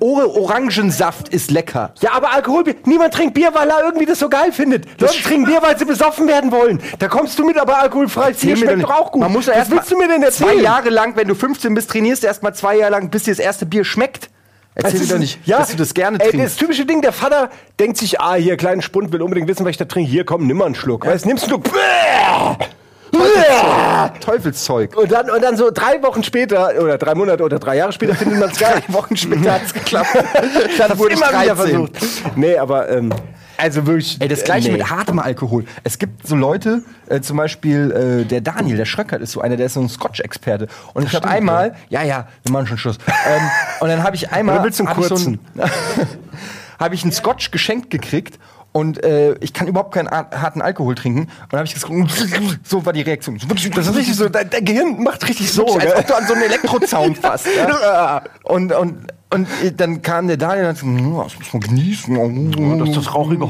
Orangensaft 0.00 1.28
ist 1.28 1.50
lecker. 1.50 1.92
Ja, 2.00 2.12
aber 2.12 2.32
Alkoholbier. 2.32 2.74
Niemand 2.84 3.14
trinkt 3.14 3.34
Bier, 3.34 3.50
weil 3.52 3.68
er 3.68 3.84
irgendwie 3.84 4.06
das 4.06 4.18
so 4.18 4.28
geil 4.28 4.52
findet. 4.52 4.86
Leute 5.00 5.22
trinken 5.22 5.46
Bier, 5.46 5.62
weil 5.62 5.78
sie 5.78 5.84
besoffen 5.84 6.26
werden 6.26 6.50
wollen. 6.50 6.80
Da 6.98 7.08
kommst 7.08 7.38
du 7.38 7.44
mit, 7.44 7.58
aber 7.58 7.80
alkoholfreies 7.80 8.38
Bier 8.38 8.56
schmeckt 8.56 8.82
doch 8.82 8.90
auch 8.90 9.12
gut. 9.12 9.20
Man 9.22 9.32
muss 9.32 9.46
ja 9.46 9.54
Was 9.56 9.70
willst 9.70 9.90
du 9.90 9.96
mir 9.96 10.08
denn 10.08 10.22
Zwei 10.22 10.46
erzählen? 10.46 10.62
Jahre 10.64 10.90
lang, 10.90 11.16
wenn 11.16 11.28
du 11.28 11.34
15 11.34 11.74
bist, 11.74 11.90
trainierst 11.90 12.22
du 12.22 12.26
erst 12.26 12.42
mal 12.42 12.54
zwei 12.54 12.76
Jahre 12.76 12.92
lang, 12.92 13.10
bis 13.10 13.24
dir 13.24 13.32
das 13.32 13.40
erste 13.40 13.66
Bier 13.66 13.84
schmeckt. 13.84 14.30
Erzähl 14.74 15.00
mir 15.00 15.06
doch 15.06 15.18
nicht, 15.18 15.40
ja, 15.46 15.58
dass 15.58 15.70
du 15.70 15.76
das 15.76 15.94
gerne 15.94 16.18
ey, 16.20 16.30
trinkst. 16.30 16.46
Das 16.46 16.56
typische 16.56 16.86
Ding, 16.86 17.02
der 17.02 17.12
Vater 17.12 17.50
denkt 17.78 17.96
sich, 17.96 18.20
ah, 18.20 18.34
hier, 18.34 18.56
kleinen 18.56 18.82
Spund, 18.82 19.12
will 19.12 19.20
unbedingt 19.20 19.48
wissen, 19.48 19.64
was 19.64 19.70
ich 19.70 19.76
da 19.76 19.84
trinke. 19.84 20.10
Hier, 20.10 20.24
komm, 20.24 20.46
nimm 20.46 20.58
mal 20.58 20.66
einen 20.66 20.74
Schluck. 20.74 21.06
Weißt, 21.06 21.26
nimmst 21.26 21.46
Schluck. 21.46 21.64
Bäh! 21.64 22.66
Teufelszeug. 24.20 24.96
Und 24.96 25.10
dann, 25.12 25.30
und 25.30 25.42
dann 25.42 25.56
so 25.56 25.70
drei 25.70 26.02
Wochen 26.02 26.22
später, 26.22 26.72
oder 26.80 26.98
drei 26.98 27.14
Monate 27.14 27.42
oder 27.42 27.58
drei 27.58 27.76
Jahre 27.76 27.92
später 27.92 28.14
findet 28.14 28.38
man 28.38 28.50
es 28.50 28.58
geil. 28.58 28.82
Drei 28.86 28.94
Wochen 28.94 29.16
später 29.16 29.52
hat's 29.52 29.72
geklappt. 29.74 30.10
Dann 30.78 30.98
wurde 30.98 31.14
immer 31.14 31.28
wieder 31.28 31.54
13. 31.54 31.56
versucht. 31.56 31.92
Nee, 32.36 32.56
aber, 32.56 32.88
ähm, 32.88 33.12
also 33.56 33.86
wirklich. 33.86 34.16
Ey, 34.20 34.28
das 34.28 34.44
gleiche 34.44 34.68
äh, 34.68 34.72
nee. 34.72 34.78
mit 34.78 34.90
hartem 34.90 35.18
Alkohol. 35.18 35.64
Es 35.84 35.98
gibt 35.98 36.26
so 36.26 36.34
Leute, 36.36 36.82
äh, 37.08 37.20
zum 37.20 37.36
Beispiel 37.36 38.22
äh, 38.22 38.24
der 38.24 38.40
Daniel, 38.40 38.76
der 38.76 38.86
Schröckert 38.86 39.20
ist 39.20 39.32
so 39.32 39.40
einer, 39.40 39.56
der 39.56 39.66
ist 39.66 39.74
so 39.74 39.80
ein 39.80 39.88
Scotch-Experte. 39.88 40.68
Und 40.94 41.04
ich 41.04 41.14
habe 41.14 41.28
einmal, 41.28 41.74
ja. 41.88 42.02
ja, 42.02 42.28
wir 42.42 42.52
machen 42.52 42.66
schon 42.66 42.78
Schluss. 42.78 42.98
ähm, 43.06 43.42
und 43.80 43.88
dann 43.88 44.02
habe 44.02 44.16
ich 44.16 44.30
einmal, 44.30 44.56
Oder 44.56 44.64
willst 44.64 44.80
du 44.80 44.86
einen 44.86 45.02
so 45.02 45.08
kurzen? 45.08 45.40
ein- 45.56 45.70
habe 46.78 46.94
ich 46.94 47.02
einen 47.02 47.12
Scotch 47.12 47.50
geschenkt 47.50 47.90
gekriegt 47.90 48.38
und 48.72 49.02
äh, 49.04 49.34
ich 49.40 49.52
kann 49.52 49.66
überhaupt 49.66 49.92
keinen 49.94 50.08
ar- 50.08 50.30
harten 50.30 50.62
Alkohol 50.62 50.94
trinken. 50.94 51.22
Und 51.22 51.28
dann 51.50 51.58
habe 51.58 51.66
ich 51.66 51.74
gesagt, 51.74 51.92
so 52.64 52.84
war 52.86 52.92
die 52.92 53.02
Reaktion. 53.02 53.36
Das 53.74 53.88
ist 53.88 53.96
richtig 53.96 54.14
so, 54.14 54.28
dein, 54.28 54.48
dein 54.48 54.64
Gehirn 54.64 55.02
macht 55.02 55.26
richtig 55.28 55.50
so. 55.52 55.66
Wirklich, 55.66 55.90
als 55.90 56.00
ob 56.00 56.06
du 56.06 56.14
an 56.16 56.26
so 56.28 56.34
einen 56.34 56.42
Elektrozaun 56.44 57.14
fasst. 57.16 57.46
Ja? 57.56 58.22
Und, 58.44 58.72
und, 58.72 59.12
und 59.32 59.46
dann 59.76 60.02
kam 60.02 60.26
der 60.28 60.36
Daniel 60.36 60.64
und 60.66 60.68
hat 60.70 60.80
gesagt, 60.80 61.00
"Hm, 61.00 61.16
das 61.22 61.38
muss 61.38 61.52
man 61.52 61.60
genießen. 61.62 62.78
das 62.80 62.88
ist 62.88 62.96
das 62.96 63.14
rauchige. 63.14 63.44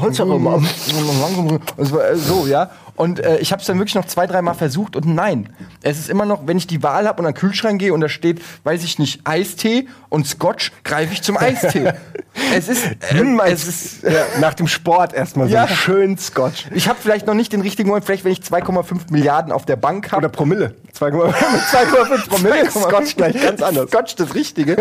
Es 1.77 1.91
war, 1.93 2.09
äh, 2.11 2.15
So, 2.15 2.47
ja. 2.47 2.69
Und 2.95 3.19
äh, 3.19 3.37
ich 3.39 3.51
habe 3.51 3.61
es 3.61 3.67
dann 3.67 3.77
wirklich 3.77 3.95
noch 3.95 4.05
zwei, 4.05 4.27
dreimal 4.27 4.53
versucht 4.53 4.95
und 4.95 5.05
nein. 5.05 5.49
Es 5.81 5.97
ist 5.99 6.09
immer 6.09 6.25
noch, 6.25 6.47
wenn 6.47 6.57
ich 6.57 6.67
die 6.67 6.83
Wahl 6.83 7.07
habe 7.07 7.19
und 7.21 7.25
an 7.27 7.33
den 7.33 7.39
Kühlschrank 7.39 7.79
gehe 7.79 7.93
und 7.93 8.01
da 8.01 8.09
steht, 8.09 8.41
weiß 8.63 8.83
ich 8.83 8.99
nicht, 8.99 9.21
Eistee 9.25 9.87
und 10.09 10.27
Scotch, 10.27 10.71
greife 10.83 11.13
ich 11.13 11.21
zum 11.21 11.37
Eistee. 11.37 11.93
es 12.55 12.67
ist, 12.67 12.85
äh, 12.85 13.15
Nimm 13.15 13.39
es 13.39 13.67
ist, 13.67 14.03
ja, 14.03 14.25
nach 14.39 14.53
dem 14.53 14.67
Sport 14.67 15.13
erstmal 15.13 15.47
so 15.47 15.53
Ja. 15.53 15.65
einen 15.65 15.75
schönen 15.75 16.17
Scotch. 16.17 16.65
ich 16.73 16.87
habe 16.87 16.99
vielleicht 17.01 17.27
noch 17.27 17.33
nicht 17.33 17.53
den 17.53 17.61
richtigen 17.61 17.89
Moment, 17.89 18.05
vielleicht 18.05 18.25
wenn 18.25 18.31
ich 18.31 18.39
2,5 18.39 19.11
Milliarden 19.11 19.51
auf 19.51 19.65
der 19.65 19.75
Bank 19.75 20.11
habe. 20.11 20.17
Oder 20.17 20.29
Promille. 20.29 20.75
2,5 20.99 22.27
Promille 22.29 22.69
Scotch 22.69 23.15
gleich 23.15 23.41
ganz 23.41 23.61
anders. 23.61 23.89
Scotch 23.89 24.15
das 24.15 24.35
Richtige. 24.35 24.75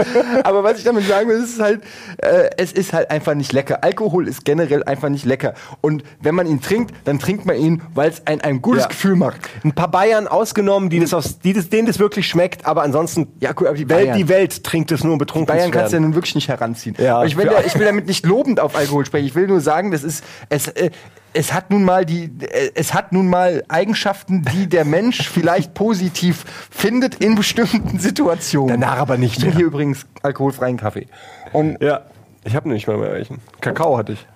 Aber 0.44 0.64
was 0.64 0.78
ich 0.78 0.84
damit 0.84 1.06
sagen 1.06 1.28
will, 1.28 1.36
es 1.36 1.50
ist 1.50 1.60
halt, 1.60 1.82
äh, 2.18 2.50
es 2.56 2.72
ist 2.72 2.92
halt 2.92 3.10
einfach 3.10 3.34
nicht 3.34 3.52
lecker. 3.52 3.82
Alkohol 3.82 4.28
ist 4.28 4.44
generell 4.44 4.82
einfach 4.84 5.08
nicht 5.08 5.24
lecker. 5.24 5.54
Und 5.80 6.02
wenn 6.20 6.34
man 6.34 6.46
ihn 6.46 6.60
trinkt, 6.60 6.94
dann 7.04 7.18
trinkt 7.18 7.46
man 7.46 7.56
ihn, 7.56 7.82
weil 7.94 7.99
es 8.08 8.26
ein, 8.26 8.40
ein 8.40 8.62
gutes 8.62 8.82
Ja. 8.84 8.88
Gefühl 8.88 9.16
macht. 9.16 9.40
Ein 9.64 9.72
paar 9.72 9.90
Bayern 9.90 10.26
ausgenommen, 10.26 10.88
die 10.90 11.00
das 11.00 11.12
aus, 11.14 11.38
die 11.40 11.52
das, 11.52 11.68
denen 11.68 11.86
das 11.86 11.98
wirklich 11.98 12.26
schmeckt, 12.28 12.64
aber 12.66 12.82
ansonsten, 12.82 13.28
Ja, 13.40 13.52
gut, 13.52 13.66
aber 13.68 13.76
die 13.76 13.88
Welt, 13.88 14.06
Bayern. 14.06 14.18
die 14.18 14.28
Welt 14.28 14.64
trinkt 14.64 14.90
es 14.92 15.04
nur, 15.04 15.12
um 15.12 15.18
betrunken 15.18 15.46
Bayern 15.46 15.66
zu 15.72 15.78
kannst 15.78 15.92
du 15.92 15.96
ja 15.96 16.00
nun 16.00 16.14
wirklich 16.14 16.34
nicht 16.34 16.48
heranziehen. 16.48 16.96
Ja, 16.98 17.24
ich, 17.24 17.36
will 17.36 17.46
ja, 17.46 17.60
ich 17.64 17.78
will 17.78 17.84
damit 17.86 18.06
nicht 18.06 18.24
lobend 18.26 18.60
auf 18.60 18.74
Alkohol 18.76 19.04
sprechen. 19.06 19.26
Ich 19.26 19.34
will 19.34 19.46
nur 19.46 19.60
sagen, 19.60 19.90
das 19.90 20.02
ist, 20.04 20.24
es, 20.48 20.68
äh, 20.68 20.90
es 21.32 21.52
hat 21.52 21.70
nun 21.70 21.84
mal 21.84 22.04
die, 22.04 22.24
äh, 22.40 22.70
es 22.74 22.92
hat 22.94 23.12
nun 23.12 23.28
mal 23.28 23.62
Eigenschaften, 23.68 24.42
die 24.52 24.66
der 24.68 24.84
Mensch 24.84 25.28
vielleicht 25.28 25.74
positiv 25.74 26.44
findet 26.70 27.16
in 27.16 27.34
bestimmten 27.34 27.98
Situationen. 27.98 28.80
Danach 28.80 28.98
aber 28.98 29.16
nicht 29.18 29.38
Ich 29.38 29.44
mehr. 29.44 29.54
hier 29.54 29.66
übrigens 29.66 30.06
alkoholfreien 30.22 30.76
Kaffee. 30.76 31.06
Und 31.52 31.80
Ja, 31.82 32.02
ich 32.44 32.56
habe 32.56 32.68
nicht 32.68 32.86
mal 32.88 32.96
mehr 32.96 33.12
welchen. 33.12 33.38
Kakao 33.60 33.96
hatte 33.98 34.12
ich. 34.14 34.26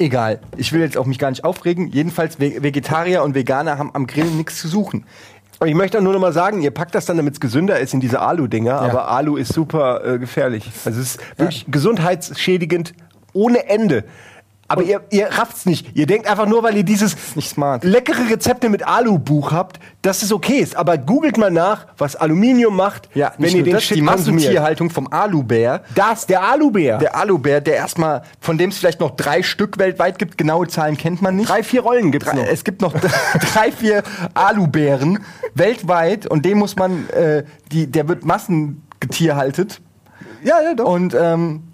Egal, 0.00 0.40
ich 0.56 0.72
will 0.72 0.80
jetzt 0.80 0.96
auch 0.96 1.04
mich 1.06 1.18
gar 1.18 1.28
nicht 1.30 1.44
aufregen. 1.44 1.88
Jedenfalls, 1.88 2.40
Ve- 2.40 2.62
Vegetarier 2.62 3.22
und 3.22 3.34
Veganer 3.34 3.76
haben 3.78 3.90
am 3.92 4.06
Grillen 4.06 4.36
nichts 4.38 4.58
zu 4.58 4.66
suchen. 4.66 5.04
Und 5.58 5.68
ich 5.68 5.74
möchte 5.74 5.98
auch 5.98 6.02
nur 6.02 6.14
noch 6.14 6.20
mal 6.20 6.32
sagen, 6.32 6.62
ihr 6.62 6.70
packt 6.70 6.94
das 6.94 7.04
dann, 7.04 7.18
damit 7.18 7.34
es 7.34 7.40
gesünder 7.40 7.78
ist, 7.78 7.92
in 7.92 8.00
diese 8.00 8.20
Alu-Dinger, 8.20 8.80
aber 8.80 9.08
Alu 9.10 9.36
ist 9.36 9.52
super 9.52 10.02
äh, 10.04 10.18
gefährlich. 10.18 10.70
Also 10.86 10.98
es 11.02 11.16
ist 11.16 11.38
wirklich 11.38 11.66
gesundheitsschädigend 11.68 12.94
ohne 13.34 13.68
Ende. 13.68 14.04
Aber 14.70 14.84
ihr, 14.84 15.00
ihr 15.10 15.26
rafft's 15.26 15.66
nicht. 15.66 15.96
Ihr 15.96 16.06
denkt 16.06 16.28
einfach 16.28 16.46
nur, 16.46 16.62
weil 16.62 16.76
ihr 16.76 16.84
dieses 16.84 17.16
nicht 17.34 17.50
smart. 17.50 17.82
leckere 17.82 18.30
Rezepte 18.30 18.68
mit 18.68 18.86
Alu-Buch 18.86 19.50
habt, 19.50 19.80
dass 20.02 20.22
es 20.22 20.32
okay 20.32 20.58
ist. 20.58 20.76
Aber 20.76 20.96
googelt 20.96 21.36
mal 21.38 21.50
nach, 21.50 21.86
was 21.98 22.14
Aluminium 22.14 22.76
macht, 22.76 23.08
Ja, 23.14 23.32
wenn 23.36 23.56
ihr 23.56 23.64
den 23.64 23.72
das, 23.74 23.82
Shit 23.82 23.96
die. 23.96 24.02
Massentierhaltung 24.02 24.88
vom 24.90 25.12
Alubär. 25.12 25.82
Das, 25.96 26.26
der 26.26 26.42
Alubär. 26.44 26.98
Der 26.98 27.16
Alubär, 27.16 27.60
der 27.60 27.74
erstmal, 27.74 28.22
von 28.40 28.58
dem 28.58 28.70
es 28.70 28.78
vielleicht 28.78 29.00
noch 29.00 29.16
drei 29.16 29.42
Stück 29.42 29.76
weltweit 29.78 30.20
gibt, 30.20 30.38
genaue 30.38 30.68
Zahlen 30.68 30.96
kennt 30.96 31.20
man 31.20 31.34
nicht. 31.34 31.48
Drei, 31.50 31.64
vier 31.64 31.80
Rollen 31.80 32.12
gibt's 32.12 32.28
Drei, 32.28 32.36
noch. 32.36 32.46
es 32.46 32.62
gibt 32.62 32.80
noch 32.80 32.92
drei, 33.52 33.72
vier 33.72 34.04
Alubären 34.34 35.18
weltweit 35.54 36.26
und 36.28 36.44
den 36.44 36.58
muss 36.58 36.76
man, 36.76 37.08
äh, 37.10 37.42
die, 37.72 37.88
der 37.88 38.06
wird 38.06 38.24
massengetierhaltet. 38.24 39.80
ja, 40.44 40.60
ja, 40.62 40.74
doch. 40.74 40.84
Und 40.92 41.14
ähm, 41.18 41.64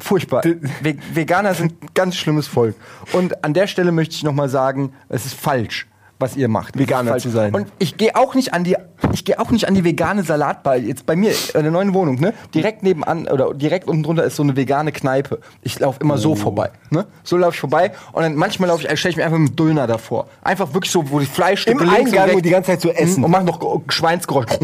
furchtbar. 0.00 0.42
Ve 0.44 0.96
Veganer 1.14 1.54
sind 1.54 1.82
ein 1.82 1.88
ganz 1.94 2.16
schlimmes 2.16 2.46
Volk. 2.46 2.74
Und 3.12 3.44
an 3.44 3.54
der 3.54 3.66
Stelle 3.66 3.92
möchte 3.92 4.14
ich 4.14 4.22
nochmal 4.22 4.48
sagen, 4.48 4.92
es 5.08 5.26
ist 5.26 5.34
falsch, 5.34 5.86
was 6.18 6.36
ihr 6.36 6.48
macht. 6.48 6.78
Veganer 6.78 7.16
zu 7.18 7.30
sein. 7.30 7.54
Und 7.54 7.68
ich 7.78 7.96
gehe 7.96 8.14
auch 8.16 8.34
nicht 8.34 8.52
an 8.52 8.62
die, 8.64 8.76
ich 9.14 9.24
gehe 9.24 9.38
auch 9.40 9.50
nicht 9.50 9.66
an 9.66 9.74
die 9.74 9.84
vegane 9.84 10.22
Salatbar. 10.22 10.76
Jetzt 10.76 11.06
bei 11.06 11.16
mir 11.16 11.30
in 11.54 11.62
der 11.62 11.70
neuen 11.70 11.94
Wohnung, 11.94 12.20
ne? 12.20 12.34
Direkt 12.54 12.82
nebenan 12.82 13.26
oder 13.26 13.54
direkt 13.54 13.88
unten 13.88 14.02
drunter 14.02 14.24
ist 14.24 14.36
so 14.36 14.42
eine 14.42 14.54
vegane 14.54 14.92
Kneipe. 14.92 15.40
Ich 15.62 15.78
laufe 15.78 15.98
immer 16.00 16.14
Oh. 16.14 16.18
so 16.18 16.34
vorbei, 16.34 16.70
ne? 16.90 17.06
So 17.24 17.36
laufe 17.38 17.54
ich 17.54 17.60
vorbei 17.60 17.92
und 18.12 18.22
dann 18.22 18.34
manchmal 18.34 18.68
laufe 18.68 18.86
ich, 18.86 18.98
stelle 18.98 19.10
ich 19.12 19.16
mir 19.16 19.24
einfach 19.24 19.38
mit 19.38 19.58
Döner 19.58 19.86
davor. 19.86 20.26
Einfach 20.42 20.74
wirklich 20.74 20.92
so, 20.92 21.10
wo 21.10 21.20
die 21.20 21.26
Fleischstücke 21.26 21.84
Im 21.84 21.88
Eingang 21.90 22.34
und 22.34 22.44
die 22.44 22.50
ganze 22.50 22.72
Zeit 22.72 22.82
so 22.82 22.90
essen. 22.90 23.24
und 23.24 23.30
mach 23.30 23.42
noch 23.42 23.58
Ge- 23.58 23.80
Schweinsgeräusch. 23.88 24.46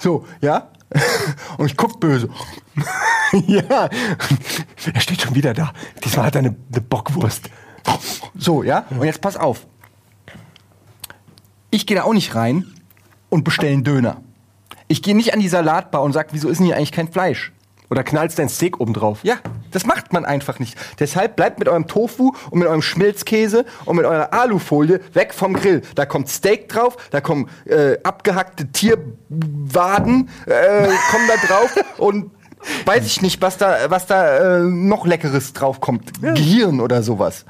So, 0.00 0.24
ja? 0.40 0.68
Und 1.58 1.66
ich 1.66 1.76
guck 1.76 2.00
böse. 2.00 2.28
ja. 3.46 3.88
Er 4.92 5.00
steht 5.00 5.22
schon 5.22 5.34
wieder 5.34 5.54
da. 5.54 5.72
Diesmal 6.04 6.26
hat 6.26 6.34
er 6.34 6.40
eine, 6.40 6.56
eine 6.72 6.80
Bockwurst. 6.80 7.50
So, 8.36 8.62
ja? 8.62 8.86
Und 8.90 9.04
jetzt 9.04 9.20
pass 9.20 9.36
auf. 9.36 9.66
Ich 11.70 11.86
gehe 11.86 11.96
da 11.96 12.04
auch 12.04 12.14
nicht 12.14 12.34
rein 12.34 12.64
und 13.28 13.44
bestelle 13.44 13.72
einen 13.72 13.84
Döner. 13.84 14.22
Ich 14.86 15.02
gehe 15.02 15.14
nicht 15.14 15.34
an 15.34 15.40
die 15.40 15.48
Salatbar 15.48 16.02
und 16.02 16.12
sage, 16.12 16.28
wieso 16.32 16.48
ist 16.48 16.58
denn 16.58 16.66
hier 16.66 16.76
eigentlich 16.76 16.92
kein 16.92 17.12
Fleisch? 17.12 17.52
Oder 17.90 18.04
knallst 18.04 18.38
dein 18.38 18.50
Steak 18.50 18.80
oben 18.80 18.92
drauf. 18.92 19.20
Ja, 19.22 19.36
das 19.70 19.86
macht 19.86 20.12
man 20.12 20.26
einfach 20.26 20.58
nicht. 20.58 20.76
Deshalb 21.00 21.36
bleibt 21.36 21.58
mit 21.58 21.68
eurem 21.68 21.86
Tofu 21.86 22.32
und 22.50 22.58
mit 22.58 22.68
eurem 22.68 22.82
Schmilzkäse 22.82 23.64
und 23.86 23.96
mit 23.96 24.04
eurer 24.04 24.32
Alufolie 24.34 25.00
weg 25.14 25.32
vom 25.32 25.54
Grill. 25.54 25.80
Da 25.94 26.04
kommt 26.04 26.28
Steak 26.28 26.68
drauf, 26.68 26.96
da 27.10 27.22
kommen 27.22 27.48
äh, 27.64 27.96
abgehackte 28.02 28.66
Tierwaden 28.72 30.28
äh, 30.46 30.86
kommen 31.10 31.28
da 31.28 31.46
drauf 31.46 31.74
und 31.98 32.30
weiß 32.84 33.06
ich 33.06 33.22
nicht, 33.22 33.40
was 33.40 33.56
da, 33.56 33.90
was 33.90 34.06
da 34.06 34.58
äh, 34.58 34.62
noch 34.64 35.06
Leckeres 35.06 35.54
drauf 35.54 35.80
kommt. 35.80 36.20
Gehirn 36.20 36.80
oder 36.80 37.02
sowas. 37.02 37.46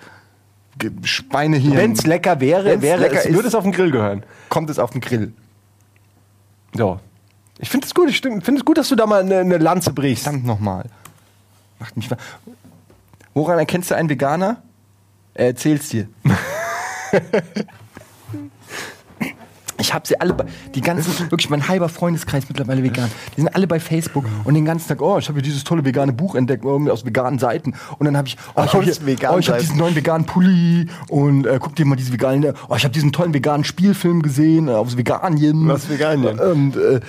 Ge 0.78 0.92
Schweinehirn. 1.02 1.76
Wenn's 1.76 2.06
lecker 2.06 2.40
wäre, 2.40 2.64
Wenn's 2.66 2.82
wäre 2.82 3.00
lecker 3.00 3.18
es, 3.18 3.26
ist- 3.26 3.34
würde 3.34 3.48
es 3.48 3.54
auf 3.56 3.64
den 3.64 3.72
Grill 3.72 3.90
gehören. 3.90 4.22
kommt 4.50 4.70
es 4.70 4.78
auf 4.78 4.90
den 4.90 5.00
Grill. 5.00 5.32
Ja. 6.76 7.00
Ich 7.58 7.68
finde 7.70 7.86
es 7.86 7.94
gut, 7.94 8.08
ich 8.08 8.20
finde 8.20 8.40
es 8.56 8.64
gut, 8.64 8.78
dass 8.78 8.88
du 8.88 8.94
da 8.96 9.06
mal 9.06 9.20
eine, 9.20 9.38
eine 9.38 9.58
Lanze 9.58 9.92
brichst. 9.92 10.24
Verdammt 10.24 10.44
nochmal. 10.46 10.84
Macht 11.78 11.96
mich 11.96 12.10
wa- 12.10 12.16
Woran 13.34 13.58
erkennst 13.58 13.90
du 13.90 13.96
einen 13.96 14.08
Veganer? 14.08 14.62
Er 15.34 15.46
erzählt's 15.48 15.88
dir. 15.90 16.08
Ich 19.80 19.94
habe 19.94 20.06
sie 20.06 20.20
alle, 20.20 20.34
bei, 20.34 20.44
die 20.74 20.80
ganzen, 20.80 21.18
wirklich 21.30 21.50
mein 21.50 21.68
halber 21.68 21.88
Freundeskreis 21.88 22.44
mittlerweile 22.48 22.82
vegan. 22.82 23.10
Die 23.36 23.40
sind 23.40 23.54
alle 23.54 23.66
bei 23.66 23.80
Facebook 23.80 24.24
und 24.44 24.54
den 24.54 24.64
ganzen 24.64 24.88
Tag, 24.88 25.00
oh, 25.00 25.18
ich 25.18 25.28
habe 25.28 25.38
hier 25.38 25.42
dieses 25.42 25.64
tolle 25.64 25.84
vegane 25.84 26.12
Buch 26.12 26.34
entdeckt 26.34 26.64
oh, 26.64 26.88
aus 26.90 27.04
veganen 27.04 27.38
Seiten. 27.38 27.74
Und 27.98 28.06
dann 28.06 28.16
habe 28.16 28.28
ich, 28.28 28.36
oh, 28.54 28.62
ich 28.64 28.72
habe 28.72 29.34
oh, 29.34 29.38
ich 29.38 29.48
hab 29.48 29.58
diesen 29.58 29.76
neuen 29.76 29.94
veganen 29.94 30.26
Pulli 30.26 30.86
und 31.08 31.46
äh, 31.46 31.58
guck 31.60 31.76
dir 31.76 31.86
mal 31.86 31.96
diese 31.96 32.12
veganen, 32.12 32.54
oh, 32.68 32.74
ich 32.74 32.84
habe 32.84 32.92
diesen 32.92 33.12
tollen 33.12 33.34
veganen 33.34 33.64
Spielfilm 33.64 34.22
gesehen 34.22 34.68
äh, 34.68 34.72
aus 34.72 34.96
Veganien. 34.96 35.70
Aus 35.70 35.88
Veganien. 35.88 36.38
Und 36.38 36.76
äh, 36.76 37.00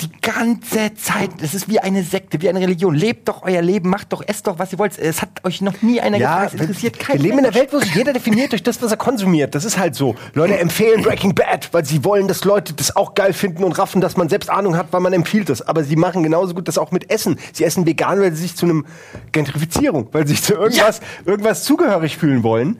die 0.00 0.10
ganze 0.20 0.94
Zeit, 0.94 1.30
das 1.40 1.54
ist 1.54 1.68
wie 1.68 1.80
eine 1.80 2.02
Sekte, 2.02 2.40
wie 2.42 2.48
eine 2.48 2.60
Religion. 2.60 2.94
Lebt 2.94 3.28
doch 3.28 3.42
euer 3.42 3.62
Leben, 3.62 3.88
macht 3.88 4.12
doch, 4.12 4.22
esst 4.26 4.46
doch, 4.46 4.58
was 4.58 4.72
ihr 4.72 4.78
wollt. 4.78 4.98
Es 4.98 5.22
hat 5.22 5.44
euch 5.44 5.60
noch 5.60 5.82
nie 5.82 6.00
einer 6.00 6.18
Ja, 6.18 6.44
gefragt. 6.44 6.54
Es 6.54 6.60
interessiert 6.60 6.98
wir 6.98 7.04
keinen. 7.04 7.20
leben 7.20 7.38
in 7.38 7.44
einer 7.44 7.48
Mensch. 7.48 7.56
Welt, 7.56 7.72
wo 7.72 7.78
sich 7.78 7.94
jeder 7.94 8.12
definiert 8.12 8.52
durch 8.52 8.62
das, 8.62 8.80
was 8.82 8.90
er 8.90 8.96
konsumiert. 8.96 9.54
Das 9.54 9.64
ist 9.64 9.78
halt 9.78 9.94
so. 9.94 10.16
Leute 10.34 10.58
empfehlen 10.58 11.02
Breaking 11.02 11.34
Bad, 11.34 11.68
weil 11.72 11.84
sie 11.84 11.91
wollen, 12.04 12.28
dass 12.28 12.44
Leute 12.44 12.72
das 12.72 12.96
auch 12.96 13.14
geil 13.14 13.32
finden 13.32 13.64
und 13.64 13.72
raffen, 13.78 14.00
dass 14.00 14.16
man 14.16 14.28
selbst 14.28 14.50
Ahnung 14.50 14.76
hat, 14.76 14.92
weil 14.92 15.00
man 15.00 15.12
empfiehlt 15.12 15.48
das. 15.48 15.62
Aber 15.62 15.84
sie 15.84 15.96
machen 15.96 16.22
genauso 16.22 16.54
gut 16.54 16.68
das 16.68 16.78
auch 16.78 16.90
mit 16.90 17.10
Essen. 17.10 17.38
Sie 17.52 17.64
essen 17.64 17.86
vegan, 17.86 18.20
weil 18.20 18.32
sie 18.32 18.42
sich 18.42 18.56
zu 18.56 18.66
einem 18.66 18.86
Gentrifizierung, 19.32 20.08
weil 20.12 20.26
sie 20.26 20.34
sich 20.34 20.42
zu 20.42 20.54
irgendwas, 20.54 21.00
irgendwas 21.24 21.64
zugehörig 21.64 22.16
fühlen 22.16 22.42
wollen. 22.42 22.78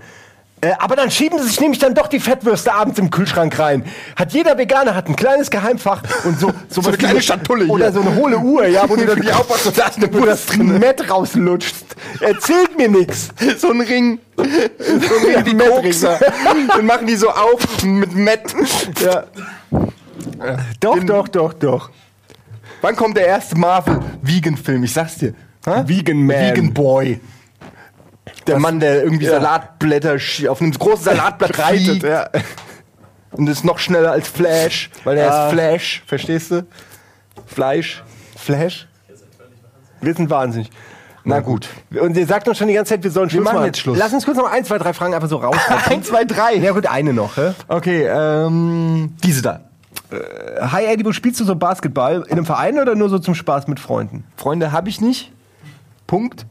Äh, 0.65 0.75
aber 0.79 0.95
dann 0.95 1.11
schieben 1.11 1.41
sie 1.41 1.49
sich 1.49 1.61
nämlich 1.61 1.81
dann 1.81 1.93
doch 1.93 2.07
die 2.07 2.21
Fettwürste 2.21 2.73
abends 2.73 2.97
im 3.01 3.11
Kühlschrank 3.11 3.59
rein. 3.59 3.85
Hat 4.15 4.33
jeder 4.33 4.57
Veganer 4.57 4.95
hat 4.95 5.09
ein 5.09 5.17
kleines 5.17 5.51
Geheimfach 5.51 6.03
und 6.25 6.39
so 6.39 6.53
so, 6.69 6.81
eine 6.83 6.93
was 6.93 6.99
kleine 6.99 7.21
Schatulle 7.21 7.65
hier. 7.65 7.75
oder 7.75 7.91
so 7.93 8.01
eine 8.01 8.15
hohle 8.15 8.39
Uhr, 8.39 8.67
ja, 8.69 8.89
wo 8.89 8.95
du 8.95 9.05
dann 9.05 9.21
die 9.21 9.33
aufmachst 9.33 9.67
und 9.67 9.77
da 9.77 9.89
ist 9.89 9.97
eine, 9.97 10.15
wo 10.15 10.25
das 10.25 10.57
Mett 10.57 11.11
rauslutscht. 11.11 11.75
Erzählt 12.21 12.77
mir 12.79 12.89
nix. 12.89 13.29
So 13.59 13.71
ein 13.71 13.81
Ring. 13.81 14.19
So 14.37 14.43
ein 14.45 14.51
Ring 15.35 15.47
wie 15.47 15.55
Mettring. 15.55 15.83
Kokser. 15.83 16.19
Den 16.79 16.87
machen 16.87 17.07
die 17.07 17.17
so 17.17 17.29
auf 17.29 17.83
mit 17.83 18.15
Met. 18.15 18.55
Ja. 19.01 19.25
Doch, 20.81 20.99
doch, 21.05 21.29
doch, 21.29 21.53
doch. 21.55 21.91
Wann 22.81 22.97
kommt 22.97 23.17
der 23.17 23.27
erste 23.27 23.57
Marvel-Vegan-Film? 23.57 24.85
Ich 24.85 24.93
sag's 24.93 25.17
dir. 25.17 25.35
Hä? 25.65 25.83
Vegan 25.87 26.25
Man. 26.25 26.37
Vegan 26.37 26.73
Boy. 26.73 27.21
Der 28.47 28.59
Mann, 28.59 28.81
der 28.81 29.05
irgendwie 29.05 29.27
Ja. 29.27 29.33
Salatblätter 29.33 30.17
auf 30.49 30.61
einem 30.61 30.73
großen 30.73 31.05
Salatblatt 31.05 31.59
Reitet, 31.59 32.03
ja. 32.03 32.29
und 33.33 33.49
ist 33.49 33.65
noch 33.65 33.79
schneller 33.79 34.13
als 34.13 34.29
Flash, 34.29 34.91
weil 35.05 35.17
er 35.19 35.33
Ah. 35.33 35.47
ist 35.47 35.53
Flash, 35.53 36.03
verstehst 36.07 36.51
du? 36.51 36.67
Fleisch. 37.47 38.03
Flash? 38.37 38.89
Wir 40.01 40.15
sind 40.15 40.29
wahnsinnig. 40.31 40.71
Na 41.25 41.39
gut. 41.39 41.69
Und 42.01 42.17
ihr 42.17 42.27
sagt 42.27 42.49
uns 42.49 42.59
schon 42.59 42.67
die 42.67 42.75
ganze 42.75 42.95
Zeit, 42.95 43.05
wir 43.05 43.11
sollen 43.13 43.31
Schluss 43.31 43.45
machen 43.45 43.55
machen. 43.57 43.67
jetzt 43.67 43.79
Schluss. 43.79 43.97
Lass 43.97 44.13
uns 44.13 44.25
kurz 44.25 44.37
noch 44.37 44.51
ein, 44.51 44.65
zwei, 44.65 44.79
drei 44.79 44.93
Fragen 44.93 45.15
einfach 45.15 45.29
so 45.29 45.37
raus. 45.37 45.57
Eins, 45.89 46.09
zwei, 46.09 46.25
drei. 46.25 46.55
Ja 46.57 46.73
gut, 46.73 46.87
eine 46.87 47.13
noch. 47.13 47.37
Hä? 47.37 47.53
Okay, 47.69 48.07
ähm, 48.09 49.15
diese 49.23 49.41
da. 49.43 49.61
Hi 50.61 50.85
Eddie, 50.87 51.05
wo 51.05 51.13
spielst 51.13 51.39
du 51.39 51.45
so 51.45 51.55
Basketball? 51.55 52.25
In 52.27 52.33
einem 52.33 52.45
Verein 52.47 52.79
oder 52.81 52.97
nur 52.97 53.09
so 53.09 53.19
zum 53.21 53.35
Spaß 53.37 53.69
mit 53.69 53.79
Freunden? 53.79 54.25
Freunde 54.37 54.73
habe 54.73 54.89
ich 54.89 55.01
nicht. 55.01 55.31
Punkt. 56.09 56.45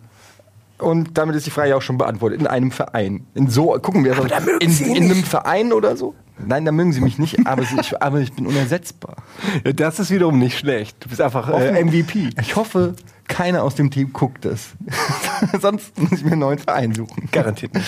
Und 0.82 1.18
damit 1.18 1.36
ist 1.36 1.46
die 1.46 1.52
Frage 1.52 1.76
auch 1.76 1.82
schon 1.82 1.98
beantwortet. 1.98 2.42
In 2.42 2.48
einem 2.48 2.72
Verein. 2.72 3.26
In 3.36 3.48
so, 3.48 3.78
gucken 3.82 4.04
wir 4.04 4.18
Aber 4.18 4.28
da 4.28 4.40
mögen 4.40 4.60
in, 4.62 4.72
Sie 4.72 4.86
in 4.86 5.04
einem 5.04 5.24
Verein 5.24 5.72
oder 5.74 5.96
so? 5.96 6.16
Nein, 6.46 6.66
da 6.66 6.72
mögen 6.72 6.92
sie 6.92 7.02
mich 7.02 7.20
nicht, 7.20 7.46
aber, 7.46 7.64
sie, 7.64 7.80
ich, 7.80 8.02
aber 8.02 8.20
ich 8.20 8.34
bin 8.34 8.48
unersetzbar. 8.48 9.18
Ja, 9.64 9.74
das 9.74 10.00
ist 10.00 10.10
wiederum 10.10 10.40
nicht 10.40 10.58
schlecht. 10.58 10.98
Du 11.00 11.10
bist 11.10 11.22
einfach 11.22 11.50
äh, 11.50 11.84
MVP. 11.84 12.32
Ich 12.42 12.56
hoffe, 12.56 12.96
keiner 13.28 13.64
aus 13.64 13.76
dem 13.76 13.92
Team 13.92 14.12
guckt 14.12 14.46
das. 14.46 14.70
Sonst 15.62 16.00
muss 16.00 16.14
ich 16.14 16.24
mir 16.24 16.32
einen 16.32 16.42
neuen 16.42 16.60
Verein 16.60 16.94
suchen. 16.94 17.30
Garantiert 17.32 17.76
nicht. 17.76 17.88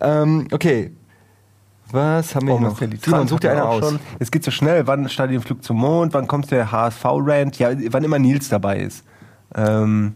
Ähm, 0.00 0.48
okay. 0.52 0.92
Was 1.90 2.34
haben 2.34 2.46
wir 2.46 2.58
hier 2.58 2.68
noch? 2.68 2.78
Simon, 2.78 3.28
such 3.28 3.40
dir 3.40 3.52
einer 3.52 3.68
aus. 3.68 3.94
Es 4.18 4.30
geht 4.30 4.44
so 4.44 4.50
schnell. 4.50 4.86
Wann 4.86 5.08
startet 5.10 5.34
der 5.34 5.42
Flug 5.42 5.62
zum 5.62 5.76
Mond? 5.76 6.14
Wann 6.14 6.26
kommt 6.26 6.50
der 6.50 6.72
HSV-Rant? 6.72 7.58
Ja, 7.58 7.72
wann 7.90 8.02
immer 8.02 8.18
Nils 8.18 8.48
dabei 8.48 8.78
ist. 8.78 9.04
Ähm, 9.54 10.14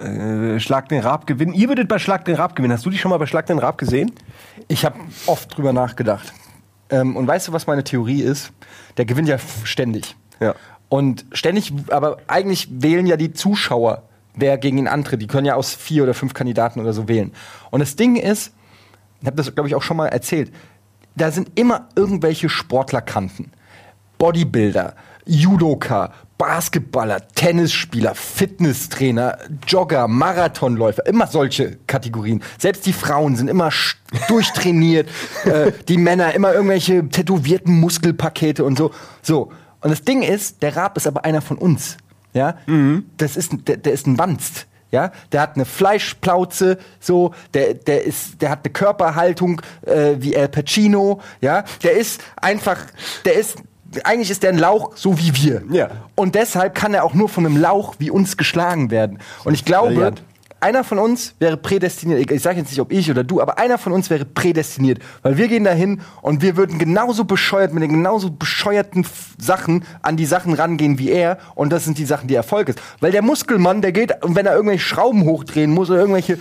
äh, 0.00 0.60
Schlag 0.60 0.88
den 0.88 1.00
Raab 1.00 1.26
gewinnen. 1.26 1.52
Ihr 1.52 1.68
würdet 1.68 1.88
bei 1.88 1.98
Schlag 1.98 2.24
den 2.24 2.36
Raab 2.36 2.56
gewinnen. 2.56 2.72
Hast 2.72 2.86
du 2.86 2.90
dich 2.90 3.00
schon 3.00 3.10
mal 3.10 3.18
bei 3.18 3.26
Schlag 3.26 3.46
den 3.46 3.58
Raab 3.58 3.78
gesehen? 3.78 4.12
Ich 4.68 4.84
habe 4.84 4.98
oft 5.26 5.56
drüber 5.56 5.72
nachgedacht. 5.72 6.32
Ähm, 6.90 7.16
und 7.16 7.26
weißt 7.26 7.48
du, 7.48 7.52
was 7.52 7.66
meine 7.66 7.84
Theorie 7.84 8.22
ist? 8.22 8.52
Der 8.96 9.04
gewinnt 9.04 9.28
ja 9.28 9.38
ständig. 9.64 10.16
Ja. 10.40 10.54
Und 10.88 11.24
ständig, 11.32 11.72
aber 11.90 12.16
eigentlich 12.26 12.68
wählen 12.70 13.06
ja 13.06 13.16
die 13.16 13.32
Zuschauer, 13.32 14.02
wer 14.34 14.58
gegen 14.58 14.78
ihn 14.78 14.88
antritt. 14.88 15.22
Die 15.22 15.26
können 15.26 15.46
ja 15.46 15.54
aus 15.54 15.74
vier 15.74 16.02
oder 16.02 16.14
fünf 16.14 16.34
Kandidaten 16.34 16.80
oder 16.80 16.92
so 16.92 17.06
wählen. 17.06 17.32
Und 17.70 17.80
das 17.80 17.94
Ding 17.96 18.16
ist, 18.16 18.52
ich 19.20 19.26
habe 19.26 19.36
das, 19.36 19.54
glaube 19.54 19.68
ich, 19.68 19.74
auch 19.74 19.82
schon 19.82 19.96
mal 19.96 20.08
erzählt, 20.08 20.52
da 21.14 21.30
sind 21.30 21.58
immer 21.58 21.88
irgendwelche 21.94 22.48
Sportlerkanten. 22.48 23.52
Bodybuilder, 24.18 24.94
Judoka, 25.26 26.12
Basketballer, 26.38 27.28
Tennisspieler, 27.34 28.14
Fitnesstrainer, 28.14 29.36
Jogger, 29.66 30.08
Marathonläufer, 30.08 31.04
immer 31.06 31.26
solche 31.26 31.76
Kategorien. 31.86 32.42
Selbst 32.58 32.86
die 32.86 32.94
Frauen 32.94 33.36
sind 33.36 33.48
immer 33.48 33.70
durchtrainiert, 34.28 35.08
äh, 35.44 35.72
die 35.88 35.98
Männer 35.98 36.34
immer 36.34 36.54
irgendwelche 36.54 37.06
tätowierten 37.08 37.78
Muskelpakete 37.78 38.64
und 38.64 38.78
so. 38.78 38.90
So. 39.20 39.52
Und 39.82 39.90
das 39.90 40.02
Ding 40.02 40.22
ist, 40.22 40.62
der 40.62 40.76
Raab 40.76 40.96
ist 40.96 41.06
aber 41.06 41.24
einer 41.24 41.42
von 41.42 41.58
uns. 41.58 41.98
Ja? 42.32 42.56
Das 43.16 43.36
ist, 43.36 43.52
der, 43.66 43.76
der 43.76 43.92
ist 43.92 44.06
ein 44.06 44.18
Wanst. 44.18 44.66
Ja, 44.92 45.12
der 45.30 45.42
hat 45.42 45.54
eine 45.54 45.66
Fleischplauze, 45.66 46.76
so, 46.98 47.32
der, 47.54 47.74
der 47.74 48.02
ist, 48.02 48.42
der 48.42 48.50
hat 48.50 48.64
eine 48.64 48.72
Körperhaltung 48.72 49.62
äh, 49.86 50.16
wie 50.18 50.34
El 50.34 50.48
Pacino, 50.48 51.20
ja, 51.40 51.62
der 51.84 51.92
ist 51.92 52.20
einfach, 52.34 52.78
der 53.24 53.34
ist, 53.34 53.58
eigentlich 54.04 54.30
ist 54.30 54.42
der 54.42 54.50
ein 54.50 54.58
Lauch, 54.58 54.92
so 54.94 55.18
wie 55.18 55.34
wir. 55.36 55.62
Ja. 55.70 55.90
Und 56.14 56.34
deshalb 56.34 56.74
kann 56.74 56.94
er 56.94 57.04
auch 57.04 57.14
nur 57.14 57.28
von 57.28 57.46
einem 57.46 57.56
Lauch 57.56 57.94
wie 57.98 58.10
uns 58.10 58.36
geschlagen 58.36 58.90
werden. 58.90 59.18
Und 59.44 59.54
ich 59.54 59.64
glaube, 59.64 59.94
Brillant. 59.94 60.22
einer 60.60 60.84
von 60.84 60.98
uns 60.98 61.34
wäre 61.38 61.56
prädestiniert, 61.56 62.30
ich 62.30 62.42
sage 62.42 62.58
jetzt 62.58 62.70
nicht, 62.70 62.80
ob 62.80 62.92
ich 62.92 63.10
oder 63.10 63.24
du, 63.24 63.40
aber 63.40 63.58
einer 63.58 63.78
von 63.78 63.92
uns 63.92 64.10
wäre 64.10 64.24
prädestiniert, 64.24 64.98
weil 65.22 65.36
wir 65.38 65.48
gehen 65.48 65.64
dahin 65.64 66.02
und 66.22 66.42
wir 66.42 66.56
würden 66.56 66.78
genauso 66.78 67.24
bescheuert 67.24 67.72
mit 67.72 67.82
den 67.82 67.90
genauso 67.90 68.30
bescheuerten 68.30 69.04
Sachen 69.38 69.84
an 70.02 70.16
die 70.16 70.26
Sachen 70.26 70.52
rangehen 70.54 70.98
wie 70.98 71.10
er 71.10 71.38
und 71.54 71.72
das 71.72 71.84
sind 71.84 71.98
die 71.98 72.04
Sachen, 72.04 72.28
die 72.28 72.34
Erfolg 72.34 72.68
ist. 72.68 72.80
Weil 73.00 73.10
der 73.10 73.22
Muskelmann, 73.22 73.82
der 73.82 73.92
geht, 73.92 74.22
und 74.22 74.36
wenn 74.36 74.46
er 74.46 74.54
irgendwelche 74.54 74.84
Schrauben 74.84 75.24
hochdrehen 75.24 75.72
muss 75.72 75.90
oder 75.90 76.00
irgendwelche 76.00 76.38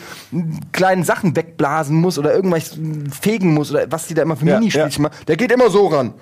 kleinen 0.72 1.04
Sachen 1.04 1.36
wegblasen 1.36 1.96
muss 1.96 2.20
oder 2.20 2.34
irgendwas 2.34 2.78
fegen 3.20 3.54
muss 3.54 3.72
oder 3.72 3.90
was 3.90 4.08
die 4.08 4.14
da 4.14 4.22
immer 4.22 4.36
für 4.36 4.46
Ja, 4.46 4.60
Minispielchen 4.60 5.04
machen, 5.04 5.16
der 5.28 5.38
geht 5.38 5.52
immer 5.52 5.70
so 5.70 5.88
ran. 5.88 6.14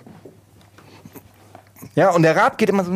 Ja, 1.95 2.09
und 2.11 2.23
der 2.23 2.36
Rab 2.36 2.57
geht 2.57 2.69
immer 2.69 2.84
so. 2.84 2.91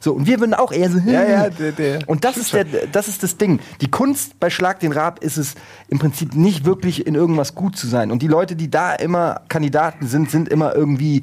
So, 0.00 0.12
und 0.14 0.26
wir 0.26 0.40
würden 0.40 0.54
auch 0.54 0.72
eher 0.72 0.90
so. 0.90 0.98
Ja, 0.98 1.24
ja, 1.24 1.50
der- 1.50 1.72
der- 1.72 1.98
und 2.08 2.24
das 2.24 2.36
ist, 2.36 2.52
der, 2.52 2.64
das 2.64 3.08
ist 3.08 3.22
das 3.22 3.36
Ding. 3.36 3.60
Die 3.80 3.90
Kunst 3.90 4.38
bei 4.40 4.50
Schlag 4.50 4.80
den 4.80 4.92
Rab 4.92 5.22
ist 5.22 5.36
es 5.36 5.54
im 5.88 5.98
Prinzip 5.98 6.34
nicht 6.34 6.64
wirklich 6.64 7.06
in 7.06 7.14
irgendwas 7.14 7.54
gut 7.54 7.76
zu 7.76 7.86
sein. 7.86 8.10
Und 8.10 8.22
die 8.22 8.28
Leute, 8.28 8.56
die 8.56 8.70
da 8.70 8.94
immer 8.94 9.40
Kandidaten 9.48 10.06
sind, 10.06 10.30
sind 10.30 10.48
immer 10.48 10.74
irgendwie 10.74 11.22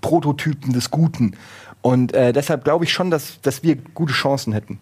Prototypen 0.00 0.72
des 0.72 0.90
Guten. 0.90 1.32
Und 1.82 2.12
äh, 2.14 2.32
deshalb 2.32 2.64
glaube 2.64 2.84
ich 2.84 2.92
schon, 2.92 3.10
dass, 3.10 3.40
dass 3.42 3.62
wir 3.62 3.76
gute 3.94 4.12
Chancen 4.12 4.52
hätten. 4.52 4.78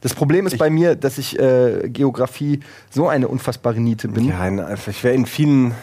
Das 0.00 0.14
Problem 0.14 0.46
ist 0.46 0.56
bei 0.56 0.70
mir, 0.70 0.96
dass 0.96 1.18
ich 1.18 1.38
äh, 1.38 1.88
Geografie 1.88 2.60
so 2.90 3.06
eine 3.08 3.28
unfassbare 3.28 3.78
Niete 3.80 4.08
bin. 4.08 4.24
Ja, 4.24 4.38
nein, 4.38 4.58
also 4.58 4.90
ich 4.90 5.04
wäre 5.04 5.14
in 5.14 5.26
vielen. 5.26 5.74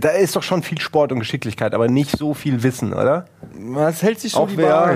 Da 0.00 0.08
ist 0.10 0.34
doch 0.36 0.42
schon 0.42 0.62
viel 0.62 0.80
Sport 0.80 1.12
und 1.12 1.18
Geschicklichkeit, 1.20 1.74
aber 1.74 1.88
nicht 1.88 2.16
so 2.16 2.34
viel 2.34 2.62
Wissen, 2.62 2.92
oder? 2.92 3.26
Was 3.54 4.02
hält 4.02 4.20
sich 4.20 4.32
so 4.32 4.40
Auch 4.40 4.48
die 4.48 4.56
wer-. 4.56 4.94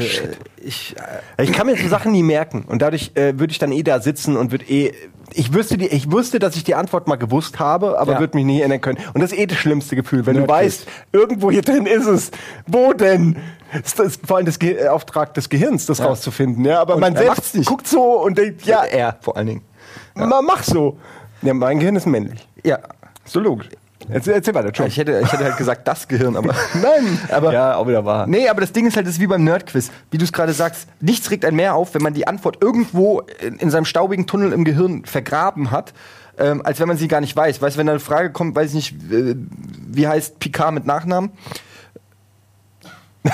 Ich, 0.65 0.95
äh, 1.37 1.43
Ich 1.45 1.53
kann 1.53 1.67
mir 1.67 1.77
so 1.77 1.89
Sachen 1.89 2.13
nie 2.13 2.23
merken 2.23 2.65
und 2.67 2.83
dadurch 2.83 3.13
äh, 3.15 3.39
würde 3.39 3.51
ich 3.53 3.59
dann 3.59 3.73
eh 3.73 3.83
da 3.83 4.01
sitzen 4.01 4.37
und 4.37 4.51
würde 4.53 4.65
eh 4.69 4.93
ich 5.35 5.55
wüsste, 5.55 5.79
die, 5.79 5.87
ich 5.87 6.13
wusste, 6.13 6.39
dass 6.39 6.57
ich 6.57 6.65
die 6.65 6.75
Antwort 6.75 7.09
mal 7.09 7.17
gewusst 7.17 7.59
habe, 7.59 7.99
aber 7.99 8.13
Ja. 8.13 8.21
würde 8.21 8.37
mich 8.37 8.45
nicht 8.45 8.59
erinnern 8.61 8.83
können. 8.83 8.99
Und 9.15 9.23
das 9.23 9.33
ist 9.33 9.39
eh 9.39 9.47
das 9.47 9.57
schlimmste 9.57 9.97
Gefühl, 9.97 10.27
wenn 10.27 10.35
du 10.35 10.41
Nerdquiz. 10.41 10.81
weißt, 10.81 10.87
irgendwo 11.13 11.51
hier 11.51 11.63
drin 11.63 11.87
ist 11.87 12.07
es. 12.07 12.31
Wo 12.67 12.93
denn? 12.93 13.37
Das 13.73 13.95
ist 13.95 14.27
vor 14.27 14.37
allem 14.37 14.45
das 14.47 14.59
Ge 14.59 14.75
äh, 14.77 14.89
Auftrag 14.89 15.33
des 15.33 15.49
Gehirns, 15.49 15.87
das 15.87 16.03
rauszufinden. 16.03 16.63
Ja, 16.67 16.81
aber 16.83 16.97
Und 16.97 17.01
man 17.01 17.17
selbst 17.17 17.55
nicht. 17.55 17.67
guckt 17.67 17.87
so 17.89 18.03
und 18.23 18.37
denkt, 18.37 18.67
ja, 18.67 18.85
er 18.85 19.17
vor 19.23 19.37
allen 19.39 19.47
Dingen. 19.47 19.63
ma, 20.15 20.43
mach 20.43 20.63
so. 20.63 20.99
Ja, 21.41 21.55
mein 21.55 21.79
Gehirn 21.79 21.97
ist 21.97 22.07
männlich. 22.07 22.47
Ja. 22.63 22.79
So 23.25 23.41
logisch. 23.41 23.69
Erzähl, 24.09 24.35
erzähl 24.35 24.55
weiter, 24.55 24.69
Entschuldigung. 24.69 24.93
Ich 24.93 24.99
hätte, 24.99 25.21
ich 25.25 25.33
hätte 25.33 25.45
halt 25.45 25.57
gesagt, 25.57 25.87
das 25.89 26.09
Gehirn, 26.09 26.37
aber. 26.37 26.55
Nein, 26.75 27.19
aber. 27.31 27.53
ja, 27.53 27.77
auch 27.77 27.87
wieder 27.87 28.05
wahr. 28.05 28.27
Nee, 28.27 28.49
aber 28.49 28.61
das 28.61 28.73
Ding 28.73 28.87
ist 28.87 28.97
halt, 28.97 29.07
das 29.07 29.15
ist 29.15 29.21
wie 29.21 29.27
beim 29.27 29.45
Nerdquiz. 29.45 29.91
Wie 30.11 30.19
du 30.19 30.25
es 30.25 30.33
gerade 30.33 30.53
sagst, 30.53 30.89
nichts 31.01 31.31
regt 31.31 31.45
einen 31.45 31.57
mehr 31.57 31.75
auf, 31.75 31.95
wenn 31.95 32.03
man 32.03 32.15
die 32.15 32.27
Antwort 32.27 32.63
irgendwo 32.63 33.21
in, 33.41 33.57
in 33.57 33.71
seinem 33.71 33.85
staubigen 33.85 34.27
Tunnel 34.27 34.53
im 34.53 34.65
Gehirn 34.65 35.05
vergraben 35.05 35.71
hat, 35.71 35.93
ähm, 36.39 36.63
als 36.65 36.81
wenn 36.81 36.89
man 36.89 36.97
sie 36.97 37.09
gar 37.09 37.21
nicht 37.21 37.37
weiß. 37.37 37.61
Weißt 37.63 37.77
du, 37.77 37.79
wenn 37.79 37.87
da 37.87 37.93
eine 37.93 38.01
Frage 38.01 38.31
kommt, 38.31 38.55
weiß 38.57 38.75
ich 38.75 38.75
nicht, 38.75 39.13
äh, 39.13 39.35
wie 39.37 40.09
heißt 40.09 40.39
Picard 40.39 40.75
mit 40.75 40.87
Nachnamen? 40.87 41.31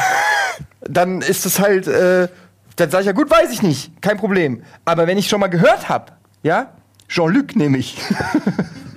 dann 0.81 1.23
ist 1.23 1.47
es 1.47 1.61
halt, 1.61 1.87
äh, 1.87 2.29
dann 2.77 2.91
sage 2.91 3.03
ich 3.03 3.07
ja, 3.07 3.13
gut, 3.13 3.31
weiß 3.31 3.51
ich 3.53 3.63
nicht, 3.63 4.01
kein 4.03 4.17
Problem. 4.17 4.63
Aber 4.85 5.07
wenn 5.07 5.19
ich 5.19 5.29
schon 5.29 5.41
mal 5.41 5.49
gehört 5.49 5.89
habe, 5.89 6.13
ja, 6.43 6.73
Jean-Luc 7.09 7.57
nehme 7.57 7.79
ich. 7.79 7.99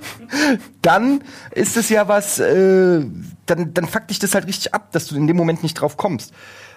dann 0.82 1.22
ist 1.52 1.76
es 1.76 1.88
ja 1.88 2.08
was, 2.08 2.38
äh, 2.38 3.04
dann, 3.46 3.74
dann 3.74 3.86
fuckt 3.86 4.10
dich 4.10 4.18
das 4.18 4.34
halt 4.34 4.46
richtig 4.46 4.74
ab, 4.74 4.88
dass 4.92 5.06
du 5.06 5.16
in 5.16 5.26
dem 5.26 5.36
Moment 5.36 5.62
nicht 5.62 5.74
drauf 5.74 5.96
kommst. 5.96 6.32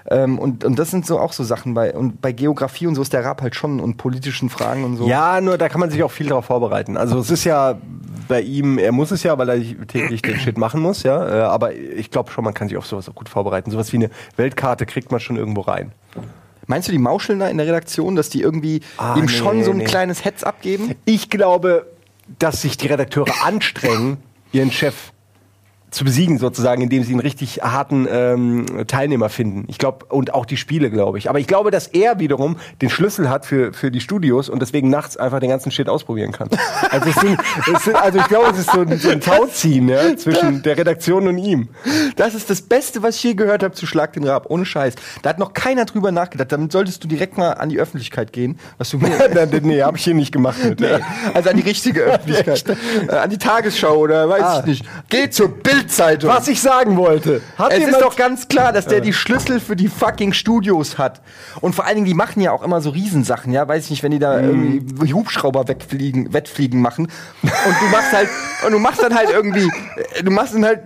Ähm, 0.08 0.38
und, 0.38 0.64
und 0.64 0.78
das 0.78 0.92
sind 0.92 1.06
so 1.08 1.20
auch 1.20 1.34
so 1.34 1.44
Sachen 1.44 1.74
bei, 1.74 1.94
und 1.94 2.22
bei 2.22 2.32
Geografie 2.32 2.86
und 2.86 2.94
so 2.94 3.02
ist 3.02 3.12
der 3.14 3.26
Rap 3.26 3.42
halt 3.42 3.56
schon 3.56 3.80
und 3.80 3.98
politischen 3.98 4.50
Fragen 4.50 4.84
und 4.84 4.98
so. 4.98 5.08
Ja, 5.08 5.42
nur 5.42 5.58
da 5.58 5.68
kann 5.68 5.80
man 5.80 5.90
sich 5.90 6.04
auch 6.04 6.12
viel 6.12 6.28
darauf 6.28 6.46
vorbereiten. 6.46 6.96
Also 6.96 7.18
es 7.18 7.32
ist 7.32 7.44
ja 7.44 7.78
bei 8.28 8.42
ihm, 8.42 8.78
er 8.78 8.92
muss 8.92 9.10
es 9.10 9.24
ja, 9.24 9.36
weil 9.38 9.50
er 9.50 9.88
täglich 9.88 10.22
den 10.22 10.40
Shit 10.40 10.58
machen 10.60 10.80
muss, 10.82 11.02
ja. 11.02 11.28
Äh, 11.28 11.42
Aber 11.42 11.74
ich 11.74 12.12
glaube 12.12 12.30
schon, 12.32 12.44
man 12.44 12.54
kann 12.54 12.68
sich 12.70 12.78
auf 12.78 12.86
sowas 12.86 13.10
auch 13.10 13.16
gut 13.16 13.30
vorbereiten. 13.30 13.72
Sowas 13.72 13.92
wie 13.94 13.98
eine 13.98 14.10
Weltkarte 14.36 14.86
kriegt 14.86 15.12
man 15.12 15.20
schon 15.20 15.38
irgendwo 15.38 15.62
rein. 15.62 15.92
Meinst 16.68 16.88
du, 16.88 16.92
die 16.92 16.98
mauscheln 17.00 17.40
da 17.40 17.48
in 17.48 17.58
der 17.58 17.68
Redaktion, 17.68 18.16
dass 18.16 18.30
die 18.30 18.42
irgendwie 18.42 18.82
Ah, 18.98 19.16
ihm 19.16 19.26
nee, 19.26 19.28
schon 19.28 19.64
so 19.64 19.72
ein 19.72 19.78
nee. 19.78 19.84
kleines 19.86 20.24
Hetz 20.26 20.44
abgeben? 20.44 20.96
Ich 21.06 21.30
glaube, 21.30 21.88
dass 22.40 22.62
sich 22.62 22.78
die 22.78 22.88
Redakteure 22.88 23.44
anstrengen, 23.44 24.18
ihren 24.52 24.72
Chef 24.72 25.12
zu 25.96 26.04
besiegen, 26.04 26.38
sozusagen, 26.38 26.82
indem 26.82 27.04
sie 27.04 27.12
einen 27.14 27.22
richtig 27.22 27.62
harten 27.64 28.08
ähm, 28.12 28.66
Teilnehmer 28.88 29.30
finden. 29.30 29.64
Ich 29.68 29.78
glaube, 29.78 30.06
und 30.08 30.34
auch 30.34 30.46
die 30.46 30.58
Spiele, 30.58 30.92
glaube 30.92 31.18
ich. 31.18 31.30
Aber 31.30 31.40
ich 31.40 31.48
glaube, 31.48 31.72
dass 31.72 31.88
er 31.88 32.20
wiederum 32.20 32.58
den 32.82 32.90
Schlüssel 32.90 33.30
hat 33.30 33.46
für, 33.46 33.72
für 33.74 33.92
die 33.92 34.02
Studios 34.02 34.50
und 34.50 34.62
deswegen 34.62 34.90
nachts 34.90 35.16
einfach 35.18 35.40
den 35.40 35.50
ganzen 35.50 35.72
Shit 35.72 35.88
ausprobieren 35.90 36.32
kann. 36.34 36.50
Also, 36.92 37.10
es 37.10 37.16
sind, 37.16 37.40
es 37.74 37.84
sind, 37.86 37.96
also 37.96 38.20
ich 38.20 38.28
glaube, 38.28 38.50
es 38.52 38.60
ist 38.60 38.72
so 38.72 38.82
ein, 38.82 38.98
so 39.00 39.10
ein 39.10 39.22
Tauziehen 39.22 39.88
ja, 39.88 40.16
zwischen 40.18 40.62
der 40.64 40.78
Redaktion 40.78 41.28
und 41.28 41.38
ihm. 41.38 41.70
Das 42.18 42.36
ist 42.36 42.50
das 42.50 42.62
Beste, 42.62 43.02
was 43.02 43.16
ich 43.16 43.24
je 43.24 43.34
gehört 43.34 43.64
habe 43.64 43.74
zu 43.74 43.88
Schlag 43.88 44.14
den 44.14 44.26
Rab, 44.26 44.50
ohne 44.50 44.66
Scheiß. 44.66 44.96
Da 45.22 45.30
hat 45.30 45.40
noch 45.40 45.54
keiner 45.54 45.86
drüber 45.86 46.12
nachgedacht. 46.12 46.52
Damit 46.52 46.72
solltest 46.72 47.04
du 47.04 47.08
direkt 47.08 47.38
mal 47.38 47.52
an 47.54 47.70
die 47.70 47.80
Öffentlichkeit 47.80 48.34
gehen, 48.34 48.60
was 48.78 48.90
du 48.90 48.98
mir 48.98 49.10
nee, 49.64 49.82
habe 49.82 49.98
ich 49.98 50.04
hier 50.04 50.14
nicht 50.14 50.32
gemacht 50.32 50.58
mit. 50.64 50.80
Nee, 50.82 51.00
also 51.34 51.50
an 51.50 51.56
die 51.58 51.64
richtige 51.64 52.02
Öffentlichkeit. 52.04 52.66
äh, 53.08 53.12
an 53.16 53.30
die 53.30 53.38
Tagesschau 53.38 53.96
oder 53.98 54.28
weiß 54.28 54.42
Ah. 54.44 54.60
ich 54.60 54.66
nicht. 54.66 54.86
Geh 55.10 55.30
zur 55.30 55.50
Bildzeitung. 55.86 56.30
Was 56.30 56.48
ich 56.48 56.62
sagen 56.62 56.98
wollte. 56.98 57.42
Hat 57.58 57.72
es 57.72 57.88
ist 57.88 58.02
doch 58.02 58.16
ganz 58.16 58.48
klar, 58.48 58.74
dass 58.74 58.88
der 58.88 59.02
die 59.02 59.14
Schlüssel 59.14 59.60
für 59.60 59.76
die 59.76 59.88
fucking 59.88 60.34
Studios 60.34 60.98
hat. 60.98 61.22
Und 61.62 61.76
vor 61.76 61.86
allen 61.86 61.96
Dingen, 61.96 62.08
die 62.08 62.14
machen 62.14 62.42
ja 62.42 62.52
auch 62.52 62.64
immer 62.64 62.82
so 62.82 62.90
Riesensachen, 62.90 63.54
ja. 63.54 63.68
Weiß 63.68 63.86
ich 63.86 63.90
nicht, 63.92 64.04
wenn 64.04 64.12
die 64.12 64.20
da 64.20 64.40
irgendwie 64.40 65.14
Hubschrauber 65.14 65.68
wegfliegen, 65.68 66.34
Wettfliegen 66.34 66.82
machen. 66.82 67.08
Und 67.42 67.76
du 67.82 67.86
machst 67.92 68.12
halt, 68.12 68.30
und 68.66 68.72
du 68.72 68.80
machst 68.80 69.02
dann 69.02 69.16
halt 69.16 69.30
irgendwie, 69.30 69.70
äh, 70.16 70.24
du 70.24 70.32
machst 70.32 70.56
dann 70.56 70.66
halt 70.66 70.82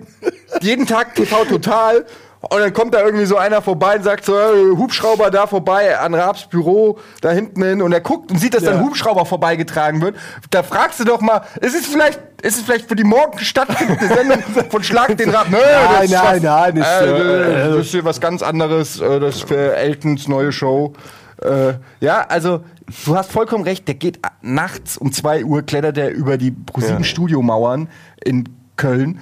jeden 0.62 0.86
Tag 0.86 1.16
TV 1.16 1.46
total. 1.46 2.06
Und 2.42 2.60
dann 2.62 2.72
kommt 2.72 2.94
da 2.94 3.02
irgendwie 3.04 3.26
so 3.26 3.36
einer 3.36 3.62
vorbei 3.62 3.98
und 3.98 4.04
sagt 4.04 4.24
so, 4.24 4.34
äh, 4.34 4.78
Hubschrauber 4.78 5.30
da 5.30 5.46
vorbei 5.46 6.00
an 6.00 6.14
Raabs 6.14 6.46
Büro, 6.48 6.98
da 7.20 7.32
hinten 7.32 7.62
hin. 7.62 7.82
Und 7.82 7.92
er 7.92 8.00
guckt 8.00 8.32
und 8.32 8.38
sieht, 8.38 8.54
dass 8.54 8.64
da 8.64 8.72
ein 8.72 8.78
Ja. 8.78 8.84
Hubschrauber 8.86 9.26
vorbeigetragen 9.26 10.02
wird. 10.02 10.16
Da 10.50 10.64
fragst 10.64 11.02
du 11.02 11.04
doch 11.04 11.20
mal, 11.20 11.42
ist 11.60 11.76
es 11.76 11.86
vielleicht, 11.88 12.20
ist 12.42 12.58
es 12.58 12.64
vielleicht 12.64 12.88
für 12.88 12.96
die 12.96 13.04
morgen 13.04 13.38
stattfindende 13.40 14.08
Sendung 14.08 14.40
von 14.70 14.82
Schlag 14.84 15.18
den 15.18 15.32
Raab? 15.32 15.48
Nö, 15.50 15.58
Nein, 15.58 16.06
ist 16.06 16.12
nein, 16.14 16.36
was, 16.36 16.42
nein, 16.44 16.78
äh, 16.78 17.68
äh, 17.68 17.70
das 17.76 17.86
ist 17.88 17.92
hier 17.92 18.06
was 18.06 18.22
ganz 18.22 18.42
anderes. 18.42 19.02
Äh, 19.02 19.20
das 19.20 19.36
ist 19.36 19.48
für 19.50 19.76
Eltons 19.76 20.30
neue 20.30 20.54
Show. 20.54 20.94
Äh, 21.42 21.74
ja, 22.00 22.22
also 22.22 22.64
du 23.06 23.18
hast 23.18 23.32
vollkommen 23.34 23.66
recht. 23.66 23.86
Der 23.90 23.96
geht 23.96 24.20
nachts 24.42 24.98
um 24.98 25.12
2 25.12 25.44
Uhr 25.44 25.62
klettert 25.64 25.98
er 25.98 26.12
über 26.12 26.38
die 26.38 26.52
ProSieben 26.52 27.00
Ja. 27.00 27.04
Studiomauern 27.04 27.90
in 28.24 28.48
Köln 28.78 29.20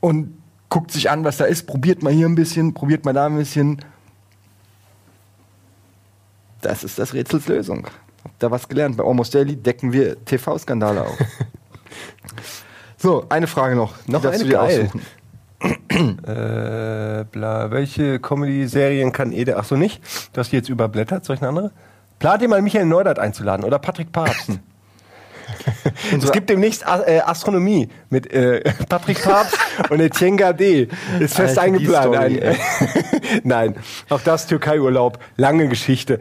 und 0.00 0.32
guckt 0.68 0.90
sich 0.90 1.10
an, 1.10 1.24
was 1.24 1.36
da 1.36 1.44
ist. 1.44 1.66
Probiert 1.66 2.02
mal 2.02 2.12
hier 2.12 2.26
ein 2.26 2.34
bisschen, 2.34 2.74
probiert 2.74 3.04
mal 3.04 3.12
da 3.12 3.26
ein 3.26 3.36
bisschen. 3.36 3.84
Das 6.60 6.84
ist 6.84 6.98
das 6.98 7.14
Rätsels 7.14 7.46
Lösung. 7.48 7.86
Habt 8.24 8.42
da 8.42 8.50
was 8.50 8.68
gelernt? 8.68 8.96
Bei 8.96 9.04
Almost 9.04 9.34
Daily 9.34 9.56
decken 9.56 9.92
wir 9.92 10.24
TV-Skandale 10.24 11.02
auf. 11.02 11.16
so, 12.96 13.26
eine 13.28 13.46
Frage 13.46 13.76
noch. 13.76 13.94
Noch 14.06 14.24
eine? 14.24 14.38
du 14.38 14.44
dir 14.44 14.52
Geil. 14.52 14.80
aussuchen. 14.82 15.02
Äh, 15.96 17.24
bla, 17.32 17.70
welche 17.70 18.18
Comedy-Serien 18.18 19.12
kann 19.12 19.32
Ede? 19.32 19.56
Ach 19.56 19.64
so, 19.64 19.76
nicht? 19.76 20.02
Du 20.34 20.40
hast 20.40 20.52
die 20.52 20.56
jetzt 20.56 20.68
überblättert, 20.68 21.24
soll 21.24 21.36
ich 21.36 21.42
eine 21.42 21.48
andere? 21.48 21.70
Plant 22.18 22.42
ihr 22.42 22.48
mal 22.48 22.60
Michael 22.60 22.84
Neudert 22.84 23.18
einzuladen 23.18 23.64
oder 23.64 23.78
Patrick 23.78 24.12
Papst? 24.12 24.60
es 26.20 26.32
gibt 26.32 26.50
demnächst 26.50 26.86
A 26.86 27.02
äh, 27.02 27.20
Astronomie 27.20 27.88
mit 28.10 28.30
äh, 28.32 28.62
Patrick 28.88 29.22
Papst 29.22 29.56
und 29.90 30.00
Etienne 30.00 30.36
Gade. 30.36 30.88
Ist 31.20 31.34
fest 31.34 31.58
Alter, 31.58 31.62
eingeplant. 31.62 32.14
Story, 32.14 32.42
Ein- 32.42 32.56
Nein, 33.44 33.76
auch 34.08 34.20
das 34.20 34.46
Türkei-Urlaub. 34.46 35.18
Lange 35.36 35.68
Geschichte. 35.68 36.20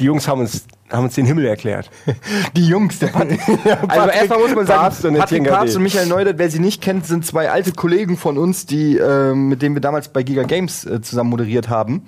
Die 0.00 0.04
Jungs 0.04 0.26
haben 0.26 0.40
uns, 0.40 0.64
haben 0.90 1.04
uns 1.04 1.14
den 1.14 1.24
Himmel 1.24 1.46
erklärt. 1.46 1.88
Die 2.56 2.66
Jungs, 2.66 2.98
der 2.98 3.08
Patrick. 3.08 3.40
also 3.48 3.62
Patrick 3.86 4.14
erstmal 4.16 4.38
muss 4.40 4.54
man 4.56 4.66
sagen, 4.66 4.80
Papst 4.82 5.04
und 5.04 5.16
Patrick 5.16 5.40
Etienne 5.42 5.56
Papst 5.56 5.76
und 5.76 5.82
Michael 5.84 6.06
Neudert, 6.08 6.38
wer 6.38 6.50
sie 6.50 6.58
nicht 6.58 6.82
kennt, 6.82 7.06
sind 7.06 7.24
zwei 7.24 7.48
alte 7.48 7.70
Kollegen 7.72 8.16
von 8.16 8.36
uns, 8.36 8.66
die, 8.66 8.96
ähm, 8.96 9.48
mit 9.48 9.62
denen 9.62 9.76
wir 9.76 9.80
damals 9.80 10.08
bei 10.08 10.24
Giga 10.24 10.42
Games 10.42 10.84
äh, 10.84 11.00
zusammen 11.00 11.30
moderiert 11.30 11.68
haben. 11.68 12.02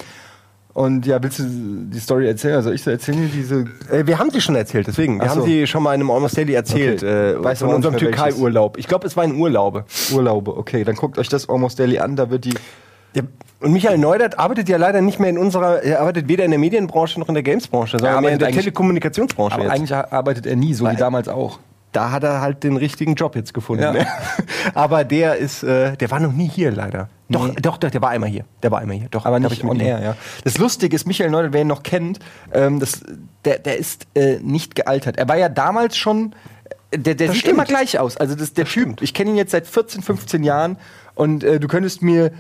Und 0.77 1.07
ja, 1.07 1.23
willst 1.23 1.39
du 1.39 1.45
die 1.47 1.99
Story 1.99 2.27
erzählen? 2.27 2.57
Also 2.57 2.71
ich 2.71 2.83
so 2.83 2.91
erzählen 2.91 3.31
diese. 3.33 3.65
Äh, 3.91 4.07
wir 4.07 4.19
haben 4.19 4.31
sie 4.31 4.43
schon 4.43 4.57
erzählt, 4.57 4.87
deswegen. 4.87 5.19
Wir 5.19 5.31
so. 5.31 5.37
haben 5.37 5.43
sie 5.47 5.67
schon 5.67 5.83
mal 5.83 5.95
in 5.95 6.03
einem 6.03 6.11
Almost 6.11 6.37
Daily 6.37 6.53
erzählt. 6.53 7.03
Okay. 7.03 7.31
Äh, 7.31 7.43
Weiß 7.43 7.61
von 7.61 7.71
unserem. 7.71 7.97
Türkei-Urlaub. 7.97 8.77
Ich 8.77 8.87
glaube, 8.87 9.07
es 9.07 9.17
war 9.17 9.25
ein 9.25 9.37
Urlaube. 9.37 9.87
Urlaube, 10.13 10.55
okay, 10.55 10.85
dann 10.85 10.95
guckt 10.95 11.17
euch 11.17 11.31
das 11.31 11.49
Almost 11.49 11.79
Daily 11.79 11.99
an, 11.99 12.15
da 12.15 12.29
wird 12.29 12.45
die. 12.45 12.53
Ja, 13.15 13.23
und 13.61 13.73
Michael 13.73 13.97
Neudert 13.97 14.39
arbeitet 14.39 14.69
ja 14.69 14.77
leider 14.77 15.01
nicht 15.01 15.19
mehr 15.19 15.31
in 15.31 15.39
unserer, 15.39 15.83
er 15.83 16.01
arbeitet 16.01 16.29
weder 16.29 16.45
in 16.45 16.51
der 16.51 16.61
Medienbranche 16.61 17.19
noch 17.21 17.29
in 17.29 17.35
der 17.35 17.43
Gamesbranche, 17.43 17.99
sondern 17.99 18.21
mehr 18.23 18.33
in 18.35 18.39
der 18.39 18.51
Telekommunikationsbranche 18.51 19.55
Aber 19.55 19.65
jetzt. 19.65 19.73
eigentlich 19.73 19.95
arbeitet 19.95 20.45
er 20.45 20.57
nie, 20.57 20.75
so 20.75 20.85
wie 20.85 20.89
Weil- 20.89 20.97
damals 20.97 21.29
auch. 21.29 21.59
Da 21.97 22.11
hat 22.11 22.23
er 22.25 22.41
halt 22.43 22.63
den 22.63 22.77
richtigen 22.77 23.15
Job 23.15 23.35
jetzt 23.37 23.55
gefunden. 23.55 23.83
Ja. 23.85 23.93
ne? 23.93 24.07
Aber 24.75 25.05
der 25.05 25.37
ist, 25.37 25.63
äh, 25.63 25.97
der 25.97 26.11
war 26.11 26.21
noch 26.21 26.33
nie 26.33 26.49
hier 26.49 26.71
leider. 26.71 27.09
Doch, 27.31 27.49
Nee. 27.49 27.55
doch, 27.61 27.79
doch, 27.79 27.91
der 27.91 28.03
war 28.03 28.11
einmal 28.11 28.29
hier. 28.29 28.45
Der 28.63 28.71
war 28.71 28.81
einmal 28.81 28.97
hier. 28.99 29.09
Doch, 29.11 29.25
Aber 29.25 29.41
nicht 29.41 29.65
on 29.65 29.81
air, 29.81 30.01
ja. 30.03 30.17
Das 30.45 30.59
Lustige 30.59 30.95
ist, 30.95 31.07
Michael 31.07 31.31
Neudert, 31.31 31.53
wer 31.55 31.63
ihn 31.63 31.67
noch 31.69 31.83
kennt, 31.83 32.19
ähm, 32.53 32.79
das, 32.79 33.01
der, 33.45 33.59
der 33.59 33.79
ist 33.79 34.07
äh, 34.15 34.39
nicht 34.43 34.75
gealtert. 34.75 35.17
Er 35.17 35.27
war 35.29 35.37
ja 35.37 35.49
damals 35.49 35.97
schon, 35.97 36.35
äh, 36.91 36.99
der, 36.99 37.15
der 37.15 37.29
Das 37.29 37.35
sieht 37.37 37.41
stimmt. 37.47 37.55
immer 37.55 37.65
gleich 37.65 37.99
aus. 37.99 38.17
Also 38.19 38.35
das, 38.35 38.53
der 38.53 38.67
Typ, 38.67 39.01
ich 39.01 39.15
kenne 39.15 39.31
ihn 39.31 39.37
jetzt 39.37 39.53
seit 39.53 39.67
14, 39.67 40.03
15 40.03 40.45
Jahren 40.45 40.77
und 41.15 41.43
äh, 41.45 41.59
du 41.59 41.67
könntest 41.67 42.03
mir 42.03 42.31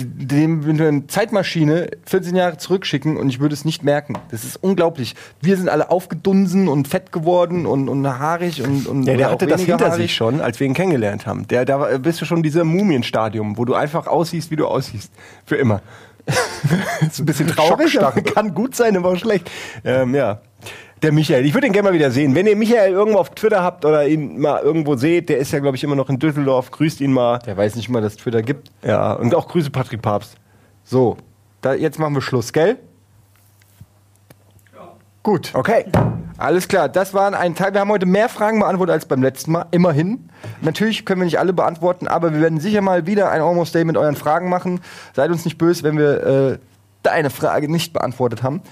dem 0.00 0.60
mit 0.60 0.80
einer 0.80 1.08
Zeitmaschine 1.08 1.90
14 2.06 2.36
Jahre 2.36 2.58
zurückschicken 2.58 3.16
und 3.16 3.28
ich 3.28 3.40
würde 3.40 3.54
es 3.54 3.64
nicht 3.64 3.82
merken. 3.82 4.14
Das 4.30 4.44
ist 4.44 4.56
unglaublich. 4.62 5.14
Wir 5.40 5.56
sind 5.56 5.68
alle 5.68 5.90
aufgedunsen 5.90 6.68
und 6.68 6.88
fett 6.88 7.12
geworden 7.12 7.66
und, 7.66 7.88
und 7.88 8.06
haarig 8.06 8.62
und, 8.62 8.86
und 8.86 9.04
Ja, 9.04 9.16
der 9.16 9.30
hatte 9.30 9.46
das 9.46 9.62
hinter 9.62 9.86
haarig. 9.86 10.02
sich 10.02 10.14
schon, 10.14 10.40
als 10.40 10.60
wir 10.60 10.66
ihn 10.66 10.74
kennengelernt 10.74 11.26
haben. 11.26 11.48
Der, 11.48 11.64
da 11.64 11.98
bist 11.98 12.20
du 12.20 12.24
schon 12.24 12.38
in 12.38 12.42
diesem 12.42 12.66
Mumienstadium, 12.68 13.56
wo 13.56 13.64
du 13.64 13.74
einfach 13.74 14.06
aussiehst, 14.06 14.50
wie 14.50 14.56
du 14.56 14.66
aussiehst. 14.66 15.10
Für 15.44 15.56
immer. 15.56 15.80
ist 17.00 17.20
ein 17.20 17.26
bisschen 17.26 17.46
traurig, 17.46 18.00
aber 18.00 18.20
kann 18.20 18.52
gut 18.52 18.74
sein, 18.74 18.96
aber 18.96 19.10
auch 19.10 19.16
schlecht. 19.16 19.50
Ähm, 19.84 20.14
ja. 20.14 20.40
Der 21.02 21.12
Michael, 21.12 21.44
ich 21.44 21.52
würde 21.52 21.66
ihn 21.66 21.72
gerne 21.74 21.90
mal 21.90 21.94
wieder 21.94 22.10
sehen. 22.10 22.34
Wenn 22.34 22.46
ihr 22.46 22.56
Michael 22.56 22.92
irgendwo 22.92 23.18
auf 23.18 23.30
Twitter 23.30 23.62
habt 23.62 23.84
oder 23.84 24.06
ihn 24.06 24.38
mal 24.38 24.62
irgendwo 24.62 24.96
seht, 24.96 25.28
der 25.28 25.38
ist 25.38 25.52
ja, 25.52 25.58
glaube 25.58 25.76
ich, 25.76 25.84
immer 25.84 25.94
noch 25.94 26.08
in 26.08 26.18
Düsseldorf. 26.18 26.70
Grüßt 26.70 27.02
ihn 27.02 27.12
mal. 27.12 27.38
Der 27.40 27.56
weiß 27.56 27.76
nicht 27.76 27.90
mal, 27.90 28.00
dass 28.00 28.14
es 28.14 28.18
Twitter 28.18 28.42
gibt. 28.42 28.70
Ja, 28.82 29.12
und 29.12 29.34
auch 29.34 29.46
Grüße 29.48 29.70
Patrick 29.70 30.00
Papst. 30.00 30.36
So, 30.84 31.18
da, 31.60 31.74
jetzt 31.74 31.98
machen 31.98 32.14
wir 32.14 32.22
Schluss, 32.22 32.52
gell? 32.52 32.78
Gut. 35.22 35.50
Okay. 35.54 35.84
Alles 36.38 36.68
klar, 36.68 36.88
das 36.88 37.14
waren 37.14 37.34
ein 37.34 37.54
Teil. 37.56 37.72
Wir 37.72 37.80
haben 37.80 37.90
heute 37.90 38.06
mehr 38.06 38.28
Fragen 38.28 38.60
beantwortet 38.60 38.92
als 38.92 39.06
beim 39.06 39.22
letzten 39.22 39.52
Mal. 39.52 39.66
Immerhin. 39.72 40.28
Natürlich 40.60 41.04
können 41.04 41.20
wir 41.20 41.24
nicht 41.24 41.40
alle 41.40 41.52
beantworten, 41.52 42.06
aber 42.06 42.32
wir 42.32 42.40
werden 42.40 42.60
sicher 42.60 42.80
mal 42.80 43.06
wieder 43.06 43.30
ein 43.30 43.40
Almost 43.40 43.74
Day 43.74 43.84
mit 43.84 43.96
euren 43.96 44.14
Fragen 44.14 44.48
machen. 44.48 44.80
Seid 45.14 45.30
uns 45.30 45.44
nicht 45.44 45.58
böse, 45.58 45.82
wenn 45.82 45.98
wir 45.98 46.26
äh, 46.26 46.58
deine 47.02 47.30
Frage 47.30 47.68
nicht 47.68 47.92
beantwortet 47.92 48.42
haben. 48.42 48.62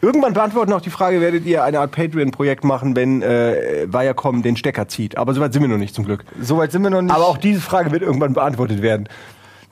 Irgendwann 0.00 0.32
beantworten 0.32 0.72
auch 0.72 0.80
die 0.80 0.90
Frage, 0.90 1.20
werdet 1.20 1.44
ihr 1.44 1.64
eine 1.64 1.80
Art 1.80 1.92
Patreon-Projekt 1.92 2.64
machen, 2.64 2.96
wenn 2.96 3.22
äh, 3.22 3.86
Viacom 3.92 4.42
den 4.42 4.56
Stecker 4.56 4.88
zieht. 4.88 5.16
Aber 5.16 5.34
soweit 5.34 5.52
sind 5.52 5.62
wir 5.62 5.68
noch 5.68 5.78
nicht 5.78 5.94
zum 5.94 6.04
Glück. 6.04 6.24
Soweit 6.40 6.72
sind 6.72 6.82
wir 6.82 6.90
noch 6.90 7.02
nicht. 7.02 7.14
Aber 7.14 7.26
auch 7.26 7.38
diese 7.38 7.60
Frage 7.60 7.90
wird 7.90 8.02
irgendwann 8.02 8.34
beantwortet 8.34 8.82
werden. 8.82 9.08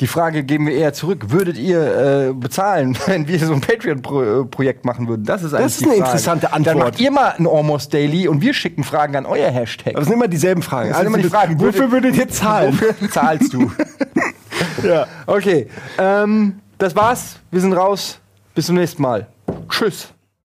Die 0.01 0.07
Frage 0.07 0.45
geben 0.45 0.67
wir 0.67 0.75
eher 0.75 0.95
zurück. 0.95 1.27
Würdet 1.29 1.59
ihr 1.59 2.29
äh, 2.29 2.33
bezahlen, 2.33 2.97
wenn 3.07 3.29
wir 3.29 3.39
so 3.39 3.53
ein 3.53 3.61
Patreon-Projekt 3.61 4.85
machen 4.85 5.07
würden? 5.09 5.25
Das 5.25 5.43
ist 5.43 5.53
eigentlich 5.53 5.77
ist 5.77 5.85
eine 5.85 5.97
interessante 5.97 6.53
Antwort. 6.53 6.67
Dann 6.67 6.79
macht 6.79 7.01
ihr 7.01 7.11
mal 7.11 7.35
ein 7.39 7.47
Almost 7.47 7.93
Daily 7.93 8.27
und 8.27 8.41
wir 8.41 8.55
schicken 8.55 8.83
Fragen 8.83 9.15
an 9.17 9.27
euer 9.27 9.51
Hashtag. 9.51 9.95
Aber 9.95 10.03
es 10.03 10.09
sind 10.09 10.17
immer 10.17 10.29
dieselben 10.29 10.63
Fragen. 10.63 10.89
Das 10.89 10.99
sind 10.99 11.07
immer 11.09 11.19
die 11.19 11.29
Fragen. 11.29 11.61
wofür 11.61 11.93
würdet 11.93 12.17
ihr 12.17 12.29
zahlen? 12.29 12.73
Wofür 12.73 13.11
zahlst 13.11 13.53
du? 13.53 13.71
ja. 14.83 15.07
Okay, 15.27 15.69
ähm, 15.99 16.61
das 16.79 16.97
war's. 16.97 17.39
Wir 17.51 17.61
sind 17.61 17.75
raus. 17.75 18.19
Bis 18.55 18.67
zum 18.67 18.77
nächsten 18.77 19.03
Mal. 19.03 19.27
Tschüss. 19.69 20.13